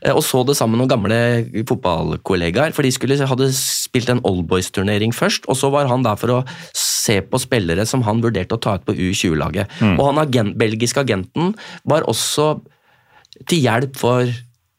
Eh, 0.06 0.14
Og 0.14 0.22
så 0.24 0.42
det 0.46 0.56
sammen 0.56 0.76
med 0.78 0.84
noen 0.84 0.92
gamle 0.94 1.64
fotballkollegaer, 1.68 2.72
for 2.76 2.86
de 2.86 2.94
skulle, 2.94 3.18
hadde 3.18 3.50
spilt 3.56 4.10
en 4.12 4.22
Oldboys-turnering 4.26 5.14
først. 5.16 5.50
Og 5.50 5.58
så 5.58 5.70
var 5.74 5.90
han 5.90 6.06
der 6.06 6.16
for 6.20 6.38
å 6.38 6.40
se 6.76 7.20
på 7.26 7.42
spillere 7.42 7.86
som 7.88 8.06
han 8.06 8.22
vurderte 8.24 8.56
å 8.56 8.62
ta 8.62 8.78
ut 8.78 8.86
på 8.86 8.96
U20-laget. 8.96 9.76
Og 9.96 10.08
han 10.08 10.22
agent, 10.22 10.56
belgiske 10.58 11.02
agenten 11.02 11.54
var 11.84 12.06
også 12.08 12.54
til 13.50 13.66
hjelp 13.66 13.98
for 14.00 14.32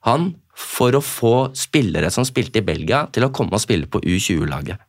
han 0.08 0.32
for 0.58 0.98
å 0.98 1.04
få 1.04 1.36
spillere 1.58 2.10
som 2.14 2.26
spilte 2.26 2.64
i 2.64 2.66
Belgia, 2.66 3.06
til 3.14 3.28
å 3.28 3.32
komme 3.34 3.54
og 3.54 3.62
spille 3.62 3.90
på 3.90 4.02
U20-laget. 4.02 4.82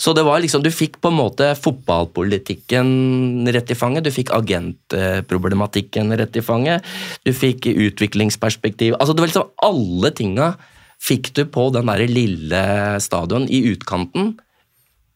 Så 0.00 0.14
det 0.16 0.24
var 0.24 0.40
liksom, 0.40 0.64
Du 0.64 0.70
fikk 0.72 0.98
på 1.02 1.10
en 1.12 1.18
måte 1.18 1.52
fotballpolitikken 1.60 3.48
rett 3.52 3.70
i 3.70 3.76
fanget, 3.76 4.06
du 4.06 4.12
fikk 4.14 4.32
agentproblematikken 4.36 6.16
rett 6.16 6.36
i 6.40 6.44
fanget, 6.44 6.86
du 7.26 7.32
fikk 7.36 7.68
utviklingsperspektiv 7.70 8.96
altså 8.96 9.12
det 9.14 9.24
var 9.24 9.32
liksom 9.32 9.50
Alle 9.68 10.12
tinga 10.16 10.54
fikk 11.00 11.32
du 11.36 11.44
på 11.48 11.68
den 11.74 11.88
der 11.88 12.04
lille 12.08 12.62
stadion 13.00 13.46
i 13.48 13.62
utkanten. 13.72 14.34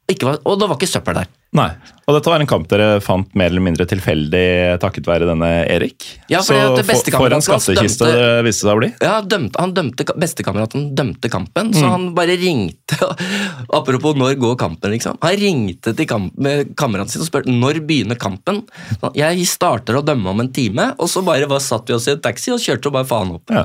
Var, 0.08 0.38
og 0.44 0.60
det 0.60 0.68
var 0.68 0.78
ikke 0.78 0.88
søppel 0.88 1.18
der. 1.18 1.28
Nei, 1.54 1.68
og 2.04 2.16
dette 2.16 2.30
var 2.32 2.42
en 2.42 2.48
kamp 2.50 2.64
dere 2.66 2.98
fant 2.98 3.28
mer 3.38 3.52
eller 3.52 3.62
mindre 3.62 3.84
tilfeldig 3.86 4.40
takket 4.82 5.06
være 5.06 5.28
denne 5.28 5.50
Erik. 5.70 6.02
Ja, 6.26 6.40
for 6.42 6.58
det 6.58 6.82
for, 6.82 6.88
beste 6.88 7.12
for 7.14 7.28
en 7.28 7.38
kameraten 7.38 7.44
skattkiste 7.46 8.08
dømte- 8.08 8.24
det 8.24 8.42
viste 8.48 8.66
seg 8.66 8.72
å 8.72 8.80
bli. 8.80 8.88
Ja, 8.98 9.12
dømte, 9.22 9.60
han 9.62 9.74
dømte, 9.76 10.06
Bestekameraten 10.18 10.88
dømte 10.98 11.30
kampen, 11.30 11.70
så 11.76 11.92
han 11.92 12.08
bare 12.16 12.34
ringte 12.40 12.98
Apropos 13.78 14.18
når 14.18 14.34
går 14.42 14.58
kampen, 14.58 14.96
liksom. 14.96 15.20
Han 15.22 15.38
ringte 15.38 15.94
til 15.94 16.10
kamp, 16.10 16.34
med 16.34 16.74
kameraten 16.74 17.14
sin 17.14 17.22
og 17.22 17.30
spurte 17.30 17.54
når 17.54 17.80
begynner 17.86 18.18
kampen. 18.18 18.64
Så 18.98 19.14
Jeg 19.22 19.46
starter 19.46 20.00
å 20.00 20.04
dømme 20.04 20.34
om 20.34 20.42
en 20.42 20.52
time, 20.54 20.90
og 20.98 21.10
så 21.10 21.22
bare 21.22 21.46
var, 21.50 21.62
satt 21.62 21.86
vi 21.86 21.94
oss 21.94 22.10
i 22.10 22.16
en 22.16 22.22
taxi 22.24 22.50
og 22.50 22.62
kjørte 22.62 22.90
og 22.90 22.98
bare 22.98 23.08
faen 23.14 23.34
opp. 23.38 23.54
Ja. 23.54 23.64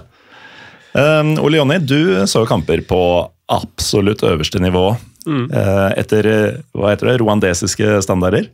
Um, 0.94 1.36
Ole 1.42 1.58
Jonny, 1.58 1.82
du 1.82 2.22
så 2.30 2.46
kamper 2.50 2.86
på 2.86 3.02
absolutt 3.50 4.22
øverste 4.30 4.62
nivå 4.62 4.92
eh, 5.28 5.90
etter 6.00 6.30
eh, 6.30 6.60
hva 6.78 6.94
heter 6.94 7.12
det, 7.12 7.18
rwandesiske 7.22 8.00
standarder. 8.06 8.50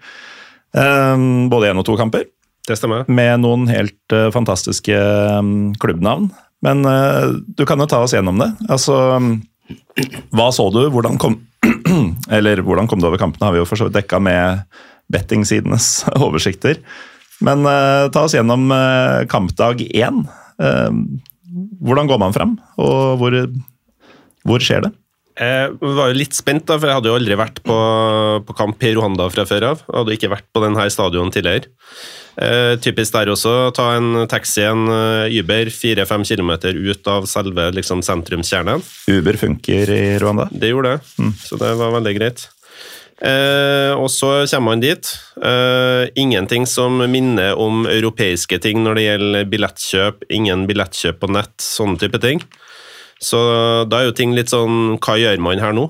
Um, 0.75 1.47
både 1.51 1.69
én 1.71 1.79
og 1.79 1.85
to 1.87 1.95
kamper, 1.95 2.25
Det 2.67 2.75
stemmer. 2.75 3.05
med 3.07 3.39
noen 3.43 3.67
helt 3.71 4.11
eh, 4.11 4.31
fantastiske 4.33 4.95
um, 5.39 5.73
klubbnavn. 5.79 6.31
Men 6.65 6.85
eh, 6.89 7.35
du 7.55 7.65
kan 7.65 7.79
jo 7.79 7.87
ta 7.87 8.01
oss 8.03 8.15
gjennom 8.15 8.39
det. 8.41 8.49
Altså, 8.67 8.95
um, 9.15 9.37
hva 10.35 10.49
så 10.53 10.67
du? 10.73 10.83
Hvordan 10.91 11.19
kom 11.21 11.39
Eller 12.35 12.61
hvordan 12.61 12.87
kom 12.89 12.99
du 13.01 13.07
over 13.07 13.17
kampene, 13.21 13.47
har 13.47 13.55
vi 13.55 13.61
jo 13.61 13.65
for 13.69 13.79
så 13.79 13.87
vidt 13.87 13.95
dekka 13.97 14.19
med 14.21 14.65
bettingsidenes 15.13 16.03
oversikter. 16.25 16.81
Men 17.45 17.65
eh, 17.67 18.09
ta 18.13 18.25
oss 18.25 18.35
gjennom 18.35 18.67
eh, 18.71 19.23
kampdag 19.31 19.81
én. 19.91 20.23
Eh, 20.61 20.91
hvordan 21.81 22.09
går 22.09 22.19
man 22.19 22.35
frem, 22.35 22.55
og 22.81 23.19
hvor, 23.21 23.35
hvor 24.47 24.63
skjer 24.63 24.85
det? 24.87 24.91
Jeg 25.35 25.71
var 25.81 26.11
jo 26.11 26.15
litt 26.15 26.35
spent, 26.37 26.63
da, 26.69 26.77
for 26.79 26.87
jeg 26.87 26.95
hadde 26.95 27.09
jo 27.11 27.17
aldri 27.19 27.35
vært 27.35 27.57
på, 27.65 27.77
på 28.47 28.55
kamp 28.55 28.83
i 28.87 28.93
Rwanda 28.95 29.27
fra 29.33 29.43
før 29.47 29.67
av. 29.73 29.81
Jeg 29.83 29.97
hadde 29.99 30.15
ikke 30.15 30.31
vært 30.31 30.47
på 30.55 30.63
denne 30.63 30.85
stadion 30.93 31.33
tidligere. 31.33 31.67
Eh, 32.35 32.73
typisk 32.83 33.15
der 33.15 33.31
også, 33.31 33.53
ta 33.75 33.89
en 33.97 34.25
taxi, 34.31 34.63
en 34.67 34.87
eh, 34.91 35.35
Uber, 35.41 35.71
fire-fem 35.71 36.23
kilometer 36.27 36.75
ut 36.75 37.11
av 37.11 37.27
selve 37.31 37.67
liksom, 37.75 38.03
sentrumskjernen. 38.03 38.83
Uber 39.11 39.39
funker 39.39 39.91
i 39.91 40.03
Rwanda. 40.23 40.47
Det 40.51 40.71
gjorde 40.71 40.95
det, 40.95 41.31
så 41.43 41.59
det 41.59 41.75
var 41.83 41.95
veldig 41.99 42.15
greit. 42.19 42.47
Eh, 43.23 43.93
og 43.95 44.09
så 44.11 44.43
kommer 44.51 44.73
man 44.73 44.83
dit. 44.83 45.11
Eh, 45.39 46.07
ingenting 46.19 46.67
som 46.67 46.99
minner 47.11 47.55
om 47.59 47.85
europeiske 47.87 48.59
ting 48.63 48.83
når 48.83 48.99
det 48.99 49.05
gjelder 49.05 49.49
billettkjøp. 49.51 50.27
Ingen 50.35 50.67
billettkjøp 50.67 51.21
på 51.23 51.31
nett, 51.31 51.55
sånne 51.63 51.99
type 52.01 52.19
ting. 52.23 52.43
Så 53.23 53.39
da 53.89 54.01
er 54.01 54.09
jo 54.09 54.15
ting 54.17 54.33
litt 54.35 54.51
sånn 54.51 54.97
Hva 54.99 55.15
gjør 55.15 55.39
man 55.43 55.61
her 55.63 55.75
nå? 55.75 55.87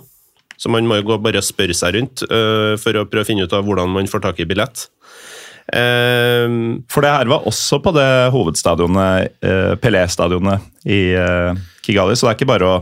Så 0.58 0.72
man 0.72 0.88
må 0.88 1.00
jo 1.00 1.08
gå 1.10 1.18
bare 1.24 1.44
spørre 1.44 1.76
seg 1.76 1.98
rundt 1.98 2.24
uh, 2.30 2.76
for 2.80 2.96
å 2.96 3.08
prøve 3.10 3.26
å 3.26 3.28
finne 3.28 3.48
ut 3.48 3.56
av 3.56 3.66
hvordan 3.68 3.92
man 3.92 4.08
får 4.08 4.24
tak 4.24 4.40
i 4.40 4.48
billett. 4.48 4.86
Uh, 5.66 6.80
For 6.92 7.04
det 7.04 7.12
her 7.12 7.32
var 7.32 7.48
også 7.50 7.82
på 7.84 7.92
det 7.96 8.10
hovedstadionet, 8.36 9.36
uh, 9.44 9.74
Pelé-stadionet 9.82 10.64
i 10.86 11.00
eh, 11.18 11.58
Kigali, 11.84 12.16
så 12.16 12.28
det 12.28 12.32
er 12.32 12.38
ikke 12.38 12.52
bare 12.52 12.68
å 12.70 12.76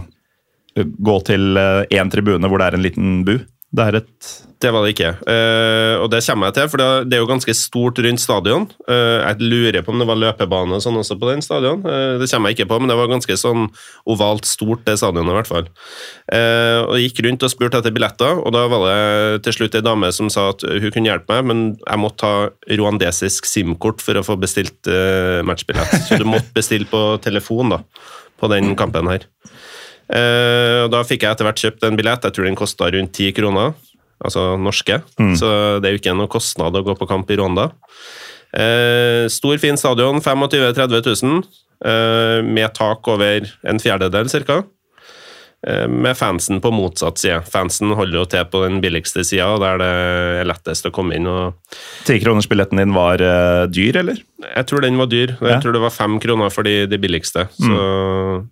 gå 0.75 1.13
til 1.23 1.55
én 1.55 2.09
tribune 2.11 2.49
hvor 2.51 2.59
det 2.59 2.65
er 2.67 2.75
en 2.75 2.83
liten 2.83 3.21
bu. 3.23 3.37
Det 3.71 3.85
er 3.85 3.97
et 4.01 4.31
Det 4.63 4.71
var 4.71 4.85
det 4.85 4.93
ikke. 4.93 5.09
Uh, 5.27 5.99
og 5.99 6.07
det 6.13 6.21
kommer 6.23 6.47
jeg 6.47 6.55
til, 6.55 6.69
for 6.71 6.79
det, 6.79 7.15
er 7.15 7.19
jo 7.19 7.27
ganske 7.27 7.55
stort 7.57 7.99
rundt 8.05 8.21
stadion. 8.23 8.67
Uh, 8.87 9.19
jeg 9.19 9.49
lurer 9.51 9.83
på 9.83 9.91
om 9.91 9.99
det 9.99 10.07
var 10.07 10.19
løpebane 10.21 10.77
og 10.77 10.83
sånn 10.85 10.99
også 11.01 11.17
på 11.19 11.27
den 11.27 11.43
stadion. 11.43 11.83
Uh, 11.83 12.15
det 12.21 12.29
kommer 12.31 12.51
jeg 12.51 12.61
ikke 12.61 12.69
på, 12.71 12.79
men 12.79 12.91
det 12.91 12.97
var 12.99 13.11
ganske 13.11 13.37
sånn 13.39 13.67
ovalt 14.07 14.47
stort, 14.47 14.85
det 14.87 14.95
stadionet 15.01 15.33
i 15.33 15.37
hvert 15.39 15.51
fall. 15.51 15.67
Og 16.33 16.93
jeg 16.97 17.09
gikk 17.09 17.21
rundt 17.25 17.43
og 17.45 17.51
spurte 17.51 17.79
etter 17.81 17.93
billetter, 17.95 18.39
og 18.39 18.53
da 18.55 18.63
var 18.71 18.85
det 18.87 19.43
til 19.45 19.57
slutt 19.57 19.75
ei 19.77 19.83
dame 19.83 20.09
som 20.15 20.29
sa 20.31 20.49
at 20.53 20.63
hun 20.63 20.91
kunne 20.93 21.09
hjelpe 21.09 21.35
meg, 21.35 21.47
men 21.49 21.61
jeg 21.81 22.01
måtte 22.01 22.29
ha 22.29 22.47
rwandesisk 22.79 23.47
SIM-kort 23.49 24.03
for 24.03 24.19
å 24.19 24.25
få 24.25 24.37
bestilt 24.39 24.89
matchbillett. 25.45 26.07
Så 26.07 26.19
du 26.21 26.27
måtte 26.29 26.53
bestille 26.55 26.87
på 26.89 27.01
telefon 27.23 27.75
da, 27.75 27.81
på 28.39 28.49
den 28.51 28.73
kampen 28.79 29.11
her. 29.11 29.27
Og 30.13 30.91
da 30.93 31.01
fikk 31.07 31.25
jeg 31.25 31.35
etter 31.35 31.47
hvert 31.47 31.63
kjøpt 31.63 31.87
en 31.87 31.99
billett. 31.99 32.27
Jeg 32.27 32.35
tror 32.35 32.49
den 32.49 32.59
kosta 32.59 32.91
rundt 32.93 33.15
ti 33.17 33.31
kroner, 33.35 33.73
altså 34.23 34.57
norske. 34.59 35.01
Så 35.37 35.49
det 35.83 35.89
er 35.89 35.95
jo 35.97 36.01
ikke 36.01 36.15
noe 36.17 36.31
kostnad 36.31 36.75
å 36.75 36.83
gå 36.85 36.95
på 36.99 37.07
kamp 37.09 37.29
i 37.31 37.37
Rwanda. 37.39 37.69
Eh, 38.53 39.25
stor, 39.33 39.57
fin 39.57 39.77
stadion, 39.79 40.21
25 40.21 40.47
000-30 40.75 41.23
000, 41.23 41.43
eh, 41.85 42.39
med 42.45 42.73
tak 42.77 43.07
over 43.09 43.47
en 43.65 43.79
fjerdedel 43.81 44.29
ca. 44.45 44.63
Eh, 45.65 45.87
med 45.87 46.17
fansen 46.19 46.59
på 46.61 46.69
motsatt 46.75 47.17
side. 47.21 47.39
Fansen 47.49 47.93
holder 47.95 48.19
jo 48.19 48.25
til 48.27 48.43
på 48.51 48.65
den 48.65 48.81
billigste 48.83 49.23
sida, 49.23 49.47
der 49.63 49.77
det 49.79 49.87
er 50.43 50.49
lettest 50.49 50.85
å 50.85 50.91
komme 50.93 51.15
inn. 51.15 51.25
og 51.25 51.53
Tikronersbilletten 52.05 52.81
din 52.83 52.91
var 52.93 53.23
uh, 53.23 53.63
dyr, 53.71 54.01
eller? 54.03 54.19
jeg 54.43 54.65
tror 54.67 54.81
den 54.83 54.97
var 54.99 55.07
dyr. 55.07 55.37
Jeg 55.39 55.53
Ja. 55.53 55.59
tror 55.63 55.71
det 55.71 55.81
var 55.81 55.89
fem 55.95 56.19
kroner 56.19 56.51
for 56.51 56.67
de, 56.67 56.85
de 56.85 56.97
billigste. 56.99 57.47
Så 57.55 57.79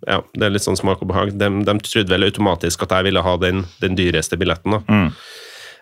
ja, 0.08 0.22
det 0.32 0.46
er 0.46 0.54
litt 0.56 0.64
sånn 0.64 0.80
smak 0.80 1.02
og 1.04 1.10
behag. 1.12 1.34
De, 1.36 1.50
de 1.68 1.74
trodde 1.84 2.08
vel 2.08 2.24
automatisk 2.24 2.82
at 2.88 2.96
jeg 2.96 3.04
ville 3.10 3.22
ha 3.22 3.36
den, 3.36 3.66
den 3.84 3.94
dyreste 3.94 4.38
billetten. 4.40 4.72
da. 4.80 5.10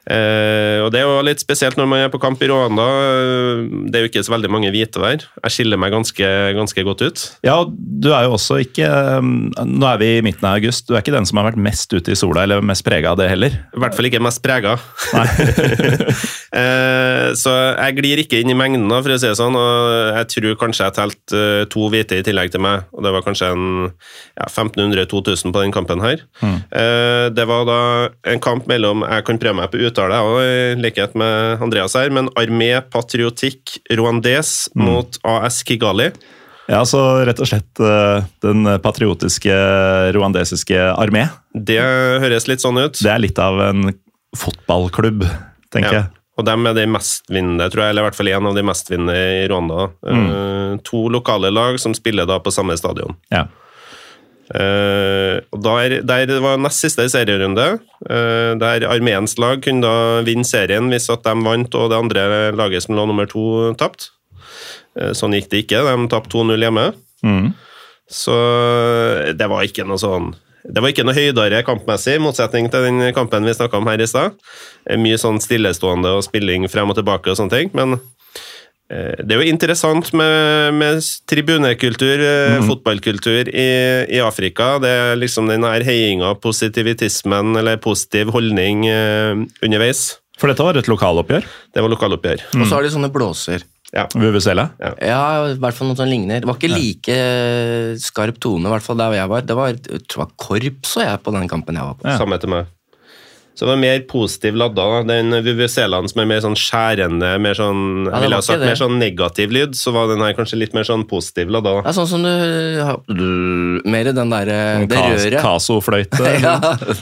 Eh, 0.09 0.81
og 0.85 0.91
Det 0.95 1.01
er 1.01 1.07
jo 1.07 1.21
litt 1.27 1.43
spesielt 1.43 1.77
når 1.77 1.89
man 1.91 2.05
er 2.05 2.13
på 2.13 2.21
kamp 2.23 2.41
i 2.43 2.49
Rwanda. 2.49 2.87
Eh, 2.87 3.65
Det 3.91 3.99
er 3.99 4.05
jo 4.07 4.11
ikke 4.11 4.25
så 4.25 4.33
veldig 4.35 4.51
mange 4.51 4.71
hvite 4.73 5.01
der. 5.03 5.27
Jeg 5.45 5.53
skiller 5.55 5.79
meg 5.81 5.93
ganske, 5.93 6.27
ganske 6.57 6.85
godt 6.87 7.03
ut. 7.05 7.25
Ja, 7.47 7.59
du 7.69 8.11
er 8.15 8.25
jo 8.25 8.37
også 8.39 8.61
ikke 8.65 8.87
um, 9.21 9.51
Nå 9.59 9.87
er 9.91 9.99
vi 10.01 10.11
i 10.19 10.23
midten 10.25 10.47
av 10.49 10.57
august. 10.59 10.87
Du 10.89 10.95
er 10.95 11.03
ikke 11.03 11.15
den 11.15 11.27
som 11.29 11.41
har 11.41 11.51
vært 11.51 11.61
mest 11.61 11.93
ute 11.93 12.13
i 12.15 12.19
sola, 12.19 12.45
eller 12.47 12.63
mest 12.65 12.85
prega 12.87 13.13
av 13.13 13.19
det 13.21 13.29
heller. 13.31 13.59
I 13.77 13.83
hvert 13.83 13.97
fall 13.99 14.09
ikke 14.11 14.23
mest 14.25 14.43
prega. 14.45 14.79
Eh, 16.51 17.29
så 17.39 17.53
jeg 17.79 17.95
glir 18.01 18.21
ikke 18.25 18.41
inn 18.43 18.51
i 18.51 18.57
mengden, 18.59 18.91
for 18.91 19.13
å 19.15 19.19
si 19.21 19.29
det 19.29 19.37
sånn. 19.39 19.55
Og 19.55 20.17
jeg 20.17 20.27
tror 20.33 20.57
kanskje 20.65 20.89
jeg 20.89 20.97
telte 20.97 21.39
eh, 21.61 21.67
to 21.71 21.85
hvite 21.93 22.19
i 22.19 22.25
tillegg 22.27 22.51
til 22.51 22.63
meg, 22.65 22.89
og 22.91 23.05
det 23.07 23.13
var 23.15 23.23
kanskje 23.23 23.53
en 23.55 23.69
ja, 23.87 24.49
1500-2000 24.49 25.55
på 25.55 25.63
den 25.63 25.75
kampen 25.75 26.03
her. 26.03 26.25
Eh, 26.43 27.29
det 27.31 27.47
var 27.47 27.63
da 27.69 27.79
en 28.33 28.43
kamp 28.43 28.67
mellom 28.71 29.05
Jeg 29.07 29.25
kan 29.29 29.39
prøve 29.43 29.61
meg 29.61 29.71
på 29.71 29.79
uttale, 30.01 30.17
jeg 30.17 30.27
òg, 30.33 30.43
i 30.43 30.83
likhet 30.83 31.15
med 31.19 31.63
Andreas 31.63 31.95
her, 31.99 32.11
men 32.15 32.29
Armé 32.41 32.71
Patriotique 32.91 33.81
Rwandais 33.93 34.69
mot 34.75 35.19
AS 35.25 35.63
Kigali. 35.67 36.11
Ja, 36.71 36.85
så 36.87 37.01
rett 37.27 37.41
og 37.43 37.49
slett 37.51 37.81
eh, 37.83 38.23
den 38.45 38.63
patriotiske 38.81 39.55
rwandesiske 40.15 40.79
armé. 40.95 41.25
Det 41.53 41.81
høres 42.23 42.47
litt 42.47 42.63
sånn 42.63 42.79
ut. 42.79 43.01
Det 43.03 43.11
er 43.11 43.19
litt 43.25 43.39
av 43.43 43.59
en 43.71 43.91
fotballklubb, 44.39 45.25
tenker 45.75 45.93
Ja. 45.93 45.99
jeg. 46.05 46.17
Og 46.39 46.47
dem 46.47 46.65
er 46.71 46.73
de 46.73 46.87
mestvinnende, 46.89 47.67
tror 47.69 47.83
jeg, 47.83 47.91
eller 47.91 48.01
i 48.03 48.07
hvert 48.07 48.17
fall 48.17 48.29
en 48.33 48.47
av 48.47 48.55
de 48.57 48.63
mestvinnende 48.65 49.17
i 49.43 49.49
Rwanda. 49.51 49.91
Mm. 50.07 50.79
to 50.87 51.09
lokale 51.13 51.51
lag 51.53 51.77
som 51.83 51.93
spiller 51.93 52.25
da 52.25 52.39
på 52.41 52.53
samme 52.55 52.77
stadion. 52.79 53.17
Ja. 53.31 53.43
Eh, 54.51 55.39
der, 55.63 56.01
der 56.03 56.31
var 56.43 56.59
nest 56.59 56.83
siste 56.83 57.07
serierunde, 57.07 57.79
eh, 58.11 58.53
der 58.59 58.87
armeens 58.91 59.37
lag 59.39 59.63
kunne 59.63 59.85
da 59.85 60.23
vinne 60.27 60.47
serien 60.47 60.91
hvis 60.91 61.07
at 61.13 61.23
de 61.23 61.35
vant 61.47 61.77
og 61.79 61.93
det 61.93 62.01
andre 62.01 62.25
laget 62.59 62.83
som 62.83 62.97
lå 62.99 63.07
nummer 63.07 63.31
to, 63.31 63.71
tapte. 63.79 64.11
Eh, 64.99 65.13
sånn 65.15 65.37
gikk 65.39 65.51
det 65.53 65.65
ikke. 65.65 65.85
De 65.87 66.11
tapte 66.11 66.35
2-0 66.35 66.67
hjemme. 66.67 66.89
Mm. 67.23 67.53
Så 68.11 68.35
det 69.39 69.47
var 69.47 69.63
ikke 69.63 69.85
noe 69.87 70.01
sånn 70.01 70.33
Det 70.65 70.81
var 70.83 70.91
ikke 70.91 71.05
noe 71.07 71.15
høydere 71.15 71.61
kampmessig, 71.63 72.17
i 72.19 72.23
motsetning 72.23 72.67
til 72.73 72.83
den 72.83 73.13
kampen 73.15 73.47
vi 73.47 73.55
snakka 73.55 73.79
om 73.79 73.87
her 73.89 74.03
i 74.03 74.09
stad. 74.11 74.35
Mye 74.99 75.17
sånn 75.21 75.39
stillestående 75.41 76.11
og 76.19 76.27
spilling 76.27 76.67
frem 76.69 76.91
og 76.91 76.99
tilbake 76.99 77.31
og 77.31 77.39
sånne 77.39 77.55
ting, 77.55 77.71
men 77.73 77.97
det 78.91 79.35
er 79.37 79.39
jo 79.39 79.47
interessant 79.47 80.09
med, 80.19 80.75
med 80.75 81.05
tribunekultur, 81.31 82.25
mm. 82.59 82.65
fotballkultur 82.67 83.51
i, 83.53 83.69
i 84.11 84.23
Afrika. 84.25 84.73
Det 84.83 84.91
er 84.91 85.21
liksom 85.21 85.47
den 85.51 85.67
her 85.67 85.85
heiinga, 85.87 86.33
positivitismen 86.43 87.55
eller 87.61 87.79
positiv 87.83 88.33
holdning 88.35 88.89
eh, 88.91 89.45
underveis. 89.63 90.09
For 90.41 90.51
dette 90.51 90.65
var 90.65 90.79
et 90.81 90.89
lokaloppgjør. 90.91 91.47
Det 91.75 91.85
var 91.85 91.93
lokaloppgjør. 91.93 92.49
Og 92.57 92.65
så 92.65 92.79
har 92.79 92.87
de 92.87 92.93
sånne 92.97 93.13
blåser. 93.13 93.67
Ja. 93.91 94.07
Vuvuzela. 94.15 94.69
Ja, 95.03 95.23
i 95.51 95.57
hvert 95.61 95.77
fall 95.77 95.91
noe 95.91 95.99
som 95.99 96.09
ligner. 96.09 96.43
Det 96.43 96.49
var 96.49 96.59
ikke 96.59 96.71
like 96.71 97.15
eh, 97.15 97.95
skarp 98.01 98.39
tone, 98.43 98.69
i 98.69 98.73
hvert 98.73 98.87
fall 98.87 98.99
der 99.01 99.19
jeg 99.19 99.31
var. 99.31 99.47
Det 99.47 99.57
var, 99.59 99.73
jeg 99.75 100.05
tror 100.07 100.07
det 100.07 100.23
var 100.23 100.37
korps 100.47 100.99
og 100.99 101.07
jeg 101.07 101.23
på 101.27 101.35
den 101.37 101.51
kampen 101.51 101.79
jeg 101.79 101.91
var 101.91 101.99
på. 101.99 102.07
Ja. 102.09 102.19
Samme 102.21 102.39
etter 102.39 102.53
meg. 102.53 102.71
Så 103.61 103.67
det 103.67 103.75
var 103.75 103.81
mer 103.83 103.99
positiv 104.09 104.55
ladda. 104.57 104.85
Den 105.05 105.35
VVC-land 105.45 106.09
som 106.09 106.21
er 106.23 106.29
mer 106.31 106.39
sånn 106.41 106.55
skjærende, 106.57 107.35
mer 107.45 107.59
sånn, 107.59 108.07
Ja, 108.09 108.23
jeg 108.25 108.45
sagt 108.47 108.63
mer 108.65 108.79
sånn 108.81 108.95
negativ 108.97 109.53
lyd, 109.53 109.75
så 109.77 109.93
var 109.93 110.09
den 110.09 110.23
her 110.25 110.33
kanskje 110.33 110.57
litt 110.63 110.73
mer 110.73 110.87
sånn 110.89 111.03
positiv 111.05 111.53
ladda. 111.53 111.75
Ja, 111.85 111.93
sånn 111.93 112.09
som 112.09 112.25
du, 112.25 113.83
Mer 113.85 114.09
i 114.09 114.15
den 114.17 114.33
derre 114.33 114.87
Det 114.89 114.97
Kas- 114.97 115.27
røret. 115.27 115.43
Casofløyte. 115.45 116.31
Ja, 116.47 116.55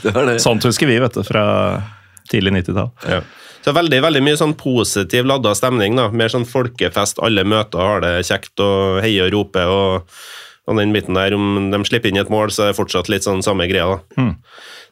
det 0.03 0.11
var 0.11 0.27
det. 0.33 0.35
Sånt 0.43 0.67
husker 0.67 0.89
vi, 0.91 0.99
vet 0.99 1.15
du, 1.15 1.23
fra 1.23 1.45
tidlig 2.27 2.57
90-tall. 2.59 2.91
Ja. 3.07 3.21
Så 3.63 3.71
veldig 3.79 4.01
veldig 4.03 4.25
mye 4.27 4.35
sånn 4.43 4.57
positiv 4.59 5.31
ladda 5.31 5.55
stemning. 5.55 5.95
da. 5.95 6.09
Mer 6.11 6.27
sånn 6.27 6.43
folkefest, 6.47 7.23
alle 7.23 7.47
møter 7.47 7.79
har 7.79 8.03
det 8.03 8.13
kjekt 8.27 8.59
og 8.59 8.99
heier 9.05 9.31
og 9.31 9.35
roper. 9.37 9.71
og, 9.71 10.19
og 10.67 10.75
den 10.83 10.91
biten 10.91 11.15
der, 11.15 11.33
Om 11.39 11.71
de 11.71 11.79
slipper 11.87 12.11
inn 12.11 12.19
et 12.19 12.29
mål, 12.29 12.51
så 12.51 12.67
er 12.67 12.73
det 12.73 12.79
fortsatt 12.83 13.07
litt 13.07 13.23
sånn 13.23 13.39
samme 13.47 13.63
greia. 13.71 13.95
da. 14.17 14.27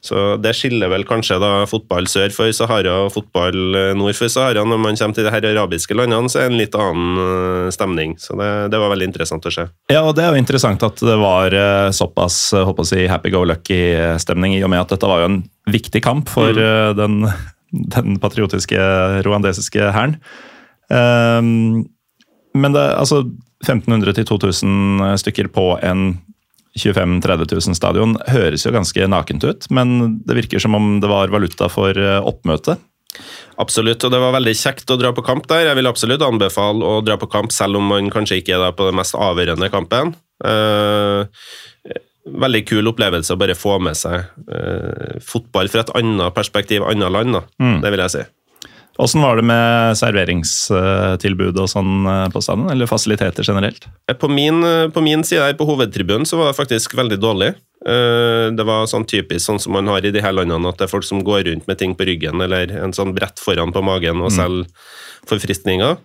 Så 0.07 0.23
Det 0.41 0.53
skiller 0.55 0.91
vel 0.91 1.05
kanskje 1.07 1.39
da 1.41 1.51
fotball 1.69 2.07
sør 2.09 2.31
for 2.35 2.51
Sahara 2.55 2.93
og 3.05 3.11
fotball 3.15 3.77
eh, 3.77 3.93
nord 3.97 4.15
for 4.17 4.31
Sahara. 4.31 4.63
Når 4.67 4.81
man 4.83 4.99
kommer 4.99 5.17
til 5.17 5.27
de 5.27 5.33
her 5.33 5.47
arabiske 5.51 5.97
landene, 5.97 6.31
så 6.31 6.41
er 6.41 6.47
det 6.47 6.53
en 6.53 6.61
litt 6.61 6.77
annen 6.79 7.21
eh, 7.23 7.71
stemning. 7.75 8.15
Så 8.21 8.37
det, 8.39 8.49
det 8.73 8.81
var 8.81 8.93
veldig 8.93 9.09
interessant 9.09 9.47
å 9.47 9.53
se. 9.53 9.67
Ja, 9.91 10.03
og 10.03 10.15
det 10.17 10.25
er 10.25 10.35
jo 10.35 10.43
interessant 10.43 10.85
at 10.87 11.03
det 11.03 11.17
var 11.21 11.55
eh, 11.55 11.89
såpass 11.95 12.39
håper 12.55 12.85
å 12.85 12.89
si, 12.89 13.03
happy-go-lucky-stemning, 13.11 14.57
i 14.57 14.63
og 14.65 14.71
med 14.73 14.85
at 14.85 14.95
dette 14.95 15.09
var 15.09 15.23
jo 15.23 15.31
en 15.31 15.41
viktig 15.67 16.03
kamp 16.05 16.31
for 16.31 16.55
mm. 16.55 16.95
den, 16.97 17.19
den 17.97 18.21
patriotiske 18.23 18.79
rwandesiske 19.27 19.91
hæren. 19.95 20.19
Um, 20.87 21.83
men 22.55 22.71
det, 22.71 22.85
altså 22.95 23.25
1500 23.65 24.15
til 24.15 24.27
2000 24.29 25.17
stykker 25.19 25.49
på 25.51 25.73
en 25.83 26.13
25 26.77 27.17
000-30 27.23 27.55
000 27.57 27.77
stadion 27.77 28.17
høres 28.29 28.65
jo 28.65 28.73
ganske 28.75 29.09
nakent 29.09 29.45
ut, 29.47 29.67
men 29.73 30.19
det 30.27 30.37
virker 30.37 30.61
som 30.63 30.77
om 30.77 30.97
det 31.03 31.09
var 31.11 31.33
valuta 31.33 31.69
for 31.71 31.91
oppmøtet. 31.91 32.77
oppmøte. 32.77 32.79
Absolutt, 33.57 34.03
og 34.05 34.13
det 34.13 34.19
var 34.21 34.35
veldig 34.35 34.53
kjekt 34.57 34.91
å 34.93 34.97
dra 34.99 35.11
på 35.15 35.23
kamp 35.25 35.47
der. 35.49 35.65
Jeg 35.69 35.79
vil 35.79 35.89
absolutt 35.89 36.25
anbefale 36.25 36.85
å 36.85 36.99
dra 37.05 37.17
på 37.19 37.29
kamp, 37.31 37.53
selv 37.55 37.79
om 37.79 37.87
man 37.89 38.11
kanskje 38.13 38.41
ikke 38.41 38.59
er 38.59 38.75
på 38.77 38.89
den 38.89 38.99
mest 38.99 39.17
avgjørende 39.17 39.71
kampen. 39.73 40.13
Uh, 40.45 41.25
veldig 42.27 42.63
kul 42.69 42.91
opplevelse 42.91 43.33
å 43.33 43.39
bare 43.41 43.57
få 43.57 43.79
med 43.81 43.97
seg 43.97 44.27
uh, 44.51 45.17
fotball 45.25 45.71
fra 45.73 45.85
et 45.85 45.93
annet 45.97 46.35
perspektiv, 46.35 46.85
annet 46.85 47.13
land. 47.13 47.39
Da. 47.39 47.45
Det 47.81 47.93
vil 47.93 48.05
jeg 48.05 48.15
si. 48.17 48.25
Åssen 48.97 49.21
var 49.21 49.35
det 49.37 49.45
med 49.45 49.97
serveringstilbud 49.99 51.59
og 51.61 51.69
sånn 51.69 52.07
eh, 52.09 52.27
på 52.33 52.41
stadion, 52.41 52.69
eller 52.73 52.89
fasiliteter 52.89 53.45
generelt? 53.45 53.85
På 54.19 54.29
min, 54.31 54.63
på 54.93 55.03
min 55.05 55.23
side 55.27 55.43
her 55.45 55.57
på 55.59 55.67
hovedtribunen 55.69 56.25
så 56.25 56.39
var 56.41 56.51
det 56.51 56.57
faktisk 56.59 56.95
veldig 56.97 57.19
dårlig. 57.21 57.53
Eh, 57.85 58.49
Det 58.57 58.65
var 58.65 58.87
sånn 58.89 59.05
typisk 59.07 59.45
sånn 59.45 59.59
som 59.61 59.73
man 59.77 59.87
har 59.91 60.05
i 60.05 60.11
de 60.11 60.21
her 60.23 60.33
landene, 60.33 60.69
at 60.69 60.77
det 60.79 60.87
er 60.87 60.93
folk 60.95 61.05
som 61.05 61.21
går 61.23 61.45
rundt 61.51 61.67
med 61.69 61.77
ting 61.77 61.93
på 61.95 62.07
ryggen 62.09 62.41
eller 62.41 62.71
en 62.83 62.93
sånn 62.95 63.13
brett 63.15 63.37
foran 63.43 63.71
på 63.75 63.83
magen 63.85 64.21
og 64.25 64.31
selger 64.33 64.65
forfriskninger. 65.27 65.97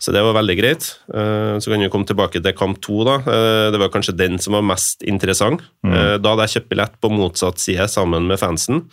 Så 0.00 0.12
det 0.14 0.22
var 0.24 0.32
veldig 0.38 0.56
greit. 0.58 0.86
Eh, 1.12 1.58
Så 1.60 1.70
kan 1.70 1.80
vi 1.80 1.88
komme 1.92 2.06
tilbake 2.08 2.40
til 2.42 2.52
kamp 2.56 2.80
to. 2.80 3.04
da. 3.04 3.16
Eh, 3.20 3.70
Det 3.70 3.78
var 3.78 3.90
kanskje 3.90 4.16
den 4.16 4.38
som 4.38 4.54
var 4.54 4.62
mest 4.62 5.02
interessant. 5.02 5.60
Eh, 5.86 6.16
Da 6.18 6.30
hadde 6.34 6.48
jeg 6.48 6.62
kjøpt 6.62 6.68
billett 6.70 6.94
på 7.00 7.10
motsatt 7.12 7.58
side 7.58 7.86
sammen 7.88 8.26
med 8.26 8.38
fansen. 8.40 8.88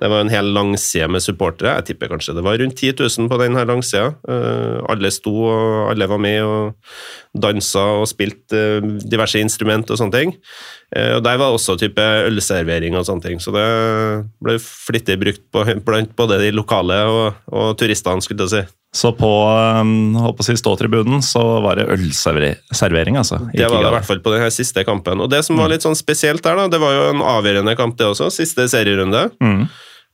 Det 0.00 0.08
var 0.08 0.22
en 0.24 0.32
hel 0.32 0.48
langside 0.56 1.10
med 1.12 1.20
supportere. 1.20 1.74
Jeg 1.76 1.90
tipper 1.90 2.08
kanskje 2.14 2.32
det 2.38 2.44
var 2.46 2.56
rundt 2.56 2.78
10 2.80 2.94
000 3.18 3.28
på 3.28 3.38
den 3.42 3.58
her 3.58 3.68
langsida. 3.68 4.14
Eh, 4.24 4.80
Alle 4.88 5.10
sto, 5.12 5.34
og 5.44 5.90
alle 5.92 6.08
var 6.08 6.18
med 6.24 6.40
og 6.40 6.74
dansa 7.36 7.82
og 8.00 8.08
spilte 8.08 8.62
eh, 8.80 8.88
diverse 9.04 9.38
instrument 9.44 9.92
og 9.92 10.00
sånne 10.00 10.16
ting. 10.16 10.32
Eh, 10.96 11.16
Og 11.18 11.22
Der 11.26 11.36
var 11.36 11.52
også 11.52 11.76
type 11.78 12.00
ølservering 12.00 12.96
og 12.96 13.04
sånne 13.06 13.22
ting, 13.28 13.40
så 13.44 13.52
det 13.52 13.66
ble 14.40 14.56
flittig 14.64 15.18
brukt 15.20 15.44
på, 15.52 15.64
blant 15.84 16.16
både 16.16 16.40
de 16.40 16.50
lokale 16.56 16.96
og, 17.06 17.34
og 17.52 17.76
turistene, 17.78 18.24
skulle 18.24 18.48
jeg 18.48 18.54
si. 18.56 18.62
Så 18.90 19.12
på 19.14 19.28
um, 19.30 20.16
holdt 20.18 20.40
å 20.42 20.44
si 20.48 20.56
ståtribunen 20.58 21.20
så 21.22 21.42
var 21.62 21.78
det 21.78 21.84
ølservering, 21.94 23.20
altså. 23.20 23.38
Det 23.52 23.68
var 23.70 23.84
det 23.84 23.92
i 23.92 23.94
hvert 23.94 24.08
fall 24.08 24.22
på 24.24 24.32
den 24.34 24.50
siste 24.50 24.82
kampen. 24.88 25.20
Og 25.22 25.30
det 25.30 25.44
som 25.46 25.60
var 25.60 25.70
litt 25.70 25.84
sånn 25.86 25.94
spesielt 25.94 26.42
der, 26.42 26.58
da, 26.58 26.64
det 26.72 26.80
var 26.82 26.96
jo 26.96 27.04
en 27.12 27.22
avgjørende 27.22 27.76
kamp, 27.78 27.94
det 28.00 28.08
også. 28.10 28.32
Siste 28.34 28.66
serierunde. 28.72 29.28
Mm. 29.38 29.68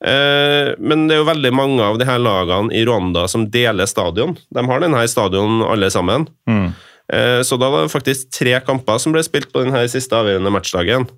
Eh, 0.05 0.75
men 0.79 1.07
det 1.09 1.17
er 1.17 1.23
jo 1.23 1.29
veldig 1.31 1.53
mange 1.57 1.81
av 1.85 1.97
de 2.01 2.05
her 2.09 2.19
lagene 2.21 2.75
i 2.77 2.83
Rwanda 2.85 3.25
som 3.33 3.47
deler 3.51 3.89
stadion. 3.89 4.37
De 4.53 4.65
har 4.69 4.83
denne 4.85 5.05
stadion 5.09 5.63
alle 5.65 5.89
sammen. 5.93 6.27
Mm. 6.49 6.67
Eh, 7.13 7.41
så 7.47 7.57
da 7.59 7.71
var 7.73 7.87
det 7.87 7.95
faktisk 7.95 8.31
tre 8.35 8.59
kamper 8.67 8.99
som 9.01 9.15
ble 9.15 9.23
spilt 9.25 9.53
på 9.55 9.65
denne 9.65 9.85
siste 9.89 10.17
avgjørende 10.19 10.53
matchdagen. 10.53 11.09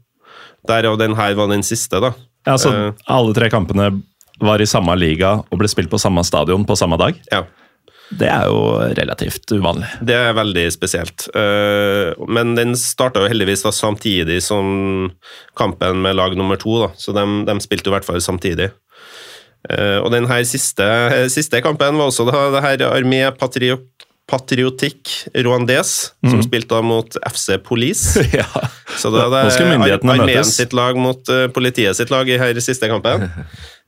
Derav 0.68 0.98
den 1.00 1.16
her 1.18 1.34
var 1.38 1.50
den 1.50 1.64
siste, 1.66 2.00
da. 2.02 2.12
Ja, 2.46 2.56
så 2.58 2.70
Eh. 2.72 2.92
alle 3.08 3.34
tre 3.34 3.50
kampene 3.50 4.02
var 4.40 4.60
i 4.62 4.66
samme 4.70 4.94
liga 4.96 5.42
og 5.50 5.58
ble 5.58 5.66
spilt 5.68 5.90
på 5.90 5.98
samme 5.98 6.22
stadion 6.24 6.64
på 6.64 6.76
samme 6.78 6.96
dag. 6.98 7.16
Ja. 7.32 7.42
Det 8.10 8.28
er 8.32 8.46
jo 8.48 8.60
relativt 8.96 9.50
uvanlig. 9.52 9.88
Det 10.00 10.14
er 10.16 10.32
veldig 10.36 10.64
spesielt. 10.72 11.26
Eh, 11.36 12.14
Men 12.28 12.54
den 12.56 12.72
starta 12.80 13.20
jo 13.20 13.28
heldigvis 13.28 13.66
da 13.66 13.72
samtidig 13.74 14.40
som 14.42 15.10
kampen 15.58 16.00
med 16.02 16.16
lag 16.16 16.36
nummer 16.36 16.56
to, 16.56 16.78
da. 16.86 16.88
så 16.96 17.12
de, 17.12 17.24
de 17.44 17.58
spilte 17.60 17.90
jo 17.90 17.92
i 17.92 17.96
hvert 17.98 18.08
fall 18.08 18.22
samtidig. 18.24 18.70
Eh, 19.68 19.98
Og 20.00 20.10
den 20.14 20.26
her 20.30 20.42
siste, 20.48 20.88
siste 21.28 21.60
kampen 21.60 21.98
var 22.00 22.08
også 22.08 22.28
det 22.54 22.64
her 22.64 22.86
Armé 22.88 23.26
Patrio 23.36 23.82
Patriotikk 24.28 25.08
Rwandes, 25.40 25.94
som 26.28 26.42
spilte 26.44 26.74
da 26.76 26.82
mot 26.84 27.16
FC 27.30 27.56
Police. 27.64 28.20
ja. 28.40 28.44
Så 28.98 29.08
da 29.14 29.24
er 29.24 29.48
Ar- 29.48 30.04
Armeen 30.18 30.44
sitt 30.44 30.74
lag 30.76 30.98
mot 31.00 31.28
eh, 31.32 31.46
politiet 31.54 31.96
sitt 31.96 32.12
lag 32.12 32.28
i 32.28 32.36
her 32.40 32.60
siste 32.64 32.90
kampen. 32.92 33.28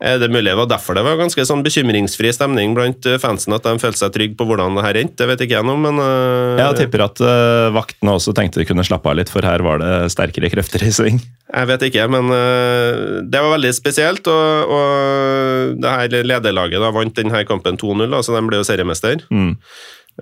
Eh, 0.00 0.14
Det 0.16 0.30
er 0.30 0.32
mulig 0.32 0.48
det 0.48 0.56
var 0.56 0.64
derfor 0.70 0.96
det 0.96 1.02
var 1.04 1.18
ganske 1.20 1.44
sånn 1.44 1.60
bekymringsfri 1.60 2.30
stemning 2.32 2.70
blant 2.72 3.04
eh, 3.04 3.18
fansen, 3.20 3.52
at 3.52 3.66
de 3.68 3.74
følte 3.82 4.00
seg 4.00 4.14
trygge 4.14 4.38
på 4.38 4.46
hvordan 4.48 4.78
det 4.78 4.84
her 4.86 4.96
endte. 4.96 5.18
Det 5.20 5.26
vet 5.28 5.42
ikke 5.44 5.58
jeg 5.58 5.66
noe, 5.68 5.76
men 5.76 6.00
uh, 6.00 6.56
Jeg 6.56 6.78
tipper 6.78 7.02
at 7.04 7.20
uh, 7.20 7.66
vaktene 7.76 8.14
også 8.16 8.32
tenkte 8.32 8.62
de 8.62 8.64
kunne 8.70 8.80
slappe 8.88 9.12
av 9.12 9.18
litt, 9.20 9.28
for 9.28 9.44
her 9.44 9.60
var 9.60 9.82
det 9.84 9.92
sterkere 10.16 10.48
krefter 10.54 10.86
i 10.86 10.88
sving. 10.88 11.20
jeg 11.52 11.68
vet 11.68 11.84
ikke. 11.90 12.06
Men 12.16 12.32
uh, 12.32 13.20
det 13.28 13.44
var 13.44 13.52
veldig 13.58 13.74
spesielt, 13.76 14.24
og, 14.32 14.72
og 14.72 15.76
det 15.84 15.92
her 15.98 16.16
lederlaget 16.32 16.80
da 16.80 16.94
vant 16.96 17.20
denne 17.20 17.44
kampen 17.44 17.76
2-0, 17.76 18.08
da, 18.16 18.22
så 18.24 18.38
de 18.38 18.46
ble 18.48 18.62
jo 18.62 18.68
seriemester. 18.72 19.20
Mm. 19.28 19.52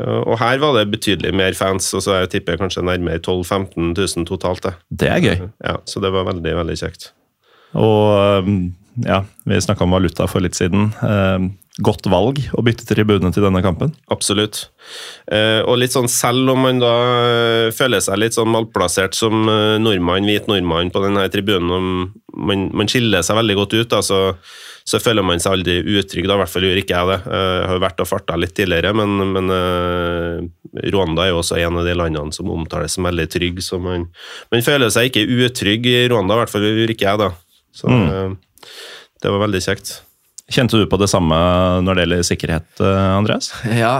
Eh, 0.01 0.23
Og 0.25 0.39
her 0.41 0.59
var 0.63 0.77
det 0.79 0.91
betydelig 0.93 1.35
mer 1.35 1.55
fans, 1.59 1.91
og 1.95 2.03
så 2.05 2.21
jeg 2.23 2.31
tipper 2.37 2.59
kanskje 2.61 2.85
nærmere 2.87 3.19
12 3.21 3.45
000-15 3.45 3.95
000 3.99 4.27
totalt. 4.29 4.63
det. 4.63 4.75
Det 4.91 5.09
er 5.13 5.21
gøy. 5.25 5.49
Ja, 5.65 5.77
Så 5.87 6.01
det 6.01 6.13
var 6.15 6.29
veldig, 6.31 6.57
veldig 6.63 6.77
kjekt. 6.79 7.11
Og 7.77 8.45
um, 8.45 8.75
ja, 9.05 9.23
vi 9.47 9.59
snakka 9.61 9.85
om 9.85 9.93
valuta 9.93 10.27
for 10.31 10.41
litt 10.41 10.57
siden. 10.59 10.93
Um, 11.03 11.57
Godt 11.79 12.09
valg 12.11 12.41
å 12.59 12.63
bytte 12.67 12.83
tribune 12.89 13.29
til 13.31 13.45
denne 13.45 13.61
kampen. 13.63 13.93
Absolutt. 14.11 14.65
Eh, 15.31 15.61
og 15.63 15.77
litt 15.79 15.93
sånn 15.95 16.09
selv 16.11 16.51
om 16.51 16.65
man 16.67 16.81
da 16.83 16.91
eh, 17.29 17.67
føler 17.71 18.03
seg 18.03 18.19
litt 18.19 18.35
sånn 18.35 18.51
malplassert 18.51 19.15
som 19.15 19.47
nordmann, 19.79 20.27
hvit 20.27 20.49
nordmann 20.51 20.91
på 20.91 21.05
denne 21.05 21.29
tribunen, 21.31 22.09
man, 22.35 22.65
man 22.75 22.91
skiller 22.91 23.23
seg 23.23 23.39
veldig 23.39 23.55
godt 23.61 23.77
ut, 23.79 23.87
da, 23.95 24.03
så, 24.03 24.19
så 24.89 25.01
føler 25.03 25.25
man 25.27 25.41
seg 25.43 25.59
aldri 25.59 25.75
utrygg. 25.99 26.25
Da, 26.31 26.39
I 26.39 26.41
hvert 26.43 26.53
fall 26.55 26.65
gjør 26.65 26.81
ikke 26.81 26.97
jeg 26.97 27.11
det. 27.11 27.19
Eh, 27.29 27.55
Jeg 27.59 27.67
har 27.69 27.77
jo 27.77 27.83
vært 27.85 28.01
og 28.05 28.09
farta 28.09 28.39
litt 28.41 28.55
tidligere, 28.57 28.95
men, 28.97 29.17
men 29.35 29.53
eh, 29.53 30.89
Rwanda 30.95 31.27
er 31.27 31.33
jo 31.35 31.43
også 31.43 31.59
en 31.61 31.77
av 31.83 31.85
de 31.89 31.97
landene 31.99 32.33
som 32.37 32.49
omtales 32.55 32.97
som 32.97 33.05
veldig 33.09 33.29
trygg, 33.33 33.61
så 33.65 33.81
man, 33.83 34.07
man 34.55 34.65
føler 34.65 34.93
seg 34.95 35.11
ikke 35.11 35.27
utrygg 35.49 35.89
i 35.93 35.99
Rwanda, 36.09 36.39
i 36.39 36.43
hvert 36.43 36.53
fall 36.55 36.65
gjør 36.71 36.95
ikke 36.95 37.09
jeg 37.11 37.23
det. 37.27 37.31
Så 37.79 37.93
eh, 37.93 38.37
det 39.23 39.33
var 39.35 39.45
veldig 39.45 39.61
kjekt. 39.65 39.99
Kjente 40.49 40.79
du 40.81 40.87
på 40.89 40.97
det 40.97 41.11
samme 41.13 41.37
når 41.85 41.99
det 41.99 42.05
gjelder 42.07 42.29
sikkerhet, 42.31 42.69
eh, 42.81 43.07
Andreas? 43.19 43.51
Ja, 43.77 43.93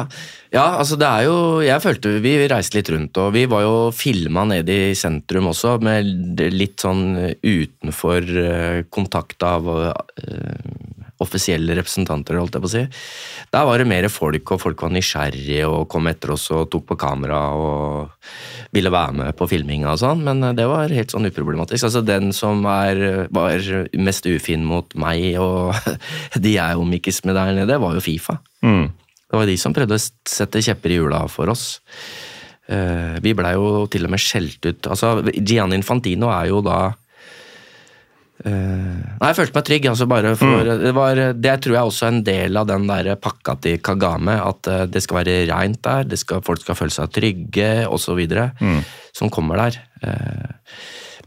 ja, 0.55 0.65
altså 0.81 0.97
det 0.97 1.09
er 1.09 1.27
jo 1.27 1.37
Jeg 1.65 1.83
følte 1.85 2.15
vi 2.25 2.35
reiste 2.49 2.79
litt 2.79 2.91
rundt, 2.93 3.19
og 3.21 3.33
vi 3.37 3.45
var 3.51 3.65
jo 3.67 3.75
filma 3.95 4.47
nede 4.49 4.77
i 4.91 4.97
sentrum 4.97 5.51
også, 5.51 5.77
med 5.85 6.41
litt 6.55 6.81
sånn 6.85 7.35
utenfor 7.43 8.31
eh, 8.43 8.79
kontakt 8.93 9.43
av 9.45 9.69
uh, 9.69 9.93
offisielle 11.23 11.75
representanter, 11.77 12.39
holdt 12.39 12.57
jeg 12.57 12.65
på 12.65 12.69
å 12.69 12.73
si. 12.73 12.85
Der 13.53 13.67
var 13.67 13.81
det 13.81 13.89
mer 13.91 14.07
folk, 14.13 14.53
og 14.55 14.63
folk 14.63 14.85
var 14.85 14.93
nysgjerrige 14.95 15.67
og 15.67 15.89
kom 15.91 16.09
etter 16.11 16.33
oss 16.35 16.47
og 16.55 16.69
tok 16.73 16.87
på 16.93 16.99
kamera 17.01 17.41
og 17.59 18.31
ville 18.77 18.93
være 18.93 19.17
med 19.19 19.39
på 19.39 19.49
filminga 19.51 19.91
og 19.93 20.01
sånn, 20.03 20.23
men 20.25 20.45
det 20.57 20.69
var 20.71 20.95
helt 20.95 21.13
sånn 21.15 21.29
uproblematisk. 21.29 21.89
Altså 21.89 22.05
Den 22.07 22.31
som 22.37 22.63
er, 22.71 23.27
var 23.35 23.69
mest 23.99 24.29
ufin 24.31 24.65
mot 24.69 24.95
meg 25.01 25.41
og 25.43 25.75
de 26.45 26.55
jeg 26.55 26.81
omgikkes 26.87 27.25
med 27.27 27.39
der 27.39 27.55
nede, 27.63 27.83
var 27.83 27.99
jo 27.99 28.05
Fifa. 28.05 28.39
Mm. 28.63 28.89
Det 29.29 29.37
var 29.37 29.49
de 29.49 29.59
som 29.61 29.75
prøvde 29.77 29.99
å 29.99 30.01
sette 30.01 30.65
kjepper 30.65 30.95
i 30.95 30.99
hjula 31.01 31.27
for 31.33 31.53
oss. 31.53 31.67
Eh, 32.69 33.17
vi 33.25 33.35
blei 33.37 33.55
jo 33.57 33.87
til 33.89 34.05
og 34.05 34.13
med 34.13 34.21
skjelt 34.21 34.65
ut. 34.65 34.89
Altså, 34.93 35.19
Gianni 35.37 35.79
Infantino 35.79 36.29
er 36.33 36.51
jo 36.51 36.61
da 36.65 36.79
eh, 38.45 38.51
Nei, 38.51 39.31
jeg 39.31 39.39
følte 39.39 39.57
meg 39.57 39.67
trygg. 39.69 39.89
altså 39.93 40.09
bare 40.11 40.35
for, 40.37 40.69
det, 40.69 40.93
var, 40.97 41.23
det 41.33 41.57
tror 41.65 41.79
jeg 41.79 41.93
også 41.93 42.07
er 42.07 42.15
en 42.15 42.23
del 42.27 42.61
av 42.61 42.69
den 42.69 42.85
der 42.89 43.11
pakka 43.21 43.57
til 43.65 43.81
Kagame. 43.85 44.37
At 44.45 44.69
eh, 44.69 44.87
det 44.89 45.05
skal 45.05 45.23
være 45.23 45.43
reint 45.53 45.81
der, 45.85 46.09
det 46.09 46.21
skal, 46.21 46.45
folk 46.45 46.65
skal 46.65 46.77
føle 46.81 46.97
seg 46.97 47.13
trygge 47.17 47.73
osv. 47.89 48.25
Mm. 48.61 48.81
Som 49.17 49.33
kommer 49.33 49.61
der. 49.65 49.81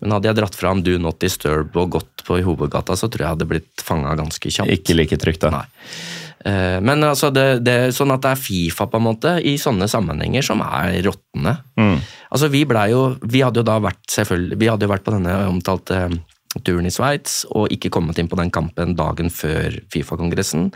Men 0.02 0.16
hadde 0.16 0.30
jeg 0.30 0.38
dratt 0.40 0.58
fram 0.58 0.82
Do 0.86 0.96
Not 1.02 1.20
Disturb 1.22 1.76
og 1.78 1.98
gått 1.98 2.24
på 2.26 2.40
i 2.40 2.46
hovedgata, 2.46 2.96
så 2.98 3.10
tror 3.10 3.22
jeg 3.22 3.28
jeg 3.28 3.36
hadde 3.36 3.50
blitt 3.50 3.84
fanga 3.86 4.14
ganske 4.18 4.50
kjapt. 4.50 4.74
Ikke 4.74 4.98
like 4.98 5.18
trygt, 5.22 5.44
da. 5.46 5.62
Nei. 5.62 6.21
Eh, 6.46 6.80
Men 6.82 7.04
altså 7.06 7.30
det, 7.34 7.62
det, 7.66 7.78
sånn 7.96 8.14
at 8.16 8.24
det 8.24 8.34
er 8.34 8.42
Fifa 8.42 8.88
på 8.90 9.00
en 9.00 9.08
måte 9.08 9.36
i 9.46 9.58
sånne 9.62 9.88
sammenhenger 9.92 10.46
som 10.46 10.64
er 10.66 11.02
råtne. 11.06 11.56
Mm. 11.80 11.98
Altså 12.32 12.52
Vi 12.52 12.66
jo, 12.66 13.02
vi 13.22 13.42
hadde 13.42 13.62
jo 13.62 13.68
da 13.68 13.80
vært 13.80 14.06
selvfølgelig, 14.10 14.60
vi 14.60 14.70
hadde 14.72 14.88
jo 14.88 14.94
vært 14.94 15.06
på 15.06 15.16
denne 15.16 15.36
omtalte 15.50 16.04
eh, 16.08 16.20
turen 16.66 16.88
i 16.88 16.92
Sveits 16.92 17.46
og 17.52 17.72
ikke 17.72 17.92
kommet 17.94 18.20
inn 18.20 18.30
på 18.32 18.40
den 18.40 18.52
kampen 18.52 18.96
dagen 18.96 19.30
før 19.30 19.78
Fifa-kongressen. 19.92 20.72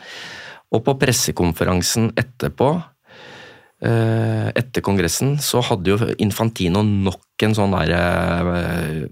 Og 0.74 0.84
på 0.86 0.96
pressekonferansen 1.00 2.12
etterpå, 2.18 2.70
eh, 3.86 4.48
etter 4.56 4.84
kongressen, 4.86 5.38
så 5.40 5.62
hadde 5.64 5.94
jo 5.94 6.14
Infantino 6.24 6.84
nok 6.84 7.46
en 7.46 7.56
sånn 7.58 7.76
der 7.76 7.94
eh, 7.96 9.06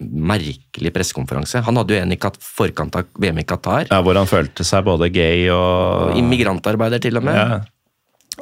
merkelig 0.00 0.92
pressekonferanse. 0.94 1.62
Han 1.66 1.78
hadde 1.80 1.94
jo 1.96 2.02
en 2.02 2.14
i 2.14 2.18
forkant 2.40 2.96
av 2.98 3.06
VM 3.20 3.38
i 3.42 3.46
Qatar. 3.48 3.86
Ja, 3.90 4.00
hvor 4.04 4.18
han 4.18 4.30
følte 4.30 4.66
seg 4.66 4.84
både 4.86 5.10
gay 5.14 5.48
og 5.54 6.16
Immigrantarbeider, 6.18 7.02
til 7.02 7.20
og 7.20 7.26
med. 7.26 7.36
Ja. 7.38 7.60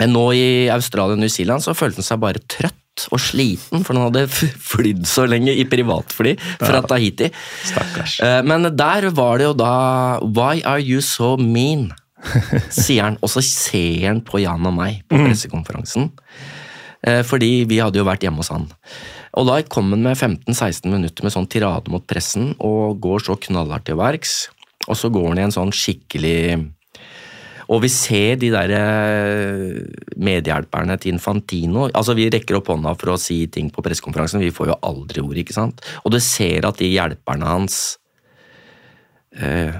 Men 0.01 0.15
Nå 0.15 0.25
i 0.37 0.47
Australia 0.73 1.17
og 1.17 1.21
New 1.21 1.29
Zealand 1.33 1.65
så 1.65 1.75
følte 1.77 2.01
han 2.01 2.09
seg 2.09 2.23
bare 2.23 2.41
trøtt 2.49 3.07
og 3.13 3.21
sliten, 3.21 3.85
for 3.87 3.97
han 3.97 4.09
hadde 4.11 4.27
flydd 4.73 5.07
så 5.09 5.25
lenge 5.29 5.55
i 5.57 5.65
privatfly 5.69 6.35
fra 6.61 6.83
Tahiti. 6.85 7.31
Stakkars. 7.69 8.19
Eh, 8.25 8.41
Men 8.45 8.69
der 8.77 9.09
var 9.17 9.39
det 9.41 9.49
jo 9.51 9.55
da 9.57 9.75
Why 10.21 10.61
are 10.65 10.81
you 10.81 11.01
so 11.05 11.37
mean? 11.37 11.91
sier 12.71 13.03
han, 13.03 13.17
og 13.19 13.33
så 13.33 13.43
ser 13.43 14.05
han 14.07 14.21
på 14.23 14.39
Jan 14.45 14.69
og 14.69 14.77
meg 14.77 15.01
på 15.11 15.19
pressekonferansen. 15.25 16.11
Eh, 17.03 17.23
Fordi 17.27 17.65
vi 17.67 17.81
hadde 17.83 17.99
jo 17.99 18.07
vært 18.07 18.23
hjemme 18.23 18.45
hos 18.45 18.53
han. 18.55 18.69
Og 19.41 19.49
da 19.49 19.57
kom 19.65 19.95
han 19.95 20.05
med 20.05 20.19
15-16 20.19 20.91
minutter 20.93 21.25
med 21.25 21.33
sånn 21.35 21.49
tirade 21.51 21.93
mot 21.93 22.05
pressen, 22.09 22.53
og 22.61 23.01
går 23.03 23.25
så 23.25 23.39
knallhardt 23.41 23.89
til 23.89 23.97
verks. 24.01 24.37
Og 24.89 24.99
så 24.99 25.09
går 25.13 25.31
han 25.31 25.41
i 25.41 25.47
en 25.47 25.55
sånn 25.55 25.73
skikkelig 25.73 26.73
og 27.73 27.81
vi 27.85 27.89
ser 27.93 28.41
de 28.41 28.51
der 28.53 28.73
eh, 28.77 29.79
medhjelperne 30.21 30.97
til 31.01 31.15
Infantino 31.15 31.87
altså 31.89 32.17
Vi 32.19 32.29
rekker 32.33 32.59
opp 32.59 32.73
hånda 32.73 32.95
for 32.99 33.15
å 33.15 33.21
si 33.21 33.47
ting 33.53 33.71
på 33.73 33.85
pressekonferansen, 33.85 34.43
vi 34.43 34.53
får 34.55 34.73
jo 34.73 34.79
aldri 34.89 35.23
ord, 35.23 35.39
ikke 35.41 35.57
sant? 35.57 35.81
Og 36.03 36.13
du 36.13 36.19
ser 36.23 36.67
at 36.69 36.81
de 36.83 36.91
hjelperne 36.91 37.49
hans 37.49 37.79
eh, 39.39 39.79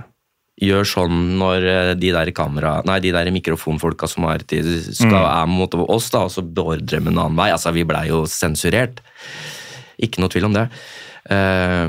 gjør 0.63 0.89
sånn 0.89 1.21
når 1.41 1.69
eh, 1.69 1.93
de 1.99 2.13
der 2.15 2.31
kamera, 2.37 2.79
nei, 2.89 3.01
de 3.05 3.13
der 3.15 3.31
mikrofonfolka 3.35 4.09
som 4.11 4.29
er, 4.31 4.45
skal, 4.47 5.23
er 5.25 5.49
mot 5.51 5.75
oss, 5.83 6.11
da, 6.15 6.27
og 6.27 6.35
så 6.35 6.45
beordrer 6.45 7.03
de 7.03 7.13
en 7.13 7.17
annen 7.17 7.39
vei. 7.39 7.51
Altså, 7.55 7.75
vi 7.75 7.87
blei 7.89 8.07
jo 8.11 8.25
sensurert. 8.31 9.03
Ikke 10.03 10.23
noe 10.23 10.33
tvil 10.33 10.49
om 10.51 10.57
det. 10.57 10.69
Eh, 11.31 11.89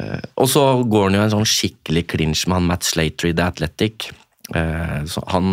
uh, 0.00 0.22
og 0.36 0.48
så 0.50 0.64
går 0.84 1.08
han 1.08 1.18
jo 1.18 1.26
en 1.26 1.36
sånn 1.38 1.48
skikkelig 1.48 2.04
clinch 2.12 2.44
med 2.46 2.60
han 2.60 2.68
Matt 2.68 2.88
Slater 2.88 3.30
i 3.30 3.36
The 3.36 3.46
Athletic. 3.48 4.10
Uh, 4.48 5.04
han 5.28 5.48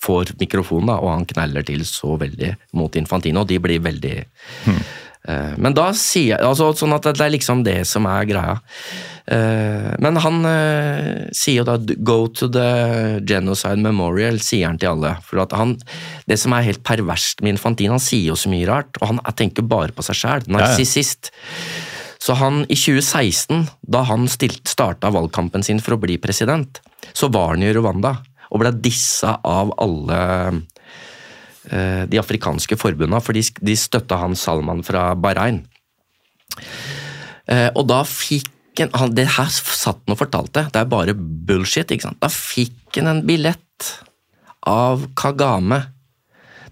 får 0.00 0.32
mikrofonen, 0.40 0.88
da, 0.88 0.98
og 1.02 1.12
han 1.12 1.28
kneller 1.28 1.66
til 1.68 1.84
så 1.88 2.16
veldig 2.20 2.54
mot 2.80 2.96
Infantino. 2.96 3.44
og 3.44 3.50
De 3.50 3.60
blir 3.60 3.82
veldig 3.84 4.14
eh, 4.18 4.84
Men 5.26 5.74
da 5.76 5.90
sier 5.98 6.38
jeg 6.38 6.46
altså, 6.46 6.70
Sånn 6.78 6.94
at 6.94 7.04
det 7.04 7.20
er 7.20 7.32
liksom 7.34 7.64
det 7.66 7.82
som 7.90 8.06
er 8.08 8.28
greia. 8.28 8.54
Eh, 9.28 9.90
men 10.00 10.16
han 10.24 10.40
eh, 10.48 11.28
sier 11.36 11.60
jo 11.60 11.66
da 11.68 11.76
'go 11.76 12.28
to 12.32 12.48
the 12.48 13.20
genocide 13.28 13.80
memorial', 13.84 14.40
sier 14.40 14.70
han 14.70 14.78
til 14.80 14.94
alle. 14.94 15.16
For 15.26 15.42
at 15.42 15.52
han, 15.52 15.76
Det 16.26 16.38
som 16.40 16.52
er 16.52 16.64
helt 16.64 16.82
perverst 16.82 17.42
med 17.42 17.56
Infantin, 17.56 17.92
han 17.92 18.00
sier 18.00 18.32
jo 18.32 18.36
så 18.36 18.48
mye 18.48 18.68
rart, 18.68 18.96
og 19.00 19.08
han 19.12 19.20
tenker 19.36 19.62
bare 19.62 19.92
på 19.92 20.04
seg 20.04 20.16
sjæl. 20.16 20.48
Narsissist. 20.48 21.32
Så 22.18 22.34
han, 22.34 22.64
i 22.68 22.76
2016, 22.76 23.68
da 23.86 24.02
han 24.02 24.26
starta 24.28 25.12
valgkampen 25.12 25.62
sin 25.62 25.80
for 25.80 25.94
å 25.94 26.00
bli 26.00 26.18
president, 26.18 26.80
så 27.12 27.28
var 27.32 27.54
han 27.54 27.62
i 27.62 27.72
Rwanda 27.72 28.18
og 28.50 28.60
ble 28.60 28.72
dissa 28.72 29.38
av 29.44 29.72
alle 29.78 30.18
eh, 30.48 30.60
de 31.68 32.18
afrikanske 32.20 32.78
forbundene, 32.80 33.20
for 33.20 33.36
de, 33.36 33.74
støtta 33.76 34.16
han 34.22 34.36
Salman 34.38 34.80
fra 34.86 35.10
Bahrain. 35.18 35.62
Eh, 37.48 37.68
og 37.74 37.86
da 37.88 38.02
fikk 38.06 38.52
han, 38.78 38.92
han 38.94 39.14
Det 39.16 39.24
her 39.34 39.48
satt 39.50 40.04
han 40.04 40.14
og 40.14 40.20
fortalte, 40.20 40.68
det 40.70 40.80
er 40.80 40.90
bare 40.90 41.14
bullshit. 41.16 41.90
ikke 41.90 42.06
sant? 42.06 42.20
Da 42.22 42.30
fikk 42.30 43.00
han 43.00 43.10
en 43.10 43.24
billett 43.26 43.88
av 44.68 45.08
Kagame 45.18 45.80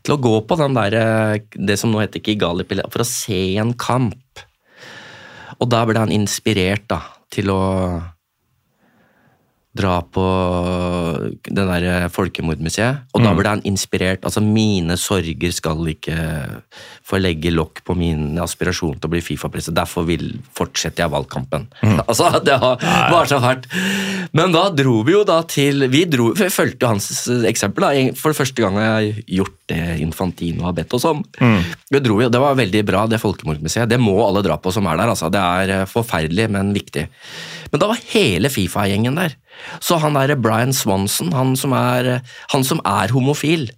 til 0.07 0.15
å 0.15 0.21
gå 0.23 0.35
på 0.47 0.59
den 0.61 0.77
der, 0.77 0.95
eh, 0.95 1.41
det 1.57 1.79
som 1.81 1.91
nå 1.91 2.05
heter 2.05 2.23
Kigali-billett, 2.23 2.93
for 2.93 3.03
å 3.03 3.09
se 3.09 3.57
en 3.59 3.75
kamp. 3.75 4.45
Og 5.59 5.67
da 5.73 5.83
ble 5.89 5.99
han 5.99 6.15
inspirert 6.15 6.87
da, 6.87 7.01
til 7.33 7.51
å 7.51 7.63
dra 9.77 10.01
på 10.03 10.25
det 11.47 11.65
der 11.69 12.09
folkemordmuseet. 12.13 13.07
Og 13.15 13.25
da 13.25 13.33
ble 13.37 13.53
han 13.57 13.65
inspirert. 13.69 14.25
Altså, 14.27 14.43
mine 14.45 14.97
sorger 15.01 15.55
skal 15.55 15.83
ikke 15.93 16.17
få 17.07 17.21
legge 17.21 17.53
lokk 17.55 17.83
på 17.87 17.97
min 17.99 18.39
aspirasjon 18.43 18.97
til 18.99 19.09
å 19.09 19.13
bli 19.13 19.23
Fifa-president. 19.25 19.77
Derfor 19.79 20.07
vil, 20.09 20.29
fortsetter 20.57 21.05
jeg 21.07 21.15
valgkampen. 21.15 21.69
Altså, 22.07 22.29
det 22.45 22.55
var, 22.63 23.27
så 23.27 23.39
hardt. 23.43 23.67
Men 24.37 24.53
da 24.55 24.67
dro 24.75 25.01
vi 25.07 25.15
jo 25.15 25.23
da 25.27 25.41
til 25.49 25.87
Vi 25.91 26.05
dro, 26.11 26.29
fulgte 26.37 26.91
hans 26.91 27.09
eksempel. 27.49 27.87
da, 27.87 28.15
For 28.19 28.37
første 28.37 28.63
gang 28.63 28.77
jeg 28.79 28.93
har 28.93 29.23
gjort 29.39 29.57
det 29.71 29.81
Infantino 30.05 30.67
har 30.69 30.77
bedt 30.77 30.95
oss 30.95 31.07
om. 31.09 31.25
Vi 31.91 32.01
dro 32.05 32.21
jo, 32.23 32.29
Det 32.31 32.43
var 32.43 32.59
veldig 32.59 32.83
bra, 32.87 33.07
det 33.11 33.21
folkemordmuseet. 33.23 33.89
Det 33.91 33.99
må 34.03 34.15
alle 34.27 34.45
dra 34.47 34.59
på 34.61 34.73
som 34.75 34.87
er 34.87 35.01
der. 35.01 35.13
altså. 35.15 35.31
Det 35.33 35.43
er 35.43 35.75
eh, 35.81 35.89
forferdelig, 35.91 36.49
men 36.55 36.73
viktig. 36.77 37.07
Men 37.73 37.83
da 37.83 37.89
var 37.91 38.03
hele 38.13 38.51
Fifa-gjengen 38.53 39.19
der. 39.19 39.35
Så 39.81 39.99
han 40.03 40.17
der 40.19 40.37
Brian 40.37 40.75
Swanson, 40.77 41.33
han 41.33 41.55
som 41.57 41.73
er, 41.77 42.21
han 42.53 42.65
som 42.65 42.83
er 42.85 43.15
homofil 43.15 43.71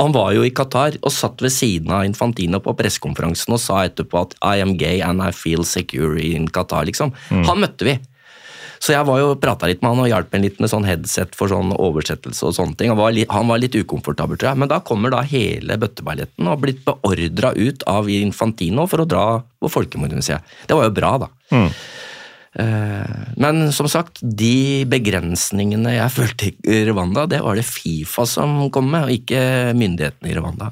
Han 0.00 0.14
var 0.14 0.32
jo 0.34 0.42
i 0.42 0.50
Qatar 0.50 0.96
og 1.04 1.12
satt 1.12 1.42
ved 1.44 1.52
siden 1.54 1.92
av 1.92 2.06
Infantino 2.08 2.58
på 2.58 2.72
pressekonferansen 2.74 3.52
og 3.54 3.60
sa 3.62 3.84
etterpå 3.86 4.24
at 4.24 4.32
I 4.42 4.62
am 4.64 4.72
gay 4.80 4.98
and 5.04 5.22
I 5.22 5.28
feel 5.30 5.62
secure 5.62 6.18
in 6.18 6.48
Qatar, 6.50 6.88
liksom. 6.88 7.12
Han 7.46 7.60
møtte 7.62 7.86
vi. 7.86 7.94
Så 8.84 8.92
jeg 8.92 9.06
var 9.06 9.20
jo 9.20 9.36
prata 9.40 9.68
litt 9.70 9.80
med 9.84 9.94
han 9.94 10.02
og 10.02 10.08
hjalp 10.10 10.34
ham 10.34 10.42
litt 10.44 10.58
med 10.60 10.68
sånn 10.72 10.84
headset 10.84 11.36
for 11.38 11.48
sånn 11.48 11.70
oversettelse 11.72 12.44
og 12.48 12.56
sånne 12.56 12.76
ting. 12.76 12.90
Han 12.92 12.98
var 12.98 13.14
litt, 13.16 13.30
han 13.32 13.46
var 13.48 13.62
litt 13.62 13.76
ukomfortabel, 13.78 14.36
tror 14.40 14.50
jeg. 14.50 14.60
Men 14.60 14.72
da 14.72 14.80
kommer 14.84 15.14
da 15.14 15.22
hele 15.24 15.78
bøtteballetten 15.80 16.44
og 16.44 16.56
har 16.56 16.60
blitt 16.64 16.82
beordra 16.84 17.54
ut 17.54 17.86
av 17.88 18.10
Infantino 18.12 18.84
for 18.90 19.04
å 19.04 19.08
dra 19.08 19.24
på 19.62 19.70
Folkemordmuseet. 19.72 20.56
Det 20.68 20.76
var 20.76 20.88
jo 20.90 20.96
bra, 20.98 21.12
da. 21.22 21.30
Eh, 21.54 21.84
Men 22.56 23.72
som 23.74 23.88
sagt, 23.90 24.20
de 24.22 24.84
begrensningene 24.86 25.96
jeg 25.96 26.12
følte 26.14 26.52
i 26.70 26.84
Rwanda, 26.86 27.24
det 27.26 27.40
var 27.42 27.58
det 27.58 27.64
Fifa 27.66 28.22
som 28.30 28.70
kom 28.74 28.92
med, 28.92 29.08
og 29.08 29.14
ikke 29.16 29.74
myndighetene 29.74 30.30
i 30.30 30.36
Rwanda. 30.38 30.70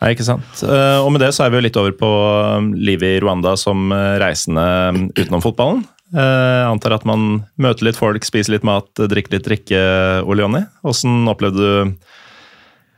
Nei, 0.00 0.14
ikke 0.14 0.24
sant. 0.24 0.62
Eh, 0.64 0.98
Og 1.04 1.10
med 1.12 1.20
det 1.20 1.34
så 1.36 1.44
er 1.44 1.52
vi 1.52 1.58
jo 1.60 1.64
litt 1.66 1.76
over 1.76 1.92
på 1.92 2.08
um, 2.56 2.70
livet 2.72 3.18
i 3.18 3.20
Rwanda 3.20 3.52
som 3.60 3.90
eh, 3.92 4.14
reisende 4.22 4.64
um, 4.96 5.02
utenom 5.12 5.42
fotballen. 5.44 5.82
Eh, 6.14 6.20
Jeg 6.62 6.70
antar 6.70 6.96
at 6.96 7.04
man 7.04 7.26
møter 7.60 7.84
litt 7.90 8.00
folk, 8.00 8.24
spiser 8.24 8.56
litt 8.56 8.64
mat, 8.64 8.88
drikker 8.96 9.36
litt 9.36 9.44
drikke, 9.44 9.82
Ole 10.24 10.40
Jonny. 10.46 10.62
Hvordan 10.80 11.28
opplevde 11.34 11.60
du 11.60 11.92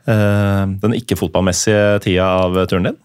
eh, 0.07 0.62
den 0.85 0.94
ikke-fotballmessige 1.01 1.99
tida 2.07 2.28
av 2.44 2.61
turen 2.70 2.93
din? 2.93 3.01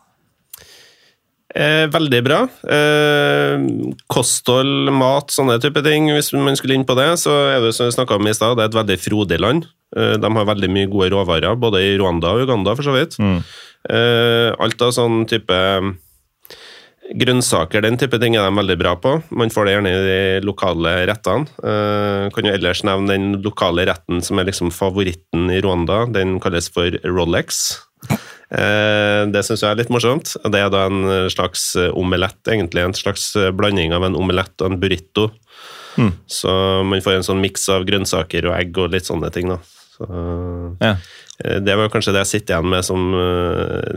Eh, 1.57 1.87
veldig 1.89 2.19
bra. 2.25 2.43
Eh, 2.69 3.65
kosthold, 4.13 4.91
mat, 4.93 5.33
sånne 5.33 5.57
type 5.63 5.81
ting. 5.85 6.11
Hvis 6.13 6.29
man 6.37 6.57
skulle 6.59 6.77
inn 6.77 6.85
på 6.85 6.97
det, 6.99 7.09
så 7.23 7.33
er 7.55 7.63
det 7.65 7.73
som 7.73 7.89
vi 7.89 7.95
snakka 7.95 8.19
om 8.19 8.29
i 8.29 8.35
stad, 8.37 8.57
det 8.59 8.67
er 8.67 8.71
et 8.71 8.79
veldig 8.81 8.99
frodig 9.01 9.39
land. 9.41 9.65
Eh, 9.97 10.17
de 10.21 10.33
har 10.37 10.51
veldig 10.51 10.69
mye 10.69 10.91
gode 10.91 11.09
råvarer, 11.15 11.57
både 11.57 11.81
i 11.81 11.95
Rwanda 11.97 12.35
og 12.35 12.45
Uganda, 12.45 12.75
for 12.77 12.85
så 12.85 12.93
vidt. 12.93 13.17
Eh, 13.89 14.51
alt 14.53 14.83
av 14.85 14.93
sånn 14.93 15.23
type 15.29 15.57
grønnsaker, 17.15 17.81
den 17.85 17.97
type 17.99 18.19
ting 18.19 18.35
er 18.35 18.45
de 18.45 18.57
veldig 18.57 18.77
bra 18.79 18.93
på. 18.99 19.15
Man 19.31 19.51
får 19.53 19.65
det 19.65 19.75
gjerne 19.77 19.93
i 19.93 20.05
de 20.07 20.45
lokale 20.45 20.93
rettene. 21.07 21.47
Eh, 21.63 22.27
kan 22.35 22.49
jo 22.49 22.53
ellers 22.53 22.83
nevne 22.87 23.13
den 23.15 23.41
lokale 23.45 23.87
retten 23.87 24.21
som 24.21 24.39
er 24.39 24.49
liksom 24.49 24.73
favoritten 24.75 25.49
i 25.53 25.61
Rwanda. 25.63 26.03
Den 26.11 26.37
kalles 26.43 26.69
for 26.73 26.99
Rolex. 27.07 27.79
Eh, 28.51 29.23
det 29.33 29.43
syns 29.43 29.63
jeg 29.65 29.71
er 29.73 29.79
litt 29.81 29.91
morsomt. 29.91 30.35
Det 30.43 30.61
er 30.61 30.69
da 30.71 30.85
en 30.87 31.29
slags 31.33 31.73
omelett, 31.91 32.39
egentlig. 32.47 32.85
En 32.85 32.95
slags 32.97 33.33
blanding 33.57 33.93
av 33.97 34.05
en 34.07 34.15
omelett 34.15 34.55
og 34.63 34.71
en 34.71 34.79
burrito. 34.79 35.29
Så 36.29 36.51
man 36.85 37.01
får 37.01 37.15
en 37.17 37.25
sånn 37.25 37.41
miks 37.41 37.63
av 37.73 37.85
grønnsaker 37.87 38.45
og 38.45 38.53
egg 38.59 38.77
og 38.77 38.91
litt 38.93 39.07
sånne 39.09 39.31
ting. 39.33 39.49
da. 39.49 39.57
Så, 39.97 40.05
Ja. 40.79 40.95
eh, 41.43 41.59
det 41.59 41.75
var 41.75 41.89
kanskje 41.89 42.13
det 42.13 42.21
jeg 42.27 42.41
sitter 42.41 42.55
igjen 42.55 42.69
med 42.69 42.85
som 42.85 43.13
eh, 43.13 43.93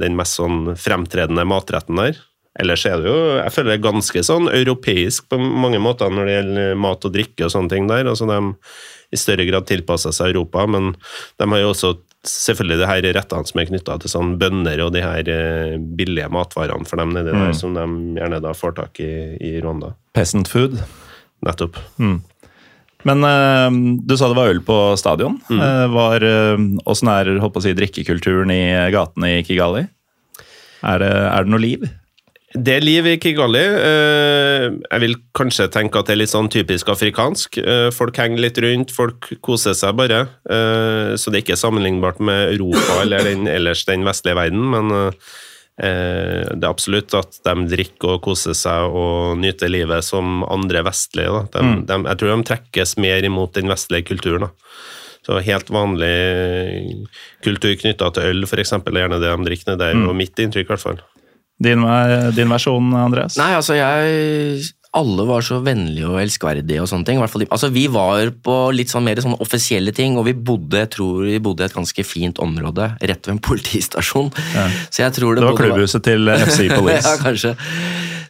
den 0.00 0.16
mest 0.16 0.38
sånn 0.38 0.74
fremtredende 0.76 1.44
matretten 1.44 1.96
der. 1.96 2.16
Ellers 2.58 2.84
er 2.84 2.98
det 3.00 3.08
jo 3.08 3.36
jeg 3.38 3.52
føler 3.52 3.70
det 3.70 3.78
er 3.78 3.90
ganske 3.92 4.22
sånn 4.24 4.48
europeisk 4.48 5.28
på 5.28 5.38
mange 5.40 5.78
måter 5.80 6.10
når 6.12 6.26
det 6.26 6.34
gjelder 6.36 6.74
mat 6.76 7.04
og 7.04 7.12
drikke 7.12 7.44
og 7.46 7.50
sånne 7.52 7.68
ting 7.72 7.86
der. 7.88 8.04
altså 8.04 8.26
De 8.28 8.56
i 9.12 9.16
større 9.16 9.44
grad 9.48 9.66
tilpasser 9.66 10.12
seg 10.12 10.32
Europa, 10.34 10.66
men 10.66 10.94
de 11.38 11.46
har 11.48 11.58
jo 11.60 11.70
også 11.72 11.98
selvfølgelig 12.28 12.78
de 12.80 12.88
her 12.88 13.06
rettene 13.16 13.48
som 13.48 13.60
er 13.60 13.70
knytta 13.70 13.96
til 14.02 14.12
sånn 14.12 14.34
bønner 14.40 14.82
og 14.84 14.92
de 14.94 15.02
her 15.02 15.30
eh, 15.32 15.78
billige 15.78 16.28
matvarene 16.32 16.86
for 16.88 17.02
dem 17.02 17.14
nedi 17.16 17.32
der, 17.34 17.54
som 17.58 17.74
de 17.74 17.86
gjerne 18.20 18.42
da 18.44 18.52
får 18.56 18.76
tak 18.78 19.00
i 19.02 19.12
i 19.42 19.56
Rwanda. 19.62 19.94
Peasant 20.14 20.50
food. 20.50 20.78
Nettopp. 21.42 21.80
Men 23.08 23.24
eh, 23.26 23.70
du 24.06 24.14
sa 24.16 24.28
det 24.30 24.38
var 24.38 24.52
øl 24.52 24.62
på 24.62 24.76
stadion. 25.00 25.40
Eh, 25.50 25.86
var, 25.90 26.22
eh, 26.22 26.62
Åssen 26.86 27.10
er 27.10 27.32
holdt 27.42 27.56
på 27.56 27.62
å 27.62 27.66
si, 27.66 27.74
drikkekulturen 27.74 28.52
i 28.54 28.62
gatene 28.94 29.38
i 29.38 29.42
Kigali? 29.46 29.88
Er 30.82 31.02
det, 31.02 31.10
er 31.10 31.44
det 31.46 31.52
noe 31.52 31.62
liv? 31.62 31.88
Det 32.52 32.74
er 32.76 32.84
liv 32.84 33.06
i 33.08 33.16
Kigali. 33.16 33.60
Eh, 33.62 34.66
Jeg 34.90 35.00
vil 35.00 35.14
kanskje 35.34 35.70
tenke 35.72 35.98
at 35.98 36.06
det 36.06 36.12
er 36.16 36.20
litt 36.20 36.32
sånn 36.32 36.50
typisk 36.52 36.90
afrikansk. 36.92 37.56
Eh, 37.62 37.88
Folk 37.90 38.18
henger 38.20 38.42
litt 38.44 38.58
rundt, 38.60 38.92
folk 38.92 39.30
koser 39.40 39.72
seg 39.74 39.96
bare. 39.96 40.26
Eh, 40.50 41.14
Så 41.16 41.30
det 41.32 41.40
er 41.40 41.44
ikke 41.46 41.56
sammenlignbart 41.60 42.20
med 42.20 42.52
Europa 42.58 43.00
eller 43.02 43.24
den, 43.24 43.46
ellers 43.48 43.84
den 43.88 44.04
vestlige 44.04 44.36
verden, 44.36 44.70
men 44.70 45.12
det 45.82 46.62
er 46.62 46.68
absolutt 46.68 47.14
at 47.16 47.38
de 47.42 47.54
drikker 47.66 48.12
og 48.18 48.22
koser 48.22 48.52
seg 48.54 48.92
og 48.92 49.38
nyter 49.40 49.70
livet 49.72 50.04
som 50.04 50.44
andre 50.44 50.82
vestlige. 50.84 51.48
De, 51.50 51.62
de, 51.88 51.96
jeg 52.06 52.18
tror 52.20 52.36
de 52.36 52.44
trekkes 52.46 52.92
mer 53.00 53.24
imot 53.24 53.54
den 53.56 53.66
vestlige 53.72 54.04
kulturen. 54.12 54.44
Da. 54.46 54.50
Så 55.26 55.40
helt 55.42 55.70
vanlig 55.72 57.08
kultur 57.42 57.74
knytta 57.80 58.12
til 58.14 58.28
øl, 58.30 58.44
f.eks., 58.46 58.72
er 58.76 59.00
gjerne 59.00 59.18
det 59.22 59.32
de 59.32 59.48
drikker 59.48 59.72
ned 59.72 59.78
der. 59.82 59.96
Og 60.10 60.14
mitt 60.18 60.38
inntrykk, 60.38 60.68
i 60.68 60.72
hvert 60.74 60.84
fall. 60.84 61.00
Din, 61.62 61.84
din 62.36 62.50
versjon, 62.52 62.92
Andreas? 62.98 63.36
Nei, 63.40 63.52
altså 63.58 63.76
jeg 63.78 64.62
Alle 64.92 65.24
var 65.24 65.40
så 65.46 65.56
vennlige 65.64 66.04
og 66.10 66.18
elskverdige 66.20 66.82
og 66.82 66.88
sånne 66.90 67.06
ting. 67.08 67.20
fall 67.24 67.46
Altså 67.48 67.70
Vi 67.72 67.86
var 67.88 68.28
på 68.44 68.56
litt 68.76 68.90
sånn 68.92 69.06
mer 69.06 69.16
sånn 69.24 69.38
offisielle 69.40 69.94
ting, 69.96 70.18
og 70.20 70.26
vi 70.28 70.34
bodde 70.36 70.82
jeg 70.82 70.90
tror 70.98 71.22
vi 71.24 71.38
bodde 71.40 71.64
i 71.64 71.70
et 71.70 71.76
ganske 71.78 72.04
fint 72.04 72.36
område 72.44 72.90
rett 73.00 73.24
ved 73.26 73.36
en 73.38 73.40
politistasjon. 73.40 74.28
Så 74.92 75.00
jeg 75.06 75.14
tror 75.16 75.34
det, 75.38 75.40
Det 75.46 75.48
var 75.48 75.60
klubbhuset 75.62 76.04
til 76.04 76.28
FC 76.28 76.68
Police. 76.76 77.08
ja, 77.08 77.16
kanskje. 77.24 77.54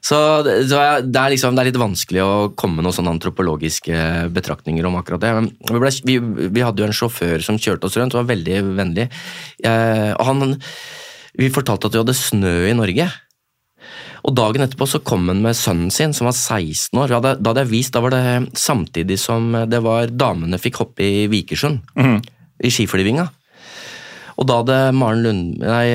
Så, 0.02 0.16
det- 0.46 0.68
så 0.70 0.78
jeg, 0.82 1.02
det, 1.14 1.18
er 1.20 1.30
liksom, 1.34 1.54
det 1.54 1.62
er 1.62 1.68
litt 1.72 1.82
vanskelig 1.82 2.22
å 2.22 2.32
komme 2.58 2.78
med 2.78 2.86
noen 2.86 2.94
sånne 2.96 3.12
antropologiske 3.14 3.98
betraktninger 4.34 4.86
om 4.86 4.96
akkurat 4.98 5.22
det. 5.22 5.30
Men 5.34 5.50
vi, 5.70 5.78
ble, 5.82 5.92
vi, 6.06 6.16
vi 6.58 6.64
hadde 6.66 6.82
jo 6.82 6.88
en 6.88 6.94
sjåfør 7.02 7.42
som 7.46 7.58
kjørte 7.58 7.86
oss 7.90 7.98
rundt, 7.98 8.14
og 8.14 8.22
var 8.24 8.32
veldig 8.36 8.56
vennlig. 8.78 9.08
Eh, 9.62 10.10
og 10.14 10.26
han, 10.26 10.56
vi 11.38 11.52
fortalte 11.52 11.88
at 11.88 11.94
vi 11.96 12.02
hadde 12.02 12.16
snø 12.16 12.56
i 12.68 12.76
Norge. 12.76 13.08
Og 14.22 14.34
dagen 14.38 14.62
etterpå 14.62 14.86
så 14.86 15.00
kom 15.02 15.26
han 15.30 15.42
med 15.42 15.58
sønnen 15.58 15.90
sin, 15.90 16.14
som 16.14 16.28
var 16.28 16.36
16 16.36 16.98
år. 17.02 17.10
Da 17.10 17.34
hadde, 17.34 17.64
jeg 17.64 17.72
vist, 17.72 17.94
da 17.94 18.02
var 18.04 18.14
det 18.14 18.52
samtidig 18.58 19.18
som 19.18 19.50
det 19.66 19.82
var 19.82 20.12
damene 20.14 20.60
fikk 20.62 20.82
hoppe 20.84 21.06
i 21.06 21.24
Vikersund. 21.32 21.82
I 22.62 22.70
skiflyvinga. 22.70 23.26
Og 24.40 24.46
da 24.48 24.58
hadde 24.60 24.76
Maren 24.96 25.22
Lund, 25.24 25.60
nei, 25.60 25.88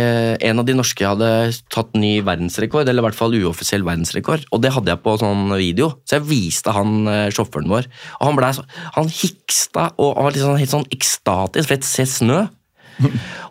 en 0.45 0.61
av 0.61 0.67
de 0.67 0.75
norske 0.77 1.05
hadde 1.07 1.29
tatt 1.73 1.95
ny 1.97 2.19
verdensrekord, 2.25 2.87
eller 2.87 3.01
i 3.01 3.07
hvert 3.07 3.17
fall 3.17 3.35
uoffisiell 3.39 3.85
verdensrekord. 3.87 4.45
Og 4.53 4.61
det 4.63 4.73
hadde 4.75 4.93
jeg 4.93 5.03
på 5.03 5.15
sånn 5.19 5.49
video, 5.57 5.89
så 6.07 6.19
jeg 6.19 6.27
viste 6.29 6.75
han 6.75 7.09
eh, 7.09 7.25
sjåføren 7.33 7.71
vår. 7.71 7.89
Og 8.19 8.29
han 8.29 8.37
ble 8.37 8.51
så, 8.55 8.67
han 8.99 9.09
hiksta 9.11 9.89
og 9.97 10.21
var 10.21 10.35
liksom 10.35 10.59
helt 10.61 10.75
sånn 10.75 10.87
ekstatisk, 10.93 11.71
for 11.71 11.81
å 11.81 11.89
se 11.89 12.07
snø. 12.17 12.43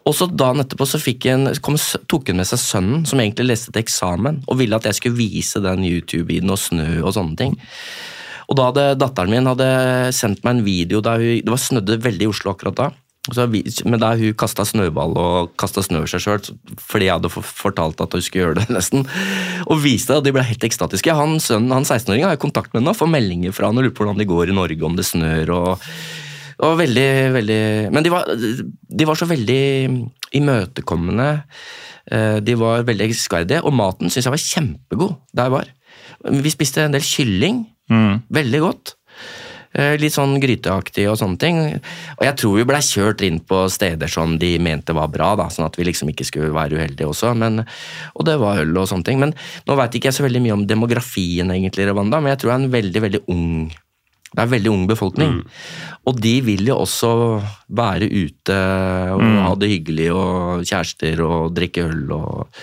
Og 0.07 0.15
så 0.15 0.29
dagen 0.31 0.63
etterpå 0.63 0.87
så 0.89 1.01
en, 1.31 1.49
kom, 1.63 1.79
tok 2.11 2.31
hun 2.31 2.41
med 2.41 2.49
seg 2.49 2.63
sønnen, 2.63 3.07
som 3.09 3.23
egentlig 3.23 3.49
leste 3.51 3.73
til 3.73 3.85
eksamen, 3.85 4.43
og 4.47 4.61
ville 4.61 4.77
at 4.77 4.87
jeg 4.89 4.99
skulle 5.01 5.19
vise 5.19 5.63
den 5.63 5.87
YouTube-videoen 5.87 6.55
og 6.55 6.63
snø 6.63 6.91
og 7.03 7.15
sånne 7.17 7.41
ting. 7.41 7.57
Og 8.47 8.59
da 8.59 8.69
hadde 8.69 8.85
datteren 9.01 9.33
min 9.33 9.49
hadde 9.51 9.67
sendt 10.15 10.45
meg 10.47 10.57
en 10.57 10.67
video 10.67 11.03
der 11.03 11.23
hun, 11.23 11.43
det 11.43 11.51
var 11.51 11.63
snødde 11.63 11.99
veldig 12.05 12.29
i 12.29 12.31
Oslo 12.31 12.55
akkurat 12.55 12.79
da. 12.79 12.93
Så 13.35 13.49
men 13.51 13.99
da 13.99 14.13
hun 14.15 14.37
kasta 14.39 14.63
snøball 14.63 15.17
og 15.19 15.57
kasta 15.59 15.83
snø 15.83 16.05
over 16.05 16.11
seg 16.11 16.23
sjøl, 16.23 16.45
fordi 16.79 17.09
jeg 17.09 17.19
hadde 17.19 17.31
fortalt 17.35 18.03
at 18.05 18.13
hun 18.15 18.23
skulle 18.23 18.45
gjøre 18.45 18.61
det, 18.61 18.69
nesten. 18.77 19.03
Og 19.67 19.83
viste 19.83 20.13
det, 20.13 20.21
og 20.21 20.29
de 20.29 20.35
ble 20.37 20.47
helt 20.47 20.69
ekstatiske. 20.69 21.17
Han 21.19 21.41
sønnen, 21.43 21.75
han 21.75 21.89
16-åringen 21.89 22.29
har 22.29 22.37
jeg 22.37 22.45
kontakt 22.47 22.77
med 22.77 22.87
nå, 22.87 22.95
får 22.95 23.11
meldinger 23.11 23.57
fra 23.57 23.73
han 23.73 23.81
og 23.81 23.89
lurer 23.89 23.97
på 23.97 24.07
hvordan 24.07 24.23
det 24.23 24.31
går 24.31 24.53
i 24.53 24.57
Norge, 24.61 24.87
om 24.87 24.99
det 24.99 25.09
snør 25.09 25.55
og 25.57 25.91
og 26.65 26.79
veldig, 26.81 27.09
veldig 27.35 27.61
Men 27.93 28.03
de 28.07 28.11
var, 28.13 28.29
de 28.33 29.05
var 29.09 29.19
så 29.21 29.27
veldig 29.29 29.63
imøtekommende. 30.37 31.31
Eh, 32.11 32.39
De 32.41 32.55
var 32.59 32.85
veldig 32.87 33.09
elskverdige, 33.11 33.63
og 33.65 33.75
maten 33.77 34.09
syns 34.13 34.29
jeg 34.29 34.35
var 34.37 34.45
kjempegod 34.45 35.17
der 35.37 35.49
jeg 35.51 35.57
var. 35.57 35.73
Vi 36.47 36.51
spiste 36.55 36.85
en 36.87 36.95
del 36.97 37.05
kylling. 37.05 37.65
Veldig 38.33 38.61
godt. 38.65 38.95
Eh, 39.77 39.97
Litt 40.01 40.15
sånn 40.17 40.39
gryteaktig 40.41 41.05
og 41.11 41.19
sånne 41.21 41.39
ting. 41.39 41.59
Og 42.17 42.25
jeg 42.25 42.37
tror 42.41 42.57
vi 42.57 42.65
blei 42.65 42.81
kjørt 42.81 43.21
inn 43.27 43.41
på 43.45 43.67
steder 43.71 44.09
som 44.09 44.39
de 44.41 44.55
mente 44.63 44.95
var 44.97 45.11
bra, 45.13 45.35
da, 45.37 45.51
sånn 45.53 45.67
at 45.69 45.77
vi 45.77 45.85
liksom 45.85 46.09
ikke 46.13 46.25
skulle 46.25 46.55
være 46.57 46.79
uheldige 46.81 47.11
også. 47.11 47.35
Men, 47.37 47.61
og 48.15 48.25
det 48.25 48.39
var 48.41 48.63
øl 48.65 48.73
og 48.81 48.89
sånne 48.89 49.05
ting. 49.05 49.21
Men 49.21 49.35
nå 49.69 49.77
veit 49.77 49.95
ikke 49.99 50.09
jeg 50.09 50.17
så 50.21 50.25
veldig 50.27 50.43
mye 50.47 50.57
om 50.57 50.67
demografien 50.67 51.53
egentlig 51.53 51.91
Rwanda, 51.91 52.23
men 52.23 52.33
jeg 52.33 52.41
tror 52.41 52.55
det 52.55 52.57
er 52.57 52.65
en 52.65 52.77
veldig, 52.81 53.05
veldig 53.09 53.23
ung 53.29 53.51
det 54.37 54.43
er 54.43 54.47
en 54.51 54.53
veldig 54.53 54.69
ung 54.73 54.83
befolkning. 54.91 55.39
Og 56.07 56.19
de 56.21 56.35
vil 56.45 56.67
jo 56.69 56.77
også 56.83 57.09
være 57.73 58.05
ute 58.13 58.57
og 59.17 59.23
ha 59.47 59.55
det 59.57 59.71
hyggelig 59.73 60.11
og 60.13 60.67
kjærester 60.69 61.23
og 61.25 61.55
drikke 61.57 61.87
øl 61.89 62.13
og, 62.13 62.61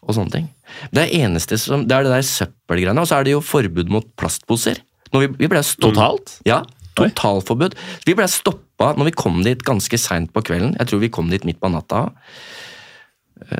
og 0.00 0.16
sånne 0.16 0.32
ting. 0.38 0.48
Det 0.96 1.02
er 1.04 1.26
eneste 1.26 1.58
som, 1.60 1.84
det 1.84 1.92
er 1.98 2.06
det 2.08 2.14
der 2.14 2.24
søppelgreiene, 2.26 3.02
og 3.04 3.10
så 3.10 3.18
er 3.20 3.28
det 3.28 3.34
jo 3.36 3.44
forbud 3.44 3.92
mot 3.92 4.06
plastposer. 4.16 4.80
Når 5.12 5.26
vi, 5.26 5.30
vi 5.44 5.50
ble 5.52 5.60
stopp- 5.66 5.92
Totalt? 5.92 6.38
Ja, 6.48 6.62
totalforbud. 6.96 7.76
Vi 8.08 8.16
ble 8.16 8.26
stoppa 8.30 8.94
når 8.96 9.10
vi 9.10 9.16
kom 9.20 9.42
dit 9.44 9.60
ganske 9.66 9.98
seint 10.00 10.32
på 10.32 10.42
kvelden. 10.46 10.72
Jeg 10.80 10.88
tror 10.90 11.04
vi 11.04 11.12
kom 11.12 11.28
dit 11.32 11.44
midt 11.48 11.60
på 11.60 11.68
natta. 11.72 12.06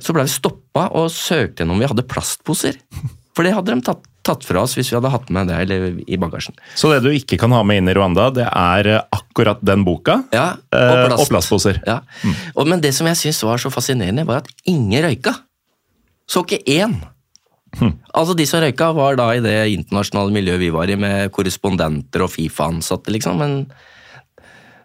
Så 0.05 0.13
ble 0.17 0.25
vi 0.27 0.33
stoppa 0.33 0.89
og 0.97 1.09
søkte 1.13 1.63
gjennom 1.63 1.79
om 1.79 1.83
vi 1.85 1.89
hadde 1.93 2.09
plastposer. 2.09 2.77
For 3.37 3.47
det 3.47 3.55
hadde 3.57 3.73
de 3.77 3.85
tatt, 3.87 4.03
tatt 4.31 4.47
fra 4.47 4.65
oss 4.65 4.77
hvis 4.79 4.93
vi 4.93 4.97
hadde 4.97 5.13
hatt 5.13 5.31
med 5.35 5.51
det 5.51 5.61
i 6.07 6.19
bagasjen. 6.21 6.57
Så 6.79 6.93
det 6.95 7.03
du 7.05 7.11
ikke 7.13 7.39
kan 7.41 7.53
ha 7.57 7.61
med 7.67 7.83
inn 7.83 7.91
i 7.91 7.97
Rwanda, 7.99 8.31
det 8.35 8.47
er 8.49 8.91
eh, 8.95 9.05
akkurat 9.17 9.61
den 9.67 9.85
boka 9.87 10.23
Ja, 10.35 10.49
eh, 10.75 11.05
og 11.11 11.21
og 11.21 11.31
plastposer. 11.31 11.83
Ja. 11.87 12.01
Og, 12.55 12.67
men 12.71 12.83
det 12.83 12.95
som 12.97 13.09
jeg 13.11 13.19
syns 13.21 13.43
var 13.47 13.61
så 13.63 13.73
fascinerende, 13.75 14.27
var 14.29 14.45
at 14.45 14.53
ingen 14.71 15.05
røyka. 15.07 15.35
Så 16.31 16.45
ikke 16.47 16.63
én. 16.79 17.01
Altså 18.11 18.35
De 18.35 18.47
som 18.49 18.63
røyka, 18.63 18.91
var 18.97 19.19
da 19.19 19.29
i 19.35 19.43
det 19.45 19.57
internasjonale 19.77 20.35
miljøet 20.35 20.63
vi 20.63 20.73
var 20.75 20.91
i, 20.91 20.99
med 20.99 21.31
korrespondenter 21.35 22.25
og 22.25 22.33
Fifa-ansatte, 22.33 23.13
liksom. 23.15 23.39
Men 23.39 23.61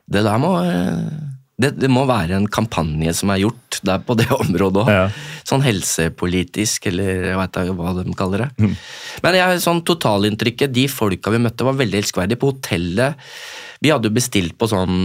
det 0.06 0.22
der 0.26 0.42
må 0.42 0.52
eh, 0.62 1.35
det, 1.62 1.72
det 1.80 1.88
må 1.92 2.04
være 2.08 2.36
en 2.36 2.48
kampanje 2.52 3.14
som 3.16 3.32
er 3.32 3.46
gjort 3.46 3.80
der 3.88 4.02
på 4.04 4.16
det 4.20 4.28
området 4.44 4.82
òg. 4.84 4.90
Ja. 4.92 5.06
Sånn 5.48 5.64
helsepolitisk, 5.64 6.90
eller 6.92 7.30
jeg 7.30 7.38
veit 7.40 7.60
ikke 7.62 7.76
hva 7.78 7.94
de 7.96 8.16
kaller 8.18 8.46
det. 8.46 8.72
Men 9.24 9.38
jeg, 9.38 9.62
sånn 9.64 9.84
totalinntrykket, 9.88 10.74
de 10.76 10.88
folka 10.92 11.32
vi 11.32 11.40
møtte, 11.44 11.68
var 11.68 11.78
veldig 11.80 12.02
elskverdige. 12.02 12.42
På 12.42 12.52
hotellet 12.52 13.22
Vi 13.84 13.92
hadde 13.92 14.10
jo 14.10 14.16
bestilt 14.16 14.56
på 14.58 14.68
sånn 14.72 14.96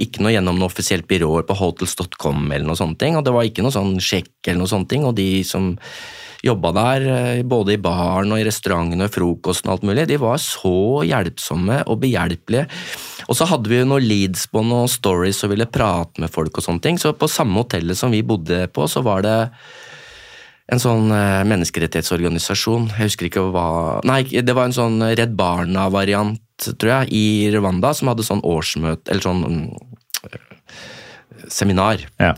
Ikke 0.00 0.22
noe 0.24 0.32
gjennom 0.32 0.56
noe 0.58 0.70
offisielt 0.70 1.06
byråer 1.08 1.44
på 1.46 1.56
hotels.com 1.58 2.48
eller 2.48 2.66
noe 2.66 2.80
sånne 2.80 2.98
ting, 3.00 3.16
og 3.16 3.24
det 3.24 3.34
var 3.36 3.46
ikke 3.46 3.64
noe 3.64 3.74
sånn 3.74 3.96
sjekk 4.02 4.48
eller 4.48 4.64
noe 4.64 4.72
sånne 4.72 4.90
ting, 4.90 5.04
og 5.08 5.16
de 5.16 5.44
som 5.46 5.72
jobba 6.44 6.72
der, 6.76 7.06
eh, 7.08 7.42
både 7.42 7.74
i 7.74 7.80
baren 7.80 8.32
og 8.34 8.40
i 8.40 8.44
restauranten 8.44 9.00
og 9.00 9.08
i 9.08 9.14
frokosten 9.14 9.70
og 9.70 9.78
alt 9.78 9.86
mulig, 9.88 10.06
de 10.10 10.20
var 10.20 10.36
så 10.42 11.00
hjelpsomme 11.08 11.84
og 11.88 12.02
behjelpelige. 12.02 12.66
Og 13.28 13.38
så 13.38 13.48
hadde 13.48 13.70
vi 13.70 13.80
jo 13.80 13.88
noen 13.88 14.04
leads 14.04 14.46
på 14.52 14.62
noen 14.64 14.90
stories 14.90 15.42
og 15.46 15.54
ville 15.54 15.70
prate 15.70 16.22
med 16.22 16.32
folk 16.32 16.58
og 16.58 16.66
sånne 16.66 16.84
ting, 16.84 17.00
så 17.00 17.14
på 17.16 17.30
samme 17.30 17.62
hotellet 17.62 17.98
som 17.98 18.12
vi 18.14 18.24
bodde 18.26 18.66
på, 18.74 18.86
så 18.90 19.04
var 19.06 19.24
det 19.24 19.38
en 20.72 20.80
sånn 20.80 21.10
eh, 21.12 21.42
menneskerettighetsorganisasjon. 21.48 22.88
Jeg 22.94 23.10
husker 23.10 23.28
ikke 23.28 23.44
hva 23.52 23.66
Nei, 24.08 24.22
det 24.24 24.54
var 24.56 24.70
en 24.70 24.76
sånn 24.76 25.02
Redd 25.12 25.34
Barna-variant, 25.36 26.40
tror 26.64 26.92
jeg, 26.92 27.12
i 27.12 27.52
Rwanda, 27.52 27.92
som 27.96 28.12
hadde 28.12 28.24
sånn 28.24 28.44
årsmøte 28.46 29.10
Eller 29.10 29.24
sånn 29.26 29.42
mm, 29.44 29.64
seminar. 31.52 32.06
Ja. 32.22 32.32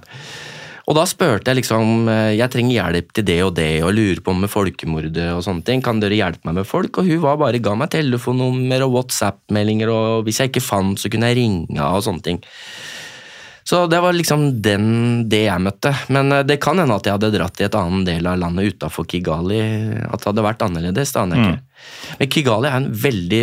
Og 0.86 0.94
da 0.94 1.02
spurte 1.08 1.50
jeg 1.50 1.60
liksom 1.60 2.06
eh, 2.10 2.36
Jeg 2.38 2.52
trenger 2.52 2.76
hjelp 2.76 3.14
til 3.16 3.26
det 3.26 3.38
og 3.42 3.54
det, 3.58 3.70
og 3.82 3.94
lurer 3.96 4.20
på 4.22 4.34
med 4.38 4.50
folkemordet 4.52 5.30
og 5.34 5.42
sånne 5.46 5.66
ting. 5.66 5.82
Kan 5.82 6.02
dere 6.02 6.18
hjelpe 6.18 6.46
meg 6.46 6.60
med 6.60 6.68
folk? 6.68 7.00
Og 7.00 7.08
hun 7.10 7.24
var 7.24 7.40
bare 7.40 7.62
ga 7.62 7.74
meg 7.78 7.90
telefonnummer 7.94 8.86
og 8.86 8.94
WhatsApp-meldinger, 9.00 9.90
og 9.90 10.28
hvis 10.28 10.40
jeg 10.42 10.52
ikke 10.52 10.62
fant, 10.64 11.00
så 11.02 11.10
kunne 11.10 11.32
jeg 11.32 11.40
ringe 11.40 11.90
og 11.90 12.04
sånne 12.06 12.24
ting. 12.26 12.40
Så 13.66 13.80
det 13.90 13.98
var 13.98 14.14
liksom 14.14 14.44
den, 14.62 14.84
det 15.26 15.42
jeg 15.48 15.62
møtte. 15.64 15.90
Men 16.14 16.30
eh, 16.30 16.44
det 16.46 16.60
kan 16.62 16.78
hende 16.78 17.00
at 17.00 17.08
jeg 17.08 17.16
hadde 17.16 17.32
dratt 17.34 17.58
i 17.58 17.66
et 17.66 17.78
annet 17.80 18.06
del 18.12 18.30
av 18.30 18.38
landet 18.44 18.76
utafor 18.76 19.08
Kigali. 19.10 19.58
At 20.06 20.22
det 20.22 20.30
hadde 20.30 20.46
vært 20.46 20.62
annerledes. 20.68 21.16
det 21.16 21.22
aner 21.24 21.40
jeg 21.40 21.56
ikke. 21.56 21.82
Men 22.20 22.32
Kigali 22.36 22.70
er 22.70 22.78
en 22.78 22.88
veldig 23.02 23.42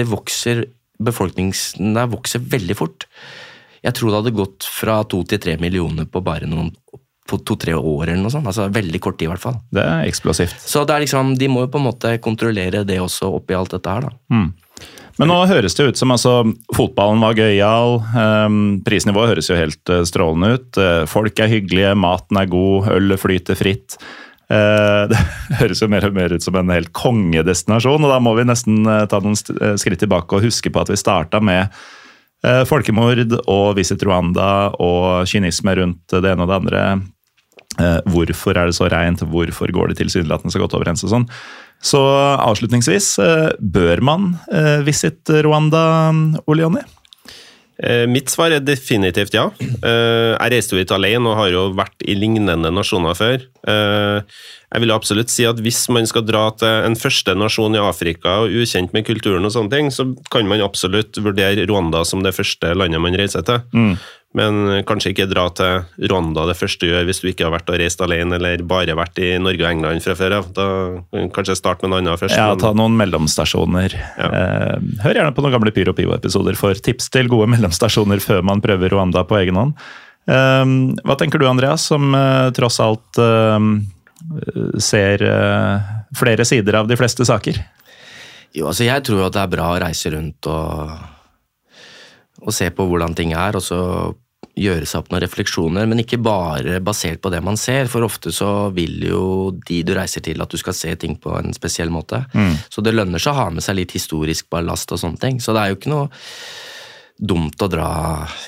Det 0.00 0.08
vokser 0.08 0.64
Befolkningen 0.98 1.94
der 1.94 2.08
vokser 2.10 2.42
veldig 2.42 2.74
fort. 2.74 3.04
Jeg 3.84 3.94
tror 3.96 4.10
det 4.10 4.22
hadde 4.22 4.36
gått 4.38 4.66
fra 4.68 5.00
to 5.08 5.22
til 5.28 5.40
tre 5.42 5.56
millioner 5.60 6.08
på 6.10 6.22
bare 6.24 6.48
noen 6.50 6.72
på 7.28 7.38
to-tre 7.44 7.74
år 7.76 8.08
eller 8.08 8.22
noe 8.22 8.32
sånt. 8.32 8.48
Altså 8.48 8.70
veldig 8.72 9.00
kort 9.04 9.18
tid, 9.18 9.28
i 9.28 9.32
hvert 9.34 9.42
fall. 9.42 9.58
Det 9.74 9.84
er 9.84 10.06
eksplosivt. 10.08 10.56
Så 10.64 10.86
det 10.88 10.94
er 10.96 11.04
liksom, 11.04 11.34
de 11.38 11.50
må 11.52 11.66
jo 11.66 11.72
på 11.74 11.80
en 11.80 11.88
måte 11.90 12.14
kontrollere 12.24 12.86
det 12.88 12.96
også 13.04 13.28
oppi 13.36 13.56
alt 13.56 13.74
dette 13.76 13.96
her, 13.98 14.08
da. 14.08 14.14
Men 15.18 15.32
nå 15.32 15.36
høres 15.50 15.74
det 15.74 15.88
ut 15.90 15.98
som 15.98 16.14
altså, 16.14 16.36
fotballen 16.76 17.20
var 17.24 17.34
gøyal. 17.38 17.98
Um, 18.14 18.78
prisnivået 18.86 19.32
høres 19.32 19.50
jo 19.50 19.58
helt 19.58 19.90
eh, 19.90 20.04
strålende 20.06 20.52
ut. 20.54 20.78
Eh, 20.78 21.02
folk 21.10 21.42
er 21.42 21.50
hyggelige, 21.50 21.96
maten 21.98 22.38
er 22.38 22.50
god, 22.50 22.86
ølet 22.94 23.20
flyter 23.20 23.58
fritt. 23.58 23.98
Eh, 24.48 25.02
det 25.10 25.18
høres 25.58 25.82
jo 25.82 25.90
mer 25.90 26.06
og 26.06 26.14
mer 26.16 26.36
ut 26.36 26.46
som 26.46 26.56
en 26.60 26.70
helt 26.70 26.94
kongedestinasjon, 26.94 28.06
og 28.06 28.14
da 28.14 28.20
må 28.22 28.36
vi 28.38 28.46
nesten 28.46 28.86
ta 29.10 29.20
noen 29.24 29.36
skritt 29.36 30.04
tilbake 30.04 30.38
og 30.38 30.46
huske 30.46 30.70
på 30.70 30.86
at 30.86 30.94
vi 30.94 31.00
starta 31.02 31.42
med 31.42 31.74
folkemord 32.68 33.32
og 33.50 33.72
Visit 33.74 34.02
Rwanda 34.06 34.70
og 34.78 35.26
kynisme 35.26 35.72
rundt 35.74 36.14
det 36.14 36.30
ene 36.30 36.44
og 36.44 36.50
det 36.50 36.58
andre. 36.58 36.82
Eh, 37.78 37.98
hvorfor 38.10 38.58
er 38.58 38.68
det 38.68 38.74
så 38.74 38.88
reint, 38.90 39.22
hvorfor 39.22 39.70
går 39.70 39.92
det 39.92 40.00
tilsynelatende 40.00 40.50
så 40.50 40.62
godt 40.62 40.74
overens 40.78 41.04
og 41.06 41.12
sånn. 41.12 41.26
Så 41.78 42.00
avslutningsvis, 42.42 43.12
eh, 43.22 43.50
bør 43.60 44.02
man 44.02 44.32
eh, 44.50 44.80
Visit 44.86 45.30
Rwanda, 45.46 46.10
Ole 46.50 46.64
Jonny? 46.64 46.82
Eh, 47.78 48.06
Mitt 48.10 48.26
svar 48.32 48.50
er 48.50 48.62
definitivt 48.64 49.36
ja. 49.36 49.44
Eh, 49.62 50.34
Jeg 50.34 50.50
reiste 50.50 50.74
jo 50.74 50.80
hit 50.82 50.90
alene 50.94 51.30
og 51.30 51.36
har 51.38 51.50
jo 51.52 51.64
vært 51.78 52.02
i 52.02 52.16
lignende 52.18 52.72
nasjoner 52.74 53.14
før. 53.14 53.44
Eh, 53.70 54.22
Jeg 54.74 54.82
vil 54.82 54.90
absolutt 54.92 55.30
si 55.30 55.46
at 55.48 55.60
hvis 55.62 55.84
man 55.94 56.04
skal 56.10 56.26
dra 56.28 56.48
til 56.58 56.68
en 56.68 56.96
første 56.98 57.32
nasjon 57.38 57.74
i 57.78 57.80
Afrika 57.80 58.40
og 58.42 58.50
ukjent 58.52 58.92
med 58.92 59.06
kulturen 59.06 59.46
og 59.46 59.54
sånne 59.54 59.70
ting, 59.72 59.88
så 59.94 60.04
kan 60.30 60.46
man 60.50 60.60
absolutt 60.60 61.16
vurdere 61.22 61.64
Rwanda 61.70 62.02
som 62.04 62.20
det 62.26 62.34
første 62.36 62.74
landet 62.76 63.00
man 63.00 63.16
reiser 63.16 63.46
til. 63.46 63.62
Men 64.36 64.82
kanskje 64.84 65.14
ikke 65.14 65.24
dra 65.30 65.46
til 65.56 65.86
Rwanda 66.10 66.42
det 66.50 66.56
første 66.58 66.84
du 66.84 66.90
gjør 66.90 67.06
hvis 67.08 67.22
du 67.22 67.30
ikke 67.30 67.46
har 67.46 67.52
vært 67.54 67.70
og 67.72 67.78
reist 67.80 68.02
alene 68.04 68.36
eller 68.36 68.60
bare 68.68 68.92
vært 68.98 69.16
i 69.24 69.30
Norge 69.40 69.64
og 69.64 69.70
England 69.70 70.04
fra 70.04 70.14
før 70.18 70.34
av. 70.36 70.50
Da 70.52 70.66
kan 71.08 71.30
du 71.30 71.32
kanskje 71.34 71.56
starte 71.56 71.88
med 71.88 71.94
en 71.96 72.02
annen 72.10 72.20
først. 72.20 72.36
Ja, 72.36 72.50
men- 72.52 72.60
ta 72.60 72.74
noen 72.76 72.98
mellomstasjoner. 73.00 73.96
Ja. 74.18 74.28
hør 75.02 75.14
gjerne 75.16 75.32
på 75.34 75.42
noen 75.46 75.56
gamle 75.56 75.72
Pyro 75.72 75.94
Pivo-episoder 75.96 76.56
for 76.60 76.74
tips 76.76 77.08
til 77.14 77.26
gode 77.32 77.48
mellomstasjoner 77.54 78.20
før 78.20 78.44
man 78.44 78.60
prøver 78.60 78.92
Rwanda 78.92 79.24
på 79.24 79.40
egen 79.40 79.56
hånd. 79.56 79.72
Eh, 80.28 80.64
hva 81.08 81.16
tenker 81.16 81.40
du, 81.40 81.48
Andreas, 81.48 81.88
som 81.88 82.12
eh, 82.14 82.50
tross 82.52 82.78
alt 82.84 83.16
eh, 83.16 83.68
ser 84.78 85.24
eh, 85.24 85.92
flere 86.20 86.44
sider 86.44 86.76
av 86.82 86.88
de 86.90 86.96
fleste 87.00 87.24
saker? 87.24 87.56
Jo, 88.56 88.68
altså 88.68 88.84
jeg 88.84 89.04
tror 89.08 89.22
jo 89.22 89.26
at 89.28 89.32
det 89.36 89.40
er 89.44 89.50
bra 89.56 89.72
å 89.72 89.80
reise 89.80 90.12
rundt 90.12 90.46
og, 90.52 90.92
og 92.44 92.54
se 92.54 92.70
på 92.70 92.86
hvordan 92.88 93.16
ting 93.18 93.34
er, 93.36 93.58
og 93.58 93.64
så 93.64 93.80
gjøre 94.58 94.86
seg 94.86 95.02
opp 95.02 95.10
noen 95.12 95.22
refleksjoner, 95.22 95.86
men 95.86 96.02
ikke 96.02 96.18
bare 96.22 96.80
basert 96.82 97.20
på 97.22 97.30
det 97.30 97.40
man 97.46 97.58
ser, 97.58 97.86
for 97.90 98.06
ofte 98.06 98.32
så 98.34 98.70
vil 98.74 99.04
jo 99.06 99.22
de 99.68 99.82
du 99.86 99.92
reiser 99.94 100.24
til 100.26 100.42
at 100.42 100.50
du 100.50 100.58
skal 100.58 100.74
se 100.74 100.94
ting 100.98 101.14
på 101.22 101.34
en 101.38 101.54
spesiell 101.54 101.92
måte. 101.94 102.24
Så 102.70 102.82
det 102.82 102.94
lønner 102.94 103.22
seg 103.22 103.34
å 103.34 103.38
ha 103.38 103.50
med 103.54 103.62
seg 103.62 103.78
litt 103.78 103.94
historisk 103.94 104.48
ballast 104.50 104.90
og 104.94 104.98
sånne 105.02 105.22
ting. 105.22 105.38
Så 105.42 105.54
det 105.54 105.62
er 105.62 105.72
jo 105.72 105.78
ikke 105.78 105.94
noe 105.94 106.08
dumt 107.18 107.58
å 107.64 107.66
dra 107.70 107.86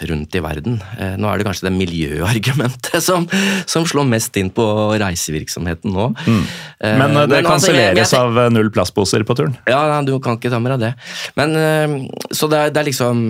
rundt 0.07 0.35
i 0.39 0.41
verden. 0.45 0.77
Eh, 0.99 1.17
Nå 1.19 1.27
er 1.27 1.39
det 1.41 1.47
kanskje 1.49 1.67
det 1.67 1.73
miljøargumentet 1.75 3.03
som, 3.09 3.27
som 3.67 3.87
slår 3.89 4.07
mest 4.07 4.37
inn 4.39 4.51
på 4.55 4.65
reisevirksomheten 5.01 5.91
nå. 5.95 6.07
Mm. 6.27 6.45
Men 6.81 7.17
eh, 7.17 7.27
det 7.27 7.41
altså, 7.41 7.41
jeg- 7.41 7.49
kanselleres 7.49 8.13
jeg- 8.15 8.21
av 8.21 8.39
eh, 8.45 8.51
null 8.55 8.71
plastposer 8.71 9.25
på 9.27 9.35
turen. 9.39 9.57
ja, 9.67 9.81
nei, 9.91 10.05
du 10.07 10.15
kan 10.23 10.39
ikke 10.39 10.51
ta 10.55 10.61
med 10.63 10.77
deg 10.79 10.81
det. 10.87 10.93
Men, 11.37 11.57
eh, 11.59 11.97
så 12.33 12.49
det 12.51 12.59
er, 12.63 12.71
det 12.75 12.83
er 12.85 12.91
liksom 12.93 13.25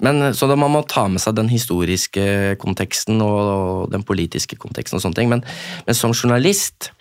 men, 0.00 0.22
Så 0.34 0.48
man 0.56 0.70
må 0.70 0.84
ta 0.86 1.06
med 1.08 1.20
seg 1.20 1.34
den 1.36 1.48
historiske 1.50 2.56
konteksten 2.62 3.20
og 3.24 3.90
den 3.92 4.02
politiske 4.06 4.56
konteksten 4.56 4.98
og 4.98 5.02
sånne 5.02 5.18
ting. 5.18 5.28
Men, 5.32 5.42
men 5.86 5.94
som 5.98 6.12
journalist 6.14 6.92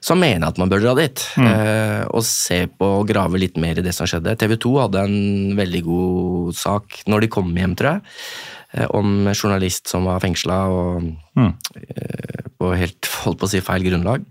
så 0.00 0.14
mener 0.18 0.44
jeg 0.46 0.52
at 0.54 0.58
man 0.62 0.70
bør 0.70 0.82
dra 0.84 0.94
dit 0.98 1.24
eh, 1.42 2.04
og 2.14 2.22
se 2.24 2.66
på 2.78 2.90
og 3.00 3.08
grave 3.08 3.38
litt 3.40 3.56
mer 3.58 3.78
i 3.78 3.82
det 3.84 3.94
som 3.96 4.06
skjedde. 4.06 4.36
TV 4.38 4.56
2 4.56 4.74
hadde 4.84 5.04
en 5.08 5.56
veldig 5.58 5.82
god 5.86 6.54
sak 6.54 7.00
når 7.10 7.20
de 7.26 7.28
kom 7.34 7.50
hjem, 7.56 7.74
tror 7.78 7.90
jeg, 7.96 8.02
eh, 8.74 8.86
om 8.94 9.26
journalist 9.34 9.88
som 9.90 10.04
var 10.08 10.20
fengsla 10.22 10.60
og 10.70 11.08
eh, 11.88 12.44
på 12.58 12.74
helt 12.74 13.10
holdt 13.24 13.38
på 13.40 13.46
å 13.48 13.50
si 13.50 13.60
feil 13.62 13.84
grunnlag. 13.86 14.24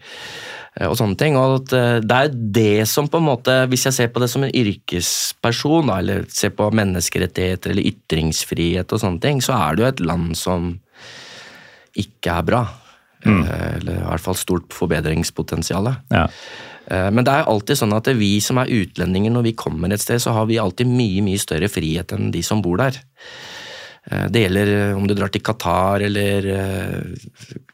eh, 0.79 0.87
Og 0.87 0.95
sånne 0.99 1.17
ting, 1.19 1.35
og 1.39 1.61
at 1.61 1.73
eh, 1.73 1.99
Det 2.03 2.17
er 2.17 2.33
det 2.57 2.87
som 2.87 3.07
på 3.07 3.17
en 3.21 3.27
måte, 3.27 3.53
Hvis 3.71 3.85
jeg 3.87 3.93
ser 3.93 4.07
på 4.13 4.19
det 4.23 4.29
som 4.29 4.43
en 4.43 4.51
yrkesperson, 4.55 5.87
da, 5.87 5.99
eller 5.99 6.25
ser 6.29 6.51
på 6.55 6.67
menneskerettigheter 6.71 7.71
eller 7.71 7.87
ytringsfrihet, 7.91 8.91
og 8.91 8.99
sånne 9.03 9.21
ting, 9.23 9.41
så 9.41 9.55
er 9.59 9.75
det 9.75 9.83
jo 9.83 9.91
et 9.93 10.03
land 10.11 10.35
som 10.37 10.79
ikke 11.97 12.35
er 12.39 12.43
bra. 12.45 12.65
Eh, 13.25 13.75
Eller 13.77 13.97
i 13.97 14.05
hvert 14.05 14.21
fall 14.23 14.35
stort 14.37 14.73
forbedringspotensial. 14.75 15.89
Ja. 16.13 16.27
Eh, 16.87 17.09
Men 17.11 17.23
det 17.25 17.33
er 17.33 17.49
alltid 17.49 17.77
sånn 17.79 17.95
at 17.97 18.07
vi 18.17 18.39
som 18.39 18.57
er 18.61 18.69
utlendinger, 18.71 19.31
når 19.31 19.43
vi 19.43 19.53
kommer 19.53 19.91
et 19.93 20.01
sted, 20.03 20.21
så 20.21 20.33
har 20.33 20.45
vi 20.45 20.59
alltid 20.61 20.87
mye 20.87 21.23
mye 21.25 21.39
større 21.41 21.69
frihet 21.69 22.13
enn 22.13 22.31
de 22.31 22.41
som 22.43 22.61
bor 22.61 22.77
der. 22.77 22.99
Eh, 24.11 24.27
Det 24.29 24.45
gjelder 24.45 24.95
om 24.95 25.07
du 25.07 25.13
drar 25.15 25.29
til 25.29 25.41
Qatar 25.41 26.01
eller 26.01 27.15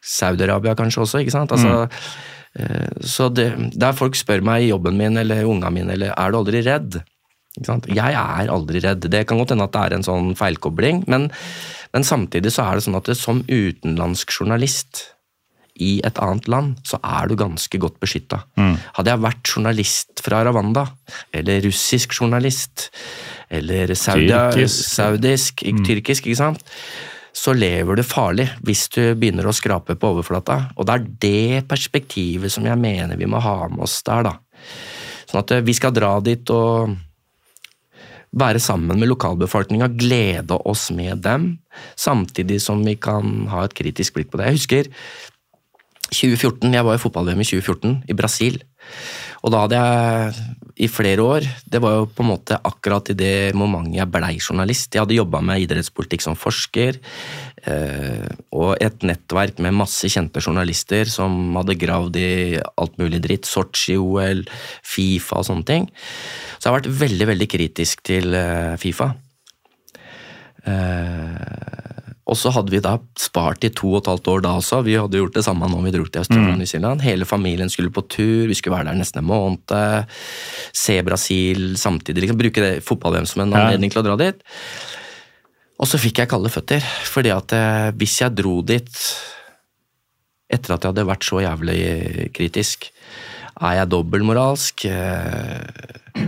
Saudi-Arabia 0.02 0.76
kanskje 0.76 1.02
også. 1.04 1.20
ikke 1.22 1.32
sant? 1.32 1.52
Altså, 1.52 1.88
mm. 1.88 3.02
Så 3.02 3.34
det, 3.34 3.48
Der 3.80 3.94
folk 3.94 4.14
spør 4.14 4.44
meg 4.46 4.62
i 4.62 4.70
jobben 4.70 4.96
min 4.96 5.18
eller 5.18 5.44
unga 5.44 5.72
mine 5.72 5.90
eller 5.96 6.14
er 6.16 6.32
du 6.32 6.38
aldri 6.38 6.62
redd? 6.62 7.00
Ikke 7.58 7.66
sant? 7.66 7.88
Jeg 7.88 8.14
er 8.14 8.48
aldri 8.50 8.80
redd. 8.80 9.10
Det 9.10 9.26
kan 9.28 9.38
godt 9.38 9.50
hende 9.50 9.64
at 9.64 9.74
det 9.74 9.82
er 9.82 9.94
en 9.96 10.04
sånn 10.06 10.36
feilkobling, 10.38 11.04
men, 11.08 11.32
men 11.94 12.04
samtidig 12.04 12.52
så 12.54 12.68
er 12.70 12.76
det 12.78 12.84
sånn 12.86 12.98
at 12.98 13.06
det, 13.10 13.18
som 13.18 13.42
utenlandsk 13.50 14.30
journalist 14.38 15.13
i 15.82 15.96
et 16.06 16.20
annet 16.22 16.50
land, 16.52 16.76
så 16.86 17.00
er 17.02 17.30
du 17.30 17.38
ganske 17.40 17.80
godt 17.82 17.96
beskytta. 18.04 18.44
Hadde 18.98 19.14
jeg 19.14 19.24
vært 19.24 19.54
journalist 19.56 20.22
fra 20.26 20.44
Ravanda, 20.46 20.86
eller 21.34 21.64
russisk 21.66 22.14
journalist, 22.20 22.92
eller 23.50 23.96
saudia, 23.98 24.52
Tyrkisk. 24.54 24.94
saudisk, 24.94 25.66
mm. 25.66 25.82
tyrkisk, 25.88 26.30
ikke 26.30 26.42
sant? 26.44 26.64
så 27.34 27.50
lever 27.58 27.98
du 27.98 28.04
farlig 28.06 28.46
hvis 28.66 28.86
du 28.94 29.02
begynner 29.18 29.48
å 29.50 29.56
skrape 29.56 29.96
på 29.98 30.12
overflata. 30.14 30.60
Og 30.78 30.86
det 30.86 30.94
er 30.94 31.08
det 31.26 31.64
perspektivet 31.70 32.54
som 32.54 32.68
jeg 32.70 32.80
mener 32.80 33.18
vi 33.18 33.30
må 33.30 33.42
ha 33.42 33.56
med 33.72 33.82
oss 33.88 33.98
der, 34.06 34.30
da. 34.30 34.36
Sånn 35.26 35.42
at 35.42 35.56
eh, 35.56 35.66
vi 35.66 35.74
skal 35.74 35.96
dra 35.96 36.14
dit 36.24 36.54
og 36.54 36.94
være 38.34 38.62
sammen 38.62 38.98
med 38.98 39.12
lokalbefolkninga, 39.12 39.92
glede 39.98 40.58
oss 40.70 40.88
med 40.94 41.22
dem, 41.26 41.52
samtidig 42.00 42.60
som 42.64 42.82
vi 42.86 42.96
kan 42.98 43.48
ha 43.52 43.66
et 43.66 43.76
kritisk 43.78 44.18
blikk 44.18 44.32
på 44.32 44.40
det. 44.40 44.48
Jeg 44.50 44.60
husker 44.60 44.90
2014, 46.16 46.74
jeg 46.74 46.86
var 46.86 46.98
i 46.98 47.02
fotball-VM 47.02 47.42
i 47.44 47.48
2014 47.48 47.96
i 48.10 48.16
Brasil. 48.18 48.60
Og 49.44 49.52
da 49.52 49.64
hadde 49.64 49.80
jeg 49.80 50.44
i 50.84 50.88
flere 50.90 51.22
år 51.22 51.46
Det 51.70 51.80
var 51.84 51.94
jo 52.00 52.08
på 52.10 52.24
en 52.24 52.30
måte 52.32 52.58
akkurat 52.66 53.12
i 53.12 53.16
det 53.18 53.54
momentet 53.58 54.00
jeg 54.00 54.10
blei 54.12 54.32
journalist. 54.40 54.90
Jeg 54.94 55.04
hadde 55.04 55.18
jobba 55.20 55.42
med 55.46 55.62
idrettspolitikk 55.64 56.24
som 56.26 56.38
forsker, 56.40 56.98
eh, 57.70 58.30
og 58.56 58.82
et 58.82 59.06
nettverk 59.06 59.62
med 59.62 59.78
masse 59.78 60.10
kjente 60.10 60.42
journalister 60.42 61.10
som 61.12 61.54
hadde 61.60 61.78
gravd 61.78 62.18
i 62.18 62.32
alt 62.58 62.98
mulig 63.02 63.22
dritt. 63.22 63.50
Sotsji-OL, 63.50 64.46
Fifa 64.82 65.42
og 65.42 65.48
sånne 65.50 65.68
ting. 65.70 65.88
Så 66.58 66.66
jeg 66.66 66.72
har 66.72 66.80
vært 66.80 66.94
veldig, 67.04 67.30
veldig 67.34 67.50
kritisk 67.54 68.04
til 68.10 68.34
eh, 68.40 68.74
Fifa. 68.82 69.12
Eh, 70.64 71.83
og 72.26 72.38
så 72.40 72.52
hadde 72.56 72.72
vi 72.72 72.80
da 72.80 72.94
spart 73.20 73.66
i 73.68 73.70
to 73.76 73.90
og 73.94 73.98
et 74.04 74.08
halvt 74.14 74.28
år 74.32 74.42
da 74.46 74.54
også. 74.56 74.78
Vi 74.86 74.94
hadde 74.96 75.20
gjort 75.20 75.34
det 75.36 75.44
samme 75.44 75.68
når 75.68 75.82
vi 75.84 75.92
dro 75.92 76.06
til 76.08 76.22
Australia 76.22 76.54
og 76.54 76.58
New 76.62 76.70
Zealand. 76.70 77.02
Hele 77.04 77.26
familien 77.28 77.70
skulle 77.70 77.92
på 77.92 78.06
tur, 78.08 78.46
vi 78.48 78.56
skulle 78.56 78.78
være 78.78 78.88
der 78.94 79.00
nesten 79.02 79.20
en 79.20 79.28
måned. 79.28 80.08
Se 80.72 80.96
Brasil 81.04 81.74
samtidig. 81.78 82.24
liksom 82.24 82.40
Bruke 82.40 82.70
fotball-VM 82.82 83.28
som 83.28 83.42
en 83.44 83.52
Ja. 83.52 83.66
anledning 83.66 83.92
til 83.92 84.02
å 84.02 84.06
dra 84.08 84.16
dit. 84.24 84.40
Og 85.80 85.88
så 85.90 86.00
fikk 86.00 86.20
jeg 86.24 86.30
kalde 86.32 86.50
føtter, 86.54 86.80
fordi 87.12 87.30
at 87.36 87.52
eh, 87.52 87.92
hvis 87.92 88.22
jeg 88.22 88.36
dro 88.40 88.62
dit 88.62 88.88
etter 90.54 90.74
at 90.76 90.84
jeg 90.84 90.94
hadde 90.94 91.08
vært 91.10 91.26
så 91.28 91.42
jævlig 91.44 92.32
kritisk. 92.34 92.88
Er 93.60 93.82
jeg 93.82 93.90
dobbeltmoralsk? 93.90 94.86
Eh, 94.86 96.24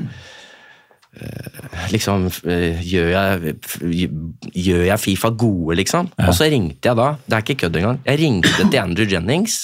liksom 1.93 2.27
eh, 2.49 2.81
gjør 2.83 3.11
jeg, 3.13 3.55
gjør 4.51 4.83
jeg 4.89 5.01
Fifa 5.01 5.31
gode, 5.31 5.77
liksom? 5.79 6.09
Og 6.19 6.33
så 6.35 6.49
ringte 6.51 6.89
jeg 6.89 6.99
da, 6.99 7.13
det 7.25 7.37
er 7.37 7.45
ikke 7.45 7.59
kødd 7.65 7.79
engang, 7.81 8.01
jeg 8.07 8.21
ringte 8.21 8.67
til 8.67 8.81
Andrew 8.81 9.07
Jennings, 9.09 9.59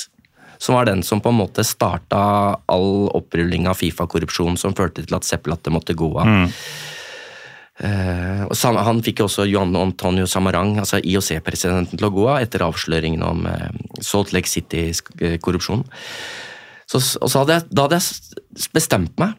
som 0.61 0.77
var 0.77 0.87
den 0.87 1.01
som 1.03 1.21
på 1.23 1.31
en 1.33 1.39
måte 1.39 1.65
starta 1.65 2.21
all 2.69 3.09
opprulling 3.17 3.67
av 3.69 3.79
Fifa-korrupsjon 3.79 4.59
som 4.61 4.77
førte 4.77 5.03
til 5.03 5.17
at 5.17 5.27
Sepp 5.27 5.49
Latter 5.49 5.73
måtte 5.73 5.97
gå 5.97 6.11
av. 6.21 6.51
Eh, 7.81 8.43
og 8.45 8.53
han, 8.53 8.77
han 8.85 9.01
fikk 9.01 9.23
også 9.25 9.47
Johan 9.49 9.73
Antonio 9.79 10.27
Samarang, 10.29 10.75
altså 10.83 11.01
IOC-presidenten, 11.01 11.97
til 11.97 12.07
å 12.07 12.13
gå 12.13 12.27
av 12.29 12.43
etter 12.43 12.61
avsløringen 12.61 13.23
om 13.25 13.47
uh, 13.49 13.71
Salt 14.05 14.35
Lake 14.35 14.51
City-korrupsjon. 14.51 15.81
Så, 16.85 17.01
og 17.17 17.31
så 17.31 17.41
hadde 17.41 17.57
jeg, 17.57 17.71
da 17.71 17.87
hadde 17.87 17.97
jeg 17.97 18.69
bestemt 18.75 19.17
meg 19.21 19.33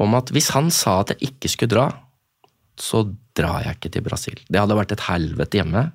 om 0.00 0.16
at 0.18 0.32
hvis 0.32 0.52
han 0.54 0.70
sa 0.72 1.00
at 1.02 1.14
jeg 1.14 1.32
ikke 1.32 1.50
skulle 1.52 1.74
dra, 1.74 1.86
så 2.78 3.04
drar 3.36 3.64
jeg 3.66 3.76
ikke 3.78 3.92
til 3.92 4.04
Brasil. 4.06 4.38
Det 4.48 4.60
hadde 4.60 4.76
vært 4.76 4.94
et 4.94 5.06
helvete 5.08 5.60
hjemme. 5.60 5.86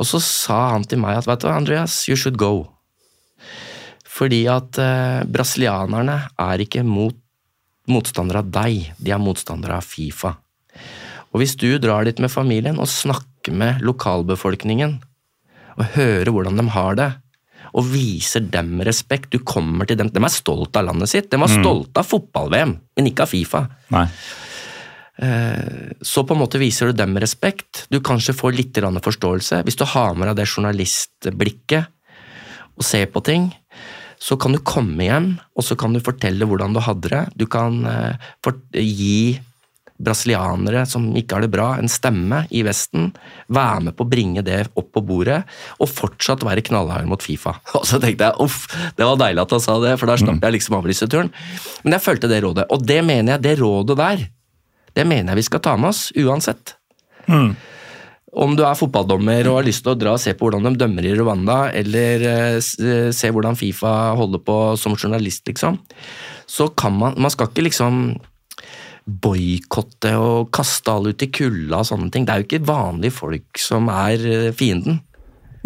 Og 0.00 0.08
så 0.08 0.20
sa 0.24 0.60
han 0.74 0.86
til 0.88 1.02
meg 1.02 1.18
at 1.20 1.28
vet 1.28 1.42
du, 1.44 1.50
Andreas, 1.52 2.02
you 2.08 2.16
should 2.16 2.38
go. 2.40 2.70
Fordi 4.10 4.44
at 4.50 4.78
eh, 4.80 5.24
brasilianerne 5.28 6.16
er 6.40 6.62
ikke 6.64 6.82
mot, 6.84 7.16
motstandere 7.90 8.42
av 8.42 8.50
deg, 8.52 8.90
de 8.98 9.12
er 9.12 9.22
motstandere 9.22 9.78
av 9.78 9.86
Fifa. 9.86 10.34
Og 11.30 11.42
hvis 11.42 11.54
du 11.60 11.78
drar 11.78 12.08
dit 12.08 12.18
med 12.18 12.32
familien 12.32 12.80
og 12.80 12.90
snakker 12.90 13.54
med 13.54 13.84
lokalbefolkningen, 13.86 14.98
og 15.78 15.92
hører 15.94 16.32
hvordan 16.34 16.58
de 16.58 16.66
har 16.74 16.96
det, 16.98 17.10
og 17.70 17.86
viser 17.92 18.44
dem 18.50 18.80
respekt 18.86 19.30
Du 19.32 19.38
kommer 19.46 19.86
til 19.86 19.98
dem, 20.00 20.10
De 20.10 20.22
er 20.22 20.32
stolt 20.32 20.76
av 20.76 20.88
landet 20.88 21.12
sitt. 21.12 21.30
De 21.30 21.40
var 21.40 21.50
stolte 21.52 22.02
av 22.02 22.08
fotball-VM, 22.08 22.76
men 22.96 23.10
ikke 23.10 23.26
av 23.26 23.32
Fifa. 23.32 23.64
Nei. 23.94 24.06
Så 26.00 26.22
på 26.24 26.32
en 26.32 26.40
måte 26.40 26.58
viser 26.60 26.88
du 26.88 26.96
dem 26.96 27.18
respekt. 27.20 27.84
Du 27.92 27.98
kanskje 28.00 28.32
får 28.32 28.56
litt 28.56 28.78
forståelse. 28.80 29.62
Hvis 29.66 29.76
du 29.76 29.84
har 29.84 30.14
med 30.16 30.30
deg 30.30 30.38
det 30.40 30.48
journalistblikket 30.48 31.90
og 32.80 32.86
ser 32.86 33.10
på 33.12 33.20
ting, 33.20 33.50
så 34.20 34.36
kan 34.40 34.52
du 34.52 34.60
komme 34.64 35.04
hjem 35.04 35.30
og 35.56 35.64
så 35.64 35.76
kan 35.80 35.92
du 35.92 36.00
fortelle 36.04 36.48
hvordan 36.48 36.76
du 36.76 36.80
hadde 36.84 37.12
det. 37.12 37.22
Du 37.40 37.46
kan 37.50 37.84
eh, 37.88 38.30
gi 38.76 39.40
brasilianere 40.00 40.84
som 40.88 41.08
ikke 41.18 41.36
har 41.36 41.44
det 41.44 41.52
bra, 41.52 41.68
en 41.78 41.90
stemme 41.90 42.42
i 42.50 42.62
Vesten. 42.66 43.10
Være 43.52 43.86
med 43.88 43.96
på 43.98 44.06
å 44.06 44.10
bringe 44.10 44.44
det 44.46 44.62
opp 44.74 44.90
på 44.96 45.04
bordet, 45.06 45.42
og 45.78 45.92
fortsatt 45.92 46.44
være 46.46 46.64
knallhard 46.66 47.08
mot 47.10 47.22
Fifa. 47.24 47.56
Og 47.78 47.86
så 47.88 48.00
tenkte 48.02 48.30
jeg 48.30 48.46
uff, 48.46 48.66
det 48.98 49.06
var 49.06 49.20
deilig 49.20 49.44
at 49.44 49.56
han 49.56 49.64
sa 49.64 49.78
det, 49.82 49.96
for 50.00 50.10
da 50.10 50.18
slapp 50.20 50.44
jeg 50.44 50.56
liksom 50.58 50.78
avlyseturen. 50.80 51.32
Men 51.84 51.96
jeg 51.96 52.06
fulgte 52.06 52.30
det 52.30 52.42
rådet, 52.44 52.68
og 52.72 52.86
det 52.86 53.00
mener 53.06 53.36
jeg, 53.36 53.44
det 53.46 53.58
rådet 53.60 53.98
der, 54.00 54.28
det 54.96 55.06
mener 55.06 55.32
jeg 55.32 55.44
vi 55.44 55.50
skal 55.50 55.62
ta 55.64 55.76
med 55.78 55.92
oss 55.92 56.08
uansett. 56.18 56.74
Om 58.30 58.54
du 58.54 58.62
er 58.62 58.78
fotballdommer 58.78 59.48
og 59.50 59.58
har 59.58 59.66
lyst 59.66 59.82
til 59.82 59.92
å 59.92 59.98
dra 59.98 60.14
og 60.14 60.22
se 60.22 60.36
på 60.38 60.46
hvordan 60.46 60.68
de 60.68 60.78
dømmer 60.78 61.06
i 61.06 61.14
Rwanda, 61.18 61.58
eller 61.74 62.26
eh, 62.30 62.58
eh, 62.58 63.08
se 63.14 63.30
hvordan 63.34 63.58
Fifa 63.58 64.14
holder 64.18 64.42
på 64.46 64.58
som 64.78 64.94
journalist, 64.94 65.42
liksom, 65.50 65.80
så 66.46 66.68
kan 66.70 66.94
man 66.98 67.18
Man 67.18 67.30
skal 67.30 67.50
ikke 67.50 67.66
liksom 67.66 68.20
boikotte 69.22 70.14
og 70.20 70.50
kaste 70.54 70.92
alle 70.92 71.14
ut 71.14 71.24
i 71.24 71.30
kulda 71.34 71.82
og 71.82 71.88
sånne 71.88 72.10
ting. 72.12 72.26
Det 72.26 72.34
er 72.34 72.42
jo 72.42 72.48
ikke 72.48 72.66
vanlige 72.68 73.16
folk 73.16 73.60
som 73.60 73.90
er 73.92 74.26
eh, 74.26 74.50
fienden. 74.56 75.00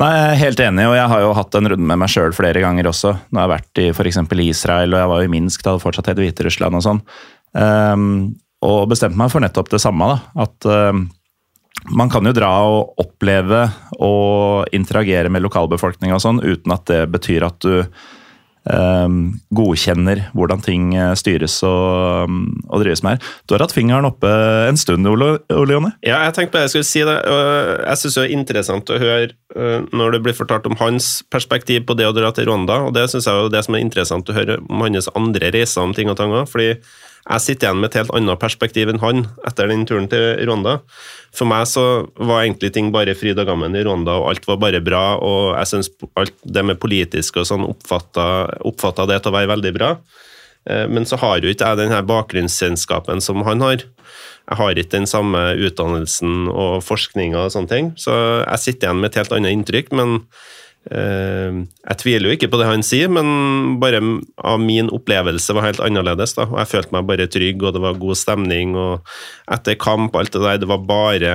Nei, 0.00 0.10
jeg 0.10 0.30
er 0.32 0.40
helt 0.40 0.60
enig, 0.64 0.86
og 0.90 0.96
jeg 0.96 1.10
har 1.12 1.20
jo 1.22 1.34
hatt 1.38 1.54
en 1.54 1.70
runde 1.70 1.86
med 1.86 2.00
meg 2.02 2.10
sjøl 2.10 2.32
flere 2.34 2.62
ganger 2.64 2.88
også. 2.90 3.12
Når 3.30 3.38
jeg 3.38 3.44
har 3.44 3.52
vært 3.52 3.82
i 3.82 3.90
f.eks. 3.92 4.22
Israel, 4.42 4.96
og 4.96 5.02
jeg 5.02 5.10
var 5.12 5.26
i 5.26 5.28
Minsk, 5.30 5.62
da 5.62 5.76
det 5.76 5.84
fortsatt 5.84 6.10
het 6.10 6.22
Hviterussland 6.22 6.80
og 6.80 6.82
sånn. 6.82 7.02
Um, 7.54 8.08
og 8.66 8.88
bestemte 8.90 9.20
meg 9.20 9.30
for 9.30 9.44
nettopp 9.44 9.70
det 9.70 9.78
samme. 9.84 10.08
da, 10.10 10.42
At 10.42 10.66
um, 10.66 11.04
man 11.94 12.10
kan 12.10 12.26
jo 12.26 12.34
dra 12.34 12.50
og 12.66 12.98
oppleve 13.04 13.68
og 14.02 14.74
interagere 14.74 15.30
med 15.30 15.44
lokalbefolkninga 15.46 16.18
og 16.18 16.24
sånn, 16.24 16.42
uten 16.42 16.74
at 16.74 16.86
det 16.90 17.02
betyr 17.14 17.46
at 17.46 17.62
du 17.62 17.84
godkjenner 18.64 20.22
hvordan 20.32 20.62
ting 20.64 20.94
eh, 20.96 21.12
styres 21.18 21.58
og, 21.66 22.32
og 22.70 22.80
drives 22.80 23.02
med 23.04 23.16
her. 23.16 23.32
Du 23.44 23.54
har 23.54 23.64
hatt 23.64 23.74
fingeren 23.76 24.08
oppe 24.08 24.30
en 24.68 24.78
stund, 24.80 25.06
Ole, 25.10 25.36
Ole? 25.52 25.92
Ja, 26.06 26.22
jeg 26.24 26.36
tenkte 26.36 26.56
bare 26.56 26.66
jeg 26.68 26.74
skulle 26.74 26.88
si 26.88 27.04
det. 27.04 27.16
Jeg 27.84 28.00
syns 28.00 28.18
det 28.18 28.24
er 28.24 28.36
interessant 28.38 28.92
å 28.92 29.00
høre 29.00 29.32
øh, 29.56 29.88
når 29.92 30.16
det 30.16 30.22
blir 30.24 30.38
fortalt 30.38 30.68
om 30.70 30.78
hans 30.80 31.18
perspektiv 31.32 31.84
på 31.88 31.98
det 31.98 32.08
å 32.08 32.14
dra 32.16 32.32
til 32.32 32.48
Rwanda, 32.48 32.80
og 32.88 32.94
det 32.96 33.08
syns 33.12 33.28
jeg 33.28 33.36
er 33.36 33.52
det 33.52 33.64
som 33.66 33.76
er 33.76 33.84
interessant 33.84 34.30
å 34.30 34.36
høre 34.36 34.60
om 34.64 34.86
hans 34.86 35.12
andre 35.12 35.52
reiser 35.54 35.84
om 35.84 35.92
ting 35.96 36.12
og 36.12 36.18
tang 36.20 36.32
fordi 36.48 36.74
jeg 37.24 37.40
sitter 37.40 37.70
igjen 37.70 37.80
med 37.80 37.88
et 37.88 37.98
helt 38.02 38.12
annet 38.12 38.40
perspektiv 38.40 38.90
enn 38.92 39.00
han 39.00 39.22
etter 39.48 39.70
den 39.70 39.86
turen 39.88 40.08
til 40.12 40.42
Rwanda. 40.44 40.76
For 41.34 41.48
meg 41.48 41.64
så 41.70 41.84
var 42.20 42.42
egentlig 42.42 42.74
ting 42.74 42.90
bare 42.92 43.16
fryd 43.16 43.40
og 43.40 43.48
gammen 43.48 43.76
i 43.76 43.84
Rwanda, 43.86 44.18
og 44.20 44.28
alt 44.34 44.48
var 44.48 44.60
bare 44.60 44.82
bra, 44.84 45.16
og 45.16 45.54
jeg 45.56 45.70
syns 45.70 45.90
alt 46.20 46.36
det 46.44 46.66
med 46.68 46.80
politisk 46.82 47.40
og 47.40 47.48
sånn 47.48 47.64
oppfatta, 47.64 49.08
det 49.08 49.22
til 49.22 49.32
å 49.32 49.36
være 49.38 49.52
veldig 49.54 49.72
bra. 49.78 49.94
Eh, 50.68 50.86
Men 50.88 51.08
så 51.08 51.16
har 51.16 51.40
jo 51.40 51.48
ikke 51.48 51.72
jeg 51.72 51.80
den 51.80 51.92
her 51.96 52.04
bakgrunnskjennskapen 52.08 53.24
som 53.24 53.40
han 53.48 53.64
har. 53.64 53.88
Jeg 54.44 54.60
har 54.60 54.76
ikke 54.76 54.98
den 54.98 55.08
samme 55.08 55.40
utdannelsen 55.56 56.50
og 56.52 56.82
forskninga 56.84 57.46
og 57.46 57.54
sånne 57.54 57.72
ting, 57.72 57.92
så 57.96 58.44
jeg 58.44 58.60
sitter 58.60 58.90
igjen 58.90 59.00
med 59.00 59.12
et 59.12 59.22
helt 59.22 59.32
annet 59.32 59.56
inntrykk. 59.56 59.92
Men 59.96 60.18
jeg 60.90 61.96
tviler 62.02 62.28
jo 62.28 62.34
ikke 62.36 62.50
på 62.52 62.58
det 62.60 62.66
han 62.68 62.82
sier, 62.84 63.08
men 63.08 63.78
bare 63.80 64.02
av 64.44 64.60
min 64.60 64.90
opplevelse 64.92 65.54
var 65.56 65.70
helt 65.70 65.80
annerledes. 65.80 66.34
da, 66.36 66.44
og 66.44 66.58
Jeg 66.60 66.72
følte 66.74 66.92
meg 66.92 67.06
bare 67.08 67.26
trygg, 67.26 67.62
og 67.62 67.72
det 67.72 67.80
var 67.80 67.96
god 68.02 68.18
stemning. 68.20 68.74
og 68.76 69.00
Etter 69.50 69.78
kamp, 69.80 70.16
alt 70.16 70.32
det 70.32 70.42
der, 70.44 70.58
det 70.60 70.68
var 70.68 70.84
bare 70.84 71.32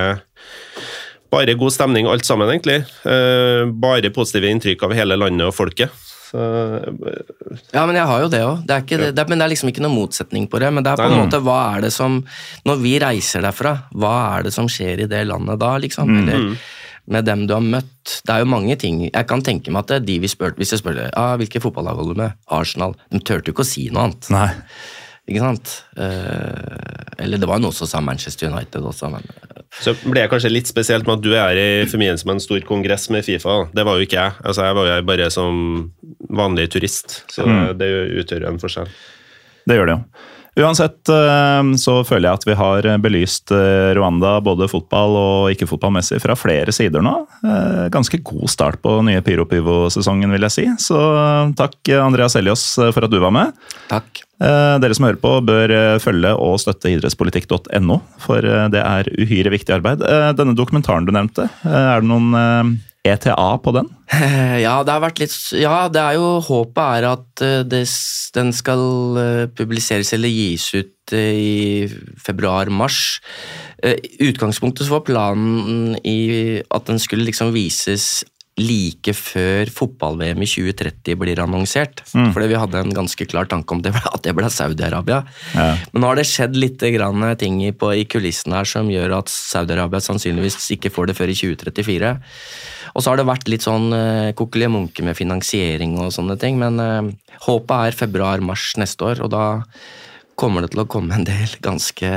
bare 1.30 1.54
god 1.54 1.74
stemning 1.74 2.08
alt 2.10 2.26
sammen, 2.26 2.50
egentlig. 2.50 2.80
Eh, 3.06 3.66
bare 3.70 4.10
positive 4.14 4.50
inntrykk 4.50 4.88
av 4.88 4.96
hele 4.98 5.18
landet 5.18 5.46
og 5.50 5.54
folket. 5.54 5.94
Så, 6.30 6.38
Ja, 7.74 7.86
men 7.86 7.96
jeg 7.98 8.06
har 8.06 8.22
jo 8.22 8.30
det 8.30 8.42
òg. 8.46 8.66
Det, 8.66 8.80
det, 8.90 9.12
det, 9.18 9.26
men 9.30 9.40
det 9.40 9.46
er 9.46 9.54
liksom 9.54 9.70
ikke 9.72 9.82
noen 9.86 9.98
motsetning 9.98 10.46
på 10.50 10.60
det. 10.62 10.70
Men 10.74 10.86
det 10.86 10.92
er 10.94 11.02
på 11.02 11.08
en 11.10 11.24
måte 11.24 11.42
hva 11.42 11.60
er 11.76 11.88
det 11.88 11.94
som 11.94 12.20
Når 12.66 12.82
vi 12.84 13.00
reiser 13.02 13.42
derfra, 13.46 13.76
hva 13.98 14.14
er 14.38 14.46
det 14.46 14.54
som 14.54 14.70
skjer 14.70 15.06
i 15.06 15.10
det 15.10 15.24
landet 15.30 15.58
da, 15.62 15.76
liksom? 15.82 16.12
Eller 16.22 16.52
med 17.10 17.26
dem 17.28 17.46
du 17.50 17.56
har 17.56 17.66
møtt. 17.66 18.22
Det 18.26 18.34
er 18.34 18.44
jo 18.44 18.50
mange 18.52 18.78
ting. 18.80 19.04
Jeg 19.08 19.28
kan 19.30 19.44
tenke 19.46 19.74
meg 19.74 19.86
at 19.86 19.98
er 19.98 20.06
de 20.06 20.20
vi 20.22 20.30
spør, 20.32 20.56
Hvis 20.58 20.76
jeg 20.76 20.84
spør 20.84 21.02
ah, 21.10 21.36
hvilke 21.42 21.62
fotballag 21.64 22.00
holder 22.00 22.16
du 22.16 22.24
med, 22.24 22.40
Arsenal, 22.54 22.96
de 23.12 23.22
turte 23.22 23.50
jo 23.50 23.58
ikke 23.58 23.66
å 23.66 23.70
si 23.70 23.90
noe 23.90 24.10
annet. 24.10 24.30
Nei. 24.34 24.50
Ikke 25.30 25.44
sant? 25.44 25.76
Eh, 26.02 27.22
eller 27.22 27.42
det 27.42 27.50
var 27.50 27.60
jo 27.60 27.68
noen 27.68 27.78
som 27.78 27.90
sa 27.90 28.02
Manchester 28.02 28.50
United 28.50 28.86
også, 28.86 29.12
men 29.14 29.26
så 29.78 29.94
ble 30.02 30.24
det 30.24 30.30
kanskje 30.32 30.50
litt 30.50 30.70
spesielt 30.70 31.06
med 31.06 31.20
at 31.20 31.22
du 31.22 31.34
er 31.38 31.60
i 31.60 31.68
forbindelse 31.86 32.26
med 32.26 32.40
en 32.40 32.42
stor 32.42 32.64
kongress 32.66 33.06
med 33.14 33.22
Fifa. 33.28 33.62
Det 33.76 33.86
var 33.86 34.00
jo 34.00 34.08
ikke 34.08 34.18
jeg. 34.18 34.36
Altså, 34.42 34.66
jeg 34.66 34.78
var 34.80 34.90
jo 34.90 35.06
bare 35.06 35.28
som 35.34 35.60
vanlig 36.42 36.66
turist, 36.74 37.20
så 37.30 37.46
det 37.78 37.90
utgjør 38.24 38.48
jo 38.48 38.50
en 38.50 38.62
forskjell. 38.64 38.90
Det 39.70 39.78
gjør 39.78 39.92
det 39.92 39.96
jo. 40.00 40.26
Uansett 40.58 41.10
eh, 41.14 41.62
så 41.78 42.00
føler 42.08 42.30
jeg 42.30 42.40
at 42.40 42.48
vi 42.48 42.56
har 42.58 42.88
belyst 43.04 43.54
eh, 43.54 43.92
Rwanda 43.98 44.38
både 44.44 44.70
fotball 44.72 45.18
og 45.20 45.52
ikke-fotballmessig 45.54 46.22
fra 46.24 46.36
flere 46.40 46.74
sider 46.76 47.04
nå. 47.06 47.14
Eh, 47.46 47.86
Ganske 47.94 48.22
god 48.26 48.50
start 48.52 48.82
på 48.84 48.96
nye 49.06 49.22
Pyro 49.26 49.46
Pivo-sesongen, 49.50 50.32
vil 50.34 50.48
jeg 50.48 50.56
si. 50.56 50.66
Så 50.82 50.98
takk 51.60 51.94
Andreas 52.00 52.38
Elios 52.40 52.66
for 52.80 53.06
at 53.06 53.14
du 53.14 53.20
var 53.22 53.36
med. 53.36 53.54
takk. 53.92 54.26
Dere 54.40 54.96
som 54.96 55.04
hører 55.04 55.18
på 55.20 55.34
bør 55.44 55.72
følge 56.00 56.30
og 56.40 56.62
støtte 56.64 56.88
idrettspolitikk.no, 56.94 57.98
for 58.24 58.46
det 58.72 58.80
er 58.80 59.10
uhyre 59.20 59.52
viktig 59.52 59.74
arbeid. 59.76 60.06
Denne 60.40 60.56
dokumentaren 60.56 61.04
du 61.04 61.12
nevnte, 61.12 61.50
er 61.68 62.00
det 62.00 62.08
noen 62.08 62.78
ETA 63.08 63.58
på 63.64 63.74
den? 63.76 63.88
Ja, 64.66 64.80
det 64.84 64.92
har 64.92 65.04
vært 65.04 65.22
litt 65.22 65.36
Ja, 65.56 65.88
det 65.92 66.02
er 66.02 66.18
jo 66.18 66.40
Håpet 66.44 66.82
er 67.00 67.08
at 67.14 67.44
eh, 67.46 67.62
det, 67.68 67.84
den 68.36 68.52
skal 68.56 68.84
eh, 69.22 69.46
publiseres 69.56 70.12
eller 70.18 70.32
gis 70.32 70.68
ut 70.76 71.14
eh, 71.16 71.40
i 71.40 72.18
februar-mars. 72.20 73.20
I 73.80 74.28
Utgangspunktet 74.28 74.84
så 74.86 74.98
var 74.98 75.06
planen 75.08 75.96
at 75.96 76.90
den 76.90 77.00
skulle 77.00 77.24
liksom 77.30 77.54
vises 77.56 78.26
like 78.60 79.14
før 79.18 79.70
fotball-VM 79.74 80.44
i 80.46 80.50
2030 80.50 81.20
blir 81.20 81.42
annonsert. 81.44 82.04
Fordi 82.10 82.50
vi 82.52 82.60
hadde 82.60 82.82
en 82.84 82.96
ganske 82.96 83.28
klar 83.30 83.50
tanke 83.50 83.76
om 83.76 83.84
det, 83.86 83.94
at 83.98 84.24
det 84.26 84.36
ble 84.38 84.50
Saudi-Arabia. 84.54 85.22
Ja. 85.56 85.70
Men 85.94 86.04
nå 86.04 86.12
har 86.12 86.20
det 86.20 86.28
skjedd 86.30 86.58
litt 86.60 86.84
grann 86.96 87.26
ting 87.40 87.62
i, 87.66 87.72
på, 87.76 87.92
i 87.96 88.08
kulissene 88.10 88.60
her 88.60 88.70
som 88.70 88.92
gjør 88.92 89.20
at 89.20 89.32
Saudi-Arabia 89.32 90.04
sannsynligvis 90.04 90.70
ikke 90.78 90.94
får 90.94 91.12
det 91.12 91.18
før 91.20 91.34
i 91.34 91.38
2034. 91.40 92.14
Og 92.96 93.04
så 93.04 93.12
har 93.12 93.20
det 93.20 93.30
vært 93.30 93.50
litt 93.52 93.66
sånn 93.66 93.94
uh, 93.94 94.32
kokkelimunke 94.38 95.06
med 95.06 95.18
finansiering 95.18 95.98
og 96.02 96.14
sånne 96.16 96.38
ting, 96.42 96.58
men 96.62 96.80
uh, 96.82 97.10
håpet 97.46 97.90
er 97.92 97.98
februar-mars 97.98 98.74
neste 98.82 99.12
år, 99.12 99.24
og 99.26 99.34
da 99.34 99.46
kommer 100.40 100.64
det 100.64 100.72
til 100.74 100.84
å 100.84 100.88
komme 100.90 101.18
en 101.18 101.28
del 101.28 101.52
ganske 101.64 102.10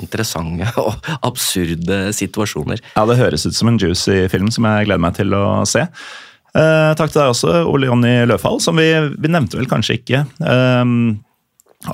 interessante 0.00 0.66
og 0.82 0.98
absurde 1.26 2.02
situasjoner. 2.16 2.82
Ja, 2.96 3.06
Det 3.06 3.20
høres 3.20 3.46
ut 3.46 3.56
som 3.56 3.70
en 3.70 3.78
juicy 3.80 4.24
film 4.32 4.50
som 4.54 4.66
jeg 4.68 4.90
gleder 4.90 5.02
meg 5.02 5.16
til 5.18 5.34
å 5.36 5.62
se. 5.68 5.86
Eh, 6.50 6.92
takk 6.98 7.12
til 7.12 7.20
deg 7.22 7.32
også, 7.32 7.60
Ole 7.70 7.86
Jonny 7.86 8.14
Løfahl, 8.26 8.58
som 8.62 8.78
vi, 8.80 8.90
vi 9.22 9.30
nevnte 9.30 9.58
vel 9.60 9.70
kanskje 9.70 10.00
ikke 10.00 10.24
eh, 10.26 10.94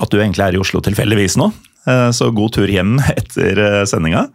at 0.01 0.11
du 0.11 0.17
egentlig 0.19 0.47
er 0.47 0.57
i 0.57 0.61
Oslo 0.61 0.81
tilfeldigvis 0.83 1.37
nå. 1.39 1.51
Eh, 1.87 2.09
så 2.15 2.31
god 2.35 2.55
tur 2.57 2.71
hjem 2.71 2.97
etter 3.19 3.61
eh, 3.61 3.83
sendinga. 3.89 4.27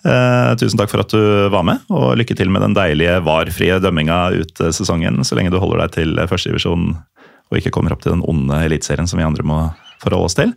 Eh, 0.00 0.50
tusen 0.56 0.80
takk 0.80 0.90
for 0.90 1.04
at 1.04 1.12
du 1.12 1.22
var 1.52 1.64
med, 1.68 1.84
og 1.92 2.16
lykke 2.18 2.34
til 2.36 2.50
med 2.52 2.64
den 2.64 2.74
deilige 2.76 3.18
VAR-frie 3.26 3.78
dømminga 3.84 4.20
ut 4.40 4.64
eh, 4.64 4.74
sesongen, 4.74 5.22
så 5.28 5.38
lenge 5.38 5.52
du 5.52 5.60
holder 5.60 5.84
deg 5.84 5.96
til 5.98 6.20
førstedivisjon 6.30 6.90
og 7.50 7.58
ikke 7.58 7.72
kommer 7.74 7.92
opp 7.94 8.02
til 8.04 8.14
den 8.14 8.24
onde 8.30 8.62
eliteserien 8.64 9.08
som 9.10 9.18
vi 9.20 9.26
andre 9.26 9.44
må 9.46 9.60
forholde 10.02 10.30
oss 10.30 10.38
til. 10.38 10.54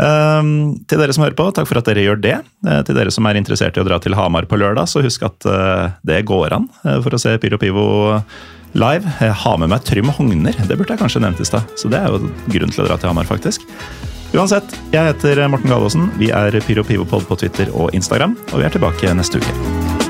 Um, 0.00 0.78
til 0.88 1.00
dere 1.00 1.12
som 1.12 1.26
hører 1.26 1.36
på, 1.36 1.50
takk 1.52 1.68
for 1.68 1.80
at 1.80 1.88
dere 1.90 2.04
gjør 2.06 2.20
det. 2.22 2.36
Uh, 2.64 2.80
til 2.86 2.96
dere 2.96 3.12
som 3.12 3.26
er 3.28 3.40
interessert 3.40 3.76
i 3.76 3.82
å 3.82 3.86
dra 3.86 3.98
til 4.00 4.16
Hamar 4.16 4.48
på 4.48 4.58
lørdag, 4.60 4.88
så 4.88 5.02
husk 5.04 5.26
at 5.28 5.48
uh, 5.48 5.90
det 6.06 6.22
går 6.28 6.56
an 6.56 6.70
uh, 6.86 6.98
for 7.04 7.16
å 7.16 7.20
se 7.20 7.36
Pyro 7.42 7.60
Pivo 7.60 7.88
live. 8.78 9.10
Jeg 9.20 9.34
har 9.42 9.58
med 9.60 9.72
meg 9.72 9.84
Trym 9.84 10.12
Hogner, 10.14 10.56
det 10.56 10.78
burde 10.78 10.94
jeg 10.94 11.02
kanskje 11.02 11.24
nevnt 11.24 11.42
i 11.42 11.48
stad. 11.48 11.66
Så 11.80 11.90
det 11.92 12.00
er 12.00 12.08
jo 12.08 12.30
grunn 12.54 12.72
til 12.72 12.84
å 12.84 12.88
dra 12.88 13.00
til 13.00 13.12
Hamar, 13.12 13.28
faktisk. 13.28 13.66
Uansett, 14.30 14.76
jeg 14.94 15.10
heter 15.10 15.42
Morten 15.50 15.72
Galaasen. 15.72 16.06
Vi 16.20 16.30
er 16.30 16.54
Pyro 16.64 16.86
Pivo 16.86 17.08
Pod 17.08 17.26
på 17.26 17.40
Twitter 17.42 17.72
og 17.74 17.90
Instagram, 17.98 18.38
og 18.52 18.62
vi 18.62 18.68
er 18.68 18.78
tilbake 18.78 19.18
neste 19.18 19.42
uke. 19.42 20.09